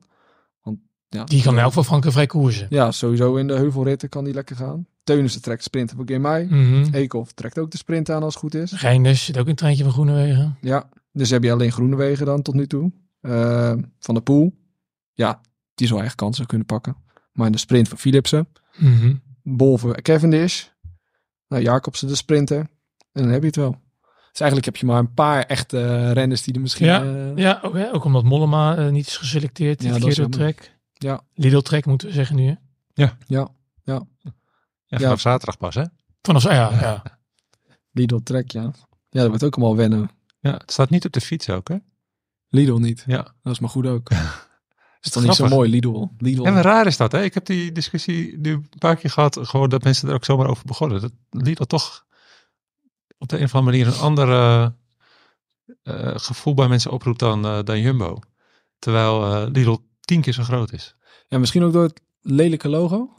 Want, 0.62 0.78
ja, 1.10 1.24
Die 1.24 1.42
kan 1.44 1.54
in 1.54 1.60
elk 1.60 1.68
geval 1.68 1.84
Frankrijk 1.84 2.30
koersen. 2.30 2.68
Ja, 2.70 2.92
sowieso 2.92 3.36
in 3.36 3.48
de 3.48 3.54
heuvelritten 3.56 4.10
kan 4.10 4.24
die 4.24 4.34
lekker 4.34 4.56
gaan. 4.56 4.86
Teunissen 5.04 5.42
trekt 5.42 5.64
sprinten 5.64 5.96
voor 5.96 6.06
Gemai. 6.08 6.46
Mhm. 6.46 6.94
Eekhoff 6.94 7.32
trekt 7.32 7.60
ook 7.60 7.72
de 7.72 7.78
sprint 7.78 8.10
aan 8.10 8.24
als 8.24 8.34
het 8.34 8.44
goed 8.44 8.56
is. 8.56 8.82
Reinders 8.82 9.26
zit 9.26 9.36
ook 9.38 9.44
in 9.44 9.50
het 9.50 9.58
treintje 9.60 9.84
van 9.84 9.94
Groenewegen. 9.94 10.58
Ja, 10.62 10.90
dus 11.12 11.30
heb 11.30 11.44
je 11.44 11.52
alleen 11.52 11.72
Groenewegen 11.72 12.26
dan 12.26 12.42
tot 12.42 12.56
nu 12.56 12.68
toe. 12.68 12.92
Eh, 13.22 13.74
van 14.00 14.16
de 14.16 14.22
Poel. 14.22 14.54
Ja, 15.14 15.42
die 15.76 15.88
zou 15.88 16.04
echt 16.04 16.16
kansen 16.16 16.46
kunnen 16.46 16.68
pakken. 16.68 16.96
Maar 17.32 17.46
in 17.46 17.52
de 17.52 17.58
sprint 17.58 17.88
van 17.88 17.98
Philipsen. 17.98 18.48
Bol 19.44 19.78
voor 19.78 20.02
Cavendish. 20.02 20.66
Nou, 21.48 21.64
Jacobsen 21.64 22.08
de 22.08 22.16
sprinter. 22.16 22.58
En 23.12 23.22
dan 23.24 23.28
heb 23.32 23.42
je 23.42 23.48
het 23.48 23.56
wel. 23.56 23.72
Dus 24.32 24.40
eigenlijk 24.40 24.66
heb 24.66 24.76
je 24.76 24.86
maar 24.86 25.00
een 25.00 25.14
paar 25.14 25.44
echte 25.44 25.80
eh, 25.82 26.12
renners 26.12 26.44
die 26.44 26.54
er 26.54 26.62
misschien... 26.62 26.86
Ja, 26.86 27.04
eh, 27.04 27.36
Ja, 27.36 27.60
ook, 27.62 27.74
hè? 27.74 27.94
ook 27.94 28.04
omdat 28.04 28.24
Mollema 28.24 28.78
eh, 28.78 28.90
niet 28.90 29.08
is 29.08 29.18
geselecteerd. 29.18 29.82
Ja, 29.82 29.88
Ja, 29.88 29.94
dat 30.00 30.08
is 30.08 30.16
verkeerde 30.16 30.38
jammer. 30.38 30.56
trek. 30.56 30.78
Ja. 30.94 31.22
Lidl 31.34 31.60
trek 31.60 31.86
moeten 31.86 32.08
we 32.08 32.14
zeggen 32.14 32.36
nu. 32.36 32.48
Hè? 32.48 32.54
Ja, 32.94 33.18
Ja, 34.86 34.98
vanaf 34.98 35.20
zaterdag 35.20 35.58
pas 35.58 35.76
hè? 35.76 35.84
Vanaf, 36.22 36.44
ja, 36.44 36.72
ja. 36.82 37.04
Lidl 37.92 38.18
trek, 38.24 38.52
ja. 38.52 38.62
Ja, 38.62 38.72
dat 39.10 39.28
wordt 39.28 39.44
ook 39.44 39.56
allemaal 39.56 39.76
wennen. 39.76 40.10
Ja, 40.40 40.52
het 40.52 40.72
staat 40.72 40.90
niet 40.90 41.06
op 41.06 41.12
de 41.12 41.22
fiets 41.22 41.50
ook 41.50 41.68
hè? 41.68 41.76
Lidl 42.50 42.74
niet. 42.76 43.04
Ja. 43.08 43.34
Dat 43.44 43.54
is 43.54 43.60
maar 43.60 43.70
goed 43.70 43.88
ook. 43.88 44.10
is 45.02 45.12
toch 45.12 45.24
niet 45.24 45.36
zo 45.36 45.48
mooi, 45.48 45.70
Lidl. 45.70 46.08
Lidl. 46.18 46.44
En 46.46 46.54
wat 46.54 46.64
raar 46.64 46.86
is 46.88 46.98
dat 46.98 47.12
hè? 47.12 47.24
Ik 47.24 47.34
heb 47.34 47.46
die 47.46 47.72
discussie 47.72 48.38
nu 48.38 48.52
een 48.54 48.70
paar 48.80 48.96
keer 48.96 49.10
gehad. 49.10 49.38
Gewoon 49.42 49.70
dat 49.70 49.84
mensen 49.84 50.08
er 50.10 50.14
ook 50.14 50.26
zomaar 50.26 50.50
over 50.50 50.66
begonnen. 50.66 51.02
Dat 51.02 51.12
Lidl 51.30 51.64
toch 51.64 52.06
op 53.18 53.30
de 53.30 53.38
een 53.38 53.44
of 53.44 53.56
andere 53.56 53.78
manier 53.78 53.94
een 53.94 54.02
ander 54.02 54.30
eh, 55.84 56.14
gevoel 56.16 56.54
bij 56.54 56.68
mensen 56.68 56.92
oproept 56.92 57.20
dan, 57.20 57.46
eh, 57.46 57.60
dan 57.64 57.80
Jumbo. 57.82 58.20
Terwijl 58.80 59.24
eh, 59.24 59.48
Lidl 59.52 59.78
tien 60.02 60.22
keer 60.22 60.34
zo 60.34 60.44
groot 60.44 60.72
is. 60.74 60.96
Ja, 61.28 61.38
misschien 61.38 61.64
ook 61.64 61.74
door 61.74 61.84
het 61.84 62.02
lelijke 62.22 62.70
logo. 62.70 63.10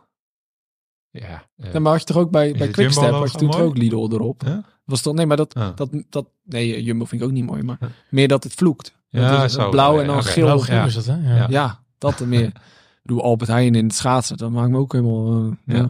Ja, 1.10 1.48
eh, 1.56 1.72
Ja, 1.72 1.78
maar 1.80 1.90
had 1.92 2.00
je 2.00 2.06
toch 2.06 2.16
ook 2.22 2.30
bij, 2.30 2.52
bij 2.52 2.68
Quickstep, 2.68 3.10
had 3.10 3.32
je 3.32 3.38
toen 3.38 3.50
toch 3.50 3.60
ook 3.60 3.76
Lidl 3.76 4.08
erop? 4.12 4.42
Ja? 4.46 4.64
Was 4.84 5.02
toch, 5.02 5.14
nee, 5.14 5.26
maar 5.26 5.36
dat, 5.36 5.54
Ah. 5.54 5.76
dat, 5.76 5.90
dat, 6.08 6.26
nee, 6.42 6.82
Jumbo 6.82 7.04
vind 7.04 7.20
ik 7.22 7.26
ook 7.28 7.32
niet 7.34 7.44
mooi, 7.44 7.62
maar 7.62 7.76
Ja. 7.80 7.88
meer 8.10 8.28
dat 8.28 8.44
het 8.44 8.54
vloekt. 8.54 9.00
Ja, 9.20 9.30
dat 9.36 9.44
is 9.44 9.52
zo. 9.52 9.70
blauw 9.70 10.00
en 10.00 10.06
dan 10.06 10.24
geel. 10.24 10.66
Ja. 10.66 10.84
is 10.84 10.94
dat, 10.94 11.04
hè? 11.06 11.46
Ja. 11.48 11.80
Dat 11.98 12.20
er 12.20 12.28
meer. 12.28 12.46
Ik 13.02 13.08
bedoel, 13.08 13.22
Albert 13.22 13.50
Heijn 13.50 13.74
in 13.74 13.84
het 13.86 13.94
schaatsen, 13.94 14.36
dat 14.36 14.50
maakt 14.50 14.70
me 14.70 14.78
ook 14.78 14.92
helemaal... 14.92 15.26
eh, 15.44 15.52
ja. 15.64 15.74
Ja. 15.76 15.80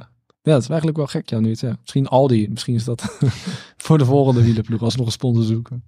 ja. 0.42 0.52
dat 0.52 0.62
is 0.62 0.68
eigenlijk 0.68 0.96
wel 0.96 1.06
gek, 1.06 1.28
ja, 1.30 1.38
nu 1.38 1.48
het 1.48 1.58
zegt. 1.58 1.78
Misschien 1.80 2.08
Aldi, 2.08 2.48
misschien 2.48 2.74
is 2.74 2.84
dat 2.84 3.18
voor 3.84 3.98
de 3.98 4.04
volgende 4.04 4.42
wielerploeg, 4.42 4.82
als 4.82 4.92
we 4.92 4.98
nog 4.98 5.06
een 5.06 5.12
sponsor 5.12 5.44
zoeken. 5.44 5.84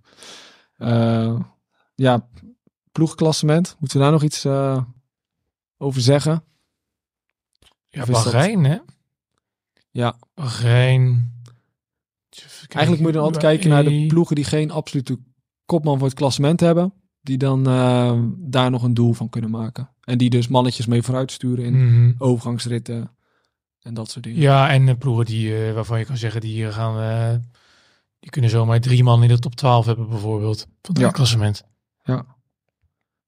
Eh, 0.76 1.40
ja, 1.94 2.28
ploegklassement, 2.92 3.76
moeten 3.78 3.96
we 3.98 4.02
daar 4.02 4.12
nog 4.12 4.22
iets 4.22 4.44
eh, 4.44 4.82
over 5.78 6.00
zeggen? 6.00 6.44
Ja, 7.88 8.04
dat- 8.04 8.10
Bahrein, 8.24 8.64
hè? 8.64 8.78
Ja, 9.90 10.16
Bahrein. 10.34 11.32
Eigenlijk 12.68 12.98
moet 12.98 13.06
je 13.12 13.16
dan 13.18 13.22
altijd 13.24 13.42
kijken 13.42 13.70
naar 13.70 13.84
de 13.84 14.06
ploegen 14.06 14.34
die 14.36 14.44
geen 14.44 14.70
absolute 14.70 15.18
kopman 15.64 15.98
voor 15.98 16.06
het 16.08 16.16
klassement 16.16 16.60
hebben. 16.60 16.92
Die 17.24 17.38
dan 17.38 17.66
eh, 17.66 18.20
daar 18.36 18.70
nog 18.70 18.82
een 18.82 18.94
doel 18.94 19.12
van 19.12 19.28
kunnen 19.28 19.50
maken. 19.50 19.90
En 20.00 20.18
die 20.18 20.30
dus 20.30 20.48
mannetjes 20.48 20.86
mee 20.86 21.02
vooruit 21.02 21.32
sturen 21.32 21.64
in 21.64 21.86
Mhm. 21.86 22.12
overgangsritten 22.18 23.10
en 23.80 23.94
dat 23.94 24.10
soort 24.10 24.24
dingen. 24.24 24.40
Ja, 24.40 24.70
en 24.70 24.86
de 24.86 24.96
ploegen 24.96 25.24
die, 25.24 25.66
eh, 25.66 25.72
waarvan 25.74 25.98
je 25.98 26.04
kan 26.04 26.16
zeggen, 26.16 26.40
die 26.40 26.52
hier 26.52 26.72
gaan, 26.72 27.00
eh, 27.00 27.38
die 28.18 28.30
kunnen 28.30 28.50
zomaar 28.50 28.80
drie 28.80 29.04
man 29.04 29.22
in 29.22 29.28
de 29.28 29.38
top 29.38 29.54
12 29.54 29.86
hebben 29.86 30.08
bijvoorbeeld. 30.08 30.58
Van 30.82 30.94
het 30.94 30.98
Ja. 30.98 31.10
klassement. 31.10 31.64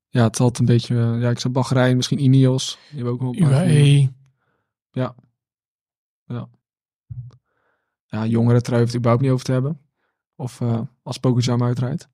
Ja, 0.08 0.22
het 0.24 0.34
is 0.34 0.40
altijd 0.40 0.58
een 0.58 0.74
beetje... 0.74 0.96
eh, 0.96 1.20
ja, 1.20 1.30
ik 1.30 1.38
zou 1.38 1.52
Bahrein, 1.52 1.96
misschien 1.96 2.22
Ineos. 2.22 2.78
Die 2.88 2.96
hebben 2.96 3.12
ook 3.12 3.20
wel 3.20 3.28
een 3.36 3.48
paar 3.48 3.58
goede- 3.66 3.74
UAE. 3.74 5.14
Ja, 8.06 8.26
jongere 8.26 8.60
trui 8.60 8.80
hoeft 8.80 8.92
het 8.92 9.00
überhaupt 9.00 9.22
niet 9.22 9.32
over 9.32 9.44
te 9.44 9.52
hebben. 9.52 9.80
Of 10.36 10.60
eh, 10.60 10.80
als 11.02 11.18
hem 11.46 11.62
uitrijdt. 11.62 12.08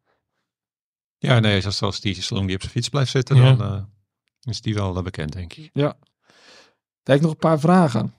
Ja, 1.22 1.38
nee, 1.38 1.64
als, 1.64 2.00
die, 2.00 2.22
zolang 2.22 2.46
die 2.46 2.54
op 2.54 2.60
zijn 2.60 2.72
fiets 2.72 2.88
blijft 2.88 3.10
zitten, 3.10 3.36
Ja. 3.36 3.54
dan 3.54 3.72
eh, 3.72 3.82
is 4.42 4.60
die 4.60 4.74
wel 4.74 4.96
eh, 4.96 5.02
bekend, 5.02 5.32
denk 5.32 5.52
ik. 5.52 5.70
Ja. 5.72 5.96
Kijk, 7.02 7.20
nog 7.20 7.30
een 7.30 7.36
paar 7.36 7.60
vragen. 7.60 8.14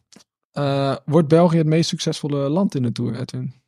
Eh, 0.51 0.95
wordt 1.05 1.27
België 1.27 1.57
het 1.57 1.67
meest 1.67 1.89
succesvolle 1.89 2.49
land 2.49 2.75
in 2.75 2.81
de 2.83 2.91
Tour, 2.91 3.19
Edwin? 3.19 3.61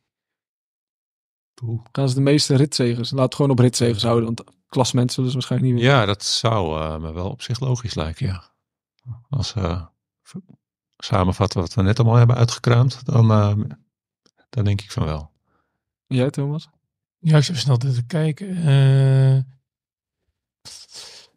Gaan 1.92 2.08
ze 2.08 2.14
de 2.14 2.20
meeste 2.20 2.56
ritzegers? 2.56 3.10
Laat 3.10 3.24
het 3.24 3.34
gewoon 3.34 3.50
op 3.50 3.58
ritzegers 3.58 4.02
houden, 4.02 4.24
want 4.24 4.44
klassement 4.68 5.12
zullen 5.12 5.30
ze 5.30 5.36
waarschijnlijk 5.36 5.72
niet 5.72 5.82
winnen. 5.82 6.00
Ja, 6.00 6.06
dat 6.06 6.24
zou 6.24 7.00
me 7.00 7.12
wel 7.12 7.30
op 7.30 7.42
zich 7.42 7.60
logisch 7.60 7.94
lijken, 7.94 8.26
ja. 8.26 8.54
Als 9.28 9.54
we 9.54 9.86
samenvatten 10.96 11.60
wat 11.60 11.74
we 11.74 11.82
net 11.82 11.98
allemaal 11.98 12.16
hebben 12.16 12.36
uitgekraamd, 12.36 13.04
dan, 13.04 13.28
dan 14.50 14.64
denk 14.64 14.80
ik 14.82 14.90
van 14.92 15.04
wel. 15.04 15.30
Jij, 16.06 16.30
Thomas? 16.30 16.68
Ja, 17.26 17.36
ik 17.36 17.42
zit 17.42 17.56
snel 17.56 17.76
te 17.76 18.06
kijken. 18.06 18.56
Eh, 18.56 19.38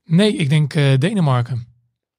nee, 0.04 0.36
ik 0.36 0.50
denk 0.50 0.74
eh, 0.74 0.98
Denemarken. 0.98 1.68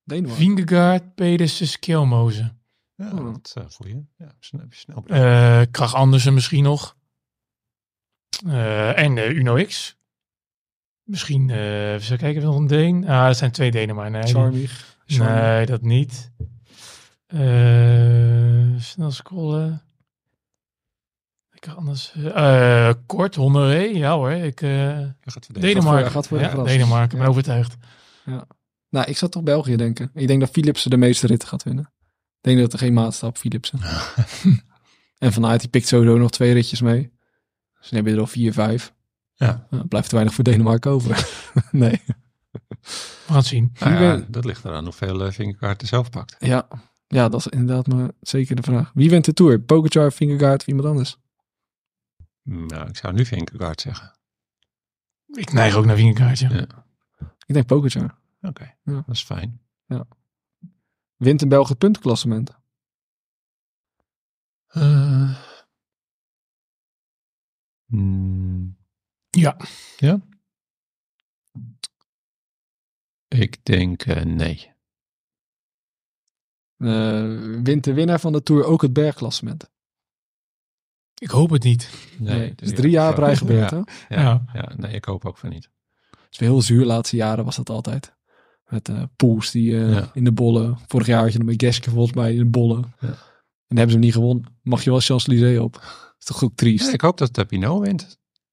Denemarken. 0.05 0.39
Vingegaard, 0.39 1.15
Pedersen, 1.15 1.67
Skjelmozen. 1.69 2.63
Ja, 2.95 3.11
Oh. 3.13 3.25
dat 3.33 3.47
is 3.47 3.55
een 3.55 3.71
goeie. 3.71 4.09
Ja, 4.17 4.33
snel, 4.41 4.67
snel. 4.71 5.05
Eh 5.07 5.63
Krach 5.71 5.95
Andersen 5.95 6.35
misschien 6.35 6.63
nog. 6.63 6.97
Eh, 8.47 8.99
en 8.99 9.19
eh, 9.19 9.29
Uno 9.31 9.65
X. 9.65 9.99
Misschien, 11.03 11.51
eh 11.51 11.93
even 11.93 12.19
kijken, 12.19 12.43
nog 12.43 12.57
een 12.57 12.67
Deen. 12.67 13.09
Ah, 13.09 13.27
dat 13.27 13.37
zijn 13.37 13.51
twee 13.51 13.71
Denen, 13.71 13.95
maar 13.95 14.11
nee. 14.11 14.23
Charmig. 14.23 14.99
Nee, 15.07 15.67
dat 15.67 15.83
niet. 15.83 16.33
Eh, 17.27 18.77
snel 18.79 19.11
scrollen. 19.11 19.83
Ik 21.61 21.75
anders. 21.75 22.13
eh, 22.15 22.89
eh, 22.89 22.95
kort, 23.07 23.35
Honoré. 23.35 23.79
Ja 23.81 24.15
hoor. 24.15 24.31
Ik, 24.31 24.61
eh, 24.63 24.99
gaat. 25.21 25.49
Denemarken. 25.61 26.11
gaat 26.11 26.27
voor 26.27 26.39
de 26.39 26.43
ja, 26.45 26.51
verrassing. 26.51 26.81
Denemarken, 26.81 27.17
ben 27.17 27.27
Ja. 27.27 27.31
overtuigd. 27.33 27.77
Nou, 28.89 29.07
ik 29.07 29.17
zou 29.17 29.31
toch 29.31 29.43
België 29.43 29.77
denken. 29.77 30.11
Ik 30.15 30.27
denk 30.27 30.41
dat 30.41 30.51
Philipsen 30.51 30.91
de 30.91 30.97
meeste 30.97 31.27
ritten 31.27 31.49
gaat 31.49 31.63
winnen. 31.63 31.85
Ik 32.41 32.41
denk 32.41 32.59
dat 32.59 32.73
er 32.73 32.79
geen 32.79 32.93
maatstap 32.93 33.37
Philipsen. 33.39 33.79
en 35.19 35.33
vanuit 35.33 35.61
die 35.61 35.69
pikt 35.71 35.87
sowieso 35.87 36.19
nog 36.19 36.31
twee 36.31 36.53
ritjes 36.53 36.81
mee. 36.81 37.13
Dus 37.81 37.89
dan 37.89 37.99
heb 37.99 38.09
je 38.09 38.15
er 38.15 38.21
al 38.21 38.27
vier, 38.27 38.53
vijf. 38.53 38.95
Ja. 39.35 39.67
Nou, 39.71 39.87
blijft 39.87 40.09
er 40.09 40.15
weinig 40.15 40.35
voor 40.35 40.45
Denemarken 40.45 40.91
over. 40.91 41.29
nee. 41.71 42.03
We 42.81 43.27
gaan 43.27 43.37
het 43.37 43.47
zien. 43.47 43.73
Nou 43.79 44.03
ja, 44.03 44.25
dat 44.29 44.45
ligt 44.45 44.65
eraan 44.65 44.85
hoeveel 44.85 45.27
uh, 45.27 45.33
vingerkaarten 45.33 45.89
zelf 45.89 46.11
pakt. 46.11 46.37
Ja. 46.39 46.69
ja, 47.07 47.29
dat 47.29 47.41
is 47.41 47.47
inderdaad 47.47 47.87
maar 47.87 48.11
zeker 48.21 48.57
de 48.57 48.63
vraag. 48.63 48.91
Wie 48.95 49.11
wint 49.11 49.25
de 49.25 49.33
Tour? 49.33 49.61
Pogacar, 49.61 50.13
Vingegaard 50.13 50.61
of 50.61 50.67
iemand 50.67 50.89
anders? 50.89 51.17
Nou, 52.43 52.89
ik 52.89 52.97
zou 52.97 53.13
nu 53.15 53.25
Vingegaard 53.25 53.81
zeggen. 53.81 54.19
Ik 55.27 55.53
neig 55.53 55.75
ook 55.75 55.85
naar 55.85 55.97
Vingegaard, 55.97 56.39
ja. 56.39 56.53
Ja. 56.53 56.87
Ik 57.47 57.55
denk 57.55 57.67
Pogacar. 57.67 58.19
Oké, 58.41 58.77
Ja. 58.83 58.93
dat 59.07 59.15
is 59.15 59.23
fijn. 59.25 59.61
Wint 61.17 61.43
in 61.43 61.49
België 61.49 61.69
het 61.69 61.79
puntenklassement? 61.79 62.59
Eh, 64.67 65.43
hmm, 67.87 68.77
Ja. 69.31 69.57
ja? 69.97 70.21
Ik 73.29 73.65
denk 73.65 74.03
eh, 74.03 74.23
nee. 74.25 74.73
Eh, 76.77 77.61
wint 77.63 77.85
de 77.85 77.93
winnaar 77.95 78.21
van 78.21 78.33
de 78.33 78.43
Tour 78.43 78.65
ook 78.65 78.83
het 78.83 78.93
bergklassement? 78.93 79.71
Ik 81.21 81.31
hoop 81.31 81.51
het 81.51 81.63
niet. 81.65 81.91
Nee, 82.19 82.49
het 82.49 82.63
is 82.63 82.75
drie 82.75 82.91
jaar 82.91 83.11
op 83.11 83.19
rij 83.19 83.37
gebeurd, 83.37 83.71
ja, 83.71 83.85
hè? 84.09 84.15
Ja, 84.17 84.23
Ja. 84.23 84.43
ja. 84.53 84.73
nee, 84.77 84.93
ik 84.93 85.05
hoop 85.05 85.25
ook 85.25 85.39
van 85.39 85.49
niet. 85.51 85.71
Het 86.11 86.27
is 86.31 86.39
weer 86.39 86.49
heel 86.49 86.63
zuur. 86.63 86.81
De 86.81 86.87
laatste 86.87 87.17
jaren 87.17 87.45
was 87.45 87.57
dat 87.57 87.71
altijd. 87.71 88.15
Met 88.69 88.89
eh 88.89 89.03
Poels 89.17 89.51
die 89.51 89.77
eh, 89.81 89.93
Ja. 89.93 90.11
in 90.15 90.25
de 90.25 90.33
bollen. 90.33 90.79
Vorig 90.87 91.07
jaar 91.07 91.23
had 91.23 91.33
je 91.33 91.39
nog 91.39 91.47
met 91.47 91.63
Geske 91.63 91.91
volgens 91.91 92.15
mij 92.17 92.33
in 92.33 92.39
de 92.39 92.45
bollen. 92.47 92.95
Ja. 93.01 93.09
En 93.67 93.77
hebben 93.77 93.89
ze 93.89 93.97
hem 93.97 94.01
niet 94.01 94.13
gewonnen. 94.15 94.45
Mag 94.63 94.85
je 94.85 94.91
wel 94.91 95.01
Champs-Élysées 95.01 95.59
op. 95.59 95.73
Dat 95.73 96.15
is 96.19 96.25
toch 96.25 96.45
ook 96.45 96.55
triest. 96.55 96.87
Ja, 96.87 96.93
ik 96.93 97.01
hoop 97.01 97.19
dat 97.19 97.35
de 97.35 97.45
Pinot 97.45 97.81
wint. 97.81 98.01
Dan 98.01 98.09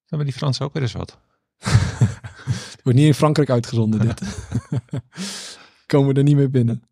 hebben 0.05 0.28
die 0.28 0.36
Fransen 0.38 0.65
ook 0.65 0.74
weer 0.74 0.82
eens 0.82 0.91
wat. 0.91 1.18
Het 1.57 2.80
wordt 2.84 2.97
niet 2.97 3.07
in 3.07 3.13
Frankrijk 3.13 3.49
uitgezonden 3.49 3.99
dit. 3.99 4.22
Komen 5.86 6.13
we 6.13 6.20
er 6.20 6.24
niet 6.24 6.36
meer 6.36 6.49
binnen. 6.49 6.84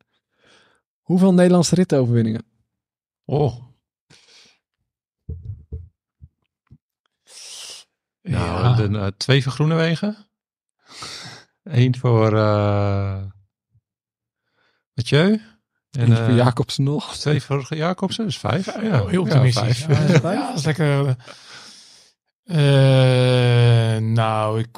Hoeveel 1.01 1.33
Nederlandse 1.33 1.75
ritoverwinningen? 1.75 2.43
Oh. 3.25 3.63
Nou, 8.29 8.63
Ja. 8.63 8.73
de, 8.75 8.97
eh, 8.97 9.07
twee 9.17 9.43
voor 9.43 9.51
Groenewegen. 9.51 10.17
Eén 11.63 11.97
voor 11.97 12.33
uh, 12.33 13.21
Mathieu. 14.93 15.41
En 15.91 16.01
En 16.01 16.15
voor 16.17 16.25
eh, 16.27 16.35
Jacobsen 16.35 16.83
nog. 16.83 17.15
twee 17.17 17.41
voor 17.43 17.65
Jacobsen, 17.75 18.25
dus 18.25 18.37
vijf. 18.37 18.65
Ja, 18.81 19.05
heel 19.05 19.21
optimistisch. 19.21 19.83
vijf. 19.83 20.07
Ja, 20.07 20.29
ja, 20.29 20.31
ja, 20.33 20.47
dat 20.47 20.57
is 20.59 20.65
lekker. 20.65 21.15
eh, 22.43 23.97
nou, 23.97 24.59
ik 24.59 24.71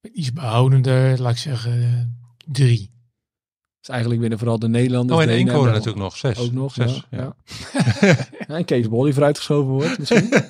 ben 0.00 0.18
iets 0.18 0.32
behoudender. 0.32 1.20
Laat 1.20 1.32
ik 1.32 1.38
zeggen 1.38 2.18
drie. 2.46 2.96
Dus 3.80 3.88
eigenlijk 3.88 4.20
winnen 4.20 4.38
vooral 4.38 4.58
de 4.58 4.68
Nederlanders. 4.68 5.16
Oh, 5.18 5.22
en 5.24 5.28
de 5.28 5.34
één 5.34 5.42
ene 5.42 5.50
en 5.50 5.56
koren 5.56 5.72
de- 5.72 5.78
natuurlijk 5.78 6.04
nog. 6.04 6.16
Zes. 6.16 6.38
Ook 6.38 6.52
nog, 6.52 6.72
Zes, 6.72 7.06
ja. 7.10 7.34
ja. 8.00 8.16
Ja, 8.48 8.56
en 8.56 8.64
Kees 8.64 8.88
Bol 8.88 9.02
die 9.02 9.12
vooruitgeschoven 9.12 9.70
wordt 9.72 9.98
misschien. 9.98 10.32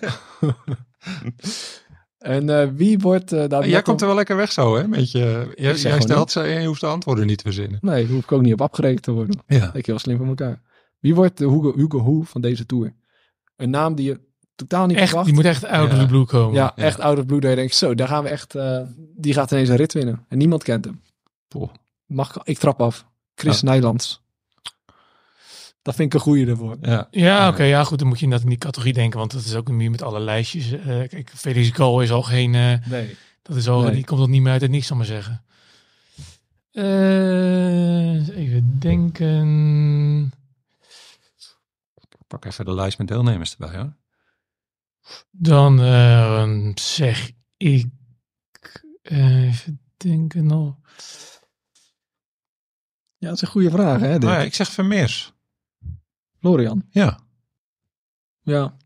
en 2.19 2.51
eh, 2.61 2.69
wie 2.75 2.99
wordt... 2.99 3.33
eh 3.33 3.49
daar 3.49 3.69
Jij 3.69 3.83
komt 3.83 4.01
er 4.01 4.07
wel 4.07 4.17
lekker 4.17 4.37
weg 4.37 4.53
zo, 4.53 4.77
hè? 4.77 4.89
Met 4.89 5.11
je, 5.11 5.53
jij, 5.55 5.75
jij 5.75 6.01
stelt 6.01 6.31
ze 6.31 6.41
en 6.41 6.61
je 6.61 6.67
hoeft 6.67 6.81
de 6.81 6.87
antwoorden 6.87 7.27
niet 7.27 7.39
te 7.39 7.45
verzinnen. 7.45 7.79
Nee, 7.83 8.03
daar 8.05 8.13
hoef 8.15 8.23
ik 8.23 8.33
ook 8.33 8.43
niet 8.43 8.53
op 8.53 8.61
afgerekend 8.61 9.03
te 9.03 9.11
worden. 9.13 9.41
Ja. 9.47 9.71
Denk 9.73 9.85
je 9.87 9.91
wel 9.93 10.01
slim 10.01 10.17
van 10.19 10.29
elkaar. 10.29 10.61
Wie 11.01 11.15
wordt 11.15 11.39
de 11.39 11.49
Hugo, 11.49 11.73
Hugo 11.77 11.99
Hoe 11.99 12.25
van 12.25 12.41
deze 12.41 12.67
Tour? 12.67 12.95
Een 13.57 13.71
naam 13.71 13.95
die 13.95 14.07
je 14.07 14.21
totaal 14.55 14.87
niet 14.87 14.97
Echt, 14.97 15.07
verwacht. 15.07 15.27
die 15.27 15.35
moet 15.35 15.45
echt 15.45 15.65
out 15.65 15.87
of 15.91 15.97
Ja. 15.97 16.03
the 16.03 16.07
blue 16.07 16.25
komen. 16.25 16.55
ja, 16.55 16.73
Ja. 16.77 16.85
echt 16.85 17.01
out 17.01 17.19
of 17.19 17.27
blue. 17.27 17.41
Dat 17.41 17.51
je 17.51 17.57
denkt, 17.57 17.75
zo, 17.75 17.95
daar 17.95 18.09
gaan 18.09 18.23
we 18.23 18.29
echt... 18.29 18.55
eh, 18.55 18.81
die 19.17 19.33
gaat 19.35 19.51
ineens 19.51 19.69
een 19.69 19.77
rit 19.77 19.93
winnen. 19.93 20.25
En 20.29 20.39
niemand 20.39 20.63
kent 20.63 20.85
hem. 20.85 21.01
Poh. 21.49 21.69
Mag 22.07 22.37
ik, 22.37 22.43
ik 22.45 22.59
trap 22.59 22.81
af. 22.81 23.07
Chris 23.35 23.61
Ja. 23.61 23.69
Nijlands. 23.71 24.23
Dat 25.83 25.95
vind 25.95 26.09
ik 26.09 26.15
een 26.15 26.25
goeie 26.27 26.47
ervoor. 26.47 26.77
Ja. 26.81 27.09
Ja, 27.11 27.49
oké. 27.49 27.63
ja, 27.63 27.85
goed. 27.85 27.99
Dan 27.99 28.09
moet 28.09 28.17
je 28.19 28.23
inderdaad 28.25 28.47
in 28.49 28.53
die 28.55 28.63
categorie 28.65 28.93
denken. 28.95 29.19
Want 29.19 29.33
dat 29.33 29.45
is 29.45 29.55
ook 29.55 29.71
meer 29.71 29.91
met 29.91 30.03
alle 30.03 30.21
lijstjes. 30.21 30.71
Eh, 30.73 30.81
kijk, 31.09 31.31
Felix 31.35 31.71
Gal 31.71 32.01
is 32.03 32.11
al 32.11 32.23
geen... 32.23 32.55
eh, 32.55 32.87
Nee. 32.87 33.17
dat 33.43 33.57
is 33.57 33.69
al, 33.69 33.81
Nee. 33.83 33.95
Die 33.95 34.05
komt 34.05 34.21
ook 34.21 34.29
niet 34.29 34.43
meer 34.43 34.53
uit 34.53 34.61
het 34.61 34.71
niks, 34.71 34.87
zal 34.87 34.97
ik 35.01 35.09
maar 35.09 35.13
zeggen. 35.23 35.43
Eh, 36.71 38.29
even 38.39 38.79
denken. 38.79 40.33
Pak 42.27 42.45
even 42.45 42.65
de 42.65 42.75
lijst 42.75 42.99
met 42.99 43.09
deelnemers 43.09 43.57
erbij, 43.59 43.77
hoor. 43.79 43.97
Dan 45.31 45.81
eh, 45.81 46.71
zeg 46.75 47.31
ik... 47.57 47.87
eh, 49.03 49.47
even 49.47 49.81
denken 49.97 50.47
nog. 50.47 50.77
Ja, 53.17 53.27
dat 53.29 53.37
is 53.37 53.43
een 53.43 53.49
goede 53.49 53.71
vraag, 53.71 54.01
hè? 54.01 54.13
Dick? 54.13 54.21
Nou 54.23 54.33
ja, 54.39 54.41
ik 54.45 54.55
zeg 54.55 54.69
Vermeers. 54.71 55.33
Florian. 56.41 56.83
Ja. 56.91 57.19
Ja. 58.43 58.77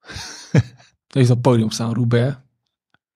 Heeft 1.08 1.28
dat 1.28 1.40
podium 1.40 1.70
staan, 1.70 1.94
Roubaix. 1.94 2.36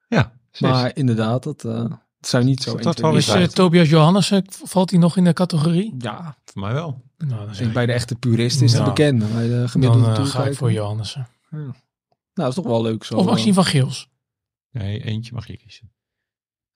Ja, 0.08 0.32
precies. 0.50 0.76
Maar 0.76 0.96
inderdaad, 0.96 1.42
dat, 1.42 1.64
eh, 1.64 1.84
het 2.16 2.26
zou 2.28 2.44
niet 2.44 2.62
zo... 2.62 2.70
Dat 2.70 2.76
1, 2.76 2.84
dat 2.84 2.98
wel 2.98 3.16
Is 3.16 3.28
eh, 3.28 3.42
Tobias 3.44 3.88
Johannessen, 3.88 4.44
valt 4.48 4.90
hij 4.90 4.98
nog 4.98 5.16
in 5.16 5.24
de 5.24 5.32
categorie? 5.32 5.94
Ja, 5.98 6.36
Voor 6.44 6.62
mij 6.62 6.72
wel. 6.72 7.02
Nou, 7.16 7.46
dan, 7.46 7.66
ik 7.66 7.72
bij 7.72 7.86
de 7.86 7.92
echte 7.92 8.14
puristen 8.14 8.64
is 8.64 8.72
het 8.72 8.80
Ja. 8.80 8.86
bekend. 8.88 9.18
maar 9.20 9.28
Bij 9.30 9.48
de 9.48 9.54
dan 9.54 9.68
gemiddelde 9.68 10.06
eh, 10.06 10.26
ga 10.26 10.44
ik 10.44 10.54
voor 10.56 10.72
Johannessen. 10.72 11.28
Nou, 11.50 11.72
dat 12.32 12.48
is 12.48 12.54
toch 12.54 12.64
wel 12.66 12.82
leuk 12.82 13.04
zo. 13.04 13.16
Of 13.16 13.24
Maxime 13.24 13.54
van 13.54 13.64
Geels. 13.64 14.08
Nee, 14.70 15.04
eentje 15.04 15.34
mag 15.34 15.46
je 15.46 15.56
kiezen. 15.56 15.92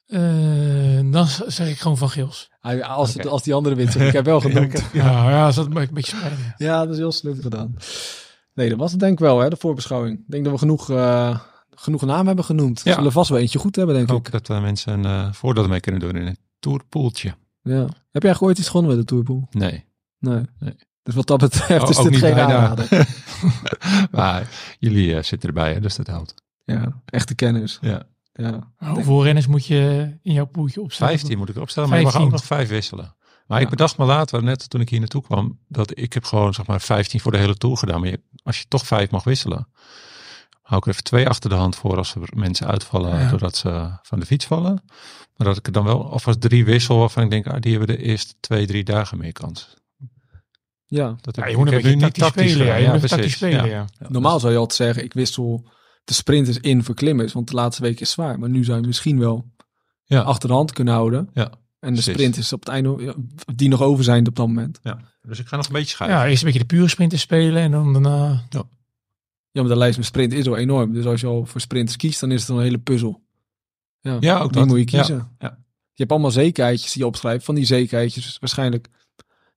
Eh, 0.06 1.00
dan 1.12 1.26
zeg 1.46 1.68
ik 1.70 1.78
gewoon 1.78 1.96
van 1.96 2.10
Geels. 2.10 2.50
hij- 2.60 2.84
als, 2.84 3.14
het- 3.14 3.26
als 3.26 3.42
die 3.42 3.54
andere 3.54 3.74
wint, 3.74 3.92
zeg 3.92 4.02
ik, 4.02 4.08
ik 4.08 4.14
heb 4.14 4.24
wel 4.24 4.40
genoemd. 4.50 4.84
Ja, 4.92 5.30
ja, 5.30 5.40
dat 5.44 5.50
is 5.50 5.64
een 5.76 5.88
beetje 5.94 6.16
spijt. 6.16 6.32
ja. 6.38 6.54
Ja, 6.66 6.78
dat 6.84 6.90
is 6.92 6.96
heel 6.98 7.12
slim 7.12 7.40
gedaan. 7.40 7.76
Nee, 8.54 8.68
dat 8.68 8.78
was 8.78 8.90
het 8.90 9.00
denk 9.00 9.12
ik 9.12 9.18
wel, 9.18 9.38
hè, 9.40 9.48
de 9.50 9.56
voorbeschouwing. 9.56 10.18
Ik 10.18 10.24
denk 10.26 10.44
dat 10.44 10.52
we 10.52 10.58
genoeg, 10.58 10.90
eh, 10.90 11.38
genoeg 11.70 12.02
namen 12.02 12.26
hebben 12.26 12.44
genoemd. 12.44 12.80
Ja. 12.84 12.94
Zullen 12.94 13.12
vast 13.12 13.30
wel 13.30 13.38
eentje 13.38 13.58
goed 13.58 13.76
hebben, 13.76 13.94
denk 13.94 14.10
Ook 14.12 14.26
ik. 14.26 14.32
dat 14.32 14.48
uh, 14.48 14.60
mensen 14.60 14.92
een 15.04 15.26
uh, 15.26 15.32
voordeel 15.32 15.68
mee 15.68 15.80
kunnen 15.80 16.00
doen 16.00 16.16
in 16.16 16.26
een 16.26 16.38
tourpoeltje. 16.58 17.34
Ja. 17.62 17.86
Heb 18.10 18.22
jij 18.22 18.36
ooit 18.38 18.58
iets 18.58 18.68
gewonnen 18.68 18.90
met 18.96 19.00
de 19.00 19.06
Tourpool? 19.14 19.46
Nee. 19.50 19.84
Nee. 20.18 20.42
Nee. 20.58 20.76
Dus 21.02 21.14
wat 21.14 21.26
dat 21.26 21.38
betreft 21.40 21.82
Oh, 21.84 21.90
is 21.90 21.96
ook 21.96 22.02
dit 22.02 22.12
niet 22.12 22.20
geen 22.22 22.34
bijna. 22.34 22.56
aanrader. 22.56 23.08
maar 24.10 24.48
jullie 24.78 25.08
uh, 25.14 25.22
zitten 25.22 25.48
erbij, 25.48 25.72
hè, 25.72 25.80
dus 25.80 25.96
dat 25.96 26.06
helpt. 26.06 26.34
Ja, 26.64 27.02
echte 27.04 27.34
kennis. 27.34 27.78
Ja. 27.80 28.02
Ja. 28.32 28.72
Hoeveel 28.76 29.24
renners 29.24 29.46
moet 29.46 29.66
je 29.66 30.12
in 30.22 30.32
jouw 30.32 30.44
poeltje 30.46 30.80
opstellen? 30.80 31.12
15 31.18 31.38
moet 31.38 31.48
ik 31.48 31.56
opstellen, 31.56 31.88
maar 31.88 31.98
je 31.98 32.04
mag 32.04 32.12
15. 32.12 32.32
ook 32.34 32.38
nog 32.40 32.46
vijf 32.48 32.68
wisselen. 32.68 33.14
Maar 33.46 33.58
Ja. 33.58 33.64
ik 33.64 33.70
bedacht 33.70 33.98
me 33.98 34.04
later, 34.04 34.42
net 34.42 34.70
toen 34.70 34.80
ik 34.80 34.88
hier 34.88 34.98
naartoe 34.98 35.22
kwam, 35.22 35.58
dat 35.68 35.98
ik 35.98 36.12
heb 36.12 36.24
gewoon 36.24 36.54
zeg 36.54 36.66
maar 36.66 36.80
15 36.80 37.20
voor 37.20 37.32
de 37.32 37.38
hele 37.38 37.56
tour 37.56 37.76
gedaan. 37.76 38.00
Maar 38.00 38.08
je, 38.08 38.20
als 38.42 38.58
je 38.58 38.64
toch 38.68 38.86
vijf 38.86 39.10
mag 39.10 39.24
wisselen, 39.24 39.68
hou 40.62 40.76
ik 40.78 40.84
er 40.84 40.90
even 40.92 41.04
twee 41.04 41.28
achter 41.28 41.50
de 41.50 41.56
hand 41.56 41.76
voor 41.76 41.96
als 41.96 42.14
er 42.14 42.28
mensen 42.34 42.66
uitvallen 42.66 43.18
Ja. 43.20 43.28
doordat 43.30 43.56
ze 43.56 43.98
van 44.02 44.20
de 44.20 44.26
fiets 44.26 44.46
vallen. 44.46 44.82
Maar 45.36 45.46
dat 45.46 45.56
ik 45.56 45.66
er 45.66 45.72
dan 45.72 45.84
wel 45.84 46.10
alvast 46.10 46.40
drie 46.40 46.64
wissel 46.64 46.98
waarvan 46.98 47.22
ik 47.24 47.30
denk, 47.30 47.46
ah, 47.46 47.60
die 47.60 47.76
hebben 47.78 47.96
de 47.96 48.02
eerste 48.02 48.34
twee, 48.40 48.66
drie 48.66 48.84
dagen 48.84 49.18
meer 49.18 49.32
kans. 49.32 49.74
ja. 50.86 51.16
Dat 51.20 51.36
Ja, 51.36 51.42
heb- 51.42 51.50
je 51.50 51.56
moet 51.56 51.66
ik 51.66 51.72
een 51.72 51.78
heb 51.84 51.90
beetje 51.92 52.06
nu 52.06 52.12
tactisch 52.12 52.50
spelen. 52.52 52.66
Ja, 52.66 52.74
je 52.76 52.86
moet 52.86 52.94
even 52.96 53.08
tactisch 53.08 53.36
precies. 53.38 53.56
spelen, 53.58 53.76
Ja. 53.76 53.86
ja. 54.00 54.08
Normaal 54.08 54.40
zou 54.40 54.52
je 54.52 54.58
altijd 54.58 54.78
zeggen, 54.78 55.04
ik 55.04 55.12
wissel 55.12 55.68
de 56.04 56.14
sprinters 56.14 56.58
in 56.58 56.84
voor 56.84 56.94
klimmers, 56.94 57.32
want 57.32 57.48
de 57.48 57.54
laatste 57.54 57.82
week 57.82 58.00
is 58.00 58.10
zwaar. 58.10 58.38
Maar 58.38 58.48
nu 58.48 58.64
zou 58.64 58.80
je 58.80 58.86
misschien 58.86 59.18
wel 59.18 59.50
Ja. 60.04 60.20
achter 60.20 60.48
de 60.48 60.54
hand 60.54 60.72
kunnen 60.72 60.94
houden. 60.94 61.30
Ja, 61.34 61.44
En 61.44 61.50
de 61.80 61.92
precies. 61.92 62.12
sprinters 62.12 62.52
op 62.52 62.60
het 62.60 62.68
einde, 62.68 62.96
ja, 62.98 63.14
die 63.54 63.68
nog 63.68 63.82
over 63.82 64.04
zijn 64.04 64.28
op 64.28 64.36
dat 64.36 64.46
moment. 64.46 64.78
Ja. 64.82 64.98
Dus 65.22 65.38
ik 65.38 65.46
ga 65.46 65.56
nog 65.56 65.66
een 65.66 65.72
beetje 65.72 65.88
schuiven. 65.90 66.18
Ja, 66.20 66.26
eerst 66.26 66.38
een 66.42 66.46
beetje 66.46 66.66
de 66.66 66.74
pure 66.74 66.88
sprinten 66.88 67.18
spelen 67.18 67.62
en 67.62 67.70
dan 67.70 67.92
daarna... 67.92 68.42
Ja, 69.54 69.60
maar 69.62 69.70
de 69.70 69.76
lijst 69.76 69.96
met 69.96 70.06
sprint 70.06 70.32
is 70.32 70.48
al 70.48 70.56
enorm. 70.56 70.92
Dus 70.92 71.04
als 71.04 71.20
je 71.20 71.26
al 71.26 71.46
voor 71.46 71.60
sprinters 71.60 71.96
kiest, 71.96 72.20
dan 72.20 72.30
is 72.30 72.40
het 72.40 72.48
een 72.50 72.60
hele 72.62 72.78
puzzel. 72.78 73.20
Ja, 74.00 74.16
Ja, 74.20 74.38
ook 74.40 74.52
die 74.52 74.60
dat. 74.60 74.66
moet 74.70 74.90
je 74.90 74.96
Ja, 74.96 75.02
kiezen. 75.02 75.28
ja. 75.38 75.58
Je 75.92 75.98
hebt 75.98 76.10
allemaal 76.10 76.30
zekerheidjes 76.30 76.92
die 76.92 77.02
je 77.02 77.08
opschrijft. 77.08 77.44
Van 77.44 77.54
die 77.54 77.64
zekerheidjes, 77.64 78.36
waarschijnlijk 78.40 78.88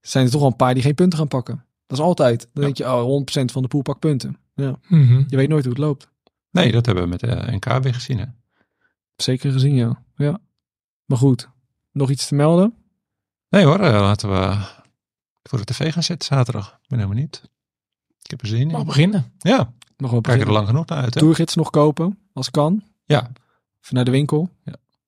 zijn 0.02 0.26
er 0.26 0.32
toch 0.32 0.40
wel 0.42 0.50
een 0.50 0.56
paar 0.56 0.74
die 0.74 0.84
geen 0.84 0.96
punten 0.96 1.20
gaan 1.20 1.28
pakken. 1.28 1.66
Dat 1.88 1.98
is 1.98 2.04
altijd. 2.04 2.40
Dan 2.40 2.50
Ja. 2.54 2.62
denk 2.62 2.78
je, 2.78 2.84
oh, 2.84 3.02
100% 3.04 3.52
van 3.52 3.62
de 3.62 3.68
pool 3.68 3.82
pakt 3.82 4.00
punten. 4.00 4.38
Ja, 4.56 4.80
Mhm. 4.88 5.24
je 5.28 5.36
weet 5.36 5.50
nooit 5.50 5.64
hoe 5.64 5.74
het 5.74 5.82
loopt. 5.82 6.10
Nee, 6.56 6.72
dat 6.72 6.86
hebben 6.86 7.04
we 7.04 7.10
met 7.10 7.20
de 7.20 7.52
NK 7.52 7.66
weer 7.84 7.94
gezien. 7.94 8.20
Hè? 8.20 8.26
Zeker 9.16 9.52
gezien, 9.52 9.76
ja. 9.76 10.02
ja. 10.16 10.40
Maar 11.06 11.18
goed, 11.18 11.50
nog 11.92 12.10
iets 12.10 12.28
te 12.28 12.36
melden? 12.36 12.74
Nee 13.50 13.66
hoor, 13.66 13.80
eh, 13.80 13.92
laten 13.92 14.30
we 14.30 14.58
voor 15.44 15.58
de 15.60 15.66
tv 15.66 15.94
gaan 15.94 16.04
zitten 16.04 16.28
zaterdag. 16.36 16.68
Ik 16.82 16.90
ben 16.90 17.00
helemaal 17.00 17.22
niet. 17.22 17.42
Ik 18.22 18.30
heb 18.30 18.42
er 18.42 18.48
zin 18.48 18.68
Mag 18.68 18.80
in. 18.80 18.86
beginnen. 18.86 19.32
Ja, 19.38 19.74
Nog 19.98 20.12
wel 20.12 20.22
kijk 20.22 20.42
er 20.42 20.52
lang 20.52 20.68
genoeg 20.68 20.86
naar 20.86 20.98
uit. 21.04 21.14
Hè? 21.14 21.20
Tourgids 21.20 21.56
nog 21.56 21.70
kopen, 21.70 22.20
als 22.34 22.52
kan. 22.52 22.84
Ja, 23.06 23.32
naar 23.90 24.06
de 24.06 24.12
winkel. 24.12 24.50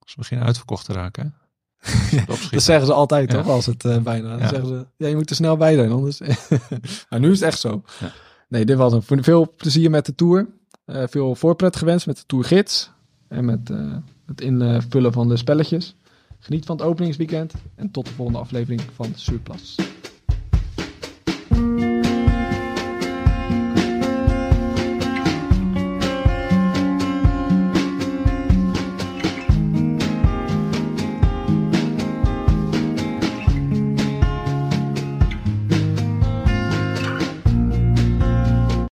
ze 0.06 0.16
beginnen 0.18 0.46
uitverkocht 0.46 0.86
te 0.86 0.94
raken. 0.94 1.36
Hè? 1.78 2.26
Dat 2.52 2.62
zeggen 2.64 2.86
ze 2.86 2.94
altijd, 2.94 3.32
Ja. 3.32 3.38
toch? 3.42 3.52
Als 3.52 3.66
het 3.66 3.86
eh, 3.86 3.98
bijna. 3.98 4.30
Dan 4.30 4.40
Ja. 4.40 4.48
zeggen 4.48 4.68
ze, 4.68 4.88
ja, 4.98 5.08
je 5.08 5.16
moet 5.16 5.30
er 5.30 5.36
snel 5.36 5.58
bij 5.58 5.76
zijn, 5.76 5.92
anders. 5.92 6.20
maar 7.10 7.20
nu 7.20 7.32
is 7.32 7.40
het 7.40 7.50
echt 7.50 7.60
zo. 7.60 7.84
Ja. 8.00 8.12
Nee, 8.50 8.66
dit 8.66 8.78
was 8.78 8.94
een 8.94 9.24
veel 9.24 9.54
plezier 9.58 9.90
met 9.90 10.06
de 10.06 10.16
tour. 10.16 10.48
Eh, 10.88 11.04
veel 11.08 11.36
voorpret 11.36 11.76
gewenst 11.76 12.06
met 12.06 12.18
de 12.18 12.24
tourgids. 12.26 12.90
En 13.28 13.46
met 13.46 13.70
eh, 13.70 13.96
het 14.26 14.42
invullen 14.42 15.14
van 15.14 15.28
de 15.30 15.38
spelletjes. 15.38 15.96
Geniet 16.40 16.66
van 16.66 16.78
het 16.78 16.86
openingsweekend. 16.86 17.54
En 17.76 17.92
tot 17.92 18.06
de 18.06 18.12
volgende 18.14 18.40
aflevering 18.40 18.82
van 18.96 19.12
Surplus. 19.16 19.76